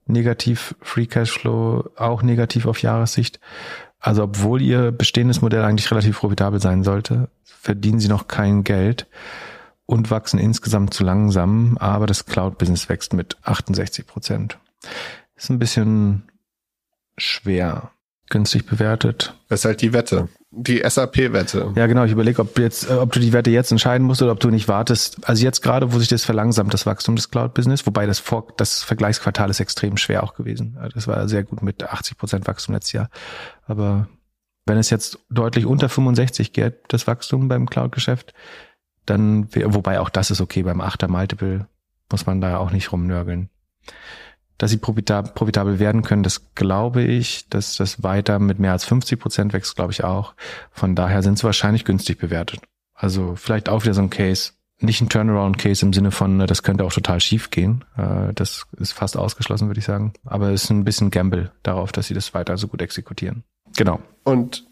negativ, 0.05 0.75
Free 0.81 1.05
Cashflow 1.05 1.89
auch 1.95 2.21
negativ 2.23 2.65
auf 2.65 2.81
Jahressicht. 2.81 3.39
Also 3.99 4.23
obwohl 4.23 4.61
ihr 4.61 4.91
bestehendes 4.91 5.41
Modell 5.41 5.63
eigentlich 5.63 5.89
relativ 5.91 6.19
profitabel 6.19 6.59
sein 6.59 6.83
sollte, 6.83 7.29
verdienen 7.43 7.99
sie 7.99 8.07
noch 8.07 8.27
kein 8.27 8.63
Geld 8.63 9.07
und 9.91 10.09
wachsen 10.09 10.39
insgesamt 10.39 10.93
zu 10.93 11.03
langsam, 11.03 11.77
aber 11.77 12.07
das 12.07 12.25
Cloud-Business 12.25 12.87
wächst 12.87 13.13
mit 13.13 13.35
68 13.43 14.07
Prozent. 14.07 14.57
Ist 15.35 15.49
ein 15.49 15.59
bisschen 15.59 16.23
schwer 17.17 17.91
günstig 18.29 18.65
bewertet. 18.65 19.35
Das 19.49 19.59
ist 19.59 19.65
halt 19.65 19.81
die 19.81 19.91
Wette. 19.91 20.29
Die 20.51 20.81
SAP-Wette. 20.81 21.73
Ja, 21.75 21.87
genau. 21.87 22.05
Ich 22.05 22.13
überlege, 22.13 22.41
ob 22.41 22.57
jetzt, 22.57 22.89
äh, 22.89 22.93
ob 22.93 23.11
du 23.11 23.19
die 23.19 23.33
Wette 23.33 23.49
jetzt 23.49 23.71
entscheiden 23.71 24.07
musst 24.07 24.21
oder 24.21 24.31
ob 24.31 24.39
du 24.39 24.49
nicht 24.49 24.69
wartest. 24.69 25.27
Also 25.27 25.43
jetzt 25.43 25.61
gerade, 25.61 25.91
wo 25.91 25.99
sich 25.99 26.07
das 26.07 26.23
verlangsamt, 26.23 26.73
das 26.73 26.85
Wachstum 26.85 27.17
des 27.17 27.29
Cloud-Business, 27.29 27.85
wobei 27.85 28.05
das 28.05 28.19
Vor 28.19 28.47
das 28.55 28.83
Vergleichsquartal 28.83 29.49
ist 29.49 29.59
extrem 29.59 29.97
schwer 29.97 30.23
auch 30.23 30.35
gewesen. 30.35 30.77
Das 30.93 31.05
war 31.07 31.27
sehr 31.27 31.43
gut 31.43 31.61
mit 31.61 31.83
80 31.83 32.17
Prozent 32.17 32.47
Wachstum 32.47 32.75
letztes 32.75 32.93
Jahr. 32.93 33.09
Aber 33.65 34.07
wenn 34.65 34.77
es 34.77 34.89
jetzt 34.89 35.19
deutlich 35.29 35.65
unter 35.65 35.89
65 35.89 36.53
geht, 36.53 36.75
das 36.87 37.07
Wachstum 37.07 37.49
beim 37.49 37.69
Cloud-Geschäft, 37.69 38.33
dann, 39.05 39.47
wobei 39.53 39.99
auch 39.99 40.09
das 40.09 40.31
ist 40.31 40.41
okay, 40.41 40.63
beim 40.63 40.81
Achter 40.81 41.07
Multiple 41.07 41.67
muss 42.11 42.25
man 42.25 42.41
da 42.41 42.57
auch 42.57 42.71
nicht 42.71 42.91
rumnörgeln. 42.91 43.49
Dass 44.57 44.69
sie 44.69 44.77
profitab 44.77 45.33
profitabel 45.33 45.79
werden 45.79 46.03
können, 46.03 46.21
das 46.21 46.53
glaube 46.53 47.01
ich, 47.01 47.49
dass 47.49 47.77
das 47.77 48.03
weiter 48.03 48.37
mit 48.37 48.59
mehr 48.59 48.73
als 48.73 48.85
50 48.85 49.19
Prozent 49.19 49.53
wächst, 49.53 49.75
glaube 49.75 49.91
ich 49.91 50.03
auch. 50.03 50.35
Von 50.71 50.95
daher 50.95 51.23
sind 51.23 51.39
sie 51.39 51.45
wahrscheinlich 51.45 51.83
günstig 51.83 52.19
bewertet. 52.19 52.61
Also 52.93 53.35
vielleicht 53.35 53.69
auch 53.69 53.83
wieder 53.83 53.95
so 53.95 54.01
ein 54.01 54.11
Case. 54.11 54.51
Nicht 54.79 55.01
ein 55.01 55.09
Turnaround-Case 55.09 55.85
im 55.85 55.93
Sinne 55.93 56.11
von, 56.11 56.39
das 56.39 56.63
könnte 56.63 56.83
auch 56.83 56.93
total 56.93 57.19
schief 57.19 57.51
gehen. 57.51 57.83
Äh, 57.97 58.33
das 58.33 58.65
ist 58.77 58.93
fast 58.93 59.15
ausgeschlossen, 59.15 59.67
würde 59.67 59.79
ich 59.79 59.85
sagen. 59.85 60.13
Aber 60.25 60.49
es 60.49 60.63
ist 60.63 60.69
ein 60.71 60.83
bisschen 60.83 61.11
Gamble 61.11 61.51
darauf, 61.61 61.91
dass 61.91 62.07
sie 62.07 62.15
das 62.15 62.33
weiter 62.33 62.57
so 62.57 62.67
gut 62.67 62.81
exekutieren. 62.81 63.43
Genau. 63.75 63.99
Und 64.23 64.67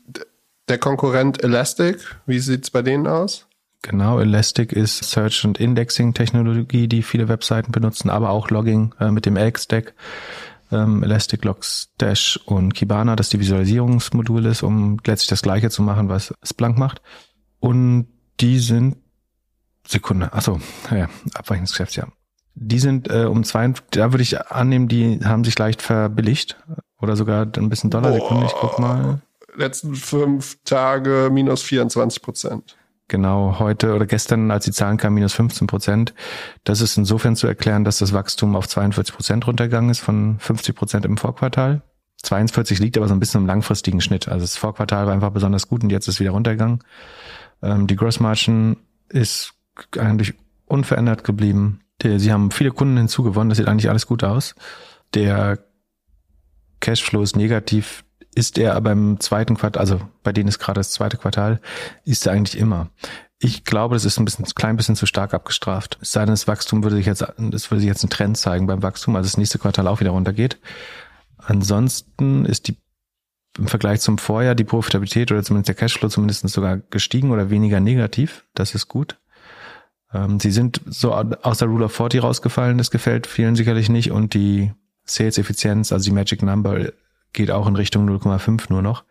der 0.68 0.78
Konkurrent 0.78 1.44
Elastic, 1.44 2.18
wie 2.26 2.40
sieht's 2.40 2.70
bei 2.72 2.82
denen 2.82 3.08
aus? 3.08 3.49
Genau, 3.82 4.20
Elastic 4.20 4.74
ist 4.74 5.04
Search- 5.04 5.46
und 5.46 5.58
Indexing-Technologie, 5.58 6.88
die 6.88 7.02
viele 7.02 7.30
Webseiten 7.30 7.72
benutzen, 7.72 8.10
aber 8.10 8.30
auch 8.30 8.50
Logging 8.50 8.94
äh, 9.00 9.12
mit 9.12 9.26
dem 9.26 9.38
Elk-Stack. 9.38 9.94
Ähm, 10.72 11.02
Elastic 11.02 11.46
Logs 11.46 11.90
Dash 11.98 12.40
und 12.46 12.74
Kibana, 12.74 13.16
das 13.16 13.30
die 13.30 13.40
Visualisierungsmodul 13.40 14.46
ist, 14.46 14.62
um 14.64 14.98
letztlich 15.06 15.30
das 15.30 15.42
gleiche 15.42 15.70
zu 15.70 15.82
machen, 15.82 16.10
was 16.10 16.34
Splunk 16.44 16.78
macht. 16.78 17.02
Und 17.60 18.08
die 18.40 18.60
sind 18.60 18.98
Sekunde, 19.88 20.34
achso, 20.34 20.60
ja, 20.92 21.10
abweichendes 21.34 21.72
Geschäftsjahr. 21.72 22.12
Die 22.54 22.80
sind 22.80 23.10
äh, 23.10 23.24
um 23.24 23.44
zwei, 23.44 23.74
da 23.92 24.12
würde 24.12 24.22
ich 24.22 24.40
annehmen, 24.52 24.88
die 24.88 25.22
haben 25.24 25.44
sich 25.44 25.58
leicht 25.58 25.82
verbilligt 25.82 26.58
oder 27.00 27.16
sogar 27.16 27.48
ein 27.56 27.70
bisschen 27.70 27.90
Dollar. 27.90 28.14
Sekunde, 28.14 28.46
ich 28.46 28.52
guck 28.52 28.78
mal. 28.78 29.22
Letzten 29.56 29.96
fünf 29.96 30.60
Tage 30.64 31.30
minus 31.32 31.64
24 31.64 32.22
Prozent. 32.22 32.78
Genau, 33.10 33.58
heute 33.58 33.96
oder 33.96 34.06
gestern, 34.06 34.52
als 34.52 34.66
die 34.66 34.72
Zahlen 34.72 34.98
kamen, 34.98 35.16
minus 35.16 35.34
15 35.34 35.66
Prozent. 35.66 36.14
Das 36.64 36.80
ist 36.80 36.96
insofern 36.96 37.36
zu 37.36 37.48
erklären, 37.48 37.84
dass 37.84 37.98
das 37.98 38.14
Wachstum 38.14 38.56
auf 38.56 38.68
42 38.68 39.16
Prozent 39.16 39.48
runtergegangen 39.48 39.90
ist 39.90 40.00
von 40.00 40.38
50 40.40 40.76
Prozent 40.76 41.06
im 41.06 41.18
Vorquartal. 41.18 41.82
42 42.22 42.78
liegt 42.78 42.98
aber 42.98 43.08
so 43.08 43.16
ein 43.16 43.20
bisschen 43.20 43.42
im 43.42 43.48
langfristigen 43.48 44.00
Schnitt. 44.00 44.28
Also 44.28 44.44
das 44.44 44.58
Vorquartal 44.58 45.08
war 45.08 45.14
einfach 45.14 45.32
besonders 45.32 45.68
gut 45.68 45.82
und 45.84 45.90
jetzt 45.90 46.08
ist 46.08 46.20
wieder 46.20 46.32
runtergegangen. 46.32 46.84
Ähm, 47.64 47.88
die 47.88 47.96
Grossmargin 47.96 48.78
ist 49.10 49.54
eigentlich 49.98 50.36
unverändert 50.68 51.24
geblieben. 51.24 51.82
Die, 52.04 52.20
sie 52.20 52.32
haben 52.32 52.52
viele 52.52 52.72
Kunden 52.72 52.96
hinzugewonnen, 52.96 53.50
das 53.50 53.58
sieht 53.58 53.68
eigentlich 53.68 53.90
alles 53.90 54.06
gut 54.06 54.24
aus. 54.24 54.54
Der 55.16 55.58
Cashflow 56.80 57.24
ist 57.24 57.36
negativ, 57.36 58.04
ist 58.36 58.58
er 58.58 58.76
aber 58.76 58.92
im 58.92 59.20
zweiten 59.20 59.58
Quartal, 59.58 59.80
also 59.80 60.02
bei 60.24 60.32
denen 60.32 60.50
ist 60.50 60.60
gerade 60.60 60.80
das 60.80 60.92
zweite 60.92 61.18
Quartal, 61.18 61.60
ist 62.06 62.26
er 62.26 62.34
eigentlich 62.34 62.58
immer. 62.58 62.90
Ich 63.40 63.64
glaube, 63.64 63.96
das 63.96 64.06
ist 64.06 64.20
ein 64.20 64.26
bisschen, 64.26 64.46
ein 64.46 64.54
klein 64.54 64.76
bisschen 64.78 64.96
zu 64.96 65.06
stark 65.06 65.34
abgestraft. 65.34 65.98
Es 66.02 66.12
sei 66.12 66.22
denn, 66.22 66.34
das 66.34 66.48
Wachstum 66.48 66.84
würde 66.84 66.98
sich 66.98 67.06
jetzt, 67.06 67.22
das 67.22 67.72
würde 67.72 67.80
sich 67.80 67.88
jetzt 67.88 68.04
ein 68.04 68.10
Trend 68.10 68.38
zeigen 68.38 68.68
beim 68.68 68.84
Wachstum, 68.84 69.16
also 69.16 69.28
das 69.28 69.38
nächste 69.38 69.60
Quartal 69.60 69.88
auch 69.88 70.02
wieder 70.02 70.12
runtergeht. 70.12 70.60
Ansonsten 71.38 72.46
ist 72.46 72.68
die 72.68 72.78
im 73.58 73.68
Vergleich 73.68 74.02
zum 74.02 74.18
Vorjahr 74.18 74.56
die 74.56 74.64
Profitabilität 74.64 75.32
oder 75.32 75.44
zumindest 75.44 75.70
der 75.70 75.76
Cashflow 75.76 76.10
zumindest 76.10 76.48
sogar 76.50 76.78
gestiegen 76.78 77.32
oder 77.32 77.50
weniger 77.50 77.80
negativ. 77.80 78.46
Das 78.54 78.76
ist 78.76 78.88
gut. 78.88 79.18
Ähm, 80.14 80.40
sie 80.40 80.52
sind 80.52 80.82
so 80.86 81.14
aus 81.14 81.58
der 81.58 81.68
Rule 81.68 81.86
of 81.86 81.94
40 81.94 82.24
rausgefallen, 82.24 82.78
das 82.78 82.92
gefällt 82.92 83.28
vielen 83.28 83.56
sicherlich 83.56 83.90
nicht 83.90 84.12
und 84.12 84.34
die 84.34 84.72
Sales-Effizienz, 85.06 85.92
also 85.92 86.06
die 86.06 86.16
Magic 86.16 86.44
Number, 86.44 86.92
geht 87.34 87.52
auch 87.52 87.68
in 87.68 87.76
Richtung 87.76 88.10
0,5 88.10 88.66
nur 88.70 88.82
noch. 88.82 89.04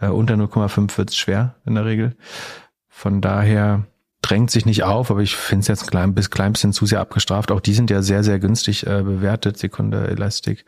Äh, 0.00 0.08
unter 0.08 0.34
0,5 0.34 0.98
wird 0.98 1.10
es 1.10 1.16
schwer 1.16 1.56
in 1.64 1.74
der 1.74 1.84
Regel. 1.84 2.16
Von 2.88 3.20
daher 3.20 3.86
drängt 4.22 4.50
sich 4.50 4.66
nicht 4.66 4.84
auf, 4.84 5.10
aber 5.10 5.20
ich 5.20 5.36
finde 5.36 5.62
es 5.62 5.68
jetzt 5.68 5.84
ein 5.84 5.90
klein, 5.90 6.14
bis 6.14 6.30
klein 6.30 6.52
bisschen 6.52 6.72
zu 6.72 6.86
sehr 6.86 7.00
abgestraft. 7.00 7.50
Auch 7.50 7.60
die 7.60 7.74
sind 7.74 7.90
ja 7.90 8.02
sehr, 8.02 8.22
sehr 8.22 8.38
günstig 8.38 8.86
äh, 8.86 9.02
bewertet. 9.02 9.58
Sekunde 9.58 10.08
Elastic 10.08 10.64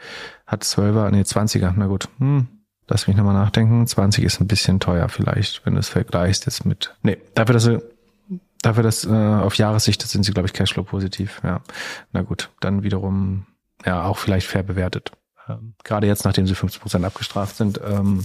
hat 0.47 0.63
12er, 0.65 1.11
nee, 1.11 1.23
20er, 1.23 1.73
na 1.77 1.87
gut. 1.87 2.09
Hm, 2.19 2.49
lass 2.89 3.07
mich 3.07 3.17
nochmal 3.17 3.35
nachdenken. 3.35 3.87
20 3.87 4.25
ist 4.25 4.41
ein 4.41 4.49
bisschen 4.49 4.81
teuer 4.81 5.09
vielleicht, 5.09 5.65
wenn 5.65 5.75
du 5.75 5.81
es 5.81 5.89
vergleichst 5.89 6.47
jetzt 6.47 6.67
mit. 6.67 6.95
Nee, 7.03 7.19
dafür, 7.35 7.55
dass 7.55 7.65
sie 7.65 7.79
dafür, 8.61 8.83
dass 8.83 9.05
äh, 9.05 9.11
auf 9.11 9.57
Jahressicht 9.57 10.03
sind 10.03 10.25
sie, 10.25 10.33
glaube 10.33 10.47
ich, 10.47 10.53
Cashflow 10.53 10.85
positiv. 10.85 11.41
Ja, 11.45 11.61
na 12.13 12.23
gut, 12.23 12.51
dann 12.61 12.83
wiederum 12.83 13.47
ja 13.85 14.05
auch 14.05 14.19
vielleicht 14.19 14.47
fair 14.47 14.63
bewertet. 14.63 15.13
Ähm, 15.49 15.75
gerade 15.85 16.07
jetzt, 16.07 16.25
nachdem 16.25 16.47
sie 16.47 16.55
50 16.55 16.81
Prozent 16.81 17.05
abgestraft 17.05 17.57
sind, 17.57 17.81
ähm, 17.85 18.25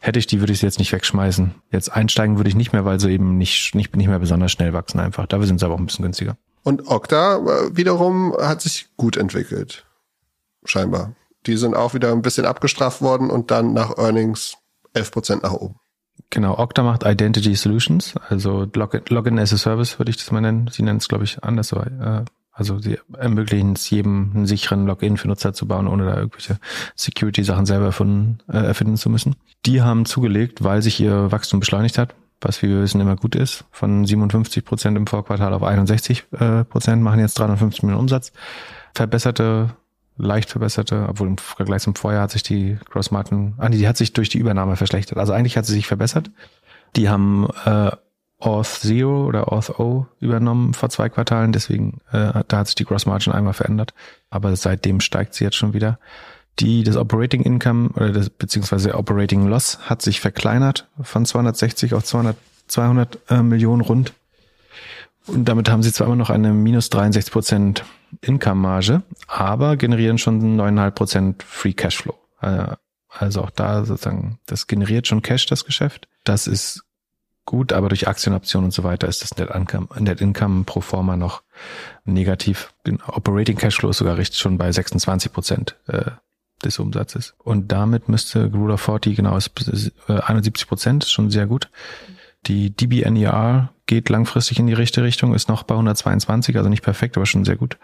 hätte 0.00 0.18
ich 0.18 0.26
die, 0.26 0.40
würde 0.40 0.52
ich 0.52 0.60
sie 0.60 0.66
jetzt 0.66 0.78
nicht 0.78 0.92
wegschmeißen. 0.92 1.54
Jetzt 1.70 1.90
einsteigen 1.90 2.36
würde 2.36 2.50
ich 2.50 2.56
nicht 2.56 2.72
mehr, 2.72 2.84
weil 2.84 2.98
sie 3.00 3.10
eben 3.10 3.38
nicht, 3.38 3.74
nicht, 3.74 3.94
nicht 3.96 4.08
mehr 4.08 4.18
besonders 4.18 4.52
schnell 4.52 4.72
wachsen 4.72 5.00
einfach. 5.00 5.26
Dafür 5.26 5.46
sind 5.46 5.60
sie 5.60 5.66
aber 5.66 5.74
auch 5.74 5.78
ein 5.78 5.86
bisschen 5.86 6.04
günstiger. 6.04 6.36
Und 6.64 6.88
Okta 6.88 7.36
äh, 7.36 7.76
wiederum 7.76 8.34
hat 8.38 8.60
sich 8.60 8.88
gut 8.96 9.16
entwickelt. 9.16 9.86
Scheinbar. 10.64 11.14
Die 11.46 11.56
sind 11.56 11.74
auch 11.74 11.94
wieder 11.94 12.12
ein 12.12 12.22
bisschen 12.22 12.44
abgestraft 12.44 13.00
worden 13.00 13.30
und 13.30 13.50
dann 13.50 13.72
nach 13.72 13.96
Earnings 13.96 14.56
11 14.92 15.10
Prozent 15.12 15.42
nach 15.44 15.52
oben. 15.52 15.76
Genau, 16.30 16.58
Okta 16.58 16.82
macht 16.82 17.04
Identity 17.04 17.54
Solutions, 17.54 18.14
also 18.28 18.66
Login, 18.74 19.02
Login 19.08 19.38
as 19.38 19.52
a 19.52 19.56
Service 19.56 19.98
würde 19.98 20.10
ich 20.10 20.16
das 20.16 20.30
mal 20.30 20.40
nennen. 20.40 20.68
Sie 20.70 20.82
nennen 20.82 20.98
es, 20.98 21.08
glaube 21.08 21.24
ich, 21.24 21.42
anders, 21.42 21.72
aber 21.72 21.86
äh, 21.86 22.24
also 22.58 22.80
sie 22.80 22.98
ermöglichen 23.16 23.74
es 23.74 23.88
jedem, 23.88 24.32
einen 24.34 24.46
sicheren 24.46 24.84
Login 24.86 25.16
für 25.16 25.28
Nutzer 25.28 25.52
zu 25.52 25.68
bauen, 25.68 25.86
ohne 25.86 26.06
da 26.06 26.16
irgendwelche 26.16 26.58
Security-Sachen 26.96 27.66
selber 27.66 27.86
erfunden, 27.86 28.38
äh, 28.48 28.58
erfinden 28.58 28.96
zu 28.96 29.08
müssen. 29.10 29.36
Die 29.64 29.80
haben 29.80 30.04
zugelegt, 30.06 30.64
weil 30.64 30.82
sich 30.82 30.98
ihr 30.98 31.30
Wachstum 31.30 31.60
beschleunigt 31.60 31.98
hat, 31.98 32.16
was 32.40 32.60
wie 32.60 32.68
wir 32.68 32.82
wissen 32.82 33.00
immer 33.00 33.14
gut 33.14 33.36
ist. 33.36 33.64
Von 33.70 34.04
57 34.04 34.64
Prozent 34.64 34.96
im 34.96 35.06
Vorquartal 35.06 35.54
auf 35.54 35.62
61 35.62 36.24
äh, 36.32 36.64
Prozent 36.64 37.00
machen 37.00 37.20
jetzt 37.20 37.38
350 37.38 37.84
Millionen 37.84 38.00
Umsatz. 38.00 38.32
Verbesserte, 38.92 39.70
leicht 40.16 40.50
verbesserte, 40.50 41.06
obwohl 41.08 41.28
im 41.28 41.38
Vergleich 41.38 41.82
zum 41.82 41.94
Vorjahr 41.94 42.22
hat 42.22 42.32
sich 42.32 42.42
die 42.42 42.76
Gross 42.90 43.12
Margin, 43.12 43.54
ah, 43.58 43.68
die 43.68 43.86
hat 43.86 43.96
sich 43.96 44.14
durch 44.14 44.30
die 44.30 44.38
Übernahme 44.38 44.74
verschlechtert. 44.74 45.18
Also 45.18 45.32
eigentlich 45.32 45.56
hat 45.56 45.64
sie 45.64 45.74
sich 45.74 45.86
verbessert. 45.86 46.32
Die 46.96 47.08
haben 47.08 47.46
äh, 47.64 47.92
Auth 48.38 48.66
Zero 48.66 49.26
oder 49.26 49.52
Auth 49.52 49.78
O 49.80 50.06
übernommen 50.20 50.74
vor 50.74 50.90
zwei 50.90 51.08
Quartalen, 51.08 51.52
deswegen 51.52 52.00
äh, 52.12 52.44
da 52.46 52.58
hat 52.58 52.66
sich 52.68 52.76
die 52.76 52.84
Gross 52.84 53.06
Margin 53.06 53.32
einmal 53.32 53.54
verändert, 53.54 53.94
aber 54.30 54.54
seitdem 54.54 55.00
steigt 55.00 55.34
sie 55.34 55.44
jetzt 55.44 55.56
schon 55.56 55.74
wieder. 55.74 55.98
Die 56.60 56.82
das 56.82 56.96
Operating 56.96 57.42
Income 57.42 57.90
oder 57.94 58.10
das 58.10 58.30
beziehungsweise 58.30 58.94
Operating 58.96 59.46
Loss 59.46 59.78
hat 59.88 60.02
sich 60.02 60.20
verkleinert 60.20 60.88
von 61.00 61.24
260 61.24 61.94
auf 61.94 62.04
200 62.04 62.36
200 62.68 63.18
äh, 63.30 63.42
Millionen 63.42 63.82
rund. 63.82 64.12
Und 65.26 65.44
damit 65.46 65.68
haben 65.68 65.82
sie 65.82 65.92
zwar 65.92 66.06
immer 66.06 66.16
noch 66.16 66.30
eine 66.30 66.52
minus 66.52 66.88
63 66.90 67.32
Prozent 67.32 67.84
Income-Marge, 68.22 69.02
aber 69.26 69.76
generieren 69.76 70.16
schon 70.16 70.58
9,5 70.58 70.90
Prozent 70.92 71.42
Free 71.42 71.74
Cashflow. 71.74 72.14
Äh, 72.40 72.76
also 73.08 73.42
auch 73.42 73.50
da 73.50 73.84
sozusagen, 73.84 74.38
das 74.46 74.66
generiert 74.66 75.06
schon 75.06 75.22
Cash, 75.22 75.46
das 75.46 75.64
Geschäft. 75.64 76.08
Das 76.24 76.46
ist 76.46 76.84
gut, 77.48 77.72
aber 77.72 77.88
durch 77.88 78.06
Aktienoptionen 78.06 78.66
und 78.66 78.72
so 78.72 78.84
weiter 78.84 79.08
ist 79.08 79.22
das 79.22 79.34
Net 79.38 79.48
Income, 79.54 79.88
Net 79.98 80.20
Income 80.20 80.64
pro 80.64 80.82
forma 80.82 81.16
noch 81.16 81.42
negativ. 82.04 82.74
Operating 83.06 83.56
Cashflow 83.56 83.88
ist 83.88 83.96
sogar 83.96 84.18
richtig 84.18 84.38
schon 84.38 84.58
bei 84.58 84.70
26 84.70 85.32
Prozent 85.32 85.76
äh, 85.86 86.10
des 86.62 86.78
Umsatzes. 86.78 87.34
Und 87.38 87.72
damit 87.72 88.10
müsste 88.10 88.52
Rule 88.52 88.74
of 88.74 88.82
40, 88.82 89.16
genau, 89.16 89.34
ist, 89.38 89.50
äh, 90.08 90.20
71 90.20 90.68
Prozent, 90.68 91.04
ist 91.04 91.10
schon 91.10 91.30
sehr 91.30 91.46
gut. 91.46 91.70
Die 92.46 92.76
DBNER 92.76 93.72
geht 93.86 94.10
langfristig 94.10 94.58
in 94.58 94.66
die 94.66 94.74
richtige 94.74 95.06
Richtung, 95.06 95.34
ist 95.34 95.48
noch 95.48 95.62
bei 95.62 95.74
122, 95.74 96.54
also 96.58 96.68
nicht 96.68 96.82
perfekt, 96.82 97.16
aber 97.16 97.24
schon 97.24 97.46
sehr 97.46 97.56
gut. 97.56 97.78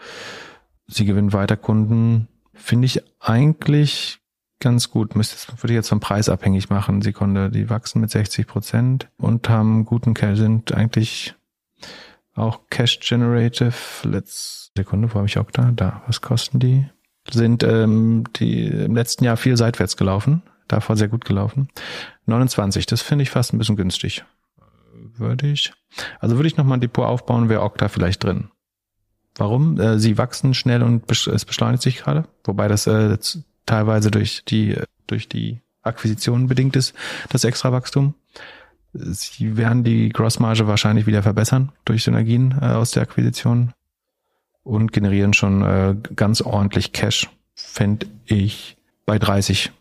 Sie 0.88 1.06
gewinnen 1.06 1.32
weiter 1.32 1.56
Kunden. 1.56 2.28
Finde 2.52 2.84
ich 2.84 3.00
eigentlich 3.18 4.20
ganz 4.64 4.90
gut. 4.90 5.14
Müsste, 5.14 5.36
würde 5.62 5.74
ich 5.74 5.76
jetzt 5.76 5.90
vom 5.90 6.00
Preis 6.00 6.28
abhängig 6.28 6.70
machen. 6.70 7.02
Sekunde, 7.02 7.50
die 7.50 7.70
wachsen 7.70 8.00
mit 8.00 8.10
60 8.10 8.46
Prozent 8.46 9.08
und 9.18 9.48
haben 9.48 9.84
guten 9.84 10.14
Cash, 10.14 10.38
sind 10.38 10.72
eigentlich 10.74 11.34
auch 12.34 12.60
Cash 12.70 12.98
Generative. 13.00 13.74
Let's, 14.02 14.72
Sekunde, 14.76 15.10
wo 15.10 15.16
habe 15.16 15.26
ich 15.26 15.38
auch 15.38 15.50
da? 15.50 15.70
Da, 15.70 16.02
was 16.06 16.22
kosten 16.22 16.58
die? 16.58 16.86
Sind 17.30 17.62
ähm, 17.62 18.24
die 18.36 18.66
im 18.66 18.94
letzten 18.96 19.24
Jahr 19.24 19.36
viel 19.36 19.56
seitwärts 19.56 19.96
gelaufen, 19.96 20.42
davor 20.66 20.96
sehr 20.96 21.08
gut 21.08 21.24
gelaufen. 21.24 21.68
29, 22.26 22.86
das 22.86 23.02
finde 23.02 23.22
ich 23.22 23.30
fast 23.30 23.52
ein 23.52 23.58
bisschen 23.58 23.76
günstig. 23.76 24.24
Würde 25.16 25.46
ich. 25.46 25.72
Also 26.20 26.36
würde 26.36 26.48
ich 26.48 26.56
nochmal 26.56 26.78
ein 26.78 26.80
Depot 26.80 27.06
aufbauen, 27.06 27.48
wäre 27.48 27.62
Okta 27.62 27.88
vielleicht 27.88 28.24
drin. 28.24 28.48
Warum? 29.36 29.78
Äh, 29.78 29.98
sie 29.98 30.16
wachsen 30.16 30.54
schnell 30.54 30.82
und 30.82 31.10
es 31.10 31.44
beschleunigt 31.44 31.82
sich 31.82 31.98
gerade, 31.98 32.26
wobei 32.44 32.68
das 32.68 32.86
äh, 32.86 33.18
teilweise 33.66 34.10
durch 34.10 34.44
die, 34.44 34.76
durch 35.06 35.28
die 35.28 35.60
Akquisitionen 35.82 36.48
bedingt 36.48 36.76
ist, 36.76 36.94
das 37.30 37.44
Extrawachstum. 37.44 38.14
Sie 38.92 39.56
werden 39.56 39.82
die 39.84 40.08
Grossmarge 40.10 40.66
wahrscheinlich 40.66 41.06
wieder 41.06 41.22
verbessern 41.22 41.72
durch 41.84 42.04
Synergien 42.04 42.56
äh, 42.60 42.66
aus 42.66 42.92
der 42.92 43.02
Akquisition 43.02 43.72
und 44.62 44.92
generieren 44.92 45.34
schon 45.34 45.62
äh, 45.62 45.96
ganz 46.14 46.40
ordentlich 46.40 46.92
Cash, 46.92 47.28
fände 47.54 48.06
ich 48.24 48.76
bei 49.04 49.18
30. 49.18 49.72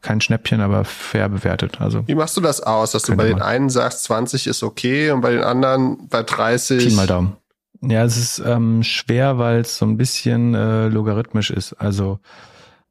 Kein 0.00 0.20
Schnäppchen, 0.20 0.60
aber 0.60 0.84
fair 0.84 1.28
bewertet. 1.28 1.80
Also 1.80 2.06
Wie 2.06 2.14
machst 2.14 2.36
du 2.36 2.40
das 2.40 2.60
aus, 2.60 2.92
dass 2.92 3.02
du 3.02 3.16
bei 3.16 3.26
den 3.26 3.42
einen 3.42 3.68
sagst, 3.68 4.04
20 4.04 4.46
ist 4.46 4.62
okay 4.62 5.10
und 5.10 5.22
bei 5.22 5.32
den 5.32 5.42
anderen 5.42 6.08
bei 6.08 6.22
30? 6.22 6.86
Pi 6.86 6.94
mal 6.94 7.06
Daumen. 7.06 7.36
Ja, 7.80 8.04
es 8.04 8.16
ist 8.16 8.38
ähm, 8.44 8.82
schwer, 8.82 9.38
weil 9.38 9.60
es 9.60 9.78
so 9.78 9.86
ein 9.86 9.96
bisschen 9.96 10.54
äh, 10.54 10.88
logarithmisch 10.88 11.50
ist. 11.50 11.74
Also, 11.74 12.18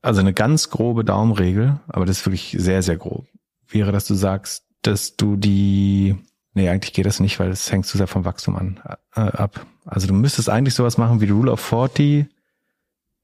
also 0.01 0.21
eine 0.21 0.33
ganz 0.33 0.69
grobe 0.69 1.03
Daumenregel, 1.03 1.79
aber 1.87 2.05
das 2.05 2.19
ist 2.19 2.25
wirklich 2.25 2.55
sehr, 2.57 2.81
sehr 2.81 2.97
grob, 2.97 3.25
wäre, 3.67 3.91
dass 3.91 4.05
du 4.05 4.13
sagst, 4.13 4.65
dass 4.81 5.17
du 5.17 5.35
die, 5.35 6.15
nee, 6.53 6.69
eigentlich 6.69 6.93
geht 6.93 7.05
das 7.05 7.19
nicht, 7.19 7.39
weil 7.39 7.49
es 7.49 7.71
hängt 7.71 7.85
zu 7.85 7.97
sehr 7.97 8.07
vom 8.07 8.23
Wachstum 8.23 8.55
an, 8.55 8.79
äh, 9.15 9.19
ab. 9.19 9.65
Also 9.85 10.07
du 10.07 10.13
müsstest 10.13 10.49
eigentlich 10.49 10.75
sowas 10.75 10.97
machen 10.97 11.19
wie 11.19 11.29
Rule 11.29 11.51
of 11.51 11.59
40 11.59 12.27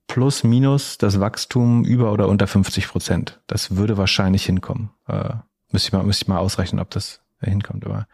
plus 0.07 0.44
minus 0.44 0.98
das 0.98 1.19
Wachstum 1.19 1.85
über 1.85 2.11
oder 2.11 2.27
unter 2.27 2.48
50 2.48 2.90
Prozent. 2.90 3.41
Das 3.48 3.77
würde 3.77 3.98
wahrscheinlich 3.98 4.45
hinkommen. 4.45 4.90
Äh, 5.07 5.35
müsste 5.72 5.88
ich 5.88 5.94
mal, 5.94 6.03
müsste 6.03 6.26
ich 6.26 6.27
mal 6.27 6.40
ausrechnen, 6.40 6.81
ob 6.81 6.90
das 6.90 7.22
hinkommt, 7.40 7.85
aber 7.85 8.07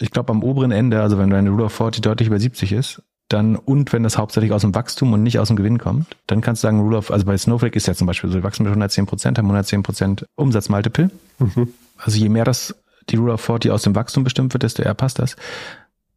ich 0.00 0.10
glaube 0.10 0.30
am 0.30 0.42
oberen 0.42 0.72
Ende, 0.72 1.00
also 1.00 1.18
wenn 1.18 1.30
deine 1.30 1.50
Rule 1.50 1.64
of 1.64 1.72
40 1.72 2.02
deutlich 2.02 2.28
über 2.28 2.38
70 2.38 2.72
ist, 2.72 3.02
dann 3.28 3.56
und 3.56 3.92
wenn 3.92 4.02
das 4.02 4.18
hauptsächlich 4.18 4.52
aus 4.52 4.60
dem 4.62 4.74
Wachstum 4.74 5.12
und 5.12 5.22
nicht 5.22 5.38
aus 5.38 5.48
dem 5.48 5.56
Gewinn 5.56 5.78
kommt, 5.78 6.16
dann 6.26 6.40
kannst 6.40 6.62
du 6.62 6.68
sagen, 6.68 6.80
Rule 6.80 6.98
of, 6.98 7.10
also 7.10 7.26
bei 7.26 7.36
Snowflake 7.36 7.76
ist 7.76 7.86
ja 7.86 7.94
zum 7.94 8.06
Beispiel 8.06 8.30
so, 8.30 8.36
die 8.36 8.44
wachsen 8.44 8.62
mit 8.62 8.70
110 8.70 9.06
Prozent, 9.06 9.38
haben 9.38 9.46
110 9.46 9.82
Prozent 9.82 10.26
Umsatzmultiple. 10.36 11.10
Mhm. 11.38 11.72
Also 11.98 12.18
je 12.18 12.28
mehr 12.28 12.44
das 12.44 12.74
die 13.08 13.16
Rule 13.16 13.32
of 13.32 13.40
40 13.40 13.70
aus 13.70 13.82
dem 13.82 13.94
Wachstum 13.94 14.24
bestimmt 14.24 14.52
wird, 14.52 14.62
desto 14.62 14.82
eher 14.82 14.94
passt 14.94 15.18
das. 15.18 15.36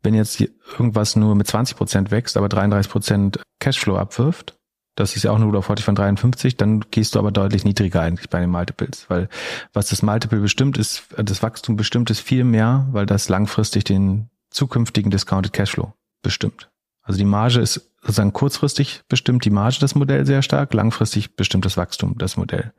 Wenn 0.01 0.13
jetzt 0.13 0.41
irgendwas 0.41 1.15
nur 1.15 1.35
mit 1.35 1.47
20 1.47 1.77
Prozent 1.77 2.11
wächst, 2.11 2.37
aber 2.37 2.49
33 2.49 2.91
Prozent 2.91 3.39
Cashflow 3.59 3.97
abwirft, 3.97 4.55
das 4.99 5.15
ist 5.15 5.23
ja 5.23 5.31
auch 5.31 5.37
eine 5.37 5.45
Rule 5.45 5.59
of 5.59 5.65
40 5.65 5.85
von 5.85 5.95
53, 5.95 6.57
dann 6.57 6.81
gehst 6.91 7.15
du 7.15 7.19
aber 7.19 7.31
deutlich 7.31 7.63
niedriger 7.63 8.01
eigentlich 8.01 8.29
bei 8.29 8.41
den 8.41 8.49
Multiples, 8.49 9.05
weil 9.09 9.29
was 9.71 9.87
das 9.87 10.01
Multiple 10.01 10.41
bestimmt 10.41 10.77
ist, 10.77 11.03
das 11.17 11.41
Wachstum 11.41 11.77
bestimmt 11.77 12.09
ist 12.09 12.19
viel 12.19 12.43
mehr, 12.43 12.85
weil 12.91 13.05
das 13.05 13.29
langfristig 13.29 13.85
den 13.85 14.29
zukünftigen 14.49 15.09
Discounted 15.09 15.53
Cashflow 15.53 15.93
bestimmt. 16.21 16.69
Also 17.01 17.17
die 17.17 17.25
Marge 17.25 17.61
ist 17.61 17.89
sozusagen 18.01 18.33
kurzfristig 18.33 19.03
bestimmt 19.07 19.45
die 19.45 19.51
Marge 19.51 19.77
das 19.79 19.95
Modell 19.95 20.25
sehr 20.25 20.41
stark, 20.41 20.73
langfristig 20.73 21.35
bestimmt 21.37 21.63
das 21.63 21.77
Wachstum 21.77 22.17
das 22.17 22.35
Modell 22.35 22.73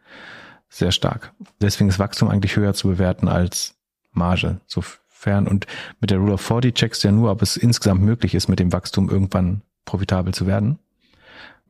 sehr 0.68 0.92
stark. 0.92 1.32
Deswegen 1.62 1.88
ist 1.88 1.98
Wachstum 1.98 2.28
eigentlich 2.28 2.54
höher 2.54 2.74
zu 2.74 2.88
bewerten 2.88 3.28
als 3.28 3.76
Marge. 4.12 4.60
Sofern 4.66 5.48
und 5.48 5.66
mit 6.00 6.10
der 6.10 6.18
Rule 6.18 6.34
of 6.34 6.42
40 6.42 6.74
checkst 6.74 7.02
du 7.02 7.08
ja 7.08 7.12
nur, 7.12 7.30
ob 7.30 7.40
es 7.40 7.56
insgesamt 7.56 8.02
möglich 8.02 8.34
ist, 8.34 8.48
mit 8.48 8.58
dem 8.58 8.72
Wachstum 8.72 9.08
irgendwann 9.08 9.62
profitabel 9.86 10.34
zu 10.34 10.46
werden. 10.46 10.78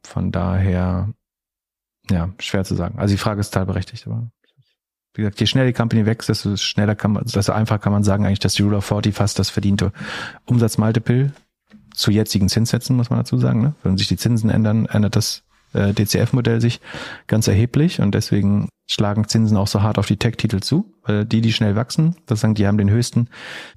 Von 0.04 0.32
daher, 0.32 1.08
ja, 2.10 2.30
schwer 2.38 2.64
zu 2.64 2.74
sagen. 2.74 2.98
Also 2.98 3.14
die 3.14 3.18
Frage 3.18 3.40
ist 3.40 3.50
teilberechtigt, 3.50 4.06
aber 4.06 4.30
wie 5.14 5.22
gesagt, 5.22 5.40
je 5.40 5.46
schneller 5.46 5.66
die 5.66 5.72
Company 5.72 6.06
wächst, 6.06 6.28
desto 6.28 6.56
schneller 6.56 6.94
kann 6.94 7.12
man, 7.12 7.24
desto 7.24 7.52
einfacher 7.52 7.80
kann 7.80 7.92
man 7.92 8.04
sagen 8.04 8.24
eigentlich, 8.24 8.38
dass 8.38 8.54
die 8.54 8.62
Rule 8.62 8.78
of 8.78 8.84
40 8.84 9.14
fast 9.14 9.38
das 9.38 9.50
verdiente 9.50 9.92
Umsatzmultiple 10.46 11.32
zu 11.94 12.10
jetzigen 12.10 12.48
Zinssätzen, 12.48 12.96
muss 12.96 13.10
man 13.10 13.18
dazu 13.18 13.36
sagen. 13.38 13.60
Ne? 13.60 13.74
Wenn 13.82 13.98
sich 13.98 14.08
die 14.08 14.16
Zinsen 14.16 14.50
ändern, 14.50 14.86
ändert 14.86 15.16
das 15.16 15.42
äh, 15.72 15.92
DCF-Modell 15.92 16.60
sich 16.60 16.80
ganz 17.26 17.48
erheblich 17.48 18.00
und 18.00 18.14
deswegen 18.14 18.68
schlagen 18.88 19.28
Zinsen 19.28 19.56
auch 19.56 19.68
so 19.68 19.82
hart 19.82 19.98
auf 19.98 20.06
die 20.06 20.16
Tech-Titel 20.16 20.60
zu, 20.60 20.92
weil 21.04 21.24
die, 21.24 21.40
die 21.40 21.52
schnell 21.52 21.76
wachsen, 21.76 22.16
das 22.26 22.40
sagen, 22.40 22.54
die 22.54 22.66
haben 22.66 22.78
den 22.78 22.90
höchsten, 22.90 23.28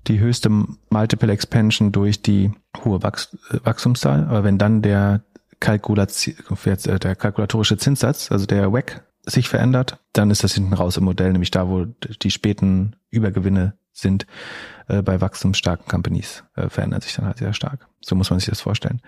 die 0.07 0.19
höchste 0.19 0.49
Multiple 0.89 1.31
Expansion 1.31 1.91
durch 1.91 2.21
die 2.21 2.51
hohe 2.83 3.03
Wachs 3.03 3.37
Wachstumszahl. 3.63 4.25
Aber 4.25 4.43
wenn 4.43 4.57
dann 4.57 4.81
der 4.81 5.23
Kalkulation, 5.63 6.35
äh, 6.65 6.99
der 6.99 7.15
kalkulatorische 7.15 7.77
Zinssatz, 7.77 8.31
also 8.31 8.45
der 8.45 8.73
WAC, 8.73 9.01
sich 9.25 9.47
verändert, 9.47 9.97
dann 10.11 10.29
ist 10.29 10.43
das 10.43 10.53
hinten 10.53 10.73
raus 10.73 10.97
im 10.97 11.05
Modell, 11.05 11.31
nämlich 11.31 11.51
da, 11.51 11.69
wo 11.69 11.85
die 11.85 12.31
späten 12.31 12.97
Übergewinne 13.09 13.73
sind, 13.93 14.27
äh, 14.89 15.01
bei 15.01 15.21
wachstumsstarken 15.21 15.87
Companies, 15.87 16.43
äh, 16.55 16.67
verändert 16.67 17.03
sich 17.03 17.15
dann 17.15 17.25
halt 17.25 17.37
sehr 17.37 17.53
stark. 17.53 17.87
So 18.01 18.15
muss 18.15 18.29
man 18.29 18.39
sich 18.39 18.49
das 18.49 18.59
vorstellen. 18.59 19.01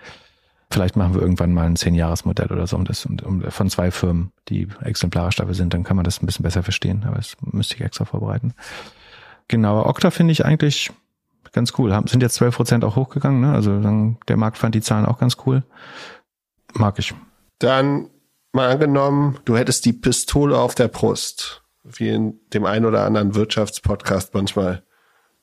Vielleicht 0.70 0.96
machen 0.96 1.12
wir 1.12 1.20
irgendwann 1.20 1.52
mal 1.52 1.66
ein 1.66 1.76
Zehn-Jahres-Modell 1.76 2.50
oder 2.50 2.66
so, 2.66 2.76
um 2.76 2.86
das 2.86 3.04
um, 3.04 3.18
um, 3.18 3.42
von 3.50 3.68
zwei 3.68 3.90
Firmen, 3.90 4.32
die 4.48 4.66
exemplarisch 4.80 5.36
dafür 5.36 5.54
sind, 5.54 5.74
dann 5.74 5.84
kann 5.84 5.96
man 5.96 6.04
das 6.04 6.22
ein 6.22 6.26
bisschen 6.26 6.42
besser 6.42 6.62
verstehen, 6.62 7.04
aber 7.06 7.16
das 7.16 7.36
müsste 7.42 7.74
ich 7.74 7.82
extra 7.82 8.06
vorbereiten. 8.06 8.54
Genau, 9.48 9.84
Okta 9.84 10.10
finde 10.10 10.32
ich 10.32 10.46
eigentlich 10.46 10.90
ganz 11.52 11.72
cool. 11.78 11.92
Haben, 11.92 12.06
sind 12.06 12.22
jetzt 12.22 12.34
zwölf 12.34 12.56
Prozent 12.56 12.84
auch 12.84 12.96
hochgegangen, 12.96 13.40
ne? 13.40 13.52
Also 13.52 13.80
dann, 13.80 14.16
der 14.28 14.36
Markt 14.36 14.58
fand 14.58 14.74
die 14.74 14.80
Zahlen 14.80 15.06
auch 15.06 15.18
ganz 15.18 15.36
cool. 15.46 15.62
Mag 16.74 16.98
ich. 16.98 17.14
Dann 17.58 18.10
mal 18.52 18.70
angenommen, 18.70 19.38
du 19.44 19.56
hättest 19.56 19.84
die 19.84 19.92
Pistole 19.92 20.58
auf 20.58 20.74
der 20.74 20.88
Brust, 20.88 21.62
wie 21.84 22.08
in 22.08 22.40
dem 22.52 22.64
einen 22.64 22.84
oder 22.84 23.04
anderen 23.04 23.34
Wirtschaftspodcast 23.34 24.34
manchmal 24.34 24.82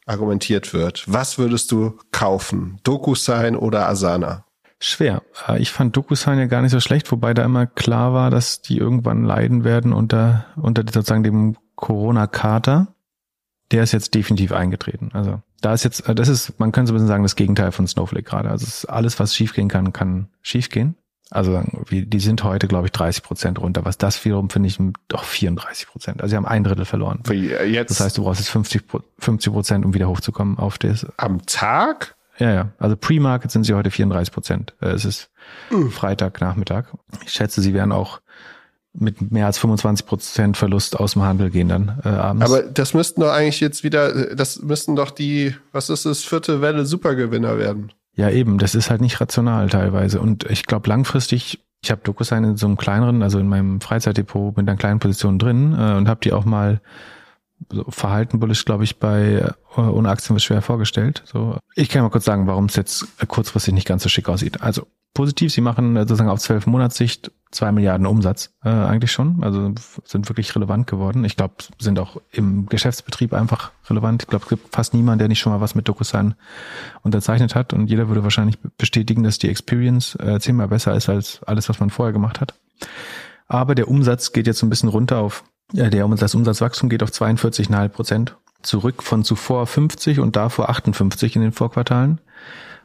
argumentiert 0.05 0.73
wird. 0.73 1.05
Was 1.07 1.37
würdest 1.37 1.71
du 1.71 1.97
kaufen? 2.11 2.79
DokuSign 2.83 3.55
oder 3.55 3.87
Asana? 3.87 4.45
Schwer. 4.79 5.21
Äh, 5.47 5.61
ich 5.61 5.71
fand 5.71 5.95
DokuSign 5.95 6.39
ja 6.39 6.45
gar 6.45 6.61
nicht 6.61 6.71
so 6.71 6.81
schlecht, 6.81 7.09
wobei 7.11 7.33
da 7.33 7.43
immer 7.45 7.65
klar 7.65 8.13
war, 8.13 8.29
dass 8.29 8.61
die 8.61 8.77
irgendwann 8.77 9.23
leiden 9.23 9.63
werden 9.63 9.93
unter, 9.93 10.45
unter 10.57 10.83
sozusagen 10.83 11.23
dem 11.23 11.55
Corona-Kater. 11.75 12.87
Der 13.71 13.83
ist 13.83 13.93
jetzt 13.93 14.13
definitiv 14.13 14.51
eingetreten. 14.51 15.11
Also 15.13 15.41
da 15.61 15.73
ist 15.73 15.83
jetzt, 15.85 16.07
äh, 16.09 16.15
das 16.15 16.27
ist, 16.27 16.59
man 16.59 16.73
könnte 16.73 16.89
so 16.89 16.93
ein 16.93 16.95
bisschen 16.95 17.07
sagen, 17.07 17.23
das 17.23 17.37
Gegenteil 17.37 17.71
von 17.71 17.87
Snowflake 17.87 18.23
gerade. 18.23 18.49
Also 18.49 18.87
alles, 18.89 19.19
was 19.19 19.33
schiefgehen 19.33 19.69
kann, 19.69 19.93
kann 19.93 20.27
schiefgehen. 20.41 20.97
Also 21.33 21.63
die 21.89 22.19
sind 22.19 22.43
heute, 22.43 22.67
glaube 22.67 22.85
ich, 22.87 22.91
30 22.91 23.23
Prozent 23.23 23.59
runter. 23.59 23.85
Was 23.85 23.97
das 23.97 24.23
wiederum 24.23 24.51
finde 24.51 24.69
ich 24.69 24.77
doch 25.07 25.23
34 25.23 25.87
Prozent. 25.87 26.21
Also 26.21 26.31
sie 26.31 26.37
haben 26.37 26.45
ein 26.45 26.63
Drittel 26.63 26.85
verloren. 26.85 27.23
Äh, 27.27 27.65
jetzt 27.65 27.89
das 27.89 28.01
heißt, 28.01 28.17
du 28.19 28.23
brauchst 28.23 28.39
jetzt 28.39 28.49
50 28.49 29.51
Prozent, 29.51 29.83
um 29.83 29.95
wieder 29.95 30.07
hochzukommen 30.07 30.59
auf 30.59 30.77
das. 30.77 31.07
Am 31.17 31.43
Tag? 31.47 32.15
Ja, 32.37 32.53
ja. 32.53 32.69
Also 32.77 32.95
Pre-Market 32.95 33.49
sind 33.49 33.63
sie 33.63 33.73
heute 33.73 33.89
34 33.89 34.31
Prozent. 34.31 34.75
Äh, 34.79 34.89
es 34.89 35.05
ist 35.05 35.31
uh. 35.71 35.89
Freitagnachmittag. 35.89 36.85
Ich 37.25 37.31
schätze, 37.31 37.61
sie 37.61 37.73
werden 37.73 37.91
auch 37.91 38.21
mit 38.93 39.31
mehr 39.31 39.47
als 39.47 39.57
25 39.57 40.05
Prozent 40.05 40.57
Verlust 40.57 40.99
aus 40.99 41.13
dem 41.13 41.23
Handel 41.23 41.49
gehen 41.49 41.67
dann 41.67 41.99
äh, 42.05 42.09
abends. 42.09 42.45
Aber 42.45 42.61
das 42.61 42.93
müssten 42.93 43.21
doch 43.21 43.31
eigentlich 43.31 43.59
jetzt 43.59 43.83
wieder, 43.83 44.35
das 44.35 44.61
müssten 44.61 44.95
doch 44.95 45.09
die, 45.09 45.55
was 45.71 45.89
ist 45.89 46.05
das, 46.05 46.23
vierte 46.23 46.61
Welle 46.61 46.85
Supergewinner 46.85 47.57
werden. 47.57 47.91
Ja, 48.15 48.29
eben, 48.29 48.59
das 48.59 48.75
ist 48.75 48.89
halt 48.89 49.01
nicht 49.01 49.19
rational 49.19 49.69
teilweise. 49.69 50.21
Und 50.21 50.43
ich 50.49 50.65
glaube 50.65 50.87
langfristig, 50.87 51.63
ich 51.83 51.91
habe 51.91 52.01
DocuSign 52.03 52.43
in 52.43 52.57
so 52.57 52.67
einem 52.67 52.77
kleineren, 52.77 53.23
also 53.23 53.39
in 53.39 53.47
meinem 53.47 53.81
Freizeitdepot 53.81 54.55
mit 54.55 54.67
einer 54.67 54.77
kleinen 54.77 54.99
Position 54.99 55.39
drin 55.39 55.73
äh, 55.73 55.95
und 55.95 56.07
habe 56.07 56.21
die 56.23 56.31
auch 56.31 56.45
mal 56.45 56.79
so 57.71 57.85
verhalten 57.89 58.39
bullish, 58.39 58.65
glaube 58.65 58.83
ich, 58.83 58.99
bei 58.99 59.53
äh, 59.75 59.79
ohne 59.79 60.09
Aktien 60.09 60.35
wird 60.35 60.43
schwer 60.43 60.61
vorgestellt. 60.61 61.23
So, 61.25 61.57
ich 61.75 61.89
kann 61.89 62.03
mal 62.03 62.09
kurz 62.09 62.25
sagen, 62.25 62.47
warum 62.47 62.65
es 62.65 62.75
jetzt 62.75 63.07
kurzfristig 63.27 63.73
nicht 63.73 63.87
ganz 63.87 64.03
so 64.03 64.09
schick 64.09 64.29
aussieht. 64.29 64.61
Also 64.61 64.87
positiv, 65.13 65.53
sie 65.53 65.61
machen 65.61 65.95
sozusagen 65.95 66.29
auf 66.29 66.39
zwölf 66.39 66.65
Monatssicht 66.65 67.31
zwei 67.51 67.71
Milliarden 67.71 68.07
Umsatz 68.07 68.53
äh, 68.63 68.69
eigentlich 68.69 69.11
schon. 69.11 69.43
Also 69.43 69.73
sind 70.05 70.27
wirklich 70.29 70.55
relevant 70.55 70.87
geworden. 70.87 71.23
Ich 71.23 71.35
glaube, 71.37 71.55
sind 71.77 71.99
auch 71.99 72.19
im 72.31 72.67
Geschäftsbetrieb 72.67 73.33
einfach 73.33 73.71
relevant. 73.89 74.23
Ich 74.23 74.27
glaube, 74.27 74.43
es 74.43 74.49
gibt 74.49 74.73
fast 74.73 74.93
niemanden, 74.93 75.19
der 75.19 75.27
nicht 75.27 75.39
schon 75.39 75.53
mal 75.53 75.61
was 75.61 75.75
mit 75.75 75.87
DocuSign 75.87 76.33
unterzeichnet 77.03 77.53
hat. 77.53 77.73
Und 77.73 77.87
jeder 77.87 78.07
würde 78.07 78.23
wahrscheinlich 78.23 78.57
bestätigen, 78.77 79.23
dass 79.23 79.37
die 79.37 79.49
Experience 79.49 80.15
äh, 80.15 80.39
zehnmal 80.39 80.67
besser 80.67 80.95
ist 80.95 81.09
als 81.09 81.43
alles, 81.43 81.69
was 81.69 81.79
man 81.79 81.91
vorher 81.91 82.13
gemacht 82.13 82.41
hat. 82.41 82.55
Aber 83.47 83.75
der 83.75 83.87
Umsatz 83.87 84.31
geht 84.31 84.47
jetzt 84.47 84.63
ein 84.63 84.69
bisschen 84.69 84.89
runter 84.89 85.19
auf 85.19 85.43
ja, 85.71 85.89
der 85.89 86.07
das 86.07 86.35
Umsatzwachstum 86.35 86.89
geht 86.89 87.03
auf 87.03 87.09
42,5 87.09 87.87
Prozent 87.89 88.37
zurück 88.61 89.03
von 89.03 89.23
zuvor 89.23 89.65
50 89.67 90.19
und 90.19 90.35
davor 90.35 90.69
58 90.69 91.35
in 91.35 91.41
den 91.41 91.51
Vorquartalen. 91.51 92.19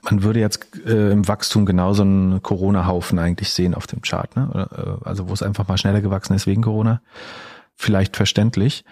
Man 0.03 0.23
würde 0.23 0.41
jetzt 0.41 0.69
äh, 0.87 1.11
im 1.11 1.27
Wachstum 1.29 1.66
genauso 1.66 2.03
einen 2.03 2.43
Corona-Haufen 2.43 3.19
eigentlich 3.19 3.51
sehen 3.51 3.75
auf 3.75 3.87
dem 3.87 4.03
Chart, 4.03 4.35
ne? 4.37 4.69
Äh, 4.70 5.07
also 5.07 5.29
wo 5.29 5.33
es 5.33 5.43
einfach 5.43 5.69
mal 5.69 5.79
schneller 5.79 6.01
gewachsen 6.01 6.35
ist 6.35 6.47
wegen 6.47 6.62
Corona. 6.62 7.01
Vielleicht 7.75 8.16
verständlich. 8.16 8.85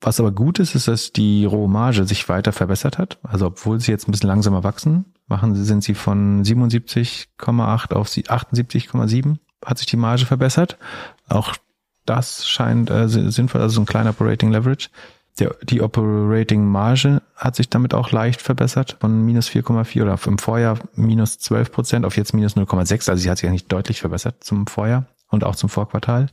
Was 0.00 0.20
aber 0.20 0.32
gut 0.32 0.58
ist, 0.58 0.74
ist, 0.74 0.88
dass 0.88 1.12
die 1.12 1.44
rohe 1.44 1.68
Marge 1.68 2.04
sich 2.06 2.28
weiter 2.28 2.52
verbessert 2.52 2.98
hat. 2.98 3.18
Also 3.22 3.46
obwohl 3.46 3.80
sie 3.80 3.92
jetzt 3.92 4.08
ein 4.08 4.12
bisschen 4.12 4.28
langsamer 4.28 4.64
wachsen, 4.64 5.06
machen 5.26 5.54
sie, 5.54 5.64
sind 5.64 5.84
sie 5.84 5.94
von 5.94 6.42
77,8 6.42 7.94
auf 7.94 8.08
78,7 8.08 9.38
hat 9.64 9.78
sich 9.78 9.86
die 9.86 9.96
Marge 9.96 10.26
verbessert. 10.26 10.78
Auch 11.28 11.54
das 12.06 12.48
scheint 12.48 12.90
äh, 12.90 13.08
sinnvoll, 13.08 13.60
also 13.60 13.74
so 13.74 13.82
ein 13.82 13.86
kleiner 13.86 14.10
Operating 14.10 14.50
Leverage. 14.50 14.88
Der, 15.38 15.54
die 15.62 15.80
Operating 15.80 16.66
Marge 16.66 17.22
hat 17.36 17.56
sich 17.56 17.70
damit 17.70 17.94
auch 17.94 18.10
leicht 18.10 18.42
verbessert 18.42 18.96
von 19.00 19.22
minus 19.22 19.48
4,4 19.48 20.02
oder 20.02 20.18
im 20.26 20.38
Vorjahr 20.38 20.78
minus 20.94 21.38
12 21.38 21.72
Prozent 21.72 22.04
auf 22.04 22.16
jetzt 22.16 22.34
minus 22.34 22.56
0,6. 22.56 23.08
Also 23.08 23.22
sie 23.22 23.30
hat 23.30 23.38
sich 23.38 23.48
nicht 23.50 23.70
deutlich 23.72 24.00
verbessert 24.00 24.42
zum 24.44 24.66
Vorjahr 24.66 25.06
und 25.28 25.44
auch 25.44 25.56
zum 25.56 25.68
Vorquartal. 25.68 26.26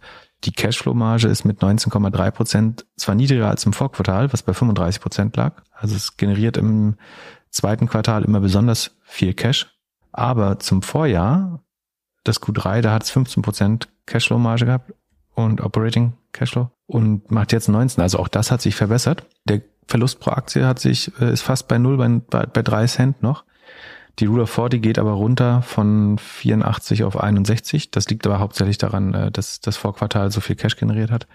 Die 0.43 0.51
Cashflow-Marge 0.51 1.27
ist 1.27 1.45
mit 1.45 1.61
19,3 1.61 2.31
Prozent 2.31 2.85
zwar 2.95 3.15
niedriger 3.15 3.49
als 3.49 3.65
im 3.65 3.73
Vorquartal, 3.73 4.31
was 4.33 4.43
bei 4.43 4.53
35 4.53 5.01
Prozent 5.01 5.37
lag. 5.37 5.63
Also 5.71 5.95
es 5.95 6.17
generiert 6.17 6.57
im 6.57 6.95
zweiten 7.49 7.87
Quartal 7.87 8.23
immer 8.23 8.39
besonders 8.39 8.97
viel 9.03 9.33
Cash. 9.33 9.67
Aber 10.11 10.59
zum 10.59 10.81
Vorjahr, 10.81 11.63
das 12.23 12.41
Q3, 12.41 12.81
da 12.81 12.93
hat 12.93 13.03
es 13.03 13.11
15 13.11 13.41
Prozent 13.41 13.87
Cashflow-Marge 14.05 14.65
gehabt 14.65 14.93
und 15.33 15.61
Operating 15.61 16.13
Cashflow 16.33 16.69
und 16.87 17.29
macht 17.29 17.51
jetzt 17.51 17.67
19. 17.67 18.01
Also 18.01 18.17
auch 18.19 18.29
das 18.29 18.49
hat 18.49 18.61
sich 18.61 18.75
verbessert. 18.75 19.25
Der 19.45 19.61
Verlust 19.87 20.19
pro 20.19 20.31
Aktie 20.31 20.65
hat 20.65 20.79
sich, 20.79 21.11
äh, 21.19 21.31
ist 21.31 21.43
fast 21.43 21.67
bei 21.67 21.77
null, 21.77 21.97
bei, 22.29 22.45
bei 22.45 22.61
drei 22.61 22.87
Cent 22.87 23.21
noch. 23.21 23.43
Die 24.19 24.25
Rule 24.25 24.43
of 24.43 24.49
40 24.49 24.81
geht 24.81 24.97
aber 24.97 25.11
runter 25.11 25.61
von 25.61 26.17
84 26.17 27.03
auf 27.03 27.19
61. 27.19 27.91
Das 27.91 28.09
liegt 28.09 28.25
aber 28.25 28.39
hauptsächlich 28.39 28.77
daran, 28.77 29.13
äh, 29.13 29.31
dass 29.31 29.61
das 29.61 29.77
Vorquartal 29.77 30.31
so 30.31 30.41
viel 30.41 30.55
Cash 30.55 30.77
generiert 30.77 31.11
hat. 31.11 31.27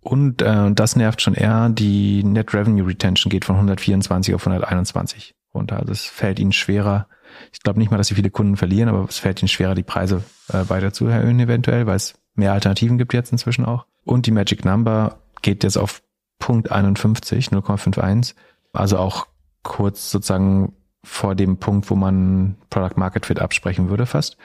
Und 0.00 0.42
äh, 0.42 0.72
das 0.72 0.96
nervt 0.96 1.22
schon 1.22 1.34
eher. 1.34 1.68
Die 1.68 2.22
Net 2.22 2.54
Revenue 2.54 2.86
Retention 2.86 3.30
geht 3.30 3.44
von 3.44 3.56
124 3.56 4.34
auf 4.34 4.46
121 4.46 5.34
runter. 5.54 5.78
Also 5.78 5.92
es 5.92 6.04
fällt 6.04 6.38
ihnen 6.38 6.52
schwerer. 6.52 7.08
Ich 7.52 7.60
glaube 7.60 7.78
nicht 7.78 7.90
mal, 7.90 7.96
dass 7.96 8.08
sie 8.08 8.14
viele 8.14 8.30
Kunden 8.30 8.56
verlieren, 8.56 8.88
aber 8.88 9.06
es 9.08 9.18
fällt 9.18 9.42
ihnen 9.42 9.48
schwerer, 9.48 9.74
die 9.74 9.82
Preise 9.82 10.22
äh, 10.48 10.68
weiter 10.68 10.92
zu 10.92 11.06
erhöhen 11.06 11.40
eventuell, 11.40 11.86
weil 11.86 11.96
es 11.96 12.14
mehr 12.34 12.52
Alternativen 12.52 12.98
gibt 12.98 13.14
jetzt 13.14 13.32
inzwischen 13.32 13.64
auch. 13.64 13.86
Und 14.04 14.26
die 14.26 14.30
Magic 14.30 14.64
Number 14.64 15.18
geht 15.42 15.64
jetzt 15.64 15.76
auf 15.76 16.02
Punkt 16.38 16.70
51, 16.70 17.48
0,51. 17.48 18.34
Also 18.72 18.98
auch 18.98 19.26
kurz 19.62 20.10
sozusagen 20.10 20.74
vor 21.04 21.34
dem 21.34 21.58
Punkt, 21.58 21.90
wo 21.90 21.94
man 21.94 22.56
Product 22.70 22.96
Market 22.96 23.26
Fit 23.26 23.40
absprechen 23.40 23.90
würde 23.90 24.06
fast. 24.06 24.36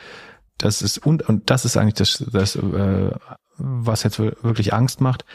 Das 0.58 0.82
ist 0.82 0.98
und, 0.98 1.28
und 1.30 1.50
das 1.50 1.66
ist 1.66 1.78
eigentlich 1.78 1.96
das, 1.96 2.24
das 2.32 2.56
äh, 2.56 3.12
was 3.58 4.04
jetzt 4.04 4.20
wirklich 4.20 4.74
Angst 4.74 5.02
macht, 5.02 5.26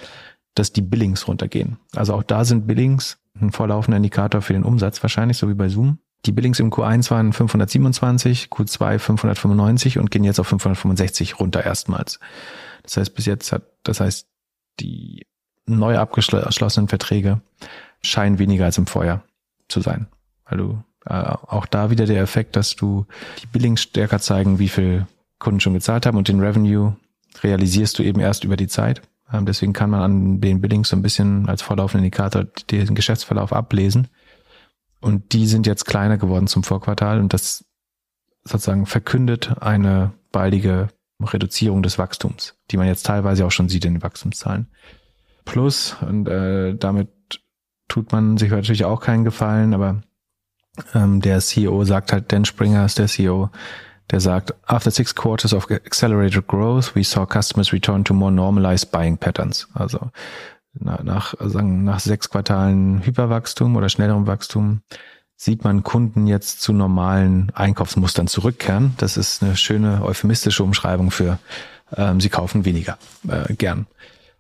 dass 0.55 0.73
die 0.73 0.83
Billings 0.83 1.29
runtergehen. 1.29 1.79
Also 1.95 2.15
auch 2.15 2.23
da 2.23 2.45
sind 2.45 2.67
Billings 2.67 3.19
ein 3.41 3.53
vorlaufender 3.53 3.97
Indikator 3.97 4.43
für 4.43 4.53
den 4.53 4.65
Umsatz 4.65 5.03
wahrscheinlich, 5.03 5.39
so 5.39 5.49
wie 5.49 5.55
bei 5.55 5.69
Zoom. 5.69 5.99
Die 6.27 6.33
Billings 6.33 6.61
im 6.61 6.71
Q1 6.71 7.11
waren 7.11 7.33
527, 7.33 8.49
Q2 8.49 8.99
595 8.99 9.99
und 9.99 10.11
gehen 10.11 10.25
jetzt 10.25 10.39
auf 10.39 10.47
565 10.49 11.41
runter 11.41 11.65
erstmals. 11.65 12.21
Das 12.83 12.97
heißt, 12.97 13.15
bis 13.15 13.27
jetzt 13.27 13.53
hat, 13.53 13.63
das 13.83 14.01
heißt, 14.01 14.27
die 14.81 15.27
neu 15.67 15.99
abgeschlossenen 15.99 16.89
Verträge 16.89 17.41
scheinen 18.03 18.39
weniger 18.39 18.65
als 18.65 18.79
im 18.79 18.87
Vorjahr 18.87 19.23
zu 19.69 19.81
sein. 19.81 20.07
Weil 20.45 20.59
du 20.59 20.83
Äh, 21.05 21.15
auch 21.15 21.67
da 21.67 21.91
wieder 21.91 22.07
der 22.07 22.23
Effekt, 22.23 22.55
dass 22.55 22.77
du 22.77 23.07
die 23.43 23.49
Billings 23.49 23.83
stärker 23.83 24.21
zeigen, 24.21 24.61
wie 24.61 24.69
viel 24.69 25.09
Kunden 25.41 25.59
schon 25.59 25.75
gezahlt 25.75 26.07
haben 26.07 26.17
und 26.17 26.29
den 26.29 26.39
Revenue 26.39 26.95
realisierst 27.43 27.99
du 27.99 28.05
eben 28.05 28.21
erst 28.21 28.45
über 28.45 28.57
die 28.57 28.69
Zeit. 28.69 29.03
Ähm, 29.33 29.45
deswegen 29.45 29.73
kann 29.73 29.91
man 29.91 30.01
an 30.01 30.41
den 30.41 30.61
Billings 30.61 30.91
so 30.91 30.97
ein 30.97 31.03
bisschen 31.03 31.49
als 31.49 31.61
vorlaufenden 31.61 32.05
Indikator 32.05 32.45
den 32.71 32.95
Geschäftsverlauf 32.95 33.53
ablesen. 33.53 34.07
Und 35.01 35.33
die 35.33 35.49
sind 35.49 35.67
jetzt 35.67 35.87
kleiner 35.87 36.19
geworden 36.19 36.47
zum 36.47 36.63
Vorquartal 36.63 37.19
und 37.19 37.33
das 37.33 37.65
sozusagen 38.45 38.87
verkündet 38.87 39.57
eine 39.61 40.13
baldige 40.31 40.87
Reduzierung 41.25 41.83
des 41.83 41.99
Wachstums, 41.99 42.55
die 42.71 42.77
man 42.77 42.87
jetzt 42.87 43.07
teilweise 43.07 43.47
auch 43.47 43.51
schon 43.51 43.69
sieht 43.69 43.85
in 43.85 43.95
den 43.95 44.03
Wachstumszahlen. 44.03 44.69
Plus, 45.45 45.97
und 46.01 46.29
äh, 46.29 46.75
damit 46.77 47.09
tut 47.89 48.13
man 48.13 48.39
sich 48.39 48.51
natürlich 48.51 48.85
auch 48.85 49.01
keinen 49.01 49.25
Gefallen, 49.25 49.75
aber 49.75 50.03
ähm, 50.95 51.21
der 51.21 51.41
CEO 51.41 51.85
sagt 51.85 52.13
halt, 52.13 52.33
Dan 52.33 52.45
Springer 52.45 52.85
ist 52.85 52.99
der 52.99 53.09
CEO, 53.09 53.51
der 54.11 54.21
sagt, 54.21 54.55
after 54.67 54.91
six 54.91 55.15
quarters 55.15 55.53
of 55.53 55.71
accelerated 55.71 56.47
growth, 56.47 56.95
we 56.95 57.05
saw 57.05 57.27
customers 57.27 57.73
return 57.73 58.05
to 58.05 58.15
more 58.15 58.33
normalized 58.33 58.91
buying 58.91 59.17
patterns. 59.17 59.69
Also 59.75 60.11
nach, 60.75 61.03
nach, 61.03 61.35
nach 61.41 62.01
sechs 62.01 62.31
Quartalen 62.31 63.05
Hyperwachstum 63.05 63.77
oder 63.77 63.89
schnellerem 63.89 64.27
Wachstum 64.27 64.83
sieht 65.37 65.65
man 65.65 65.83
Kunden 65.83 66.27
jetzt 66.27 66.61
zu 66.61 66.73
normalen 66.73 67.51
Einkaufsmustern 67.55 68.27
zurückkehren. 68.29 68.95
Das 68.99 69.17
ist 69.17 69.43
eine 69.43 69.57
schöne 69.57 70.03
euphemistische 70.03 70.63
Umschreibung 70.63 71.11
für 71.11 71.39
ähm, 71.97 72.21
sie 72.21 72.29
kaufen 72.29 72.65
weniger 72.65 72.99
äh, 73.29 73.53
gern. 73.55 73.87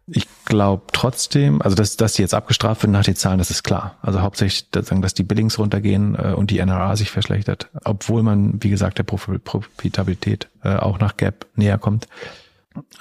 Ich 0.06 0.26
glaube 0.44 0.84
trotzdem, 0.92 1.62
also 1.62 1.76
dass, 1.76 1.96
dass 1.96 2.14
die 2.14 2.22
jetzt 2.22 2.34
abgestraft 2.34 2.82
werden 2.82 2.92
nach 2.92 3.04
den 3.04 3.14
Zahlen, 3.14 3.38
das 3.38 3.50
ist 3.50 3.62
klar. 3.62 3.96
Also 4.02 4.20
hauptsächlich, 4.20 4.68
dass, 4.70 5.14
die 5.14 5.22
Billings 5.22 5.58
runtergehen 5.58 6.16
äh, 6.16 6.34
und 6.34 6.50
die 6.50 6.58
NRA 6.64 6.96
sich 6.96 7.10
verschlechtert, 7.10 7.68
obwohl 7.84 8.22
man, 8.22 8.62
wie 8.62 8.70
gesagt, 8.70 8.98
der 8.98 9.04
Profitabilität 9.04 10.48
äh, 10.64 10.76
auch 10.76 10.98
nach 10.98 11.16
Gap 11.16 11.46
näher 11.54 11.78
kommt. 11.78 12.08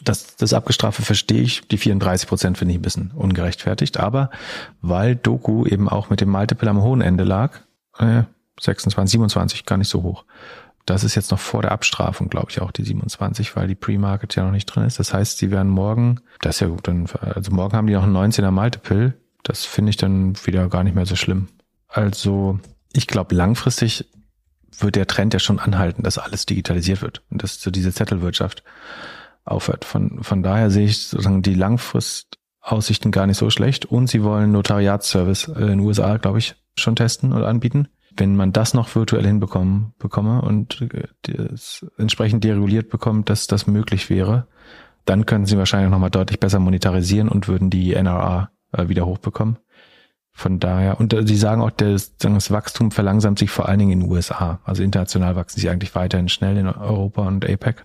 Das, 0.04 0.36
das 0.36 0.54
Abgestrafe 0.54 1.02
verstehe 1.02 1.42
ich. 1.42 1.68
Die 1.70 1.78
34 1.78 2.28
Prozent 2.28 2.58
finde 2.58 2.74
ich 2.74 2.80
ein 2.80 2.84
bisschen 2.84 3.12
ungerechtfertigt. 3.16 4.00
Aber 4.00 4.30
weil 4.82 5.16
Doku 5.16 5.66
eben 5.66 5.88
auch 5.90 6.10
mit 6.10 6.22
dem 6.22 6.30
Multiple 6.30 6.70
am 6.70 6.82
hohen 6.82 7.02
Ende 7.02 7.24
lag, 7.24 7.62
äh, 7.98 8.24
26, 8.60 9.12
27, 9.12 9.66
gar 9.66 9.78
nicht 9.78 9.90
so 9.90 10.04
hoch, 10.04 10.26
das 10.86 11.04
ist 11.04 11.16
jetzt 11.16 11.32
noch 11.32 11.40
vor 11.40 11.62
der 11.62 11.72
Abstrafung, 11.72 12.30
glaube 12.30 12.48
ich, 12.50 12.62
auch 12.62 12.72
die 12.72 12.84
27, 12.84 13.56
weil 13.56 13.68
die 13.68 13.76
Pre-Market 13.76 14.36
ja 14.36 14.44
noch 14.44 14.52
nicht 14.52 14.66
drin 14.66 14.84
ist. 14.84 15.00
Das 15.00 15.14
heißt, 15.14 15.38
sie 15.38 15.52
werden 15.52 15.70
morgen, 15.70 16.20
das 16.42 16.56
ist 16.56 16.60
ja 16.62 16.68
gut, 16.68 16.88
dann, 16.88 17.08
also 17.22 17.52
morgen 17.52 17.76
haben 17.76 17.88
die 17.88 17.94
noch 17.94 18.04
einen 18.04 18.16
19er 18.16 18.52
Multiple. 18.52 19.14
Das 19.44 19.66
finde 19.66 19.92
ich 19.92 19.98
dann 19.98 20.36
wieder 20.46 20.68
gar 20.70 20.84
nicht 20.84 20.96
mehr 20.96 21.06
so 21.06 21.16
schlimm. 21.16 21.48
Also, 21.88 22.60
ich 22.94 23.08
glaube, 23.08 23.36
langfristig 23.36 24.06
wird 24.80 24.96
der 24.96 25.08
Trend 25.08 25.34
ja 25.34 25.40
schon 25.40 25.60
anhalten, 25.60 26.04
dass 26.04 26.18
alles 26.18 26.46
digitalisiert 26.46 27.02
wird 27.02 27.22
und 27.30 27.44
dass 27.44 27.62
so 27.62 27.70
diese 27.72 27.94
Zettelwirtschaft 27.94 28.64
aufhört. 29.44 29.86
Von, 29.86 30.24
von 30.24 30.44
daher 30.44 30.72
sehe 30.72 30.86
ich 30.86 31.08
sozusagen 31.08 31.42
die 31.42 31.56
Langfristaussichten 31.56 33.12
gar 33.12 33.28
nicht 33.28 33.38
so 33.38 33.50
schlecht 33.50 33.86
und 33.86 34.08
sie 34.08 34.24
wollen 34.24 34.52
Notariatsservice 34.52 35.48
in 35.48 35.68
den 35.68 35.80
USA, 35.80 36.18
glaube 36.18 36.40
ich, 36.40 36.56
schon 36.76 36.96
testen 36.96 37.34
oder 37.34 37.48
anbieten 37.48 37.88
wenn 38.16 38.36
man 38.36 38.52
das 38.52 38.74
noch 38.74 38.94
virtuell 38.94 39.26
hinbekommen 39.26 39.94
bekomme 39.98 40.42
und 40.42 40.86
das 41.24 41.86
entsprechend 41.98 42.44
dereguliert 42.44 42.90
bekommt, 42.90 43.30
dass 43.30 43.48
das 43.48 43.68
möglich 43.68 44.10
wäre, 44.10 44.48
dann 45.06 45.26
könnten 45.26 45.46
sie 45.46 45.58
wahrscheinlich 45.58 45.90
nochmal 45.90 46.12
deutlich 46.12 46.40
besser 46.40 46.60
monetarisieren 46.60 47.30
und 47.30 47.48
würden 47.48 47.70
die 47.70 47.94
NRA 47.94 48.52
äh, 48.74 48.88
wieder 48.88 49.06
hochbekommen. 49.06 49.58
Von 50.34 50.60
daher, 50.60 51.00
und 51.00 51.14
äh, 51.14 51.26
sie 51.26 51.36
sagen 51.36 51.62
auch, 51.62 51.72
das, 51.72 52.18
das 52.18 52.52
Wachstum 52.52 52.92
verlangsamt 52.92 53.40
sich 53.40 53.50
vor 53.50 53.68
allen 53.68 53.80
Dingen 53.80 53.92
in 53.92 54.00
den 54.02 54.12
USA. 54.12 54.60
Also 54.64 54.84
international 54.84 55.36
wachsen 55.36 55.60
sie 55.60 55.70
eigentlich 55.70 55.96
weiterhin 55.96 56.30
schnell 56.30 56.58
in 56.58 56.68
Europa 56.68 57.24
und 57.24 57.50
APEC, 57.50 57.84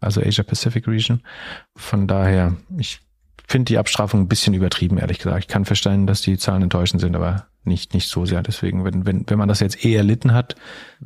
also 0.00 0.20
Asia 0.20 0.44
Pacific 0.44 0.86
Region. 0.86 1.22
Von 1.74 2.06
daher, 2.06 2.54
ich 2.78 3.00
finde 3.46 3.66
die 3.66 3.78
Abstrafung 3.78 4.20
ein 4.20 4.28
bisschen 4.28 4.54
übertrieben, 4.54 4.98
ehrlich 4.98 5.18
gesagt. 5.18 5.38
Ich 5.40 5.48
kann 5.48 5.64
verstehen, 5.64 6.06
dass 6.06 6.22
die 6.22 6.38
Zahlen 6.38 6.62
enttäuschend 6.62 7.00
sind, 7.00 7.14
aber 7.14 7.46
nicht, 7.64 7.94
nicht 7.94 8.08
so 8.08 8.26
sehr. 8.26 8.42
Deswegen, 8.42 8.84
wenn, 8.84 9.06
wenn, 9.06 9.24
wenn 9.28 9.38
man 9.38 9.48
das 9.48 9.60
jetzt 9.60 9.84
eh 9.84 9.94
erlitten 9.94 10.32
hat, 10.32 10.54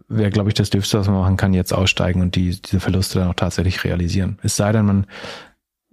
wäre, 0.09 0.31
glaube 0.31 0.51
ich, 0.51 0.55
das 0.55 0.70
Dürfste, 0.70 0.98
was 0.98 1.06
man 1.06 1.16
machen 1.16 1.36
kann, 1.36 1.55
jetzt 1.55 1.73
aussteigen 1.73 2.20
und 2.20 2.36
die, 2.36 2.60
diese 2.60 2.81
Verluste 2.81 3.19
dann 3.19 3.28
auch 3.28 3.35
tatsächlich 3.35 3.85
realisieren. 3.85 4.39
Es 4.43 4.56
sei 4.56 4.73
denn, 4.73 4.86
man, 4.86 5.06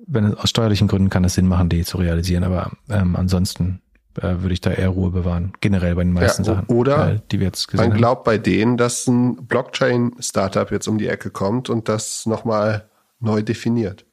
wenn 0.07 0.25
es 0.25 0.35
aus 0.35 0.49
steuerlichen 0.49 0.87
Gründen 0.87 1.09
kann 1.09 1.23
es 1.23 1.35
Sinn 1.35 1.47
machen, 1.47 1.69
die 1.69 1.83
zu 1.83 1.97
realisieren, 1.97 2.43
aber 2.43 2.71
ähm, 2.89 3.15
ansonsten 3.15 3.81
äh, 4.17 4.41
würde 4.41 4.53
ich 4.53 4.61
da 4.61 4.71
eher 4.71 4.89
Ruhe 4.89 5.11
bewahren. 5.11 5.53
Generell 5.61 5.95
bei 5.95 6.03
den 6.03 6.13
meisten 6.13 6.43
ja, 6.43 6.53
Sachen. 6.53 6.67
Oder 6.67 7.13
äh, 7.13 7.19
die 7.31 7.39
wir 7.39 7.47
jetzt 7.47 7.67
gesehen 7.67 7.89
man 7.89 7.97
glaubt 7.97 8.23
bei 8.23 8.37
denen, 8.37 8.77
dass 8.77 9.07
ein 9.07 9.47
Blockchain-Startup 9.47 10.71
jetzt 10.71 10.87
um 10.87 10.97
die 10.97 11.07
Ecke 11.07 11.29
kommt 11.29 11.69
und 11.69 11.89
das 11.89 12.25
nochmal 12.25 12.89
neu 13.19 13.41
definiert. 13.41 14.05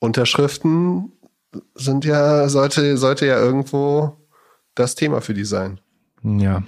Unterschriften 0.00 1.12
sind 1.74 2.04
ja, 2.04 2.48
sollte, 2.48 2.96
sollte 2.96 3.26
ja 3.26 3.38
irgendwo 3.38 4.16
das 4.74 4.94
Thema 4.94 5.20
für 5.20 5.34
die 5.34 5.44
sein. 5.44 5.80
Ja, 6.22 6.62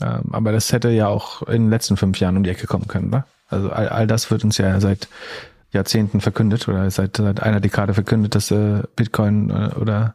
ähm, 0.00 0.22
aber 0.32 0.52
das 0.52 0.72
hätte 0.72 0.90
ja 0.90 1.08
auch 1.08 1.42
in 1.42 1.64
den 1.64 1.70
letzten 1.70 1.96
fünf 1.96 2.18
Jahren 2.20 2.36
um 2.36 2.42
die 2.42 2.50
Ecke 2.50 2.66
kommen 2.66 2.88
können, 2.88 3.12
wa? 3.12 3.26
Also 3.48 3.70
all, 3.70 3.88
all 3.88 4.06
das 4.06 4.30
wird 4.30 4.44
uns 4.44 4.58
ja 4.58 4.80
seit 4.80 5.08
Jahrzehnten 5.72 6.20
verkündet 6.20 6.68
oder 6.68 6.90
seit, 6.90 7.16
seit 7.16 7.42
einer 7.42 7.60
Dekade 7.60 7.94
verkündet, 7.94 8.34
dass 8.34 8.50
äh, 8.50 8.82
Bitcoin 8.96 9.50
äh, 9.50 9.74
oder 9.78 10.14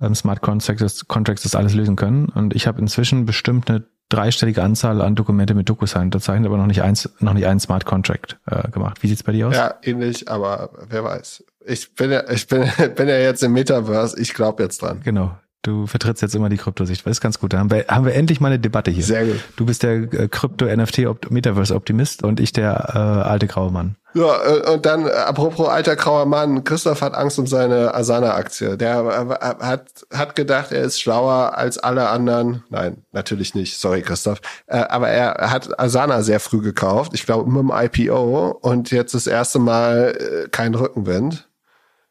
ähm, 0.00 0.14
Smart 0.14 0.42
Contracts, 0.42 1.06
Contracts 1.06 1.42
das 1.42 1.54
alles 1.54 1.74
lösen 1.74 1.96
können. 1.96 2.28
Und 2.28 2.54
ich 2.54 2.66
habe 2.66 2.80
inzwischen 2.80 3.26
bestimmt 3.26 3.70
eine 3.70 3.84
dreistellige 4.08 4.62
Anzahl 4.62 5.00
an 5.00 5.14
Dokumente 5.14 5.54
mit 5.54 5.68
DocuSign 5.68 6.04
unterzeichnet, 6.04 6.46
aber 6.46 6.56
noch 6.56 6.66
nicht 6.66 6.82
eins, 6.82 7.08
noch 7.20 7.34
nicht 7.34 7.46
einen 7.46 7.60
Smart 7.60 7.86
Contract 7.86 8.38
äh, 8.46 8.68
gemacht. 8.70 9.02
Wie 9.02 9.08
sieht's 9.08 9.22
bei 9.22 9.32
dir 9.32 9.48
aus? 9.48 9.54
Ja, 9.54 9.74
ähnlich, 9.82 10.28
aber 10.28 10.70
wer 10.88 11.04
weiß. 11.04 11.44
Ich 11.66 11.94
bin 11.94 12.10
ja, 12.10 12.28
ich 12.30 12.46
bin, 12.46 12.70
bin 12.96 13.08
ja 13.08 13.18
jetzt 13.18 13.42
im 13.42 13.52
Metaverse, 13.52 14.20
ich 14.20 14.34
glaube 14.34 14.62
jetzt 14.62 14.82
dran. 14.82 15.00
Genau. 15.04 15.36
Du 15.62 15.86
vertrittst 15.86 16.22
jetzt 16.22 16.34
immer 16.34 16.48
die 16.48 16.56
Kryptosicht. 16.56 17.04
Das 17.04 17.12
ist 17.12 17.20
ganz 17.20 17.38
gut. 17.38 17.52
Da 17.52 17.58
haben 17.58 17.70
wir, 17.70 17.84
haben 17.88 18.06
wir 18.06 18.14
endlich 18.14 18.40
mal 18.40 18.48
eine 18.48 18.58
Debatte 18.58 18.90
hier. 18.90 19.04
Sehr 19.04 19.26
gut. 19.26 19.40
Du 19.56 19.66
bist 19.66 19.82
der 19.82 20.10
äh, 20.10 20.28
Krypto-NFT-Metaverse-Optimist 20.28 22.24
und 22.24 22.40
ich 22.40 22.54
der 22.54 22.92
äh, 22.94 22.98
alte 22.98 23.46
graue 23.46 23.70
Mann. 23.70 23.96
Ja, 24.14 24.42
äh, 24.42 24.72
und 24.72 24.86
dann, 24.86 25.06
äh, 25.06 25.10
apropos 25.10 25.68
alter 25.68 25.96
grauer 25.96 26.24
Mann, 26.24 26.64
Christoph 26.64 27.02
hat 27.02 27.12
Angst 27.12 27.38
um 27.38 27.46
seine 27.46 27.94
Asana-Aktie. 27.94 28.78
Der 28.78 29.28
hat, 29.60 29.90
hat 30.10 30.34
gedacht, 30.34 30.72
er 30.72 30.80
ist 30.80 30.98
schlauer 30.98 31.58
als 31.58 31.76
alle 31.76 32.08
anderen. 32.08 32.64
Nein, 32.70 33.04
natürlich 33.12 33.54
nicht. 33.54 33.78
Sorry, 33.78 34.00
Christoph. 34.00 34.40
Aber 34.66 35.10
er 35.10 35.50
hat 35.50 35.78
Asana 35.78 36.22
sehr 36.22 36.40
früh 36.40 36.62
gekauft. 36.62 37.12
Ich 37.14 37.26
glaube, 37.26 37.50
mit 37.50 37.60
dem 37.60 37.70
IPO. 37.70 38.58
Und 38.62 38.90
jetzt 38.92 39.12
das 39.12 39.26
erste 39.26 39.58
Mal 39.58 40.48
kein 40.52 40.74
Rückenwind. 40.74 41.49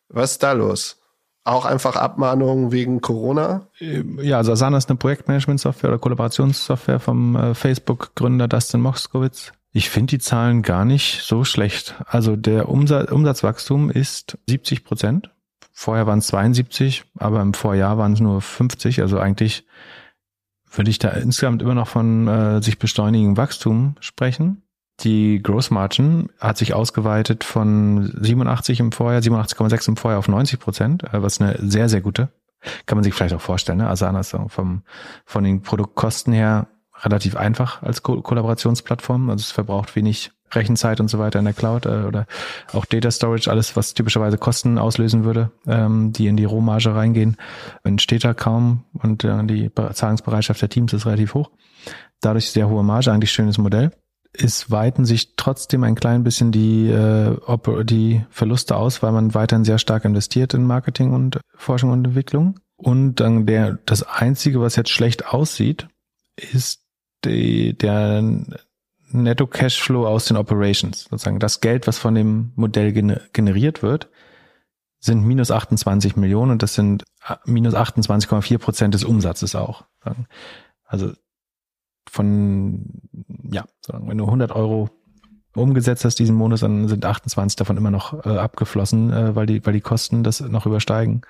Was 0.09 0.31
ist 0.31 0.43
da 0.43 0.51
los? 0.51 0.97
Auch 1.43 1.65
einfach 1.65 1.95
Abmahnungen 1.95 2.71
wegen 2.71 3.01
Corona? 3.01 3.67
Ja, 3.79 4.37
also 4.37 4.51
Asana 4.51 4.77
ist 4.77 4.89
eine 4.89 4.97
Projektmanagement-Software 4.97 5.89
oder 5.91 5.99
Kollaborationssoftware 5.99 6.99
vom 6.99 7.35
äh, 7.35 7.55
Facebook-Gründer 7.55 8.47
Dustin 8.47 8.81
Moskowitz. 8.81 9.53
Ich 9.71 9.89
finde 9.89 10.11
die 10.11 10.19
Zahlen 10.19 10.61
gar 10.63 10.83
nicht 10.83 11.21
so 11.21 11.43
schlecht. 11.43 11.95
Also 12.05 12.35
der 12.35 12.69
Umsatz, 12.69 13.11
Umsatzwachstum 13.11 13.89
ist 13.89 14.37
70 14.47 14.83
Prozent. 14.83 15.31
Vorher 15.71 16.07
waren 16.07 16.19
es 16.19 16.27
72, 16.27 17.05
aber 17.17 17.41
im 17.41 17.53
Vorjahr 17.53 17.97
waren 17.97 18.13
es 18.13 18.19
nur 18.19 18.41
50. 18.41 19.01
Also 19.01 19.19
eigentlich 19.19 19.65
würde 20.71 20.91
ich 20.91 20.99
da 20.99 21.09
insgesamt 21.09 21.61
immer 21.61 21.75
noch 21.75 21.87
von 21.87 22.27
äh, 22.27 22.61
sich 22.61 22.79
beschleunigen 22.79 23.37
Wachstum 23.37 23.95
sprechen. 24.01 24.63
Die 25.01 25.41
Gross 25.41 25.71
Margin 25.71 26.29
hat 26.39 26.57
sich 26.57 26.73
ausgeweitet 26.73 27.43
von 27.43 28.13
87 28.21 28.79
im 28.79 28.91
Vorjahr, 28.91 29.21
87,6 29.21 29.89
im 29.89 29.97
Vorjahr 29.97 30.19
auf 30.19 30.27
90 30.27 30.59
Prozent, 30.59 31.03
äh, 31.03 31.21
was 31.21 31.39
eine 31.39 31.57
sehr, 31.59 31.89
sehr 31.89 32.01
gute. 32.01 32.29
Kann 32.85 32.97
man 32.97 33.03
sich 33.03 33.13
vielleicht 33.13 33.33
auch 33.33 33.41
vorstellen. 33.41 33.77
Ne? 33.77 33.87
Asana 33.87 34.19
ist 34.19 34.35
vom, 34.47 34.83
von 35.25 35.43
den 35.45 35.61
Produktkosten 35.61 36.33
her 36.33 36.67
relativ 37.01 37.37
einfach 37.37 37.81
als 37.81 38.03
Ko 38.03 38.21
Kollaborationsplattform. 38.21 39.29
Also 39.29 39.43
es 39.43 39.51
verbraucht 39.51 39.95
wenig 39.95 40.31
Rechenzeit 40.51 40.99
und 40.99 41.07
so 41.07 41.19
weiter 41.19 41.39
in 41.39 41.45
der 41.45 41.53
Cloud 41.53 41.85
äh, 41.85 42.03
oder 42.05 42.25
auch 42.73 42.85
Data 42.85 43.11
Storage, 43.11 43.49
alles, 43.49 43.77
was 43.77 43.93
typischerweise 43.93 44.37
Kosten 44.37 44.77
auslösen 44.77 45.23
würde, 45.23 45.51
ähm, 45.65 46.11
die 46.11 46.27
in 46.27 46.35
die 46.35 46.43
Rohmarge 46.43 46.93
reingehen, 46.93 47.37
entsteht 47.83 48.25
da 48.25 48.33
kaum 48.33 48.83
und 48.93 49.23
äh, 49.23 49.43
die 49.45 49.71
Zahlungsbereitschaft 49.93 50.61
der 50.61 50.69
Teams 50.69 50.91
ist 50.91 51.05
relativ 51.05 51.35
hoch. 51.35 51.51
Dadurch 52.19 52.51
sehr 52.51 52.67
hohe 52.67 52.83
Marge, 52.83 53.13
eigentlich 53.13 53.31
schönes 53.31 53.57
Modell 53.57 53.91
es 54.33 54.69
weiten 54.69 55.05
sich 55.05 55.35
trotzdem 55.35 55.83
ein 55.83 55.95
klein 55.95 56.23
bisschen 56.23 56.51
die, 56.51 56.87
äh, 56.89 57.35
die 57.83 58.25
Verluste 58.29 58.75
aus, 58.75 59.01
weil 59.01 59.11
man 59.11 59.33
weiterhin 59.33 59.65
sehr 59.65 59.79
stark 59.79 60.05
investiert 60.05 60.53
in 60.53 60.63
Marketing 60.63 61.13
und 61.13 61.39
Forschung 61.55 61.91
und 61.91 62.05
Entwicklung. 62.05 62.59
Und 62.77 63.15
dann 63.15 63.45
der, 63.45 63.79
das 63.85 64.03
einzige, 64.03 64.61
was 64.61 64.75
jetzt 64.75 64.91
schlecht 64.91 65.27
aussieht, 65.27 65.87
ist 66.35 66.85
die, 67.25 67.77
der 67.77 68.23
Netto 69.11 69.47
Cashflow 69.47 70.07
aus 70.07 70.25
den 70.25 70.37
Operations. 70.37 71.05
Sozusagen 71.09 71.39
das 71.39 71.59
Geld, 71.59 71.87
was 71.87 71.97
von 71.97 72.15
dem 72.15 72.53
Modell 72.55 72.93
generiert 73.33 73.81
wird, 73.81 74.09
sind 74.99 75.25
minus 75.25 75.51
28 75.51 76.15
Millionen 76.15 76.51
und 76.51 76.63
das 76.63 76.75
sind 76.75 77.03
äh, 77.27 77.35
minus 77.45 77.73
28,4 77.73 78.57
Prozent 78.59 78.93
des 78.93 79.03
Umsatzes 79.03 79.55
auch. 79.55 79.85
Also 80.85 81.13
von, 82.09 82.85
ja, 83.51 83.65
wenn 83.87 84.17
du 84.17 84.25
100 84.25 84.51
Euro 84.51 84.89
umgesetzt 85.55 86.05
hast 86.05 86.19
diesen 86.19 86.35
Monat, 86.35 86.61
dann 86.61 86.87
sind 86.87 87.05
28 87.05 87.55
davon 87.55 87.77
immer 87.77 87.91
noch 87.91 88.25
äh, 88.25 88.37
abgeflossen, 88.37 89.11
äh, 89.11 89.35
weil 89.35 89.45
die 89.45 89.65
weil 89.65 89.73
die 89.73 89.81
Kosten 89.81 90.23
das 90.23 90.41
noch 90.41 90.65
übersteigen. 90.65 91.21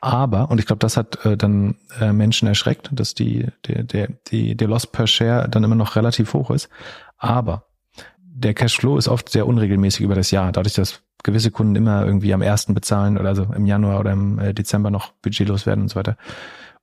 Aber 0.00 0.50
und 0.50 0.58
ich 0.58 0.66
glaube, 0.66 0.78
das 0.78 0.96
hat 0.96 1.24
äh, 1.24 1.36
dann 1.36 1.76
äh, 2.00 2.12
Menschen 2.12 2.46
erschreckt, 2.46 2.90
dass 2.92 3.14
die 3.14 3.46
der 3.66 3.82
der 3.82 4.08
die 4.28 4.56
der 4.56 4.68
Loss 4.68 4.86
per 4.86 5.06
Share 5.06 5.48
dann 5.48 5.64
immer 5.64 5.74
noch 5.74 5.96
relativ 5.96 6.34
hoch 6.34 6.50
ist. 6.50 6.68
Aber 7.18 7.66
der 8.18 8.54
Cashflow 8.54 8.96
ist 8.96 9.08
oft 9.08 9.28
sehr 9.28 9.46
unregelmäßig 9.46 10.00
über 10.02 10.14
das 10.14 10.30
Jahr, 10.30 10.50
dadurch, 10.50 10.74
dass 10.74 11.02
gewisse 11.22 11.50
Kunden 11.50 11.76
immer 11.76 12.04
irgendwie 12.04 12.34
am 12.34 12.42
ersten 12.42 12.74
bezahlen 12.74 13.16
oder 13.16 13.30
also 13.30 13.44
im 13.56 13.66
Januar 13.66 14.00
oder 14.00 14.12
im 14.12 14.38
äh, 14.38 14.52
Dezember 14.52 14.90
noch 14.90 15.12
budgetlos 15.22 15.66
werden 15.66 15.82
und 15.82 15.88
so 15.88 15.96
weiter. 15.96 16.16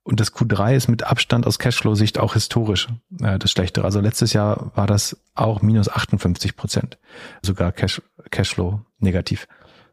Und 0.04 0.18
das 0.18 0.34
Q3 0.34 0.74
ist 0.74 0.88
mit 0.88 1.04
Abstand 1.04 1.46
aus 1.46 1.58
Cashflow-Sicht 1.58 2.18
auch 2.18 2.34
historisch 2.34 2.88
äh, 3.20 3.38
das 3.38 3.50
Schlechtere. 3.50 3.84
Also 3.84 4.00
letztes 4.00 4.32
Jahr 4.32 4.72
war 4.74 4.86
das 4.86 5.16
auch 5.34 5.62
minus 5.62 5.88
58 5.88 6.56
Prozent, 6.56 6.98
sogar 7.42 7.72
Cash, 7.72 8.02
Cashflow 8.30 8.80
negativ. 8.98 9.46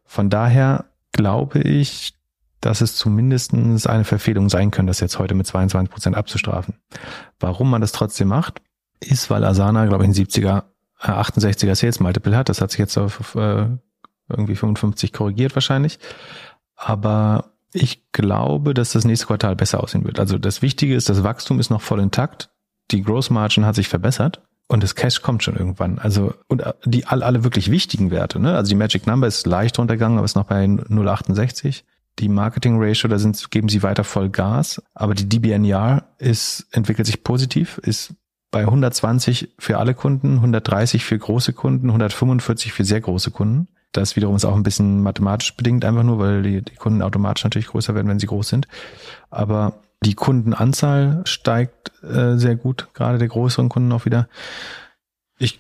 Von 0.06 0.30
daher 0.30 0.86
glaube 1.12 1.60
ich, 1.60 2.14
dass 2.62 2.82
es 2.82 2.96
zumindestens 2.96 3.88
eine 3.88 4.04
Verfehlung 4.04 4.50
sein 4.50 4.72
kann, 4.72 4.88
das 4.88 5.00
jetzt 5.00 5.20
heute 5.20 5.36
mit 5.36 5.48
22 5.48 5.92
Prozent 5.92 6.18
abzustrafen. 6.18 6.76
Warum 7.40 7.70
man 7.70 7.82
das 7.82 7.92
trotzdem 7.92 8.28
macht, 8.28 8.62
ist, 9.00 9.30
weil 9.30 9.46
Asana, 9.46 9.86
glaube 9.86 10.04
ich, 10.04 10.10
ein 10.10 10.14
70er, 10.14 10.64
äh, 11.02 11.08
68er 11.08 11.76
Sales 11.76 12.00
Multiple 12.00 12.36
hat. 12.36 12.50
Das 12.50 12.62
hat 12.62 12.72
sich 12.72 12.80
jetzt 12.80 12.98
auf 12.98 13.36
äh, 13.36 13.68
irgendwie 14.28 14.56
55 14.56 15.14
korrigiert 15.14 15.56
wahrscheinlich. 15.56 16.00
Aber 16.76 17.52
ich 17.74 18.12
glaube, 18.12 18.74
dass 18.74 18.94
das 18.94 19.06
nächste 19.06 19.28
Quartal 19.28 19.56
besser 19.56 19.84
aussehen 19.84 20.06
wird. 20.06 20.20
Also 20.20 20.38
das 20.38 20.62
Wichtige 20.62 20.96
ist, 20.96 21.10
das 21.10 21.24
Wachstum 21.24 21.60
ist 21.60 21.70
noch 21.70 21.82
voll 21.82 22.00
intakt. 22.00 22.50
Die 22.92 23.04
Gross 23.04 23.30
Margin 23.30 23.66
hat 23.66 23.76
sich 23.76 23.88
verbessert 23.88 24.42
und 24.68 24.84
das 24.84 24.96
Cash 24.96 25.22
kommt 25.22 25.44
schon 25.44 25.56
irgendwann. 25.56 26.00
Also 26.00 26.34
und 26.48 26.62
äh, 26.62 26.74
die 26.86 27.06
alle, 27.06 27.26
alle 27.26 27.44
wirklich 27.44 27.70
wichtigen 27.70 28.12
Werte. 28.12 28.40
Ne? 28.40 28.56
Also 28.56 28.70
die 28.70 28.76
Magic 28.76 29.06
Number 29.06 29.28
ist 29.28 29.46
leicht 29.46 29.78
runtergegangen, 29.78 30.18
aber 30.18 30.26
ist 30.26 30.36
noch 30.36 30.46
bei 30.46 30.64
0,68. 30.64 31.84
Die 32.20 32.30
Marketing 32.30 32.82
Ratio, 32.82 33.08
da 33.08 33.18
sind, 33.18 33.50
geben 33.52 33.70
sie 33.70 33.84
weiter 33.84 34.04
voll 34.04 34.30
Gas. 34.30 34.82
Aber 34.94 35.14
die 35.14 35.30
DBNR 35.30 36.04
ist, 36.18 36.68
entwickelt 36.72 37.06
sich 37.06 37.24
positiv, 37.24 37.78
ist 37.80 38.14
bei 38.52 38.62
120 38.62 39.54
für 39.60 39.78
alle 39.78 39.94
Kunden, 39.94 40.36
130 40.36 41.06
für 41.06 41.18
große 41.18 41.54
Kunden, 41.54 41.88
145 41.88 42.74
für 42.74 42.84
sehr 42.84 43.00
große 43.00 43.32
Kunden. 43.32 43.68
Das 43.92 44.16
wiederum 44.16 44.36
ist 44.36 44.46
auch 44.46 44.56
ein 44.56 44.64
bisschen 44.64 45.02
mathematisch 45.02 45.56
bedingt, 45.56 45.84
einfach 45.84 46.04
nur, 46.04 46.20
weil 46.20 46.44
die, 46.44 46.62
die 46.62 46.76
Kunden 46.76 47.02
automatisch 47.02 47.44
natürlich 47.44 47.68
größer 47.68 47.96
werden, 47.96 48.08
wenn 48.08 48.20
sie 48.20 48.28
groß 48.28 48.48
sind. 48.48 48.68
Aber 49.32 49.80
die 50.04 50.14
Kundenanzahl 50.14 51.24
steigt 51.26 51.92
äh, 52.04 52.38
sehr 52.38 52.56
gut, 52.56 52.90
gerade 52.94 53.18
der 53.18 53.28
größeren 53.28 53.68
Kunden 53.70 53.92
auch 53.92 54.06
wieder. 54.06 54.30
Ich 55.38 55.60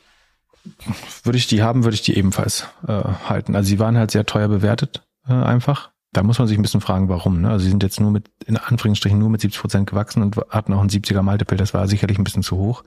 würde 1.23 1.37
ich 1.37 1.47
die 1.47 1.63
haben, 1.63 1.83
würde 1.83 1.95
ich 1.95 2.03
die 2.03 2.17
ebenfalls 2.17 2.67
äh, 2.87 3.03
halten. 3.27 3.55
Also 3.55 3.67
sie 3.67 3.79
waren 3.79 3.97
halt 3.97 4.11
sehr 4.11 4.25
teuer 4.25 4.47
bewertet, 4.47 5.07
äh, 5.27 5.33
einfach. 5.33 5.89
Da 6.11 6.23
muss 6.23 6.39
man 6.39 6.47
sich 6.47 6.57
ein 6.57 6.61
bisschen 6.61 6.81
fragen, 6.81 7.09
warum. 7.09 7.41
Ne? 7.41 7.49
Also 7.49 7.63
sie 7.63 7.69
sind 7.69 7.83
jetzt 7.83 7.99
nur 7.99 8.11
mit, 8.11 8.31
in 8.45 8.57
Anführungsstrichen, 8.57 9.19
nur 9.19 9.29
mit 9.29 9.41
70 9.41 9.61
Prozent 9.61 9.89
gewachsen 9.89 10.23
und 10.23 10.37
hatten 10.49 10.73
auch 10.73 10.81
ein 10.81 10.89
70er 10.89 11.21
Multiple. 11.21 11.57
Das 11.57 11.73
war 11.73 11.87
sicherlich 11.87 12.17
ein 12.17 12.23
bisschen 12.23 12.41
zu 12.41 12.57
hoch. 12.57 12.83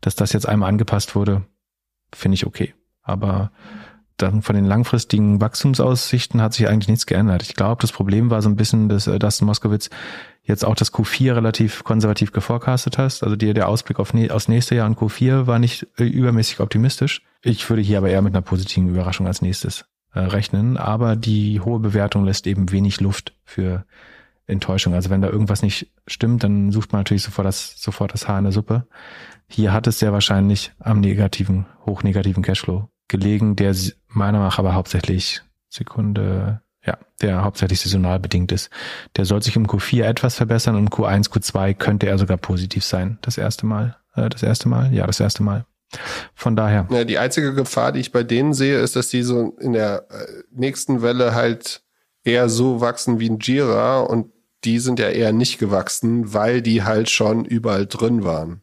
Dass 0.00 0.14
das 0.14 0.32
jetzt 0.32 0.46
einmal 0.46 0.68
angepasst 0.68 1.16
wurde, 1.16 1.42
finde 2.14 2.34
ich 2.34 2.46
okay. 2.46 2.74
Aber 3.02 3.50
dann 4.16 4.42
von 4.42 4.54
den 4.54 4.64
langfristigen 4.64 5.40
Wachstumsaussichten 5.40 6.40
hat 6.40 6.54
sich 6.54 6.68
eigentlich 6.68 6.88
nichts 6.88 7.06
geändert. 7.06 7.42
Ich 7.42 7.54
glaube, 7.54 7.80
das 7.80 7.92
Problem 7.92 8.30
war 8.30 8.42
so 8.42 8.48
ein 8.48 8.56
bisschen, 8.56 8.88
dass 8.88 9.06
äh, 9.06 9.18
Dustin 9.18 9.46
Moskowitz 9.46 9.90
jetzt 10.44 10.64
auch 10.64 10.74
das 10.74 10.92
Q4 10.92 11.36
relativ 11.36 11.84
konservativ 11.84 12.32
geforecastet 12.32 12.98
hast. 12.98 13.22
Also 13.22 13.36
dir 13.36 13.54
der 13.54 13.68
Ausblick 13.68 13.98
auf 13.98 14.12
aus 14.30 14.48
nächstes 14.48 14.76
Jahr 14.76 14.86
und 14.86 14.98
Q4 14.98 15.46
war 15.46 15.58
nicht 15.58 15.86
äh, 15.98 16.04
übermäßig 16.04 16.60
optimistisch. 16.60 17.22
Ich 17.42 17.68
würde 17.68 17.82
hier 17.82 17.98
aber 17.98 18.10
eher 18.10 18.22
mit 18.22 18.34
einer 18.34 18.42
positiven 18.42 18.88
Überraschung 18.88 19.26
als 19.26 19.42
nächstes 19.42 19.84
äh, 20.12 20.20
rechnen. 20.20 20.76
Aber 20.76 21.16
die 21.16 21.60
hohe 21.60 21.80
Bewertung 21.80 22.24
lässt 22.24 22.46
eben 22.46 22.70
wenig 22.72 23.00
Luft 23.00 23.34
für 23.44 23.84
Enttäuschung. 24.46 24.94
Also 24.94 25.10
wenn 25.10 25.22
da 25.22 25.28
irgendwas 25.28 25.62
nicht 25.62 25.90
stimmt, 26.06 26.44
dann 26.44 26.72
sucht 26.72 26.92
man 26.92 27.00
natürlich 27.00 27.22
sofort 27.22 27.46
das, 27.46 27.80
sofort 27.80 28.12
das 28.12 28.28
Haar 28.28 28.38
in 28.38 28.44
der 28.44 28.52
Suppe. 28.52 28.86
Hier 29.48 29.72
hat 29.72 29.86
es 29.86 29.98
sehr 29.98 30.12
wahrscheinlich 30.12 30.72
am 30.78 31.00
negativen, 31.00 31.66
hochnegativen 31.86 32.42
Cashflow 32.42 32.88
gelegen, 33.12 33.54
der 33.54 33.76
meiner 34.08 34.32
Meinung 34.32 34.42
nach 34.42 34.58
aber 34.58 34.74
hauptsächlich 34.74 35.42
Sekunde, 35.68 36.62
ja, 36.84 36.98
der 37.20 37.44
hauptsächlich 37.44 37.80
saisonal 37.80 38.18
bedingt 38.18 38.50
ist. 38.50 38.70
Der 39.16 39.24
soll 39.24 39.42
sich 39.42 39.54
im 39.54 39.68
Q4 39.68 40.02
etwas 40.02 40.34
verbessern 40.34 40.74
und 40.74 40.82
im 40.82 40.88
Q1, 40.88 41.30
Q2 41.30 41.74
könnte 41.74 42.08
er 42.08 42.18
sogar 42.18 42.38
positiv 42.38 42.84
sein. 42.84 43.18
Das 43.22 43.38
erste 43.38 43.66
Mal. 43.66 43.96
Äh, 44.16 44.28
das 44.28 44.42
erste 44.42 44.68
Mal? 44.68 44.92
Ja, 44.92 45.06
das 45.06 45.20
erste 45.20 45.42
Mal. 45.42 45.64
Von 46.34 46.56
daher. 46.56 46.88
Ja, 46.90 47.04
die 47.04 47.18
einzige 47.18 47.54
Gefahr, 47.54 47.92
die 47.92 48.00
ich 48.00 48.12
bei 48.12 48.22
denen 48.22 48.54
sehe, 48.54 48.80
ist, 48.80 48.96
dass 48.96 49.08
die 49.08 49.22
so 49.22 49.56
in 49.60 49.74
der 49.74 50.06
äh, 50.10 50.42
nächsten 50.50 51.02
Welle 51.02 51.34
halt 51.34 51.82
eher 52.24 52.48
so 52.48 52.80
wachsen 52.80 53.20
wie 53.20 53.28
ein 53.28 53.38
Jira 53.38 54.00
und 54.00 54.32
die 54.64 54.78
sind 54.78 54.98
ja 54.98 55.08
eher 55.08 55.32
nicht 55.32 55.58
gewachsen, 55.58 56.32
weil 56.32 56.62
die 56.62 56.82
halt 56.82 57.10
schon 57.10 57.44
überall 57.44 57.86
drin 57.86 58.24
waren. 58.24 58.62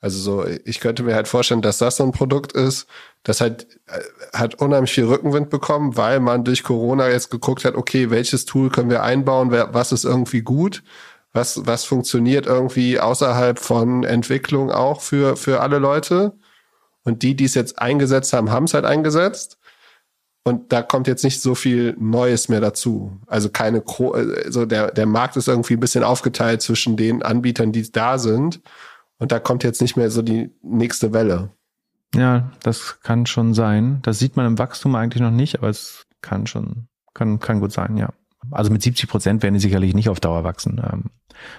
Also 0.00 0.18
so, 0.18 0.46
ich 0.64 0.80
könnte 0.80 1.02
mir 1.02 1.14
halt 1.14 1.28
vorstellen, 1.28 1.60
dass 1.60 1.78
das 1.78 1.96
so 1.96 2.04
ein 2.04 2.12
Produkt 2.12 2.52
ist, 2.52 2.86
das 3.22 3.40
halt 3.40 3.66
äh, 3.86 4.00
hat 4.36 4.54
unheimlich 4.56 4.92
viel 4.92 5.04
Rückenwind 5.04 5.50
bekommen, 5.50 5.96
weil 5.96 6.20
man 6.20 6.44
durch 6.44 6.62
Corona 6.62 7.08
jetzt 7.10 7.30
geguckt 7.30 7.64
hat, 7.64 7.74
okay, 7.74 8.10
welches 8.10 8.46
Tool 8.46 8.70
können 8.70 8.90
wir 8.90 9.02
einbauen, 9.02 9.50
was 9.50 9.92
ist 9.92 10.04
irgendwie 10.04 10.40
gut, 10.40 10.82
was 11.32 11.66
was 11.66 11.84
funktioniert 11.84 12.46
irgendwie 12.46 12.98
außerhalb 12.98 13.58
von 13.58 14.04
Entwicklung 14.04 14.70
auch 14.70 15.02
für 15.02 15.36
für 15.36 15.60
alle 15.60 15.78
Leute. 15.78 16.32
Und 17.04 17.22
die, 17.22 17.34
die 17.34 17.44
es 17.46 17.54
jetzt 17.54 17.78
eingesetzt 17.78 18.32
haben, 18.32 18.50
haben 18.50 18.64
es 18.64 18.74
halt 18.74 18.84
eingesetzt. 18.84 19.58
Und 20.42 20.72
da 20.72 20.82
kommt 20.82 21.06
jetzt 21.06 21.24
nicht 21.24 21.40
so 21.42 21.54
viel 21.54 21.94
Neues 21.98 22.48
mehr 22.48 22.60
dazu. 22.60 23.18
Also 23.26 23.50
keine, 23.50 23.84
also 23.86 24.64
der, 24.64 24.90
der 24.90 25.06
Markt 25.06 25.36
ist 25.36 25.48
irgendwie 25.48 25.74
ein 25.74 25.80
bisschen 25.80 26.02
aufgeteilt 26.02 26.62
zwischen 26.62 26.96
den 26.96 27.22
Anbietern, 27.22 27.72
die 27.72 27.90
da 27.92 28.18
sind. 28.18 28.60
Und 29.20 29.30
da 29.30 29.38
kommt 29.38 29.62
jetzt 29.62 29.80
nicht 29.80 29.96
mehr 29.96 30.10
so 30.10 30.22
die 30.22 30.50
nächste 30.62 31.12
Welle. 31.12 31.50
Ja, 32.14 32.50
das 32.62 33.00
kann 33.02 33.26
schon 33.26 33.54
sein. 33.54 34.00
Das 34.02 34.18
sieht 34.18 34.36
man 34.36 34.46
im 34.46 34.58
Wachstum 34.58 34.96
eigentlich 34.96 35.22
noch 35.22 35.30
nicht, 35.30 35.58
aber 35.58 35.68
es 35.68 36.06
kann 36.22 36.46
schon, 36.46 36.88
kann, 37.14 37.38
kann 37.38 37.60
gut 37.60 37.70
sein, 37.70 37.96
ja. 37.96 38.08
Also 38.50 38.72
mit 38.72 38.82
70 38.82 39.08
Prozent 39.08 39.42
werden 39.42 39.54
die 39.54 39.60
sicherlich 39.60 39.94
nicht 39.94 40.08
auf 40.08 40.18
Dauer 40.18 40.42
wachsen. 40.42 40.80
Ähm, 40.82 41.04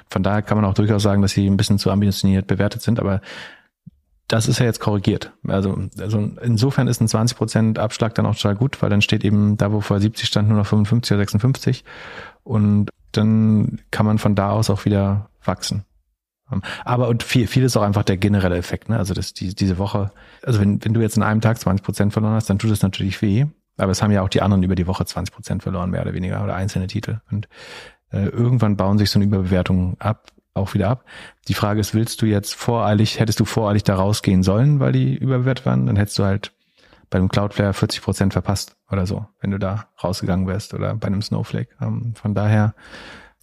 von 0.09 0.23
daher 0.23 0.41
kann 0.41 0.57
man 0.57 0.65
auch 0.65 0.73
durchaus 0.73 1.03
sagen, 1.03 1.21
dass 1.21 1.31
sie 1.31 1.47
ein 1.47 1.55
bisschen 1.55 1.77
zu 1.77 1.91
ambitioniert 1.91 2.47
bewertet 2.47 2.81
sind, 2.81 2.99
aber 2.99 3.21
das 4.27 4.47
ist 4.47 4.59
ja 4.59 4.65
jetzt 4.65 4.79
korrigiert. 4.79 5.31
Also, 5.47 5.77
also 5.99 6.19
insofern 6.41 6.87
ist 6.87 6.99
ein 6.99 7.07
20 7.07 7.37
Prozent 7.37 7.79
Abschlag 7.79 8.15
dann 8.15 8.25
auch 8.25 8.35
total 8.35 8.55
gut, 8.55 8.81
weil 8.81 8.89
dann 8.89 9.01
steht 9.01 9.23
eben 9.23 9.57
da, 9.57 9.71
wo 9.71 9.81
vor 9.81 9.99
70 9.99 10.27
stand, 10.27 10.49
nur 10.49 10.57
noch 10.57 10.65
55 10.65 11.11
oder 11.11 11.19
56 11.19 11.83
und 12.43 12.89
dann 13.11 13.79
kann 13.91 14.05
man 14.05 14.17
von 14.17 14.35
da 14.35 14.51
aus 14.51 14.69
auch 14.69 14.85
wieder 14.85 15.29
wachsen. 15.43 15.85
Aber 16.85 17.07
und 17.07 17.23
viel, 17.23 17.47
viel 17.47 17.63
ist 17.63 17.77
auch 17.77 17.81
einfach 17.81 18.03
der 18.03 18.17
generelle 18.17 18.57
Effekt, 18.57 18.89
ne? 18.89 18.97
Also 18.97 19.13
dass 19.13 19.33
die, 19.33 19.55
diese 19.55 19.77
Woche, 19.77 20.11
also 20.43 20.59
wenn, 20.59 20.83
wenn 20.83 20.93
du 20.93 21.01
jetzt 21.01 21.17
in 21.17 21.23
einem 21.23 21.41
Tag 21.41 21.59
20 21.59 21.83
Prozent 21.83 22.13
verloren 22.13 22.33
hast, 22.33 22.49
dann 22.49 22.59
tut 22.59 22.71
das 22.71 22.81
natürlich 22.81 23.21
weh. 23.21 23.45
Aber 23.77 23.91
es 23.91 24.03
haben 24.03 24.11
ja 24.11 24.21
auch 24.21 24.29
die 24.29 24.41
anderen 24.41 24.63
über 24.63 24.75
die 24.75 24.87
Woche 24.87 25.05
20 25.05 25.33
Prozent 25.33 25.63
verloren, 25.63 25.89
mehr 25.89 26.01
oder 26.01 26.13
weniger, 26.13 26.43
oder 26.43 26.55
einzelne 26.55 26.87
Titel. 26.87 27.19
Und 27.31 27.47
äh, 28.11 28.25
irgendwann 28.25 28.77
bauen 28.77 28.97
sich 28.97 29.09
so 29.09 29.17
eine 29.17 29.25
Überbewertung 29.25 29.95
ab, 29.99 30.31
auch 30.53 30.73
wieder 30.73 30.89
ab. 30.89 31.05
Die 31.47 31.53
Frage 31.53 31.79
ist, 31.79 31.93
willst 31.93 32.21
du 32.21 32.25
jetzt 32.25 32.53
voreilig, 32.53 33.19
hättest 33.19 33.39
du 33.39 33.45
voreilig 33.45 33.83
da 33.83 33.95
rausgehen 33.95 34.43
sollen, 34.43 34.79
weil 34.79 34.91
die 34.91 35.15
überbewertet 35.15 35.65
waren, 35.65 35.87
dann 35.87 35.95
hättest 35.95 36.19
du 36.19 36.23
halt 36.23 36.51
bei 37.09 37.19
einem 37.19 37.29
Cloudflare 37.29 37.73
40 37.73 38.01
Prozent 38.01 38.33
verpasst 38.33 38.75
oder 38.89 39.05
so, 39.05 39.25
wenn 39.41 39.51
du 39.51 39.59
da 39.59 39.87
rausgegangen 40.01 40.47
wärst 40.47 40.73
oder 40.73 40.95
bei 40.95 41.07
einem 41.07 41.21
Snowflake. 41.21 41.69
Ähm, 41.81 42.13
von 42.15 42.33
daher 42.33 42.73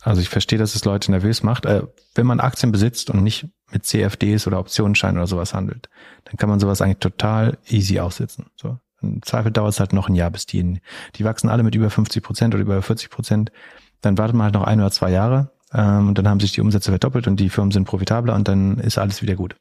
also 0.02 0.20
ich 0.20 0.28
verstehe, 0.28 0.58
dass 0.58 0.74
es 0.74 0.84
Leute 0.84 1.10
nervös 1.10 1.42
macht. 1.42 1.66
Äh, 1.66 1.82
wenn 2.14 2.26
man 2.26 2.40
Aktien 2.40 2.72
besitzt 2.72 3.10
und 3.10 3.22
nicht 3.22 3.48
mit 3.70 3.84
CFDs 3.84 4.46
oder 4.46 4.58
Optionsscheinen 4.60 5.18
oder 5.18 5.26
sowas 5.26 5.54
handelt, 5.54 5.88
dann 6.24 6.36
kann 6.36 6.48
man 6.48 6.60
sowas 6.60 6.80
eigentlich 6.80 6.98
total 6.98 7.58
easy 7.68 7.98
aussitzen. 7.98 8.46
So. 8.56 8.78
Im 9.00 9.22
Zweifel 9.22 9.52
dauert 9.52 9.72
es 9.72 9.80
halt 9.80 9.92
noch 9.92 10.08
ein 10.08 10.14
Jahr, 10.14 10.30
bis 10.30 10.46
die, 10.46 10.80
die 11.16 11.24
wachsen 11.24 11.48
alle 11.48 11.62
mit 11.62 11.74
über 11.74 11.90
50 11.90 12.22
Prozent 12.22 12.54
oder 12.54 12.62
über 12.62 12.80
40 12.80 13.10
Prozent. 13.10 13.52
Dann 14.00 14.18
wartet 14.18 14.36
man 14.36 14.44
halt 14.44 14.54
noch 14.54 14.64
ein 14.64 14.80
oder 14.80 14.90
zwei 14.90 15.10
Jahre 15.10 15.50
ähm, 15.72 16.08
und 16.08 16.18
dann 16.18 16.28
haben 16.28 16.40
sich 16.40 16.52
die 16.52 16.60
Umsätze 16.60 16.90
verdoppelt 16.90 17.26
und 17.26 17.38
die 17.38 17.50
Firmen 17.50 17.72
sind 17.72 17.84
profitabler 17.84 18.34
und 18.34 18.48
dann 18.48 18.78
ist 18.78 18.98
alles 18.98 19.22
wieder 19.22 19.34
gut. 19.34 19.56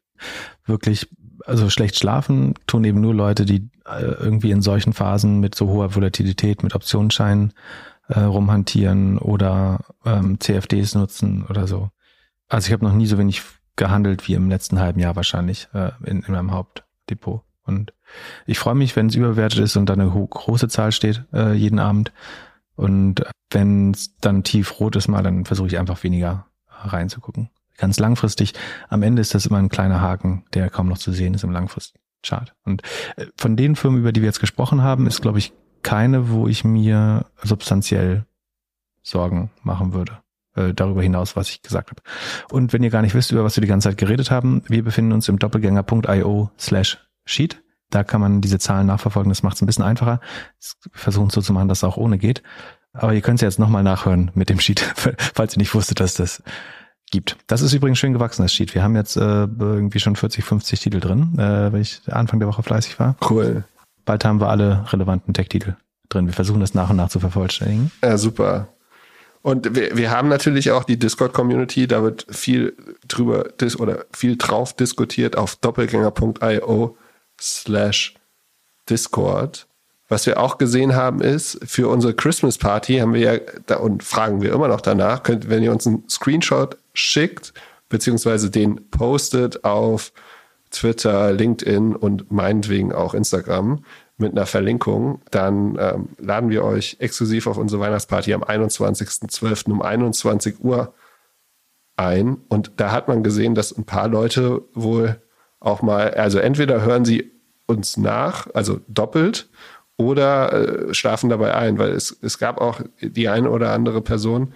Wirklich, 0.66 1.10
also 1.46 1.70
schlecht 1.70 1.98
schlafen 1.98 2.56
tun 2.66 2.84
eben 2.84 3.02
nur 3.02 3.14
Leute, 3.14 3.46
die 3.46 3.70
äh, 3.86 4.02
irgendwie 4.02 4.52
in 4.52 4.62
solchen 4.62 4.94
Phasen 4.94 5.40
mit 5.40 5.56
so 5.56 5.68
hoher 5.68 5.96
Volatilität, 5.96 6.64
mit 6.64 6.76
Optionsscheinen 6.76 7.54
äh, 8.08 8.20
rumhantieren 8.20 9.18
oder 9.18 9.80
ähm, 10.06 10.40
CFDs 10.40 10.96
nutzen 10.96 11.46
oder 11.50 11.68
so. 11.68 11.90
Also 12.48 12.68
ich 12.68 12.74
habe 12.74 12.86
noch 12.86 12.94
nie 12.94 13.08
so 13.08 13.18
wenig 13.18 13.42
gehandelt 13.76 14.28
wie 14.28 14.34
im 14.34 14.50
letzten 14.50 14.80
halben 14.80 15.00
Jahr 15.00 15.16
wahrscheinlich 15.16 15.68
äh, 15.74 15.92
in, 16.04 16.22
in 16.24 16.34
meinem 16.34 16.52
Hauptdepot. 16.52 17.44
Und 17.64 17.94
ich 18.46 18.60
freue 18.60 18.76
mich, 18.76 18.96
wenn 18.96 19.08
es 19.08 19.16
überwertet 19.16 19.60
ist 19.60 19.76
und 19.76 19.88
da 19.88 19.94
eine 19.94 20.10
große 20.10 20.70
Zahl 20.70 20.92
steht 20.92 21.26
äh, 21.34 21.54
jeden 21.54 21.80
Abend. 21.80 22.14
Und 22.76 23.24
wenn 23.52 23.92
es 23.92 24.16
dann 24.18 24.44
tief 24.44 24.80
rot 24.80 24.96
ist 24.96 25.08
mal, 25.08 25.24
dann 25.24 25.46
versuche 25.46 25.68
ich 25.68 25.78
einfach 25.78 26.02
weniger 26.04 26.48
reinzugucken. 26.70 27.50
ganz 27.78 28.00
langfristig. 28.00 28.54
Am 28.90 29.04
Ende 29.04 29.22
ist 29.22 29.36
das 29.36 29.46
immer 29.46 29.58
ein 29.58 29.70
kleiner 29.70 30.02
Haken, 30.02 30.46
der 30.54 30.70
kaum 30.70 30.88
noch 30.88 30.98
zu 30.98 31.12
sehen 31.12 31.34
ist 31.34 31.44
im 31.44 31.52
Langfristchart. 31.52 32.56
Und 32.64 32.84
äh, 33.18 33.26
von 33.36 33.56
den 33.56 33.76
Firmen, 33.76 34.00
über 34.00 34.12
die 34.12 34.22
wir 34.22 34.28
jetzt 34.28 34.40
gesprochen 34.40 34.82
haben, 34.82 35.06
ist, 35.08 35.22
glaube 35.22 35.40
ich, 35.40 35.54
keine, 35.84 36.30
wo 36.30 36.48
ich 36.48 36.64
mir 36.64 37.26
substanziell 37.44 38.26
Sorgen 39.02 39.52
machen 39.64 39.94
würde. 39.94 40.20
Äh, 40.56 40.74
darüber 40.74 41.04
hinaus, 41.04 41.36
was 41.36 41.50
ich 41.50 41.62
gesagt 41.62 41.92
habe. 41.92 42.02
Und 42.50 42.74
wenn 42.74 42.84
ihr 42.84 42.90
gar 42.90 43.04
nicht 43.04 43.14
wisst, 43.14 43.32
über 43.32 43.44
was 43.44 43.56
wir 43.56 43.62
die 43.62 43.68
ganze 43.68 43.90
Zeit 43.90 43.98
geredet 43.98 44.32
haben, 44.32 44.64
wir 44.68 44.84
befinden 44.84 45.12
uns 45.12 45.30
im 45.30 45.38
doppelgänger.io 45.38 46.50
slash 46.60 46.98
sheet. 47.26 47.62
Da 47.90 48.04
kann 48.04 48.20
man 48.20 48.42
diese 48.42 48.60
Zahlen 48.60 48.88
nachverfolgen. 48.88 49.30
Das 49.30 49.44
macht 49.44 49.56
es 49.56 49.62
ein 49.62 49.68
bisschen 49.68 49.86
einfacher. 49.86 50.20
Versuchen 50.92 51.30
so 51.30 51.42
zu 51.42 51.54
machen, 51.54 51.70
dass 51.70 51.80
es 51.80 51.84
auch 51.84 51.96
ohne 51.96 52.18
geht. 52.18 52.42
Aber 52.92 53.14
ihr 53.14 53.22
könnt 53.22 53.38
es 53.38 53.42
jetzt 53.44 53.60
nochmal 53.60 53.84
nachhören 53.84 54.32
mit 54.34 54.50
dem 54.50 54.60
Sheet, 54.60 54.80
falls 55.36 55.54
ihr 55.54 55.60
nicht 55.60 55.74
wusstet, 55.76 56.00
dass 56.00 56.16
das 56.16 56.42
gibt. 57.12 57.38
Das 57.46 57.62
ist 57.62 57.74
übrigens 57.74 58.00
schön 58.00 58.14
gewachsen, 58.14 58.42
das 58.42 58.52
Sheet. 58.52 58.74
Wir 58.74 58.84
haben 58.84 58.96
jetzt 58.96 59.16
äh, 59.16 59.22
irgendwie 59.22 60.00
schon 60.00 60.16
40, 60.16 60.44
50 60.44 60.80
Titel 60.80 61.00
drin, 61.00 61.38
äh, 61.38 61.72
weil 61.72 61.82
ich 61.82 62.02
Anfang 62.08 62.40
der 62.40 62.50
Woche 62.50 62.64
fleißig 62.64 63.00
war. 63.00 63.16
Cool. 63.30 63.64
Bald 64.08 64.26
haben 64.26 64.40
wir 64.40 64.50
alle 64.50 64.86
relevanten 64.92 65.34
Tech-Titel 65.34 65.76
drin. 66.10 66.28
Wir 66.28 66.34
versuchen 66.34 66.62
das 66.62 66.74
nach 66.74 66.90
und 66.90 66.96
nach 66.96 67.10
zu 67.10 67.20
vervollständigen. 67.20 67.92
Ja, 68.02 68.18
super. 68.18 68.70
Und 69.42 69.76
wir, 69.76 69.96
wir 69.98 70.12
haben 70.12 70.30
natürlich 70.30 70.72
auch 70.72 70.86
die 70.86 70.98
Discord-Community, 70.98 71.88
da 71.88 72.02
wird 72.02 72.26
viel 72.30 72.76
drüber 73.08 73.50
dis 73.60 73.78
oder 73.78 74.06
viel 74.14 74.38
drauf 74.38 74.74
diskutiert 74.74 75.38
auf 75.38 75.58
doppelgänger.io 75.58 76.98
slash 77.40 78.16
Discord. 78.90 79.68
Was 80.08 80.26
wir 80.26 80.40
auch 80.40 80.58
gesehen 80.58 80.96
haben 80.96 81.22
ist, 81.22 81.60
für 81.66 81.90
unsere 81.90 82.14
Christmas 82.14 82.58
Party 82.58 83.00
haben 83.00 83.14
wir 83.14 83.20
ja, 83.20 83.40
da, 83.66 83.78
und 83.78 84.04
fragen 84.04 84.42
wir 84.42 84.54
immer 84.54 84.70
noch 84.70 84.80
danach, 84.80 85.22
könnt, 85.24 85.50
wenn 85.50 85.64
ihr 85.64 85.74
uns 85.74 85.86
einen 85.86 86.08
Screenshot 86.10 86.78
schickt, 86.94 87.54
beziehungsweise 87.90 88.50
den 88.50 88.90
postet 88.90 89.66
auf 89.66 90.14
Twitter, 90.72 91.32
LinkedIn 91.34 91.96
und 91.96 92.32
meinetwegen 92.32 92.94
auch 92.94 93.14
Instagram 93.14 93.84
mit 94.18 94.32
einer 94.32 94.46
Verlinkung, 94.46 95.22
dann 95.32 95.78
ähm, 95.80 96.10
laden 96.18 96.50
wir 96.50 96.64
euch 96.64 96.98
exklusiv 97.00 97.48
auf 97.48 97.58
unsere 97.58 97.82
Weihnachtsparty 97.82 98.34
am 98.34 98.44
21.12. 98.44 99.72
um 99.72 99.82
21 99.82 100.64
Uhr 100.64 100.94
ein. 101.96 102.38
Und 102.50 102.72
da 102.78 102.92
hat 102.92 103.08
man 103.08 103.24
gesehen, 103.24 103.56
dass 103.56 103.76
ein 103.76 103.86
paar 103.86 104.08
Leute 104.08 104.64
wohl 104.74 105.22
auch 105.60 105.82
mal, 105.82 106.14
also 106.14 106.40
entweder 106.40 106.82
hören 106.82 107.06
sie 107.06 107.32
uns 107.68 107.98
nach, 107.98 108.48
also 108.54 108.80
doppelt, 108.88 109.50
oder 109.98 110.54
äh, 110.90 110.94
schlafen 110.94 111.30
dabei 111.30 111.56
ein, 111.56 111.80
weil 111.80 111.92
es, 111.92 112.16
es 112.22 112.38
gab 112.38 112.62
auch 112.62 112.82
die 113.02 113.30
eine 113.30 113.50
oder 113.50 113.72
andere 113.74 114.02
Person, 114.02 114.54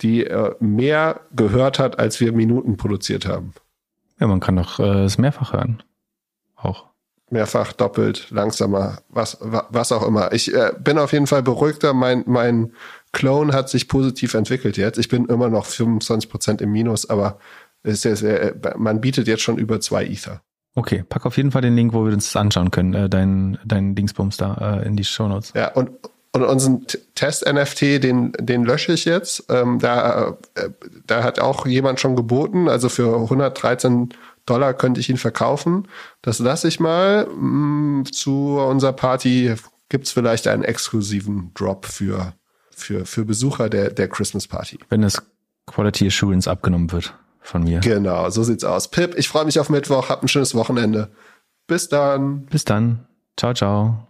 die 0.00 0.24
äh, 0.24 0.54
mehr 0.60 1.20
gehört 1.34 1.78
hat, 1.78 1.98
als 1.98 2.20
wir 2.20 2.32
Minuten 2.32 2.76
produziert 2.76 3.26
haben. 3.26 3.52
Ja, 4.20 4.26
man 4.26 4.40
kann 4.40 4.56
doch 4.56 4.78
äh, 4.78 5.04
es 5.04 5.18
mehrfach 5.18 5.52
hören. 5.52 5.82
Auch. 6.56 6.86
Mehrfach, 7.30 7.72
doppelt, 7.72 8.30
langsamer, 8.30 8.98
was, 9.10 9.38
was 9.40 9.92
auch 9.92 10.06
immer. 10.06 10.32
Ich 10.32 10.52
äh, 10.54 10.72
bin 10.78 10.98
auf 10.98 11.12
jeden 11.12 11.26
Fall 11.26 11.42
beruhigter. 11.42 11.92
Mein, 11.92 12.24
mein 12.26 12.72
Clone 13.12 13.52
hat 13.52 13.68
sich 13.68 13.86
positiv 13.86 14.34
entwickelt 14.34 14.76
jetzt. 14.78 14.98
Ich 14.98 15.08
bin 15.08 15.26
immer 15.26 15.50
noch 15.50 15.66
25 15.66 16.30
Prozent 16.30 16.62
im 16.62 16.72
Minus, 16.72 17.08
aber 17.10 17.38
ist, 17.82 18.04
äh, 18.04 18.54
man 18.76 19.00
bietet 19.00 19.28
jetzt 19.28 19.42
schon 19.42 19.58
über 19.58 19.80
zwei 19.80 20.06
Ether. 20.06 20.42
Okay, 20.74 21.04
pack 21.08 21.26
auf 21.26 21.36
jeden 21.36 21.50
Fall 21.50 21.62
den 21.62 21.74
Link, 21.74 21.92
wo 21.92 22.04
wir 22.04 22.12
uns 22.12 22.26
das 22.26 22.36
anschauen 22.36 22.70
können, 22.70 22.94
äh, 22.94 23.08
dein, 23.08 23.58
dein 23.64 23.94
Dingsbums 23.94 24.36
da 24.36 24.80
äh, 24.80 24.86
in 24.86 24.96
die 24.96 25.04
Shownotes. 25.04 25.52
Ja, 25.54 25.72
und, 25.72 25.90
und 26.42 26.48
unseren 26.48 26.86
Test-NFT, 27.14 28.02
den, 28.02 28.32
den 28.38 28.64
lösche 28.64 28.92
ich 28.92 29.04
jetzt. 29.04 29.44
Ähm, 29.48 29.78
da, 29.78 30.36
äh, 30.54 30.70
da 31.06 31.22
hat 31.22 31.40
auch 31.40 31.66
jemand 31.66 32.00
schon 32.00 32.16
geboten, 32.16 32.68
also 32.68 32.88
für 32.88 33.14
113 33.14 34.10
Dollar 34.46 34.74
könnte 34.74 35.00
ich 35.00 35.10
ihn 35.10 35.18
verkaufen. 35.18 35.88
Das 36.22 36.38
lasse 36.38 36.68
ich 36.68 36.80
mal. 36.80 37.26
Mm, 37.26 38.04
zu 38.10 38.58
unserer 38.58 38.92
Party 38.92 39.54
gibt's 39.88 40.12
vielleicht 40.12 40.46
einen 40.46 40.64
exklusiven 40.64 41.52
Drop 41.54 41.86
für, 41.86 42.34
für, 42.70 43.04
für 43.04 43.24
Besucher 43.24 43.68
der, 43.68 43.90
der 43.90 44.08
Christmas 44.08 44.46
Party. 44.46 44.78
Wenn 44.88 45.02
das 45.02 45.22
Quality 45.66 46.06
Assurance 46.06 46.50
abgenommen 46.50 46.90
wird 46.92 47.14
von 47.40 47.62
mir. 47.62 47.80
Genau, 47.80 48.28
so 48.30 48.42
sieht's 48.42 48.64
aus. 48.64 48.90
Pip, 48.90 49.16
ich 49.16 49.28
freue 49.28 49.44
mich 49.44 49.60
auf 49.60 49.68
Mittwoch. 49.70 50.08
Hab 50.08 50.22
ein 50.22 50.28
schönes 50.28 50.54
Wochenende. 50.54 51.10
Bis 51.66 51.88
dann. 51.88 52.46
Bis 52.46 52.64
dann. 52.64 53.06
Ciao, 53.36 53.54
ciao. 53.54 54.07